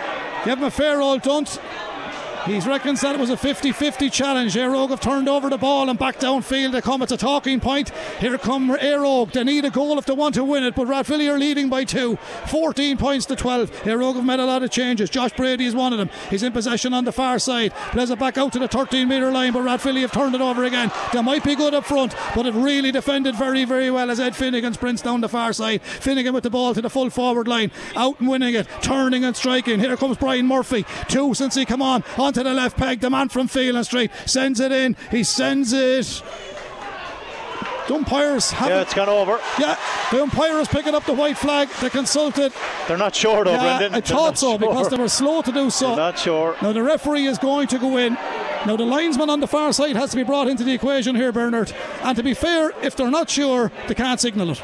give 0.46 0.60
him 0.60 0.66
a 0.66 0.72
fair 0.72 1.02
old 1.02 1.22
dunt. 1.22 1.60
He's 2.46 2.68
reckons 2.68 3.00
that 3.02 3.16
it 3.16 3.22
was 3.22 3.30
a 3.30 3.38
50-50 3.38 4.12
challenge. 4.12 4.56
Éire 4.56 4.74
Óg 4.76 4.90
have 4.90 5.00
turned 5.00 5.30
over 5.30 5.50
the 5.50 5.58
ball 5.58 5.90
and 5.90 5.98
back 5.98 6.20
downfield. 6.20 6.74
They 6.74 6.82
come. 6.82 7.02
It's 7.02 7.14
a 7.14 7.18
talking 7.18 7.62
point. 7.62 7.92
Here 8.20 8.38
come 8.38 8.70
Éire 8.70 9.00
Óg. 9.00 9.32
They 9.32 9.46
need 9.46 9.64
a 9.64 9.70
goal 9.70 9.98
if 9.98 10.06
they 10.06 10.14
want 10.14 10.36
to 10.36 10.44
win 10.44 10.66
it, 10.66 10.76
but 10.76 10.88
Rathvilly 10.88 11.34
are 11.34 11.40
leading 11.40 11.70
by 11.70 11.86
two. 11.86 12.18
14 12.48 12.98
points 12.98 13.26
to 13.28 13.38
12. 13.38 13.72
Éire 13.84 14.00
Óg 14.00 14.16
have 14.16 14.26
made 14.26 14.42
a 14.42 14.46
lot 14.46 14.62
of 14.62 14.72
changes. 14.72 15.10
Josh 15.10 15.32
Brady 15.32 15.66
is 15.66 15.74
one 15.74 15.94
of 15.94 16.00
them. 16.00 16.10
He's 16.30 16.44
in 16.44 16.52
possession 16.52 16.94
on 16.94 17.06
the 17.06 17.14
far 17.14 17.40
side. 17.40 17.72
Plays 17.92 18.10
it 18.10 18.20
back 18.20 18.38
out 18.38 18.52
to 18.54 18.60
the 18.60 18.68
13 18.68 19.08
metre 19.08 19.32
line, 19.32 19.54
but 19.54 19.64
Rathvilly 19.64 20.02
have 20.02 20.12
turned 20.12 20.36
it 20.36 20.42
over 20.42 20.66
again. 20.66 20.92
They 21.14 21.22
might 21.22 21.46
be 21.46 21.56
good 21.56 21.74
up 21.74 21.86
front, 21.86 22.14
but 22.36 22.46
it 22.46 22.54
really 22.54 22.92
defended 22.92 23.36
very, 23.36 23.64
very 23.64 23.90
well 23.90 24.12
as 24.12 24.20
Ed 24.20 24.36
Finnegan 24.36 24.74
sprints 24.74 25.02
down 25.02 25.22
the 25.22 25.30
far 25.30 25.54
side. 25.54 25.82
Finnegan 25.82 26.34
with 26.34 26.44
the 26.44 26.50
ball 26.50 26.74
to 26.74 26.82
the 26.82 26.90
full 26.90 27.10
forward 27.10 27.48
line. 27.48 27.72
Out 27.96 28.20
and 28.20 28.28
winning 28.28 28.54
it. 28.54 28.68
Turning 28.82 29.24
and 29.24 29.34
striking. 29.34 29.80
Here 29.80 29.96
comes 29.96 30.18
Brian 30.18 30.46
Murphy. 30.46 30.86
Two 31.08 31.34
since 31.34 31.56
he 31.56 31.64
come 31.64 31.82
on. 31.82 32.04
on. 32.18 32.33
Onto 32.36 32.50
the 32.50 32.56
left 32.56 32.78
peg. 32.78 33.00
The 33.00 33.12
man 33.12 33.30
from 33.30 33.48
Phelan 33.48 33.84
Street 33.84 34.10
sends 34.26 34.60
it 34.60 34.72
in. 34.72 34.96
He 35.12 35.24
sends 35.24 35.72
it. 35.72 36.24
The 37.88 37.94
umpires 37.94 38.50
have 38.50 38.70
Yeah, 38.70 38.82
it's 38.82 38.96
gone 38.96 39.08
over. 39.10 39.40
yeah, 39.60 39.78
the 40.10 40.24
umpires 40.24 40.68
picking 40.68 40.96
up 40.96 41.06
the 41.06 41.14
white 41.14 41.38
flag. 41.38 41.70
They 41.80 41.92
consulted. 41.92 42.52
They're 42.88 42.98
not 42.98 43.14
sure 43.14 43.44
though, 43.44 43.52
Yeah, 43.52 43.78
Brendan. 43.78 43.94
I 43.94 44.02
thought 44.02 44.40
so 44.40 44.58
because 44.58 44.90
they 44.90 44.98
were 44.98 45.10
slow 45.10 45.44
to 45.44 45.52
do 45.52 45.70
so. 45.70 45.90
They're 45.90 45.98
not 45.98 46.18
sure. 46.18 46.56
Now 46.64 46.74
the 46.74 46.82
referee 46.82 47.28
is 47.28 47.38
going 47.38 47.68
to 47.68 47.78
go 47.78 47.98
in. 47.98 48.14
Now 48.66 48.78
the 48.78 48.86
linesman 48.86 49.30
on 49.30 49.40
the 49.40 49.48
far 49.48 49.72
side 49.72 49.96
has 49.96 50.10
to 50.12 50.16
be 50.18 50.24
brought 50.24 50.48
into 50.48 50.64
the 50.64 50.74
equation 50.74 51.16
here, 51.16 51.32
Bernard. 51.32 51.72
And 52.02 52.18
to 52.18 52.24
be 52.24 52.34
fair, 52.34 52.72
if 52.82 52.96
they're 52.96 53.12
not 53.12 53.30
sure, 53.30 53.72
they 53.88 53.94
can't 53.94 54.20
signal 54.20 54.50
it. 54.52 54.64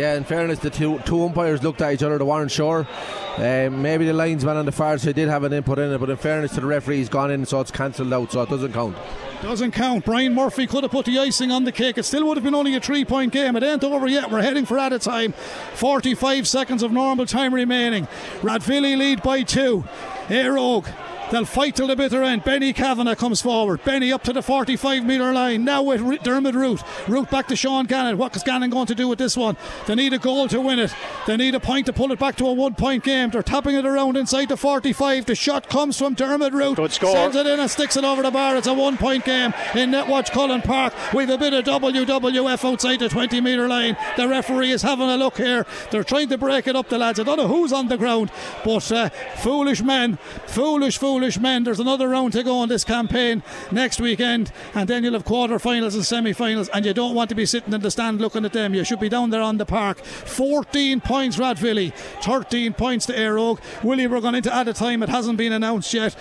Yeah, 0.00 0.14
in 0.14 0.24
fairness, 0.24 0.60
the 0.60 0.70
two, 0.70 0.98
two 1.00 1.22
umpires 1.26 1.62
looked 1.62 1.82
at 1.82 1.92
each 1.92 2.02
other, 2.02 2.16
they 2.16 2.24
weren't 2.24 2.50
sure. 2.50 2.88
Um, 3.36 3.82
maybe 3.82 4.06
the 4.06 4.14
linesman 4.14 4.56
on 4.56 4.64
the 4.64 4.72
far 4.72 4.96
side 4.96 5.14
did 5.14 5.28
have 5.28 5.44
an 5.44 5.52
input 5.52 5.78
in 5.78 5.92
it, 5.92 5.98
but 5.98 6.08
in 6.08 6.16
fairness 6.16 6.54
to 6.54 6.62
the 6.62 6.66
referee, 6.66 6.96
he's 6.96 7.10
gone 7.10 7.30
in, 7.30 7.44
so 7.44 7.60
it's 7.60 7.70
cancelled 7.70 8.10
out, 8.10 8.32
so 8.32 8.40
it 8.40 8.48
doesn't 8.48 8.72
count. 8.72 8.96
Doesn't 9.42 9.72
count. 9.72 10.06
Brian 10.06 10.34
Murphy 10.34 10.66
could 10.66 10.84
have 10.84 10.90
put 10.90 11.04
the 11.04 11.18
icing 11.18 11.52
on 11.52 11.64
the 11.64 11.72
cake. 11.72 11.98
It 11.98 12.04
still 12.04 12.26
would 12.28 12.38
have 12.38 12.44
been 12.44 12.54
only 12.54 12.74
a 12.74 12.80
three 12.80 13.04
point 13.04 13.34
game. 13.34 13.56
It 13.56 13.62
ain't 13.62 13.84
over 13.84 14.06
yet. 14.06 14.30
We're 14.30 14.40
heading 14.40 14.64
for 14.64 14.78
added 14.78 15.02
time. 15.02 15.32
45 15.74 16.48
seconds 16.48 16.82
of 16.82 16.92
normal 16.92 17.26
time 17.26 17.52
remaining. 17.52 18.06
Rathvilly 18.40 18.96
lead 18.96 19.22
by 19.22 19.42
two. 19.42 19.84
Éire 20.28 20.56
Óg. 20.56 21.09
They'll 21.30 21.44
fight 21.44 21.76
till 21.76 21.86
the 21.86 21.94
bitter 21.94 22.24
end. 22.24 22.42
Benny 22.42 22.72
Kavanagh 22.72 23.14
comes 23.14 23.40
forward. 23.40 23.84
Benny 23.84 24.12
up 24.12 24.24
to 24.24 24.32
the 24.32 24.42
45 24.42 25.04
metre 25.04 25.32
line. 25.32 25.64
Now 25.64 25.82
with 25.82 26.22
Dermot 26.24 26.56
Root. 26.56 26.82
Root 27.06 27.30
back 27.30 27.46
to 27.48 27.56
Sean 27.56 27.86
Gannon. 27.86 28.18
What 28.18 28.34
is 28.34 28.42
Gannon 28.42 28.70
going 28.70 28.86
to 28.86 28.96
do 28.96 29.06
with 29.06 29.20
this 29.20 29.36
one? 29.36 29.56
They 29.86 29.94
need 29.94 30.12
a 30.12 30.18
goal 30.18 30.48
to 30.48 30.60
win 30.60 30.80
it. 30.80 30.92
They 31.28 31.36
need 31.36 31.54
a 31.54 31.60
point 31.60 31.86
to 31.86 31.92
pull 31.92 32.10
it 32.10 32.18
back 32.18 32.34
to 32.36 32.46
a 32.46 32.52
one 32.52 32.74
point 32.74 33.04
game. 33.04 33.30
They're 33.30 33.44
tapping 33.44 33.76
it 33.76 33.86
around 33.86 34.16
inside 34.16 34.48
the 34.48 34.56
45. 34.56 35.26
The 35.26 35.36
shot 35.36 35.68
comes 35.68 35.96
from 35.96 36.14
Dermot 36.14 36.52
Root. 36.52 36.76
Good 36.76 36.92
score. 36.92 37.12
Sends 37.12 37.36
it 37.36 37.46
in 37.46 37.60
and 37.60 37.70
sticks 37.70 37.96
it 37.96 38.04
over 38.04 38.22
the 38.22 38.32
bar. 38.32 38.56
It's 38.56 38.66
a 38.66 38.74
one 38.74 38.96
point 38.96 39.24
game 39.24 39.54
in 39.76 39.92
Netwatch 39.92 40.32
Cullen 40.32 40.62
Park. 40.62 40.92
We've 41.14 41.30
a 41.30 41.38
bit 41.38 41.54
of 41.54 41.64
WWF 41.64 42.72
outside 42.72 42.98
the 42.98 43.08
20 43.08 43.40
metre 43.40 43.68
line. 43.68 43.96
The 44.16 44.26
referee 44.26 44.72
is 44.72 44.82
having 44.82 45.08
a 45.08 45.16
look 45.16 45.36
here. 45.36 45.64
They're 45.92 46.02
trying 46.02 46.28
to 46.30 46.38
break 46.38 46.66
it 46.66 46.74
up, 46.74 46.88
the 46.88 46.98
lads. 46.98 47.20
I 47.20 47.22
don't 47.22 47.36
know 47.36 47.46
who's 47.48 47.72
on 47.72 47.86
the 47.86 47.96
ground, 47.96 48.32
but 48.64 48.90
uh, 48.90 49.10
foolish 49.36 49.80
men, 49.80 50.16
foolish, 50.46 50.98
foolish 50.98 51.19
men. 51.40 51.64
There's 51.64 51.80
another 51.80 52.08
round 52.08 52.32
to 52.32 52.42
go 52.42 52.62
in 52.62 52.68
this 52.68 52.84
campaign 52.84 53.42
next 53.70 54.00
weekend, 54.00 54.52
and 54.74 54.88
then 54.88 55.04
you'll 55.04 55.12
have 55.12 55.24
quarter 55.24 55.58
finals 55.58 55.94
and 55.94 56.04
semi 56.04 56.32
finals, 56.32 56.68
and 56.70 56.84
you 56.84 56.94
don't 56.94 57.14
want 57.14 57.28
to 57.30 57.34
be 57.34 57.46
sitting 57.46 57.72
in 57.72 57.80
the 57.80 57.90
stand 57.90 58.20
looking 58.20 58.44
at 58.44 58.52
them. 58.52 58.74
You 58.74 58.84
should 58.84 59.00
be 59.00 59.08
down 59.08 59.30
there 59.30 59.42
on 59.42 59.58
the 59.58 59.66
park. 59.66 59.98
14 59.98 61.00
points, 61.00 61.36
Rathvilly, 61.36 61.92
13 62.22 62.72
points 62.74 63.06
to 63.06 63.12
Éire 63.12 63.36
Óg. 63.36 63.60
Willie, 63.84 64.06
we're 64.06 64.20
going 64.20 64.34
into 64.34 64.52
added 64.52 64.76
time. 64.76 65.02
It 65.02 65.08
hasn't 65.08 65.38
been 65.38 65.52
announced 65.52 65.92
yet. 65.92 66.16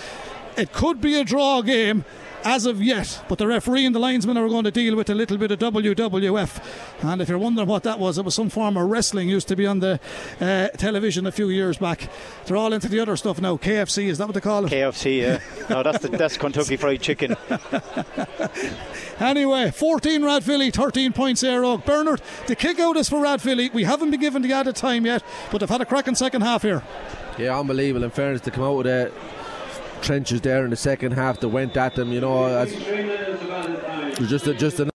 It 0.57 0.73
could 0.73 0.99
be 0.99 1.19
a 1.19 1.23
draw 1.23 1.61
game 1.61 2.03
as 2.43 2.65
of 2.65 2.81
yet, 2.81 3.23
but 3.27 3.37
the 3.37 3.47
referee 3.47 3.85
and 3.85 3.93
the 3.93 3.99
linesman 3.99 4.37
are 4.37 4.47
going 4.47 4.63
to 4.63 4.71
deal 4.71 4.95
with 4.95 5.09
a 5.09 5.15
little 5.15 5.37
bit 5.37 5.51
of 5.51 5.59
WWF. 5.59 6.63
And 7.03 7.21
if 7.21 7.29
you're 7.29 7.37
wondering 7.37 7.67
what 7.67 7.83
that 7.83 7.99
was, 7.99 8.17
it 8.17 8.25
was 8.25 8.35
some 8.35 8.49
form 8.49 8.77
of 8.77 8.89
wrestling 8.89 9.29
used 9.29 9.47
to 9.49 9.55
be 9.55 9.65
on 9.65 9.79
the 9.79 9.99
uh, 10.39 10.67
television 10.77 11.25
a 11.27 11.31
few 11.31 11.49
years 11.49 11.77
back. 11.77 12.09
They're 12.45 12.57
all 12.57 12.73
into 12.73 12.87
the 12.87 12.99
other 12.99 13.15
stuff 13.17 13.41
now. 13.41 13.57
KFC, 13.57 14.05
is 14.05 14.17
that 14.17 14.27
what 14.27 14.33
they 14.33 14.41
call 14.41 14.65
it? 14.65 14.71
KFC, 14.71 15.21
yeah. 15.21 15.39
No, 15.69 15.83
that's 15.83 15.99
the, 15.99 16.09
that's 16.09 16.37
Kentucky 16.37 16.77
Fried 16.77 17.01
Chicken. 17.01 17.35
Anyway, 19.19 19.69
14 19.69 20.21
Rathvilly, 20.21 20.73
13 20.73 21.11
points 21.11 21.43
Éire 21.43 21.63
Óg. 21.63 21.83
Bernard, 21.85 22.21
the 22.47 22.55
kick 22.55 22.79
out 22.79 22.95
is 22.95 23.09
for 23.09 23.19
Rathvilly. 23.19 23.73
We 23.73 23.83
haven't 23.83 24.11
been 24.11 24.19
given 24.21 24.41
the 24.41 24.53
added 24.53 24.77
time 24.77 25.05
yet, 25.05 25.23
but 25.51 25.57
they've 25.57 25.69
had 25.69 25.81
a 25.81 25.85
cracking 25.85 26.15
second 26.15 26.41
half 26.41 26.61
here. 26.61 26.83
Yeah, 27.37 27.59
unbelievable. 27.59 28.05
In 28.05 28.11
fairness, 28.11 28.41
to 28.41 28.51
come 28.51 28.63
out 28.63 28.77
with 28.77 28.85
the 28.85 29.11
trenches 30.01 30.41
there 30.41 30.63
in 30.63 30.69
the 30.69 30.75
second 30.75 31.13
half, 31.13 31.39
that 31.39 31.49
went 31.49 31.75
at 31.77 31.95
them, 31.95 32.11
you 32.11 32.21
know, 32.21 32.45
as, 32.45 32.73
just 34.29 34.47
a, 34.47 34.53
just 34.53 34.79
a 34.79 34.89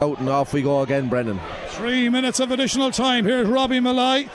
out 0.00 0.18
and 0.18 0.28
off 0.28 0.52
we 0.52 0.60
go 0.60 0.82
again, 0.82 1.08
Brendan. 1.08 1.40
Three 1.68 2.08
minutes 2.08 2.40
of 2.40 2.50
additional 2.50 2.90
time. 2.90 3.24
Here's 3.24 3.48
Robbie 3.48 3.80
Malloy. 3.80 4.28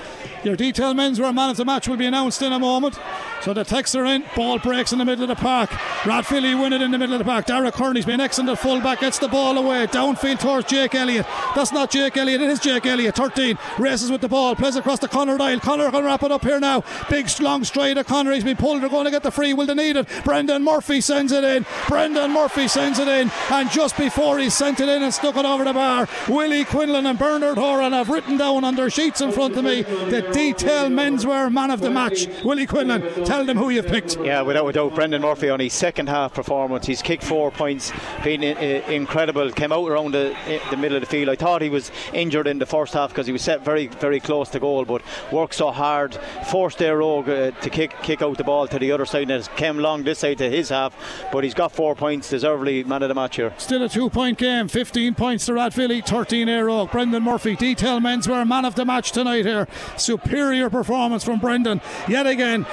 Your 0.44 0.56
detail 0.56 0.94
menswear 0.94 1.34
man 1.34 1.50
of 1.50 1.58
the 1.58 1.66
match 1.66 1.88
will 1.88 1.98
be 1.98 2.06
announced 2.06 2.42
in 2.42 2.54
a 2.54 2.60
moment. 2.60 2.98
So 3.42 3.54
the 3.54 3.64
texts 3.64 3.96
are 3.96 4.06
in. 4.06 4.24
Ball 4.36 4.60
breaks 4.60 4.92
in 4.92 5.00
the 5.00 5.06
middle 5.06 5.24
of 5.24 5.30
the 5.30 5.36
park. 5.36 5.70
Rathvilly 6.04 6.60
win 6.60 6.74
it 6.74 6.82
in 6.82 6.92
the 6.92 6.98
middle 6.98 7.16
of 7.16 7.20
the 7.20 7.26
park. 7.26 7.46
Derek 7.46 7.74
Kearney's 7.74 8.06
been 8.06 8.20
excellent 8.20 8.50
at 8.50 8.60
fullback. 8.60 9.00
Gets 9.00 9.20
the 9.20 9.28
ball 9.28 9.58
away. 9.58 9.88
Downfield 9.88 10.40
towards 10.40 10.68
Jake 10.68 10.96
Elliott. 10.96 11.26
That's 11.56 11.72
not 11.72 11.92
Jake 11.92 12.18
Elliott. 12.18 12.42
It 12.42 12.50
is 12.50 12.60
Jake 12.60 12.86
Elliott. 12.86 13.16
13. 13.16 13.58
Races 13.78 14.12
with 14.12 14.22
the 14.22 14.28
ball. 14.28 14.56
Plays 14.56 14.76
across 14.76 15.00
to 15.00 15.08
Connor 15.08 15.38
Doyle. 15.38 15.60
Connor 15.60 15.92
to 15.92 16.02
wrap 16.02 16.24
it 16.24 16.32
up 16.32 16.44
here 16.44 16.60
now. 16.60 16.84
Big 17.10 17.28
long 17.40 17.64
stride 17.64 17.98
of 17.98 18.08
Connor. 18.08 18.34
He's 18.34 18.44
been 18.44 18.58
pulled. 18.58 18.82
They're 18.82 18.90
going 18.90 19.06
to 19.06 19.12
get 19.12 19.24
the 19.24 19.32
free. 19.32 19.54
Will 19.54 19.66
they 19.66 19.74
need 19.74 19.96
it? 19.96 20.08
Brendan 20.24 20.64
Murphy 20.64 21.02
sends 21.02 21.32
it 21.32 21.44
in. 21.44 21.66
Brendan 21.88 22.32
Murphy 22.32 22.68
sends 22.68 23.00
it 23.00 23.08
in. 23.08 23.32
And 23.50 23.70
just 23.70 23.98
before 23.98 24.38
he 24.40 24.50
sent 24.50 24.80
it 24.80 24.90
in 24.90 25.04
and 25.04 25.14
stuck 25.14 25.36
it 25.38 25.46
over 25.46 25.64
the 25.64 25.74
bar, 25.74 26.08
Willie 26.28 26.66
Quinlan 26.66 27.06
and 27.06 27.18
Bernard 27.18 27.58
Horan 27.58 27.94
have 27.94 28.10
written 28.10 28.38
down 28.38 28.64
on 28.64 28.76
their 28.76 28.90
sheets 28.90 29.22
in 29.22 29.32
front 29.32 29.56
of 29.58 29.64
me 29.64 29.84
the 29.84 30.30
detail 30.34 30.90
menswear 30.90 31.52
man 31.52 31.72
of 31.72 31.82
the 31.82 31.90
match. 31.90 32.28
Willie 32.44 32.66
Quinlan, 32.66 33.26
tell 33.30 33.46
them 33.46 33.58
who 33.58 33.70
you've 33.70 33.86
picked. 33.86 34.18
Yeah, 34.18 34.42
without 34.42 34.68
a 34.68 34.72
doubt, 34.74 34.96
Brendan 34.96 35.22
Murphy 35.22 35.50
on 35.50 35.60
his 35.60 35.74
second 35.74 36.10
half 36.10 36.34
performance. 36.34 36.88
He's 36.88 37.04
kicked 37.04 37.24
four 37.24 37.52
points, 37.52 37.92
been 38.24 38.42
incredible. 38.44 39.52
Came 39.52 39.72
out 39.72 39.88
around 39.88 40.14
the, 40.14 40.36
the 40.72 40.78
middle 40.78 40.98
of 40.98 41.02
the 41.02 41.08
field. 41.08 41.30
I 41.30 41.36
thought 41.36 41.62
he 41.62 41.70
was 41.70 41.92
injured 42.12 42.48
in 42.48 42.58
the 42.58 42.66
first 42.66 42.94
half 42.94 43.10
because 43.10 43.28
he 43.28 43.32
was 43.32 43.44
set 43.44 43.64
very, 43.64 43.86
very 43.86 44.20
close 44.20 44.50
to 44.50 44.60
goal, 44.60 44.84
but 44.84 45.04
worked 45.32 45.54
so 45.54 45.70
hard, 45.70 46.16
forced 46.50 46.80
Éire 46.80 47.02
Óg 47.02 47.30
uh, 47.30 47.62
to 47.62 47.70
kick 47.70 47.96
kick 48.02 48.24
out 48.24 48.38
the 48.38 48.44
ball 48.44 48.68
to 48.68 48.80
the 48.80 48.92
other 48.92 49.06
side, 49.06 49.30
and 49.30 49.44
it 49.44 49.56
came 49.56 49.78
long 49.78 50.04
this 50.04 50.20
side 50.20 50.40
to 50.40 50.50
his 50.50 50.70
half. 50.70 50.96
But 51.32 51.44
he's 51.44 51.54
got 51.54 51.72
four 51.72 51.96
points, 51.96 52.32
deservedly 52.32 52.84
man 52.84 53.04
of 53.04 53.10
the 53.10 53.16
match 53.16 53.36
here. 53.36 53.54
Still 53.58 53.84
a 53.84 53.90
two 53.90 54.10
point 54.10 54.40
game, 54.40 54.68
15 54.68 55.14
points 55.14 55.46
to 55.46 55.52
Rathvilly, 55.52 56.04
13 56.04 56.48
Éire 56.48 56.68
Óg. 56.68 56.92
Brendan 56.92 57.24
Murphy, 57.24 57.56
detail 57.56 58.00
menswear 58.00 58.48
man 58.48 58.66
of 58.66 58.74
the 58.74 58.86
match 58.86 59.12
tonight 59.12 59.46
here. 59.46 59.68
Superior 59.98 60.72
performance 60.72 61.24
from 61.24 61.40
Brendan. 61.40 61.80
Yet 62.08 62.26
again, 62.26 62.66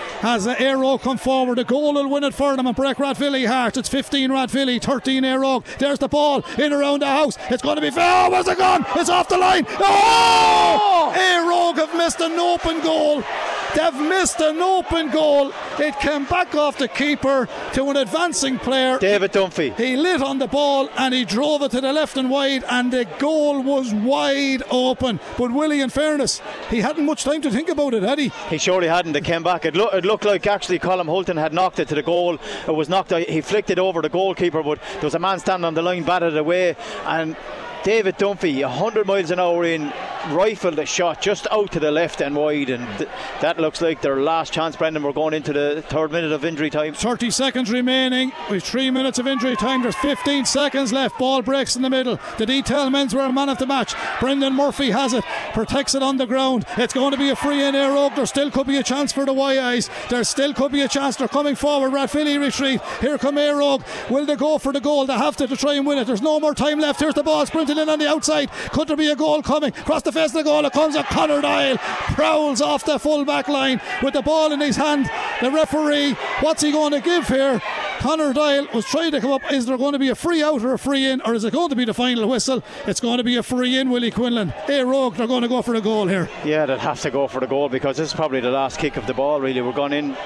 as 0.46 0.56
Éire 0.56 1.00
come 1.00 1.18
forward, 1.18 1.58
The 1.58 1.64
goal 1.64 1.94
will 1.94 2.08
win 2.08 2.24
it 2.24 2.34
for 2.34 2.56
them 2.56 2.66
and 2.66 2.76
break 2.76 2.98
Rathvilly 2.98 3.46
heart. 3.46 3.76
It's 3.76 3.88
15 3.88 4.30
Rathvilly, 4.30 4.80
13 4.80 5.22
Éire 5.24 5.42
Óg. 5.42 5.78
There's 5.78 5.98
the 5.98 6.08
ball 6.08 6.44
in 6.58 6.72
around 6.72 7.02
the 7.02 7.06
house. 7.06 7.36
It's 7.50 7.62
going 7.62 7.76
to 7.76 7.82
be. 7.82 7.90
Oh, 7.96 8.30
where's 8.30 8.48
it 8.48 8.58
gone? 8.58 8.84
It's 8.96 9.10
off 9.10 9.28
the 9.28 9.38
line. 9.38 9.66
Oh! 9.68 10.80
oh! 10.80 11.14
Éire 11.16 11.74
Óg 11.74 11.76
have 11.76 11.96
missed 11.96 12.20
an 12.20 12.38
open 12.38 12.80
goal. 12.80 13.22
They've 13.74 14.08
missed 14.08 14.40
an 14.40 14.58
open 14.58 15.10
goal. 15.10 15.52
It 15.78 15.98
came 16.00 16.24
back 16.24 16.54
off 16.54 16.78
the 16.78 16.88
keeper 16.88 17.46
to 17.74 17.90
an 17.90 17.96
advancing 17.96 18.58
player. 18.58 18.98
David 18.98 19.32
Dunphy. 19.32 19.76
He 19.76 19.96
lit 19.96 20.22
on 20.22 20.38
the 20.38 20.46
ball 20.46 20.88
and 20.96 21.12
he 21.12 21.26
drove 21.26 21.60
it 21.62 21.72
to 21.72 21.82
the 21.82 21.92
left 21.92 22.16
and 22.16 22.30
wide, 22.30 22.64
and 22.70 22.90
the 22.90 23.06
goal 23.18 23.62
was 23.62 23.92
wide 23.92 24.62
open. 24.70 25.20
But 25.36 25.52
Willie, 25.52 25.82
in 25.82 25.90
fairness, 25.90 26.40
he 26.70 26.80
hadn't 26.80 27.04
much 27.04 27.24
time 27.24 27.42
to 27.42 27.50
think 27.50 27.68
about 27.68 27.92
it, 27.92 28.02
had 28.02 28.18
he? 28.18 28.32
He 28.48 28.58
surely 28.58 28.88
hadn't. 28.88 29.14
It 29.14 29.24
came 29.24 29.42
back. 29.42 29.66
It, 29.66 29.76
lo- 29.76 29.90
it 29.92 30.04
looked 30.04 30.24
like 30.24 30.35
actually 30.44 30.78
Colin 30.78 31.06
Hulton 31.06 31.36
had 31.36 31.52
knocked 31.52 31.78
it 31.78 31.88
to 31.88 31.94
the 31.94 32.02
goal. 32.02 32.38
It 32.66 32.74
was 32.74 32.88
knocked. 32.88 33.12
He 33.12 33.40
flicked 33.40 33.70
it 33.70 33.78
over 33.78 34.02
the 34.02 34.08
goalkeeper, 34.08 34.62
but 34.62 34.80
there 34.94 35.04
was 35.04 35.14
a 35.14 35.18
man 35.18 35.38
standing 35.38 35.64
on 35.64 35.74
the 35.74 35.82
line, 35.82 36.02
batted 36.02 36.36
away, 36.36 36.76
and 37.04 37.36
David 37.86 38.18
Dunphy, 38.18 38.62
100 38.62 39.06
miles 39.06 39.30
an 39.30 39.38
hour 39.38 39.64
in, 39.64 39.92
rifled 40.30 40.76
a 40.80 40.84
shot 40.84 41.22
just 41.22 41.46
out 41.52 41.70
to 41.70 41.78
the 41.78 41.92
left 41.92 42.20
and 42.20 42.34
wide, 42.34 42.68
and 42.68 42.84
th- 42.98 43.08
that 43.40 43.60
looks 43.60 43.80
like 43.80 44.02
their 44.02 44.20
last 44.20 44.52
chance. 44.52 44.74
Brendan, 44.74 45.04
we're 45.04 45.12
going 45.12 45.34
into 45.34 45.52
the 45.52 45.84
third 45.86 46.10
minute 46.10 46.32
of 46.32 46.44
injury 46.44 46.68
time. 46.68 46.94
30 46.94 47.30
seconds 47.30 47.70
remaining 47.70 48.32
with 48.50 48.64
three 48.64 48.90
minutes 48.90 49.20
of 49.20 49.28
injury 49.28 49.54
time. 49.54 49.82
There's 49.82 49.94
15 49.94 50.46
seconds 50.46 50.92
left. 50.92 51.16
Ball 51.16 51.42
breaks 51.42 51.76
in 51.76 51.82
the 51.82 51.88
middle. 51.88 52.18
The 52.38 52.46
detail 52.46 52.90
men's 52.90 53.14
were 53.14 53.20
a 53.20 53.32
man 53.32 53.48
of 53.48 53.58
the 53.58 53.68
match. 53.68 53.94
Brendan 54.18 54.54
Murphy 54.54 54.90
has 54.90 55.12
it, 55.12 55.24
protects 55.54 55.94
it 55.94 56.02
on 56.02 56.16
the 56.16 56.26
ground. 56.26 56.64
It's 56.76 56.92
going 56.92 57.12
to 57.12 57.18
be 57.18 57.30
a 57.30 57.36
free 57.36 57.62
in 57.62 57.76
Éire 57.76 57.94
Óg. 57.94 58.16
There 58.16 58.26
still 58.26 58.50
could 58.50 58.66
be 58.66 58.78
a 58.78 58.82
chance 58.82 59.12
for 59.12 59.24
the 59.24 59.32
Y-Eyes. 59.32 59.90
There 60.10 60.24
still 60.24 60.54
could 60.54 60.72
be 60.72 60.82
a 60.82 60.88
chance. 60.88 61.14
They're 61.14 61.28
coming 61.28 61.54
forward. 61.54 61.92
Rathvilly 61.92 62.36
retreat. 62.36 62.80
Here 63.00 63.16
come 63.16 63.36
Éire 63.36 63.60
Óg. 63.60 64.10
Will 64.10 64.26
they 64.26 64.34
go 64.34 64.58
for 64.58 64.72
the 64.72 64.80
goal? 64.80 65.06
They 65.06 65.14
have 65.14 65.36
to, 65.36 65.46
to 65.46 65.56
try 65.56 65.74
and 65.74 65.86
win 65.86 65.98
it. 65.98 66.08
There's 66.08 66.20
no 66.20 66.40
more 66.40 66.52
time 66.52 66.80
left. 66.80 66.98
Here's 66.98 67.14
the 67.14 67.22
ball 67.22 67.46
in 67.78 67.88
on 67.88 67.98
the 67.98 68.08
outside. 68.08 68.50
Could 68.72 68.88
there 68.88 68.96
be 68.96 69.10
a 69.10 69.16
goal 69.16 69.42
coming? 69.42 69.70
Across 69.70 70.02
the 70.02 70.12
face 70.12 70.30
of 70.30 70.34
the 70.34 70.42
goal, 70.44 70.64
it 70.64 70.72
comes. 70.72 70.94
A 70.96 71.02
Connor 71.02 71.40
Doyle 71.40 71.76
prowls 72.14 72.60
off 72.60 72.84
the 72.84 72.98
full 72.98 73.24
back 73.24 73.48
line 73.48 73.80
with 74.02 74.14
the 74.14 74.22
ball 74.22 74.52
in 74.52 74.60
his 74.60 74.76
hand. 74.76 75.10
The 75.40 75.50
referee, 75.50 76.12
what's 76.40 76.62
he 76.62 76.72
going 76.72 76.92
to 76.92 77.00
give 77.00 77.28
here? 77.28 77.60
Connor 77.98 78.32
Doyle 78.32 78.66
was 78.72 78.84
trying 78.84 79.10
to 79.12 79.20
come 79.20 79.32
up. 79.32 79.50
Is 79.52 79.66
there 79.66 79.76
going 79.78 79.92
to 79.92 79.98
be 79.98 80.08
a 80.08 80.14
free 80.14 80.42
out 80.42 80.62
or 80.62 80.74
a 80.74 80.78
free 80.78 81.06
in, 81.06 81.20
or 81.22 81.34
is 81.34 81.44
it 81.44 81.52
going 81.52 81.70
to 81.70 81.76
be 81.76 81.84
the 81.84 81.94
final 81.94 82.28
whistle? 82.28 82.62
It's 82.86 83.00
going 83.00 83.18
to 83.18 83.24
be 83.24 83.36
a 83.36 83.42
free 83.42 83.78
in, 83.78 83.90
Willie 83.90 84.10
Quinlan. 84.10 84.50
Hey, 84.66 84.82
Rogue, 84.82 85.16
they're 85.16 85.26
going 85.26 85.42
to 85.42 85.48
go 85.48 85.62
for 85.62 85.74
the 85.74 85.80
goal 85.80 86.06
here. 86.06 86.28
Yeah, 86.44 86.66
they'd 86.66 86.78
have 86.78 87.00
to 87.02 87.10
go 87.10 87.26
for 87.26 87.40
the 87.40 87.46
goal 87.46 87.68
because 87.68 87.96
this 87.96 88.08
is 88.08 88.14
probably 88.14 88.40
the 88.40 88.50
last 88.50 88.78
kick 88.78 88.96
of 88.96 89.06
the 89.06 89.14
ball, 89.14 89.40
really. 89.40 89.60
We're 89.60 89.72
going 89.72 89.92
in 89.92 90.16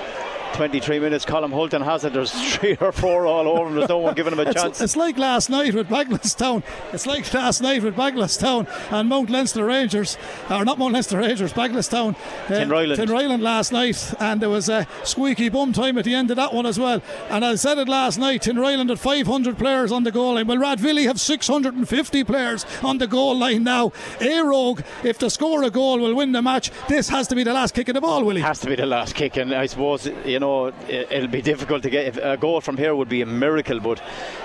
23 0.55 0.99
minutes. 0.99 1.25
Colin 1.25 1.51
Hulton 1.51 1.83
has 1.83 2.05
it. 2.05 2.13
There's 2.13 2.31
three 2.55 2.77
or 2.81 2.93
four 2.93 3.27
all 3.27 3.49
over 3.49 3.69
him. 3.69 3.77
There's 3.77 3.89
no 3.89 3.99
one 3.99 4.15
giving 4.15 4.33
him 4.33 4.41
a 4.41 4.53
chance. 4.53 4.81
it's 4.81 4.97
like 4.97 5.17
last 5.19 5.49
night 5.51 5.75
with 5.75 5.89
Baglestown. 5.89 6.63
It's 6.93 7.07
like 7.07 7.33
last 7.33 7.61
night 7.63 7.83
with 7.83 7.97
Baglestown 7.97 8.67
and 8.93 9.09
Mount 9.09 9.31
Leinster 9.31 9.65
Rangers, 9.65 10.19
or 10.51 10.65
not 10.65 10.79
Mount 10.79 10.93
Leinster 10.93 11.19
Rangers, 11.19 11.53
Baglestown. 11.53 12.15
Uh, 12.47 12.65
Tinryland. 12.97 13.41
Last 13.41 13.73
night, 13.73 14.15
and 14.21 14.41
there 14.41 14.49
was 14.51 14.69
a 14.69 14.87
squeaky 15.05 15.49
bum 15.49 15.73
time 15.73 15.97
at 15.99 16.05
the 16.05 16.15
end 16.15 16.31
of 16.31 16.37
that 16.37 16.53
one 16.53 16.67
as 16.67 16.79
well. 16.79 17.01
And 17.29 17.45
I 17.45 17.55
said 17.55 17.79
it 17.79 17.89
last 17.89 18.19
night. 18.19 18.43
Tinryland 18.43 18.89
had 18.89 18.99
500 19.01 19.57
players 19.57 19.93
on 19.93 20.05
the 20.05 20.11
goal 20.13 20.35
line. 20.35 20.47
Well, 20.47 20.59
Rathvilly 20.59 21.05
have 21.07 21.21
650 21.21 22.25
players 22.25 22.67
on 22.83 22.99
the 22.99 23.07
goal 23.07 23.37
line 23.37 23.65
now. 23.65 23.93
A 24.21 24.41
Rogue, 24.43 24.83
if 25.05 25.19
they 25.19 25.29
score 25.29 25.63
a 25.63 25.71
goal, 25.71 25.99
will 26.01 26.15
win 26.15 26.33
the 26.33 26.43
match. 26.43 26.71
This 26.89 27.09
has 27.09 27.29
to 27.29 27.35
be 27.35 27.45
the 27.45 27.53
last 27.53 27.75
kick 27.75 27.89
of 27.89 27.95
the 27.95 28.01
ball, 28.01 28.25
Willie. 28.25 28.41
has 28.41 28.61
to 28.61 28.67
be 28.69 28.75
the 28.75 28.87
last 28.87 29.15
kick, 29.15 29.37
and 29.37 29.55
I 29.55 29.67
suppose 29.67 30.07
you 30.25 30.39
know 30.39 30.40
it- 30.89 31.09
it'll 31.11 31.29
be 31.29 31.43
difficult 31.43 31.83
to 31.85 31.91
get. 31.91 32.07
If 32.07 32.17
a 32.17 32.37
goal 32.37 32.61
from 32.61 32.77
here 32.77 32.95
would 32.95 33.09
be 33.09 33.23
a 33.23 33.27
miracle, 33.27 33.81
but 33.81 34.01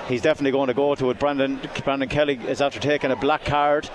he's 0.08 0.22
definitely 0.22 0.52
going 0.52 0.68
to 0.68 0.74
go 0.74 0.96
to 0.96 1.10
it. 1.12 1.20
Brandon 1.20 1.60
Brandon 1.84 2.10
Kelly 2.10 2.40
is 2.48 2.62
after 2.62 2.80
taking 2.80 3.12
a 3.12 3.16
black 3.16 3.46
card. 3.46 3.90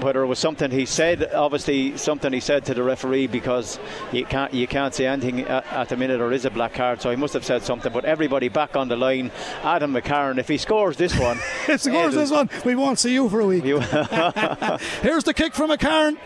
Whether 0.00 0.22
it 0.22 0.26
was 0.26 0.38
something 0.38 0.70
he 0.70 0.86
said, 0.86 1.32
obviously 1.34 1.96
something 1.96 2.32
he 2.32 2.38
said 2.38 2.64
to 2.66 2.74
the 2.74 2.84
referee 2.84 3.26
because 3.26 3.80
you 4.12 4.24
can't 4.26 4.54
you 4.54 4.68
can't 4.68 4.94
say 4.94 5.06
anything 5.06 5.40
at, 5.40 5.66
at 5.72 5.88
the 5.88 5.96
minute 5.96 6.20
or 6.20 6.30
is 6.30 6.44
a 6.44 6.50
black 6.50 6.74
card, 6.74 7.00
so 7.00 7.10
he 7.10 7.16
must 7.16 7.34
have 7.34 7.44
said 7.44 7.62
something. 7.62 7.92
But 7.92 8.04
everybody 8.04 8.48
back 8.48 8.76
on 8.76 8.86
the 8.88 8.96
line. 8.96 9.32
Adam 9.64 9.92
McCarron, 9.94 10.38
if 10.38 10.46
he 10.46 10.56
scores 10.58 10.96
this 10.98 11.18
one, 11.18 11.38
If 11.66 11.66
he 11.82 11.90
scores 11.90 12.14
this 12.14 12.30
one, 12.30 12.48
we 12.64 12.76
won't 12.76 12.98
see 13.00 13.12
you 13.12 13.28
for 13.28 13.40
a 13.40 13.46
week. 13.46 13.64
Here's 15.02 15.24
the 15.24 15.34
kick 15.34 15.54
from 15.54 15.70
McCarron. 15.70 16.16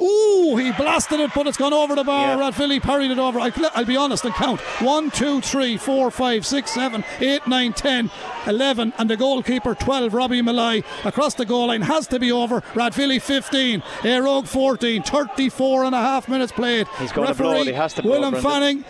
Ooh, 0.00 0.56
he 0.56 0.72
blasted 0.72 1.20
it, 1.20 1.30
but 1.34 1.46
it's 1.46 1.56
gone 1.56 1.72
over 1.72 1.94
the 1.94 2.04
bar. 2.04 2.36
Yeah. 2.36 2.50
Rathvilly 2.50 2.80
parried 2.80 3.10
it 3.10 3.18
over. 3.18 3.40
I'll, 3.40 3.52
I'll 3.74 3.84
be 3.84 3.96
honest 3.96 4.24
and 4.24 4.34
count. 4.34 4.60
1, 4.60 5.10
2, 5.10 5.40
3, 5.40 5.76
4, 5.76 6.10
5, 6.10 6.46
6, 6.46 6.70
7, 6.70 7.04
8, 7.20 7.46
9, 7.46 7.72
10, 7.72 8.10
11, 8.46 8.92
and 8.98 9.10
the 9.10 9.16
goalkeeper 9.16 9.74
12, 9.74 10.14
Robbie 10.14 10.42
Malai, 10.42 10.84
across 11.04 11.34
the 11.34 11.44
goal 11.44 11.68
line 11.68 11.82
has 11.82 12.06
to 12.08 12.18
be 12.18 12.30
over. 12.30 12.60
Rathvilly 12.74 13.20
15, 13.20 13.80
Éire 13.80 14.24
Óg 14.24 14.46
14, 14.46 15.02
34 15.02 15.84
and 15.84 15.94
a 15.94 15.98
half 15.98 16.28
minutes 16.28 16.52
played. 16.52 16.86
He's 16.98 17.12
blow 17.12 17.24
it, 17.24 17.28
Referee 17.28 17.64
he 17.64 17.72
has 17.72 17.94
to 17.94 18.02
blow 18.02 18.12
Willem 18.12 18.32
Brendan. 18.32 18.50
Fanning 18.50 18.84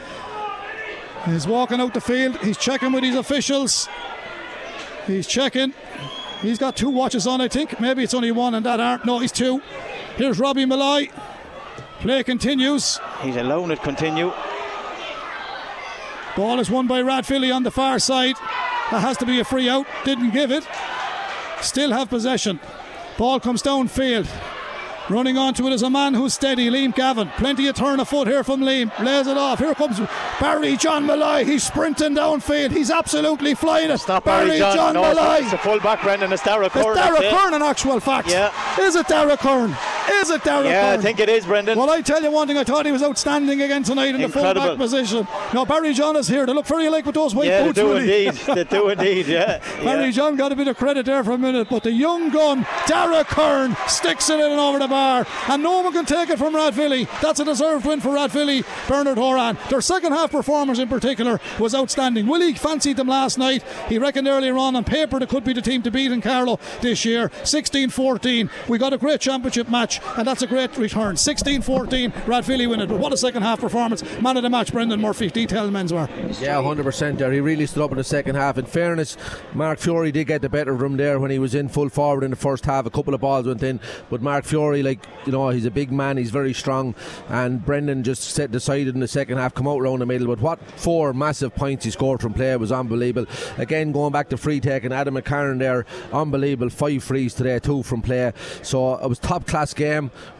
is 1.26 1.47
walking 1.47 1.80
out 1.80 1.94
the 1.94 2.01
field. 2.01 2.39
He's 2.39 2.59
checking 2.59 2.93
with 2.93 3.05
his 3.05 3.16
officials. 3.16 3.89
He's 5.06 5.26
checking. 5.26 5.74
He's 6.43 6.59
got 6.59 6.76
two 6.76 6.90
watches 6.90 7.26
on, 7.26 7.40
I 7.40 7.48
think. 7.48 7.80
Maybe 7.80 8.02
it's 8.05 8.14
only 8.14 8.30
one 8.30 8.55
and 8.55 8.64
that 8.64 8.78
aren't. 8.78 9.05
No, 9.05 9.18
he's 9.18 9.32
two. 9.32 9.60
Here's 10.18 10.40
Robbie 10.40 10.64
Malai. 10.66 11.12
Play 12.00 12.24
continues. 12.24 12.98
he's 13.22 13.36
alone, 13.36 13.70
it 13.70 13.80
continue. 13.82 14.32
Ball 16.36 16.58
is 16.58 16.68
won 16.68 16.88
by 16.88 17.00
Rathvilly 17.00 17.54
on 17.54 17.62
the 17.62 17.70
far 17.70 18.00
side. 18.00 18.34
That 18.90 19.00
has 19.00 19.16
to 19.18 19.26
be 19.26 19.38
a 19.38 19.44
free 19.44 19.68
out. 19.68 19.86
Didn't 20.04 20.30
give 20.32 20.50
it. 20.50 20.66
Still 21.60 21.92
have 21.92 22.08
possession. 22.08 22.58
Ball 23.16 23.38
comes 23.38 23.62
downfield. 23.62 24.28
Running 25.08 25.38
onto 25.38 25.66
it 25.66 25.72
is 25.72 25.82
a 25.82 25.88
man 25.88 26.14
who's 26.14 26.34
steady, 26.34 26.68
Liam 26.68 26.94
Gavin. 26.94 27.28
Plenty 27.38 27.66
of 27.68 27.76
turn 27.76 27.98
of 27.98 28.08
foot 28.08 28.28
here 28.28 28.44
from 28.44 28.60
Liam. 28.60 28.96
Lays 28.98 29.26
it 29.26 29.38
off. 29.38 29.58
Here 29.58 29.74
comes 29.74 29.98
Barry 30.38 30.76
John 30.76 31.06
Malloy. 31.06 31.44
He's 31.44 31.62
sprinting 31.64 32.14
downfield. 32.14 32.72
He's 32.72 32.90
absolutely 32.90 33.54
flying 33.54 33.88
it. 33.90 33.94
It's 33.94 34.08
not 34.08 34.24
Barry 34.24 34.58
John. 34.58 34.94
no, 34.94 35.04
it's, 35.10 35.44
it's 35.44 35.52
a 35.54 35.58
full 35.58 35.80
back, 35.80 36.02
Brendan. 36.02 36.32
It's 36.32 36.42
Dara 36.42 36.66
It's 36.66 36.74
Curran. 36.74 36.96
Dara. 36.96 37.20
Kern 37.30 37.54
in 37.54 37.62
actual 37.62 38.00
fact. 38.00 38.28
Yeah. 38.30 38.52
Is 38.80 38.96
it 38.96 39.08
Dara 39.08 39.36
Kern? 39.38 39.74
Is 40.10 40.30
it 40.30 40.44
Dara 40.44 40.64
Yeah, 40.64 40.90
Kern? 40.90 40.98
I 40.98 41.02
think 41.02 41.20
it 41.20 41.28
is, 41.28 41.47
Brendan. 41.47 41.78
Well, 41.78 41.90
I 41.90 42.01
tell 42.01 42.22
you 42.22 42.30
one 42.30 42.47
thing, 42.48 42.56
I 42.56 42.64
thought 42.64 42.86
he 42.86 42.93
was 42.93 43.02
outstanding 43.02 43.60
again 43.60 43.82
tonight 43.82 44.14
in 44.14 44.20
the 44.20 44.28
full 44.28 44.55
back 44.55 44.76
position. 44.76 45.26
Now, 45.55 45.64
Barry 45.64 45.93
John 45.94 46.16
is 46.16 46.28
here. 46.28 46.47
They 46.47 46.52
look 46.52 46.66
very 46.66 46.89
like 46.89 47.06
with 47.06 47.14
those 47.14 47.35
white 47.35 47.48
yeah, 47.48 47.62
they 47.64 47.72
do 47.72 47.86
Willie. 47.89 48.26
indeed. 48.26 48.43
they 48.55 48.64
do 48.64 48.89
indeed. 48.89 49.26
Yeah. 49.26 49.59
Barry 49.82 50.06
yeah. 50.06 50.10
John 50.10 50.36
got 50.36 50.52
a 50.52 50.56
bit 50.56 50.68
of 50.68 50.76
credit 50.76 51.06
there 51.06 51.22
for 51.24 51.32
a 51.32 51.39
minute, 51.39 51.68
but 51.70 51.82
the 51.82 51.93
young 51.93 52.30
gun, 52.30 52.66
Dara 52.86 53.24
Kern, 53.24 53.76
sticks 53.86 54.28
it 54.30 54.40
in 54.40 54.51
and 54.51 54.60
over 54.60 54.78
the 54.78 54.89
bar, 54.89 55.26
and 55.48 55.62
no 55.62 55.80
one 55.82 55.93
can 55.93 56.05
take 56.05 56.30
it 56.30 56.39
from 56.39 56.55
Rathvilly. 56.55 57.09
That's 57.20 57.40
a 57.40 57.44
deserved 57.44 57.86
win 57.86 58.01
for 58.01 58.10
Rathvilly, 58.10 58.64
Bernard 58.89 59.18
Horan. 59.18 59.59
Their 59.70 59.80
second 59.80 60.12
half 60.12 60.30
performance 60.32 60.78
in 60.78 60.89
particular 60.89 61.40
was 61.59 61.74
outstanding. 61.74 62.26
Willie 62.26 62.55
fancied 62.55 62.97
them 62.97 63.09
last 63.09 63.39
night. 63.39 63.62
He 63.89 63.98
reckoned 63.98 64.28
earlier 64.28 64.56
on 64.56 64.76
on 64.76 64.85
paper 64.85 65.18
they 65.18 65.26
could 65.26 65.44
be 65.44 65.52
the 65.52 65.62
team 65.62 65.82
to 65.82 65.90
beat 65.90 66.12
in 66.12 66.20
Carlow 66.20 66.59
this 66.80 67.05
year. 67.05 67.30
16 67.44 67.90
14. 67.90 68.51
We 68.68 68.78
got 68.78 68.93
a 68.93 68.98
great 68.98 69.20
championship 69.20 69.68
match, 69.68 69.97
and 70.16 70.26
that's 70.26 70.42
a 70.42 70.46
great 70.46 70.76
return. 70.76 71.16
16 71.16 71.62
14, 71.62 72.10
Rathvilly 72.10 72.68
win 72.68 72.80
it. 72.80 72.88
But 72.88 72.98
what 72.98 73.12
a 73.12 73.16
second 73.16 73.42
half 73.42 73.60
performance. 73.60 74.02
Man 74.20 74.36
of 74.36 74.42
the 74.42 74.50
match, 74.50 74.72
Brendan 74.72 75.00
Murphy, 75.00 75.28
detailed 75.28 75.72
menswear. 75.72 76.08
Yeah, 76.40 76.56
100% 76.56 77.18
there. 77.18 77.32
He 77.32 77.40
really 77.40 77.66
stood 77.66 77.82
up 77.82 77.90
in 77.90 77.98
the 77.98 78.04
second 78.04 78.34
half. 78.36 78.58
In 78.58 78.66
fairness, 78.66 79.16
Mark 79.54 79.78
Fury 79.78 80.12
did 80.12 80.26
get 80.26 80.42
the 80.42 80.48
better 80.48 80.74
of 80.74 80.82
him 80.82 80.96
there 80.96 81.18
when 81.18 81.30
he 81.30 81.38
was 81.38 81.54
in 81.54 81.68
full 81.68 81.88
forward 81.88 82.24
in 82.24 82.30
the 82.30 82.36
first 82.36 82.64
half. 82.64 82.86
A 82.86 82.90
couple 82.90 83.14
of 83.14 83.20
balls 83.20 83.46
went 83.46 83.62
in, 83.62 83.80
but 84.10 84.22
Mark 84.22 84.44
Fury, 84.44 84.82
like, 84.82 85.04
you 85.26 85.32
know, 85.32 85.48
he's 85.50 85.64
a 85.64 85.70
big 85.70 85.90
man, 85.90 86.16
he's 86.16 86.30
very 86.30 86.52
strong. 86.52 86.94
And 87.28 87.64
Brendan 87.64 88.02
just 88.02 88.22
set 88.22 88.50
decided 88.50 88.94
in 88.94 89.00
the 89.00 89.08
second 89.08 89.38
half, 89.38 89.54
come 89.54 89.68
out 89.68 89.80
round 89.80 90.00
the 90.00 90.06
middle. 90.06 90.26
But 90.26 90.40
what 90.40 90.70
four 90.78 91.12
massive 91.12 91.54
points 91.54 91.84
he 91.84 91.90
scored 91.90 92.20
from 92.20 92.34
play 92.34 92.56
was 92.56 92.72
unbelievable. 92.72 93.30
Again, 93.56 93.92
going 93.92 94.12
back 94.12 94.28
to 94.30 94.36
free 94.36 94.60
taking, 94.60 94.92
Adam 94.92 95.14
McCarron 95.14 95.58
there, 95.58 95.86
unbelievable. 96.12 96.70
Five 96.70 97.02
frees 97.02 97.34
today, 97.34 97.58
two 97.58 97.82
from 97.82 98.02
play. 98.02 98.32
So 98.62 98.96
it 98.96 99.08
was 99.08 99.18
top 99.18 99.46
class 99.46 99.74
game, 99.74 99.88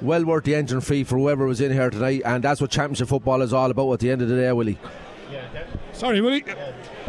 well 0.01 0.25
worth 0.25 0.45
the 0.45 0.55
engine 0.55 0.81
fee 0.81 1.05
for 1.05 1.19
whoever 1.19 1.47
was 1.47 1.61
in 1.61 1.73
here 1.73 1.91
tonight. 1.91 2.23
And 2.25 2.45
that's 2.45 2.61
what 2.61 2.71
championship 2.71 3.09
football 3.09 3.43
is 3.43 3.53
all 3.53 3.71
about 3.71 3.93
at 3.93 4.01
the 4.01 4.11
end 4.11 4.23
of 4.23 4.29
the 4.29 4.37
day, 4.37 4.53
Willie. 4.53 4.79
Sorry, 5.93 6.21
Willie. 6.21 6.45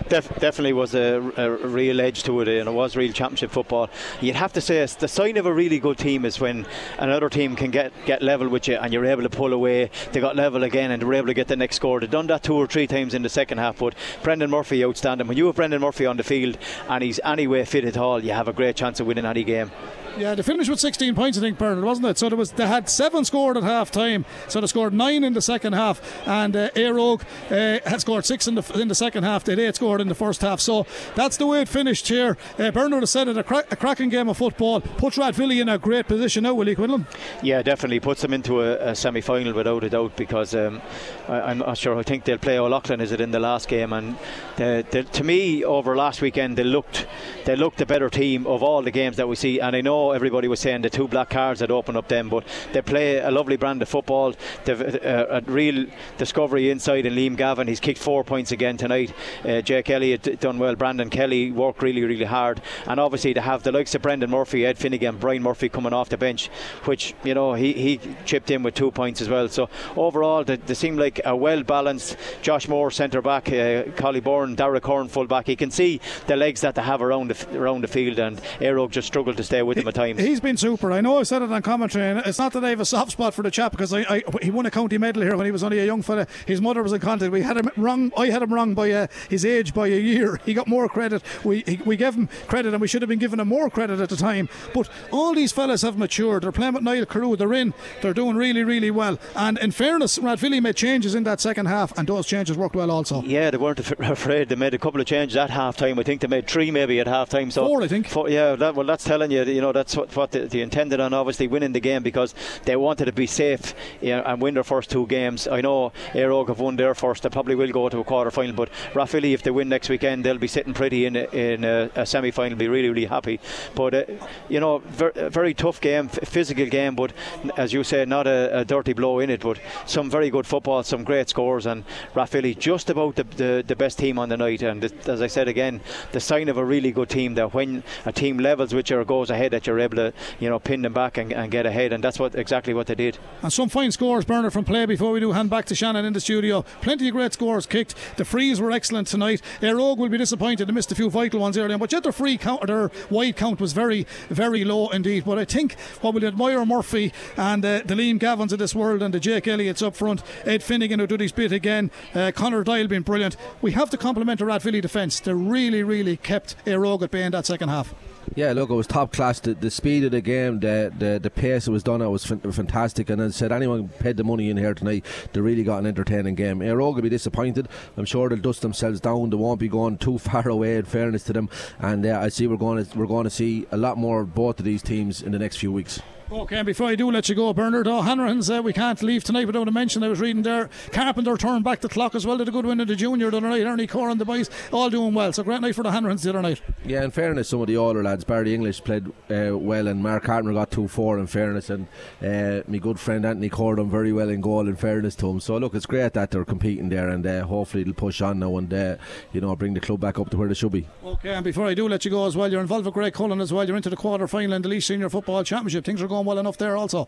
Def- 0.07 0.39
definitely 0.39 0.73
was 0.73 0.95
a, 0.95 1.21
a 1.37 1.67
real 1.67 2.01
edge 2.01 2.23
to 2.23 2.41
it, 2.41 2.47
and 2.47 2.67
it 2.67 2.71
was 2.71 2.95
real 2.95 3.13
championship 3.13 3.51
football. 3.51 3.87
You'd 4.19 4.35
have 4.35 4.51
to 4.53 4.61
say 4.61 4.83
the 4.83 5.07
sign 5.07 5.37
of 5.37 5.45
a 5.45 5.53
really 5.53 5.77
good 5.77 5.99
team 5.99 6.25
is 6.25 6.39
when 6.39 6.65
another 6.97 7.29
team 7.29 7.55
can 7.55 7.69
get, 7.69 7.93
get 8.07 8.23
level 8.23 8.49
with 8.49 8.67
you 8.67 8.77
and 8.77 8.91
you're 8.91 9.05
able 9.05 9.21
to 9.21 9.29
pull 9.29 9.53
away. 9.53 9.91
They 10.11 10.19
got 10.19 10.35
level 10.35 10.63
again 10.63 10.89
and 10.89 10.99
they 10.99 11.05
were 11.05 11.13
able 11.13 11.27
to 11.27 11.35
get 11.35 11.47
the 11.47 11.55
next 11.55 11.75
score. 11.75 11.99
They've 11.99 12.09
done 12.09 12.25
that 12.27 12.41
two 12.41 12.55
or 12.55 12.65
three 12.65 12.87
times 12.87 13.13
in 13.13 13.21
the 13.21 13.29
second 13.29 13.59
half, 13.59 13.77
but 13.77 13.93
Brendan 14.23 14.49
Murphy 14.49 14.83
outstanding. 14.83 15.27
When 15.27 15.37
you 15.37 15.45
have 15.45 15.55
Brendan 15.55 15.81
Murphy 15.81 16.07
on 16.07 16.17
the 16.17 16.23
field 16.23 16.57
and 16.89 17.03
he's 17.03 17.19
anyway 17.23 17.65
fit 17.65 17.85
at 17.85 17.97
all, 17.97 18.23
you 18.23 18.31
have 18.31 18.47
a 18.47 18.53
great 18.53 18.75
chance 18.75 18.99
of 18.99 19.05
winning 19.05 19.25
any 19.25 19.43
game. 19.43 19.69
Yeah, 20.17 20.35
they 20.35 20.43
finished 20.43 20.69
with 20.69 20.79
16 20.79 21.15
points, 21.15 21.37
I 21.37 21.41
think, 21.41 21.57
Bernard, 21.57 21.83
wasn't 21.83 22.07
it? 22.07 22.17
So 22.17 22.29
there 22.29 22.37
was 22.37 22.51
they 22.51 22.67
had 22.67 22.89
seven 22.89 23.25
scored 23.25 23.57
at 23.57 23.63
half 23.63 23.91
time, 23.91 24.25
so 24.47 24.61
they 24.61 24.67
scored 24.67 24.93
nine 24.93 25.23
in 25.23 25.33
the 25.33 25.41
second 25.41 25.73
half, 25.73 26.01
and 26.27 26.55
uh, 26.55 26.69
Éire 26.71 27.21
uh, 27.51 27.89
had 27.89 28.01
scored 28.01 28.25
six 28.25 28.47
in 28.47 28.55
the 28.55 28.79
in 28.79 28.87
the 28.87 28.95
second 28.95 29.23
half. 29.23 29.43
They 29.43 29.53
eight 29.65 29.75
scored 29.75 30.01
in 30.01 30.07
the 30.07 30.15
first 30.15 30.41
half. 30.41 30.59
So 30.59 30.85
that's 31.15 31.37
the 31.37 31.45
way 31.45 31.61
it 31.61 31.69
finished 31.69 32.07
here. 32.07 32.37
Uh, 32.57 32.71
Bernard 32.71 33.01
has 33.01 33.11
said 33.11 33.27
it 33.27 33.37
a, 33.37 33.43
cra- 33.43 33.65
a 33.71 33.75
cracking 33.75 34.09
game 34.09 34.29
of 34.29 34.37
football. 34.37 34.81
Puts 34.81 35.17
Rathvilly 35.17 35.61
in 35.61 35.69
a 35.69 35.77
great 35.77 36.07
position 36.07 36.43
now, 36.43 36.53
will 36.53 36.67
he, 36.67 36.75
Quinlan? 36.75 37.07
Yeah, 37.41 37.61
definitely 37.61 37.99
puts 37.99 38.21
them 38.21 38.33
into 38.33 38.61
a, 38.61 38.91
a 38.91 38.95
semi 38.95 39.21
final 39.21 39.53
without 39.53 39.83
a 39.83 39.89
doubt 39.89 40.15
because 40.15 40.55
um, 40.55 40.81
I, 41.27 41.51
am 41.51 41.59
not 41.59 41.77
sure. 41.77 41.97
I 41.97 42.03
think 42.03 42.23
they'll 42.25 42.37
play 42.37 42.59
O'Loughlin, 42.59 43.01
is 43.01 43.11
it, 43.11 43.21
in 43.21 43.31
the 43.31 43.39
last 43.39 43.67
game? 43.67 43.93
And 43.93 44.17
the, 44.57 44.85
the, 44.89 45.03
to 45.03 45.23
me, 45.23 45.63
over 45.63 45.95
last 45.95 46.21
weekend, 46.21 46.57
they 46.57 46.63
looked 46.63 47.07
they 47.45 47.55
looked 47.55 47.77
the 47.77 47.85
better 47.85 48.09
team 48.09 48.45
of 48.45 48.61
all 48.61 48.81
the 48.81 48.91
games 48.91 49.17
that 49.17 49.27
we 49.27 49.35
see. 49.35 49.59
And 49.59 49.75
I 49.75 49.81
know 49.81 49.98
everybody 50.11 50.47
was 50.47 50.59
saying 50.59 50.81
the 50.81 50.89
two 50.89 51.07
black 51.07 51.29
cards 51.29 51.59
had 51.59 51.71
opened 51.71 51.97
up 51.97 52.07
them, 52.07 52.29
but 52.29 52.45
they 52.73 52.81
play 52.81 53.17
a 53.17 53.31
lovely 53.31 53.57
brand 53.57 53.81
of 53.81 53.89
football. 53.89 54.33
They've 54.65 54.81
uh, 54.81 55.25
a 55.29 55.41
real 55.41 55.85
discovery 56.17 56.69
inside 56.69 57.05
in 57.05 57.13
Liam 57.13 57.35
Gavin. 57.37 57.67
He's 57.67 57.79
kicked 57.79 57.99
four 57.99 58.23
points 58.23 58.51
again 58.51 58.77
tonight. 58.77 59.13
Uh, 59.45 59.61
Jake 59.61 59.89
Elliott 59.89 60.39
done 60.39 60.57
well. 60.59 60.75
Brandon 60.75 61.09
Kelly 61.09 61.51
worked 61.51 61.81
really, 61.81 62.03
really 62.03 62.25
hard. 62.25 62.61
And 62.87 62.99
obviously, 62.99 63.33
to 63.33 63.41
have 63.41 63.63
the 63.63 63.71
likes 63.71 63.93
of 63.95 64.01
Brendan 64.01 64.29
Murphy, 64.29 64.65
Ed 64.65 64.77
Finnegan, 64.77 65.17
Brian 65.17 65.43
Murphy 65.43 65.69
coming 65.69 65.93
off 65.93 66.09
the 66.09 66.17
bench, 66.17 66.49
which, 66.85 67.13
you 67.23 67.33
know, 67.33 67.53
he, 67.53 67.73
he 67.73 67.99
chipped 68.25 68.51
in 68.51 68.63
with 68.63 68.75
two 68.75 68.91
points 68.91 69.21
as 69.21 69.29
well. 69.29 69.49
So 69.49 69.69
overall, 69.95 70.43
they, 70.43 70.55
they 70.55 70.73
seem 70.73 70.97
like 70.97 71.19
a 71.25 71.35
well 71.35 71.63
balanced 71.63 72.17
Josh 72.41 72.67
Moore 72.67 72.91
centre 72.91 73.21
back, 73.21 73.51
uh, 73.51 73.83
Collie 73.95 74.21
Byrne, 74.21 74.55
Derek 74.55 74.85
Horn 74.85 75.07
full 75.07 75.27
back. 75.27 75.47
You 75.47 75.57
can 75.57 75.71
see 75.71 75.99
the 76.27 76.35
legs 76.35 76.61
that 76.61 76.75
they 76.75 76.81
have 76.81 77.01
around 77.01 77.31
the, 77.31 77.57
around 77.57 77.81
the 77.81 77.87
field, 77.87 78.19
and 78.19 78.41
Óg 78.59 78.91
just 78.91 79.07
struggled 79.07 79.37
to 79.37 79.43
stay 79.43 79.61
with 79.61 79.77
him 79.77 79.87
at 79.89 79.95
times. 79.95 80.19
He's 80.19 80.39
been 80.39 80.55
super. 80.57 80.91
I 80.91 81.01
know 81.01 81.19
I 81.19 81.23
said 81.23 81.41
it 81.41 81.51
on 81.51 81.61
commentary, 81.61 82.09
and 82.09 82.19
it's 82.25 82.39
not 82.39 82.53
that 82.53 82.63
I 82.63 82.69
have 82.69 82.79
a 82.79 82.85
soft 82.85 83.11
spot 83.11 83.33
for 83.33 83.43
the 83.43 83.51
chap 83.51 83.71
because 83.71 83.93
I, 83.93 84.01
I 84.01 84.23
he 84.41 84.51
won 84.51 84.65
a 84.65 84.71
county 84.71 84.97
medal 84.97 85.21
here 85.21 85.35
when 85.35 85.45
he 85.45 85.51
was 85.51 85.63
only 85.63 85.79
a 85.79 85.85
young 85.85 86.01
fella. 86.01 86.27
His 86.45 86.61
mother 86.61 86.81
was 86.81 86.93
in 86.93 87.01
contact. 87.01 87.31
We 87.31 87.41
had 87.41 87.57
him 87.57 87.69
wrong. 87.75 88.11
I 88.17 88.27
had 88.27 88.41
him 88.41 88.53
wrong 88.53 88.73
by 88.73 88.91
uh, 88.91 89.07
his 89.29 89.43
age 89.43 89.73
by 89.73 89.87
a 89.87 89.99
year. 89.99 90.39
He 90.45 90.53
got 90.53 90.67
more 90.67 90.87
credit. 90.87 91.21
We 91.43 91.63
he, 91.65 91.77
we 91.85 91.97
gave 91.97 92.15
him 92.15 92.29
credit, 92.47 92.73
and 92.73 92.81
we 92.81 92.87
should 92.87 93.01
have 93.01 93.09
been 93.09 93.19
giving 93.19 93.39
him 93.39 93.47
more 93.49 93.69
credit 93.69 93.99
at 93.99 94.09
the 94.09 94.15
time. 94.15 94.47
But 94.73 94.89
all 95.11 95.33
these 95.33 95.51
fellas 95.51 95.81
have 95.81 95.97
matured. 95.97 96.43
They're 96.43 96.51
playing 96.51 96.73
with 96.75 96.83
Niall 96.83 97.05
Carew. 97.05 97.35
They're 97.35 97.53
in. 97.53 97.73
They're 98.01 98.13
doing 98.13 98.35
really, 98.35 98.63
really 98.63 98.91
well. 98.91 99.19
And 99.35 99.57
in 99.57 99.71
fairness, 99.71 100.17
Rathvilly 100.19 100.61
made 100.61 100.75
changes 100.75 101.15
in 101.15 101.23
that 101.23 101.41
second 101.41 101.65
half, 101.65 101.97
and 101.97 102.07
those 102.07 102.27
changes 102.27 102.57
worked 102.57 102.75
well 102.75 102.91
also. 102.91 103.21
Yeah, 103.23 103.51
they 103.51 103.57
weren't 103.57 103.79
afraid. 103.99 104.49
They 104.49 104.55
made 104.55 104.73
a 104.73 104.77
couple 104.79 105.01
of 105.01 105.07
changes 105.07 105.35
at 105.35 105.49
half 105.49 105.77
time. 105.77 105.97
I 105.99 106.03
think 106.03 106.21
they 106.21 106.27
made 106.27 106.47
three 106.47 106.71
maybe 106.71 106.99
at 106.99 107.07
half 107.07 107.29
time. 107.29 107.51
So 107.51 107.67
four, 107.67 107.81
I 107.81 107.87
think. 107.87 108.07
Four, 108.07 108.29
yeah, 108.29 108.55
that, 108.55 108.75
well, 108.75 108.85
that's 108.85 109.03
telling 109.03 109.31
you. 109.31 109.43
You 109.43 109.61
know, 109.61 109.71
that's 109.79 109.95
what, 109.95 110.13
what 110.15 110.31
they, 110.31 110.45
they 110.45 110.61
intended 110.61 110.99
on. 110.99 111.13
Obviously, 111.13 111.47
winning 111.47 111.71
the 111.71 111.79
game 111.79 112.03
because 112.03 112.35
they 112.65 112.75
wanted 112.75 113.05
to 113.05 113.13
be 113.13 113.27
safe 113.27 113.73
you 114.01 114.09
know, 114.09 114.21
and 114.25 114.41
win 114.41 114.53
their 114.53 114.63
first 114.63 114.89
two 114.91 115.07
games. 115.07 115.47
I 115.47 115.61
know 115.61 115.93
Éire 116.13 116.47
have 116.47 116.59
won 116.59 116.75
their 116.75 116.93
first. 116.93 117.23
They 117.23 117.29
probably 117.29 117.55
will 117.55 117.71
go 117.71 117.87
to 117.87 117.99
a 117.99 118.03
quarter 118.03 118.31
final. 118.31 118.53
But 118.53 118.69
Rathvilly, 118.93 119.33
if 119.33 119.41
they 119.43 119.51
win 119.51 119.69
next 119.69 119.87
weekend, 119.89 120.25
they'll 120.25 120.37
be 120.37 120.47
sitting 120.47 120.73
pretty 120.73 121.05
in 121.05 121.15
a, 121.15 121.23
in 121.31 121.63
a, 121.63 121.89
a 121.95 122.05
semi 122.05 122.31
final. 122.31 122.57
Be 122.57 122.67
really, 122.67 122.89
really 122.89 123.05
happy. 123.05 123.39
But 123.73 123.93
uh, 123.93 124.03
you 124.49 124.59
know, 124.59 124.79
ver- 124.79 125.29
very 125.29 125.53
tough 125.53 125.79
game, 125.79 126.09
physical 126.09 126.65
game. 126.65 126.95
But 126.95 127.13
as 127.55 127.71
you 127.71 127.83
say, 127.83 128.03
not 128.05 128.27
a, 128.27 128.59
a, 128.59 128.65
dirty 128.65 128.93
blow 128.93 129.19
in 129.19 129.29
it. 129.29 129.41
But 129.41 129.59
some 129.85 130.09
very 130.09 130.29
good 130.29 130.45
football, 130.45 130.83
some 130.83 131.03
great 131.03 131.29
scores, 131.29 131.65
and 131.65 131.85
Rathvilly 132.13 132.57
just 132.57 132.89
about 132.89 133.15
the, 133.15 133.23
the, 133.23 133.63
the 133.65 133.75
best 133.75 133.97
team 133.97 134.19
on 134.19 134.27
the 134.27 134.37
night. 134.37 134.61
And 134.61 134.83
as 135.07 135.21
I 135.21 135.27
said 135.27 135.47
again, 135.47 135.79
the 136.11 136.19
sign 136.19 136.49
of 136.49 136.57
a 136.57 136.65
really 136.65 136.91
good 136.91 137.09
team 137.09 137.35
that 137.35 137.53
when 137.53 137.83
a 138.05 138.11
team 138.11 138.37
levels 138.39 138.73
with 138.73 138.89
you 138.89 138.99
or 138.99 139.05
goes 139.05 139.29
ahead, 139.29 139.51
that 139.51 139.67
you're 139.69 139.79
able 139.79 139.97
to 139.97 140.13
you 140.39 140.49
know 140.49 140.59
pin 140.59 140.81
them 140.81 140.93
back 140.93 141.17
and, 141.17 141.31
and 141.31 141.51
get 141.51 141.65
ahead. 141.65 141.93
And 141.93 142.03
that's 142.03 142.19
what 142.19 142.35
exactly 142.35 142.73
what 142.73 142.87
they 142.87 142.95
did. 142.95 143.17
And 143.41 143.51
some 143.51 143.69
fine 143.69 143.91
scores, 143.91 144.25
Bernard, 144.25 144.53
from 144.53 144.65
play 144.65 144.85
before 144.85 145.11
we 145.11 145.19
do 145.19 145.31
hand 145.31 145.49
back 145.49 145.65
to 145.65 145.75
Shannon 145.75 146.05
in 146.05 146.13
the 146.13 146.21
studio. 146.21 146.63
Plenty 146.81 147.07
of 147.07 147.13
great 147.13 147.33
scores 147.33 147.65
kicked. 147.65 147.95
The 148.17 148.25
frees 148.25 148.59
were 148.59 148.71
excellent 148.71 149.07
tonight. 149.07 149.41
Éire 149.61 149.79
Óg 149.79 149.97
will 149.97 150.09
be 150.09 150.17
disappointed 150.17 150.67
they 150.69 150.73
missed 150.73 150.91
a 150.91 150.95
few 150.95 151.09
vital 151.09 151.39
ones 151.39 151.57
earlier, 151.57 151.77
but 151.77 151.91
yet 151.91 152.03
their 152.03 152.11
free 152.11 152.37
count, 152.37 152.67
their 152.67 152.91
wide 153.09 153.35
count 153.35 153.59
was 153.59 153.73
very, 153.73 154.05
very 154.29 154.63
low 154.63 154.89
indeed. 154.89 155.25
But 155.25 155.39
I 155.39 155.45
think 155.45 155.73
what 156.01 156.13
we'll 156.13 156.25
admire 156.25 156.65
Murphy 156.65 157.11
and 157.37 157.63
uh, 157.65 157.81
the 157.85 157.95
Liam 157.95 158.19
Gavins 158.19 158.51
of 158.51 158.59
this 158.59 158.75
world 158.75 159.01
and 159.01 159.13
the 159.13 159.19
Jake 159.19 159.47
Elliott's 159.47 159.81
up 159.81 159.95
front, 159.95 160.21
Ed 160.45 160.63
Finnegan 160.63 160.99
who 160.99 161.07
did 161.07 161.21
his 161.21 161.31
bit 161.31 161.51
again, 161.51 161.91
uh, 162.13 162.31
Connor 162.35 162.63
Doyle 162.63 162.87
being 162.87 163.01
brilliant. 163.01 163.35
We 163.61 163.71
have 163.71 163.89
to 163.89 163.97
compliment 163.97 164.39
the 164.39 164.45
Rathvilly 164.45 164.81
defence. 164.81 165.19
They 165.19 165.33
really, 165.33 165.83
really 165.83 166.17
kept 166.17 166.55
Éire 166.65 166.85
Óg 166.85 167.01
at 167.03 167.11
bay 167.11 167.23
in 167.23 167.31
that 167.31 167.45
second 167.45 167.69
half. 167.69 167.93
Yeah, 168.35 168.53
look, 168.53 168.69
it 168.69 168.73
was 168.73 168.87
top 168.87 169.11
class. 169.11 169.39
The, 169.39 169.53
the 169.53 169.71
speed 169.71 170.03
of 170.03 170.11
the 170.11 170.21
game, 170.21 170.59
the, 170.59 170.93
the 170.97 171.19
the 171.21 171.29
pace 171.29 171.67
it 171.67 171.71
was 171.71 171.83
done, 171.83 172.01
it 172.01 172.07
was 172.07 172.25
fantastic. 172.25 173.09
And 173.09 173.21
as 173.21 173.35
I 173.35 173.37
said, 173.37 173.51
anyone 173.51 173.89
paid 173.89 174.17
the 174.17 174.23
money 174.23 174.49
in 174.49 174.57
here 174.57 174.73
tonight, 174.73 175.05
they 175.33 175.41
really 175.41 175.63
got 175.63 175.79
an 175.79 175.87
entertaining 175.87 176.35
game. 176.35 176.59
Éire 176.59 176.77
Óg 176.77 176.95
will 176.95 177.01
be 177.01 177.09
disappointed. 177.09 177.67
I'm 177.97 178.05
sure 178.05 178.29
they'll 178.29 178.37
dust 178.37 178.61
themselves 178.61 178.99
down. 178.99 179.29
They 179.29 179.37
won't 179.37 179.59
be 179.59 179.67
going 179.67 179.97
too 179.97 180.17
far 180.19 180.47
away. 180.47 180.77
In 180.77 180.85
fairness 180.85 181.23
to 181.25 181.33
them, 181.33 181.49
and 181.79 182.05
uh, 182.05 182.19
I 182.19 182.29
see 182.29 182.47
we're 182.47 182.57
going 182.57 182.85
to 182.85 182.97
we're 182.97 183.07
going 183.07 183.23
to 183.25 183.29
see 183.29 183.65
a 183.71 183.77
lot 183.77 183.97
more 183.97 184.21
of 184.21 184.33
both 184.35 184.59
of 184.59 184.65
these 184.65 184.81
teams 184.81 185.21
in 185.21 185.31
the 185.31 185.39
next 185.39 185.57
few 185.57 185.71
weeks. 185.71 186.01
Okay, 186.31 186.57
and 186.57 186.65
before 186.65 186.87
I 186.87 186.93
do 186.93 187.09
let 187.09 187.27
you 187.27 187.33
go, 187.33 187.51
Bernard 187.53 187.87
O'Hanrahan's, 187.87 188.51
uh, 188.51 188.61
we 188.61 188.71
can't 188.71 189.01
leave 189.01 189.23
tonight 189.23 189.47
without 189.47 189.67
a 189.67 189.71
mention. 189.71 190.03
I 190.03 190.09
was 190.09 190.19
reading 190.19 190.43
there, 190.43 190.69
Carpenter 190.91 191.35
turned 191.37 191.63
back 191.63 191.79
the 191.81 191.89
clock 191.89 192.13
as 192.13 192.23
well. 192.23 192.37
Did 192.37 192.49
a 192.49 192.51
good 192.51 192.67
win 192.67 192.79
in 192.79 192.87
the 192.87 192.95
junior 192.95 193.31
the 193.31 193.37
other 193.37 193.49
night. 193.49 193.63
Ernie 193.63 193.87
Core 193.87 194.11
and 194.11 194.21
the 194.21 194.25
boys 194.25 194.47
all 194.71 194.91
doing 194.91 195.15
well. 195.15 195.33
So 195.33 195.41
great 195.41 195.59
night 195.61 195.73
for 195.73 195.81
the 195.81 195.89
Hanrahans 195.89 196.21
the 196.21 196.29
other 196.29 196.43
night. 196.43 196.61
Yeah, 196.85 197.03
in 197.03 197.09
fairness, 197.09 197.49
some 197.49 197.61
of 197.61 197.67
the 197.67 197.77
older 197.77 198.03
lads, 198.03 198.25
Barry 198.25 198.53
English 198.53 198.83
played 198.83 199.07
uh, 199.31 199.57
well, 199.57 199.87
and 199.87 200.03
Mark 200.03 200.25
Carpenter 200.25 200.53
got 200.53 200.69
2 200.69 200.87
4 200.87 201.17
in 201.17 201.25
fairness, 201.25 201.71
and 201.71 201.87
uh, 202.21 202.61
my 202.67 202.77
good 202.77 202.99
friend 202.99 203.25
Anthony 203.25 203.49
Core 203.49 203.77
done 203.77 203.89
very 203.89 204.13
well 204.13 204.29
in 204.29 204.39
goal 204.39 204.67
in 204.67 204.75
fairness 204.75 205.15
to 205.15 205.31
him. 205.31 205.39
So 205.39 205.57
look, 205.57 205.73
it's 205.73 205.87
great 205.87 206.13
that 206.13 206.29
they're 206.29 206.45
competing 206.45 206.89
there, 206.89 207.09
and 207.09 207.25
uh, 207.25 207.47
hopefully 207.47 207.83
they'll 207.83 207.95
push 207.95 208.21
on 208.21 208.37
now 208.37 208.55
and 208.57 208.71
uh, 208.71 208.97
you 209.33 209.41
know 209.41 209.55
bring 209.55 209.73
the 209.73 209.79
club 209.79 210.01
back 210.01 210.19
up 210.19 210.29
to 210.29 210.37
where 210.37 210.47
they 210.47 210.53
should 210.53 210.73
be. 210.73 210.87
Okay, 211.03 211.33
and 211.33 211.43
before 211.43 211.65
I 211.65 211.73
do 211.73 211.89
let 211.89 212.05
you 212.05 212.11
go 212.11 212.27
as 212.27 212.37
well, 212.37 212.51
you're 212.51 212.61
involved 212.61 212.85
with 212.85 212.93
Graiguecullen 212.93 213.41
as 213.41 213.51
well. 213.51 213.65
You're 213.67 213.77
into 213.77 213.89
the 213.89 213.97
quarter 213.97 214.27
final 214.27 214.53
in 214.53 214.61
the 214.61 214.69
Laois 214.69 214.83
Senior 214.83 215.09
Football 215.09 215.43
Championship. 215.43 215.85
Things 215.85 216.03
are 216.03 216.07
going 216.07 216.18
well 216.25 216.39
enough 216.39 216.57
there 216.57 216.75
also. 216.77 217.07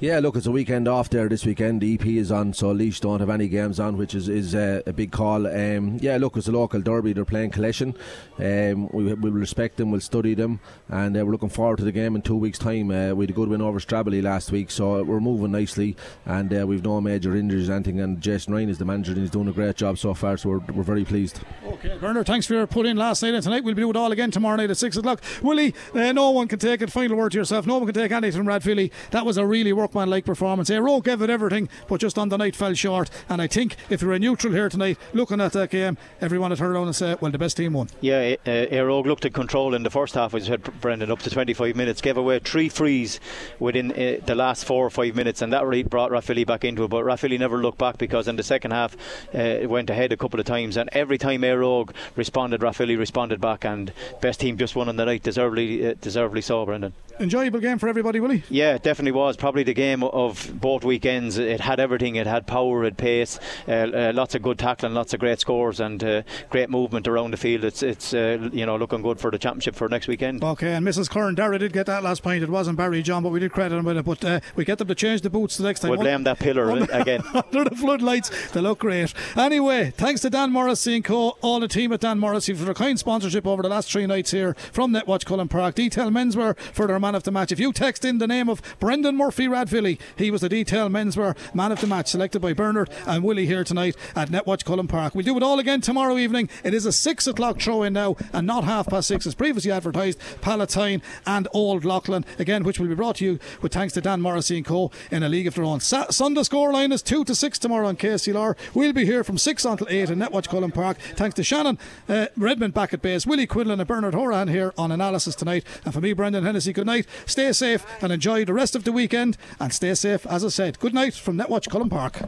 Yeah, 0.00 0.18
look, 0.18 0.34
it's 0.36 0.46
a 0.46 0.50
weekend 0.50 0.88
off 0.88 1.08
there 1.08 1.28
this 1.28 1.46
weekend. 1.46 1.80
The 1.80 1.94
EP 1.94 2.04
is 2.04 2.32
on, 2.32 2.52
so 2.52 2.72
Laois 2.72 3.00
don't 3.00 3.20
have 3.20 3.30
any 3.30 3.46
games 3.46 3.78
on, 3.78 3.96
which 3.96 4.12
is, 4.12 4.28
is 4.28 4.52
uh, 4.52 4.82
a 4.86 4.92
big 4.92 5.12
call. 5.12 5.46
Um, 5.46 5.98
yeah, 6.02 6.16
look, 6.16 6.36
it's 6.36 6.48
a 6.48 6.52
local 6.52 6.80
derby. 6.80 7.12
They're 7.12 7.24
playing 7.24 7.52
Collection. 7.52 7.96
Um, 8.38 8.88
we 8.92 9.14
will 9.14 9.30
respect 9.30 9.76
them, 9.76 9.92
we'll 9.92 10.00
study 10.00 10.34
them, 10.34 10.58
and 10.88 11.16
uh, 11.16 11.24
we're 11.24 11.30
looking 11.30 11.48
forward 11.48 11.78
to 11.78 11.84
the 11.84 11.92
game 11.92 12.16
in 12.16 12.22
two 12.22 12.34
weeks' 12.34 12.58
time. 12.58 12.90
Uh, 12.90 13.14
we 13.14 13.22
had 13.22 13.30
a 13.30 13.34
good 13.34 13.48
win 13.48 13.62
over 13.62 13.78
Stradbally 13.78 14.20
last 14.20 14.50
week, 14.50 14.72
so 14.72 15.02
we're 15.04 15.20
moving 15.20 15.52
nicely, 15.52 15.96
and 16.26 16.52
uh, 16.52 16.66
we've 16.66 16.82
no 16.82 17.00
major 17.00 17.36
injuries 17.36 17.70
or 17.70 17.74
anything. 17.74 18.00
And 18.00 18.20
Jason 18.20 18.52
Ryan 18.52 18.70
is 18.70 18.78
the 18.78 18.84
manager, 18.84 19.12
and 19.12 19.20
he's 19.20 19.30
doing 19.30 19.46
a 19.46 19.52
great 19.52 19.76
job 19.76 19.96
so 19.96 20.12
far, 20.12 20.36
so 20.36 20.48
we're, 20.48 20.58
we're 20.74 20.82
very 20.82 21.04
pleased. 21.04 21.40
Okay, 21.64 21.96
Bernard, 21.98 22.26
thanks 22.26 22.46
for 22.46 22.54
your 22.54 22.66
put 22.66 22.84
in 22.84 22.96
last 22.96 23.22
night 23.22 23.34
and 23.34 23.44
tonight. 23.44 23.62
We'll 23.62 23.74
do 23.74 23.90
it 23.90 23.96
all 23.96 24.10
again 24.10 24.32
tomorrow 24.32 24.56
night 24.56 24.70
at 24.70 24.76
6 24.76 24.96
o'clock. 24.96 25.22
Willie, 25.40 25.72
uh, 25.94 26.10
no 26.12 26.30
one 26.30 26.48
can 26.48 26.58
take 26.58 26.82
it. 26.82 26.90
Final 26.90 27.16
word 27.16 27.30
to 27.32 27.38
yourself. 27.38 27.64
No 27.64 27.76
one 27.78 27.86
can 27.86 27.94
take 27.94 28.10
anything 28.10 28.40
from 28.40 28.48
Rathvilly. 28.48 28.90
That 29.12 29.24
was 29.24 29.38
a 29.38 29.46
really 29.46 29.72
workmanlike 29.84 30.24
performance. 30.24 30.70
Éire 30.70 30.88
Óg 30.88 31.04
gave 31.04 31.20
it 31.20 31.28
everything, 31.28 31.68
but 31.88 32.00
just 32.00 32.16
on 32.16 32.30
the 32.30 32.38
night 32.38 32.56
fell 32.56 32.72
short. 32.72 33.10
And 33.28 33.42
I 33.42 33.46
think 33.46 33.76
if 33.90 34.00
you're 34.00 34.14
a 34.14 34.18
neutral 34.18 34.54
here 34.54 34.70
tonight, 34.70 34.96
looking 35.12 35.42
at 35.42 35.52
that 35.52 35.68
game, 35.68 35.98
everyone 36.22 36.48
would 36.50 36.58
turn 36.58 36.70
around 36.70 36.86
and 36.86 36.96
say, 36.96 37.16
well, 37.20 37.30
the 37.30 37.38
best 37.38 37.58
team 37.58 37.74
won. 37.74 37.90
Yeah, 38.00 38.36
uh, 38.46 38.84
looked 38.84 39.26
at 39.26 39.34
control 39.34 39.74
in 39.74 39.82
the 39.82 39.90
first 39.90 40.14
half, 40.14 40.32
as 40.34 40.48
you 40.48 40.54
said, 40.54 40.80
Brendan, 40.80 41.10
up 41.10 41.18
to 41.20 41.30
25 41.30 41.76
minutes, 41.76 42.00
gave 42.00 42.16
away 42.16 42.38
three 42.38 42.70
frees 42.70 43.20
within 43.58 43.92
uh, 43.92 44.24
the 44.24 44.34
last 44.34 44.64
four 44.64 44.86
or 44.86 44.90
five 44.90 45.14
minutes, 45.14 45.42
and 45.42 45.52
that 45.52 45.66
really 45.66 45.82
brought 45.82 46.10
Rathvilly 46.10 46.46
back 46.46 46.64
into 46.64 46.84
it. 46.84 46.88
But 46.88 47.04
Rathvilly 47.04 47.38
never 47.38 47.58
looked 47.58 47.78
back 47.78 47.98
because 47.98 48.26
in 48.26 48.36
the 48.36 48.42
second 48.42 48.70
half, 48.70 48.96
uh, 49.34 49.38
it 49.38 49.68
went 49.68 49.90
ahead 49.90 50.12
a 50.12 50.16
couple 50.16 50.40
of 50.40 50.46
times, 50.46 50.78
and 50.78 50.88
every 50.92 51.18
time 51.18 51.42
Éire 51.42 51.94
responded, 52.16 52.62
Rathvilly 52.62 52.96
responded 52.96 53.38
back, 53.38 53.66
and 53.66 53.92
best 54.22 54.40
team 54.40 54.56
just 54.56 54.74
won 54.74 54.88
on 54.88 54.96
the 54.96 55.04
night, 55.04 55.22
deservedly, 55.22 55.86
uh, 55.86 55.94
deservedly 56.00 56.40
so, 56.40 56.64
Brendan. 56.64 56.94
Enjoyable 57.20 57.60
game 57.60 57.78
for 57.78 57.88
everybody, 57.88 58.18
Willie? 58.18 58.42
Yeah, 58.50 58.74
it 58.74 58.82
definitely 58.82 59.12
was. 59.12 59.36
Probably 59.36 59.62
the 59.62 59.74
game 59.74 60.02
of 60.02 60.50
both 60.60 60.84
weekends. 60.84 61.38
It 61.38 61.60
had 61.60 61.78
everything. 61.78 62.16
It 62.16 62.26
had 62.26 62.46
power, 62.46 62.82
it 62.82 62.86
had 62.86 62.98
pace, 62.98 63.38
uh, 63.68 63.72
uh, 63.72 64.12
lots 64.14 64.34
of 64.34 64.42
good 64.42 64.58
tackling, 64.58 64.94
lots 64.94 65.14
of 65.14 65.20
great 65.20 65.38
scores, 65.38 65.78
and 65.78 66.02
uh, 66.02 66.22
great 66.50 66.70
movement 66.70 67.06
around 67.06 67.30
the 67.30 67.36
field. 67.36 67.64
It's 67.64 67.82
it's 67.82 68.12
uh, 68.12 68.48
you 68.52 68.66
know 68.66 68.76
looking 68.76 69.02
good 69.02 69.20
for 69.20 69.30
the 69.30 69.38
championship 69.38 69.74
for 69.76 69.88
next 69.88 70.08
weekend. 70.08 70.42
Okay, 70.42 70.74
and 70.74 70.86
Mrs. 70.86 71.08
Curran 71.08 71.34
Dara 71.36 71.58
did 71.58 71.72
get 71.72 71.86
that 71.86 72.02
last 72.02 72.22
point. 72.22 72.42
It 72.42 72.50
wasn't 72.50 72.76
Barry 72.76 73.02
John, 73.02 73.22
but 73.22 73.30
we 73.30 73.38
did 73.40 73.52
credit 73.52 73.76
him 73.76 73.84
with 73.84 73.96
it. 73.96 74.04
But 74.04 74.24
uh, 74.24 74.40
we 74.56 74.64
get 74.64 74.78
them 74.78 74.88
to 74.88 74.94
change 74.94 75.20
the 75.20 75.30
boots 75.30 75.56
the 75.56 75.64
next 75.64 75.80
time. 75.80 75.90
We'll 75.90 76.00
blame 76.00 76.24
that 76.24 76.38
pillar 76.40 76.68
again. 76.92 77.22
Under 77.34 77.64
the 77.64 77.76
floodlights, 77.76 78.50
they 78.50 78.60
look 78.60 78.80
great. 78.80 79.14
Anyway, 79.36 79.92
thanks 79.96 80.20
to 80.22 80.30
Dan 80.30 80.50
Morrissey 80.50 80.96
and 80.96 81.04
co, 81.04 81.36
all 81.42 81.60
the 81.60 81.68
team 81.68 81.92
at 81.92 82.00
Dan 82.00 82.18
Morrissey 82.18 82.54
for 82.54 82.64
their 82.64 82.74
kind 82.74 82.98
sponsorship 82.98 83.46
over 83.46 83.62
the 83.62 83.68
last 83.68 83.90
three 83.92 84.06
nights 84.06 84.32
here 84.32 84.54
from 84.72 84.92
Netwatch 84.92 85.24
Cullen 85.24 85.48
Park. 85.48 85.76
Detail 85.76 86.10
Menswear 86.10 86.58
for 86.58 86.86
their 86.86 86.98
man 87.04 87.14
of 87.14 87.22
the 87.24 87.30
match. 87.30 87.52
If 87.52 87.60
you 87.60 87.70
text 87.70 88.02
in 88.02 88.16
the 88.16 88.26
name 88.26 88.48
of 88.48 88.62
Brendan 88.80 89.18
Murphy 89.18 89.46
Rathvilly, 89.46 89.98
he 90.16 90.30
was 90.30 90.40
the 90.40 90.48
detail 90.48 90.88
menswear 90.88 91.36
man 91.54 91.70
of 91.70 91.82
the 91.82 91.86
match 91.86 92.08
selected 92.08 92.40
by 92.40 92.54
Bernard 92.54 92.88
and 93.06 93.22
Willie 93.22 93.44
here 93.44 93.62
tonight 93.62 93.94
at 94.16 94.30
Netwatch 94.30 94.64
Cullen 94.64 94.88
Park. 94.88 95.14
We'll 95.14 95.26
do 95.26 95.36
it 95.36 95.42
all 95.42 95.58
again 95.58 95.82
tomorrow 95.82 96.16
evening. 96.16 96.48
It 96.62 96.72
is 96.72 96.86
a 96.86 96.92
six 96.92 97.26
o'clock 97.26 97.60
throw 97.60 97.82
in 97.82 97.92
now 97.92 98.16
and 98.32 98.46
not 98.46 98.64
half 98.64 98.88
past 98.88 99.08
six 99.08 99.26
as 99.26 99.34
previously 99.34 99.70
advertised. 99.70 100.18
Palatine 100.40 101.02
and 101.26 101.46
Old 101.52 101.84
Leighlin 101.84 102.24
again, 102.38 102.64
which 102.64 102.80
will 102.80 102.88
be 102.88 102.94
brought 102.94 103.16
to 103.16 103.26
you 103.26 103.38
with 103.60 103.74
thanks 103.74 103.92
to 103.92 104.00
Dan 104.00 104.22
Morrissey 104.22 104.56
and 104.56 104.64
Co. 104.64 104.90
in 105.10 105.22
a 105.22 105.28
league 105.28 105.46
of 105.46 105.56
their 105.56 105.64
own. 105.64 105.80
Sa- 105.80 106.08
Sunday 106.08 106.40
scoreline 106.40 106.90
is 106.90 107.02
two 107.02 107.22
to 107.24 107.34
six 107.34 107.58
tomorrow 107.58 107.86
on 107.86 107.96
KCLR. 107.96 108.56
We'll 108.72 108.94
be 108.94 109.04
here 109.04 109.22
from 109.24 109.36
six 109.36 109.66
until 109.66 109.88
eight 109.90 110.08
in 110.08 110.20
Netwatch 110.20 110.48
Cullen 110.48 110.72
Park. 110.72 110.96
Thanks 111.16 111.34
to 111.34 111.44
Shannon 111.44 111.78
uh, 112.08 112.28
Redmond 112.34 112.72
back 112.72 112.94
at 112.94 113.02
base, 113.02 113.26
Willie 113.26 113.46
Quinlan 113.46 113.78
and 113.78 113.86
Bernard 113.86 114.14
Horan 114.14 114.48
here 114.48 114.72
on 114.78 114.90
analysis 114.90 115.34
tonight. 115.34 115.66
And 115.84 115.92
for 115.92 116.00
me, 116.00 116.14
Brendan 116.14 116.44
Hennessy, 116.44 116.72
good 116.72 116.86
night. 116.86 116.93
Stay 117.26 117.52
safe 117.52 117.84
and 118.02 118.12
enjoy 118.12 118.44
the 118.44 118.54
rest 118.54 118.76
of 118.76 118.84
the 118.84 118.92
weekend. 118.92 119.36
And 119.60 119.72
stay 119.72 119.94
safe, 119.94 120.26
as 120.26 120.44
I 120.44 120.48
said. 120.48 120.78
Good 120.78 120.94
night 120.94 121.14
from 121.14 121.36
Netwatch 121.36 121.68
Cullen 121.68 121.88
Park. 121.88 122.20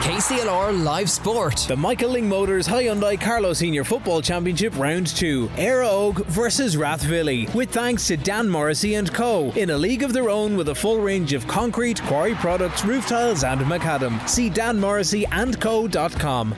KCLR 0.00 0.82
Live 0.82 1.10
Sport. 1.10 1.66
The 1.68 1.76
Michael 1.76 2.14
Lyng 2.14 2.24
Motors 2.24 2.66
Hyundai 2.66 3.20
Carlow 3.20 3.52
Senior 3.52 3.84
Football 3.84 4.22
Championship 4.22 4.76
Round 4.78 5.06
2. 5.06 5.48
Éire 5.56 5.84
Óg 5.84 6.24
versus 6.26 6.74
Rathvilly. 6.74 7.54
With 7.54 7.70
thanks 7.70 8.06
to 8.08 8.16
Dan 8.16 8.48
Morrissey 8.48 8.94
and 8.94 9.12
Co. 9.12 9.52
In 9.52 9.70
a 9.70 9.76
league 9.76 10.02
of 10.02 10.12
their 10.12 10.30
own 10.30 10.56
with 10.56 10.70
a 10.70 10.74
full 10.74 11.00
range 11.00 11.34
of 11.34 11.46
concrete, 11.46 12.02
quarry 12.02 12.34
products, 12.34 12.84
roof 12.84 13.06
tiles 13.06 13.44
and 13.44 13.60
macadam. 13.60 14.26
See 14.28 14.50
danmorrisseyandco.com. 14.50 16.54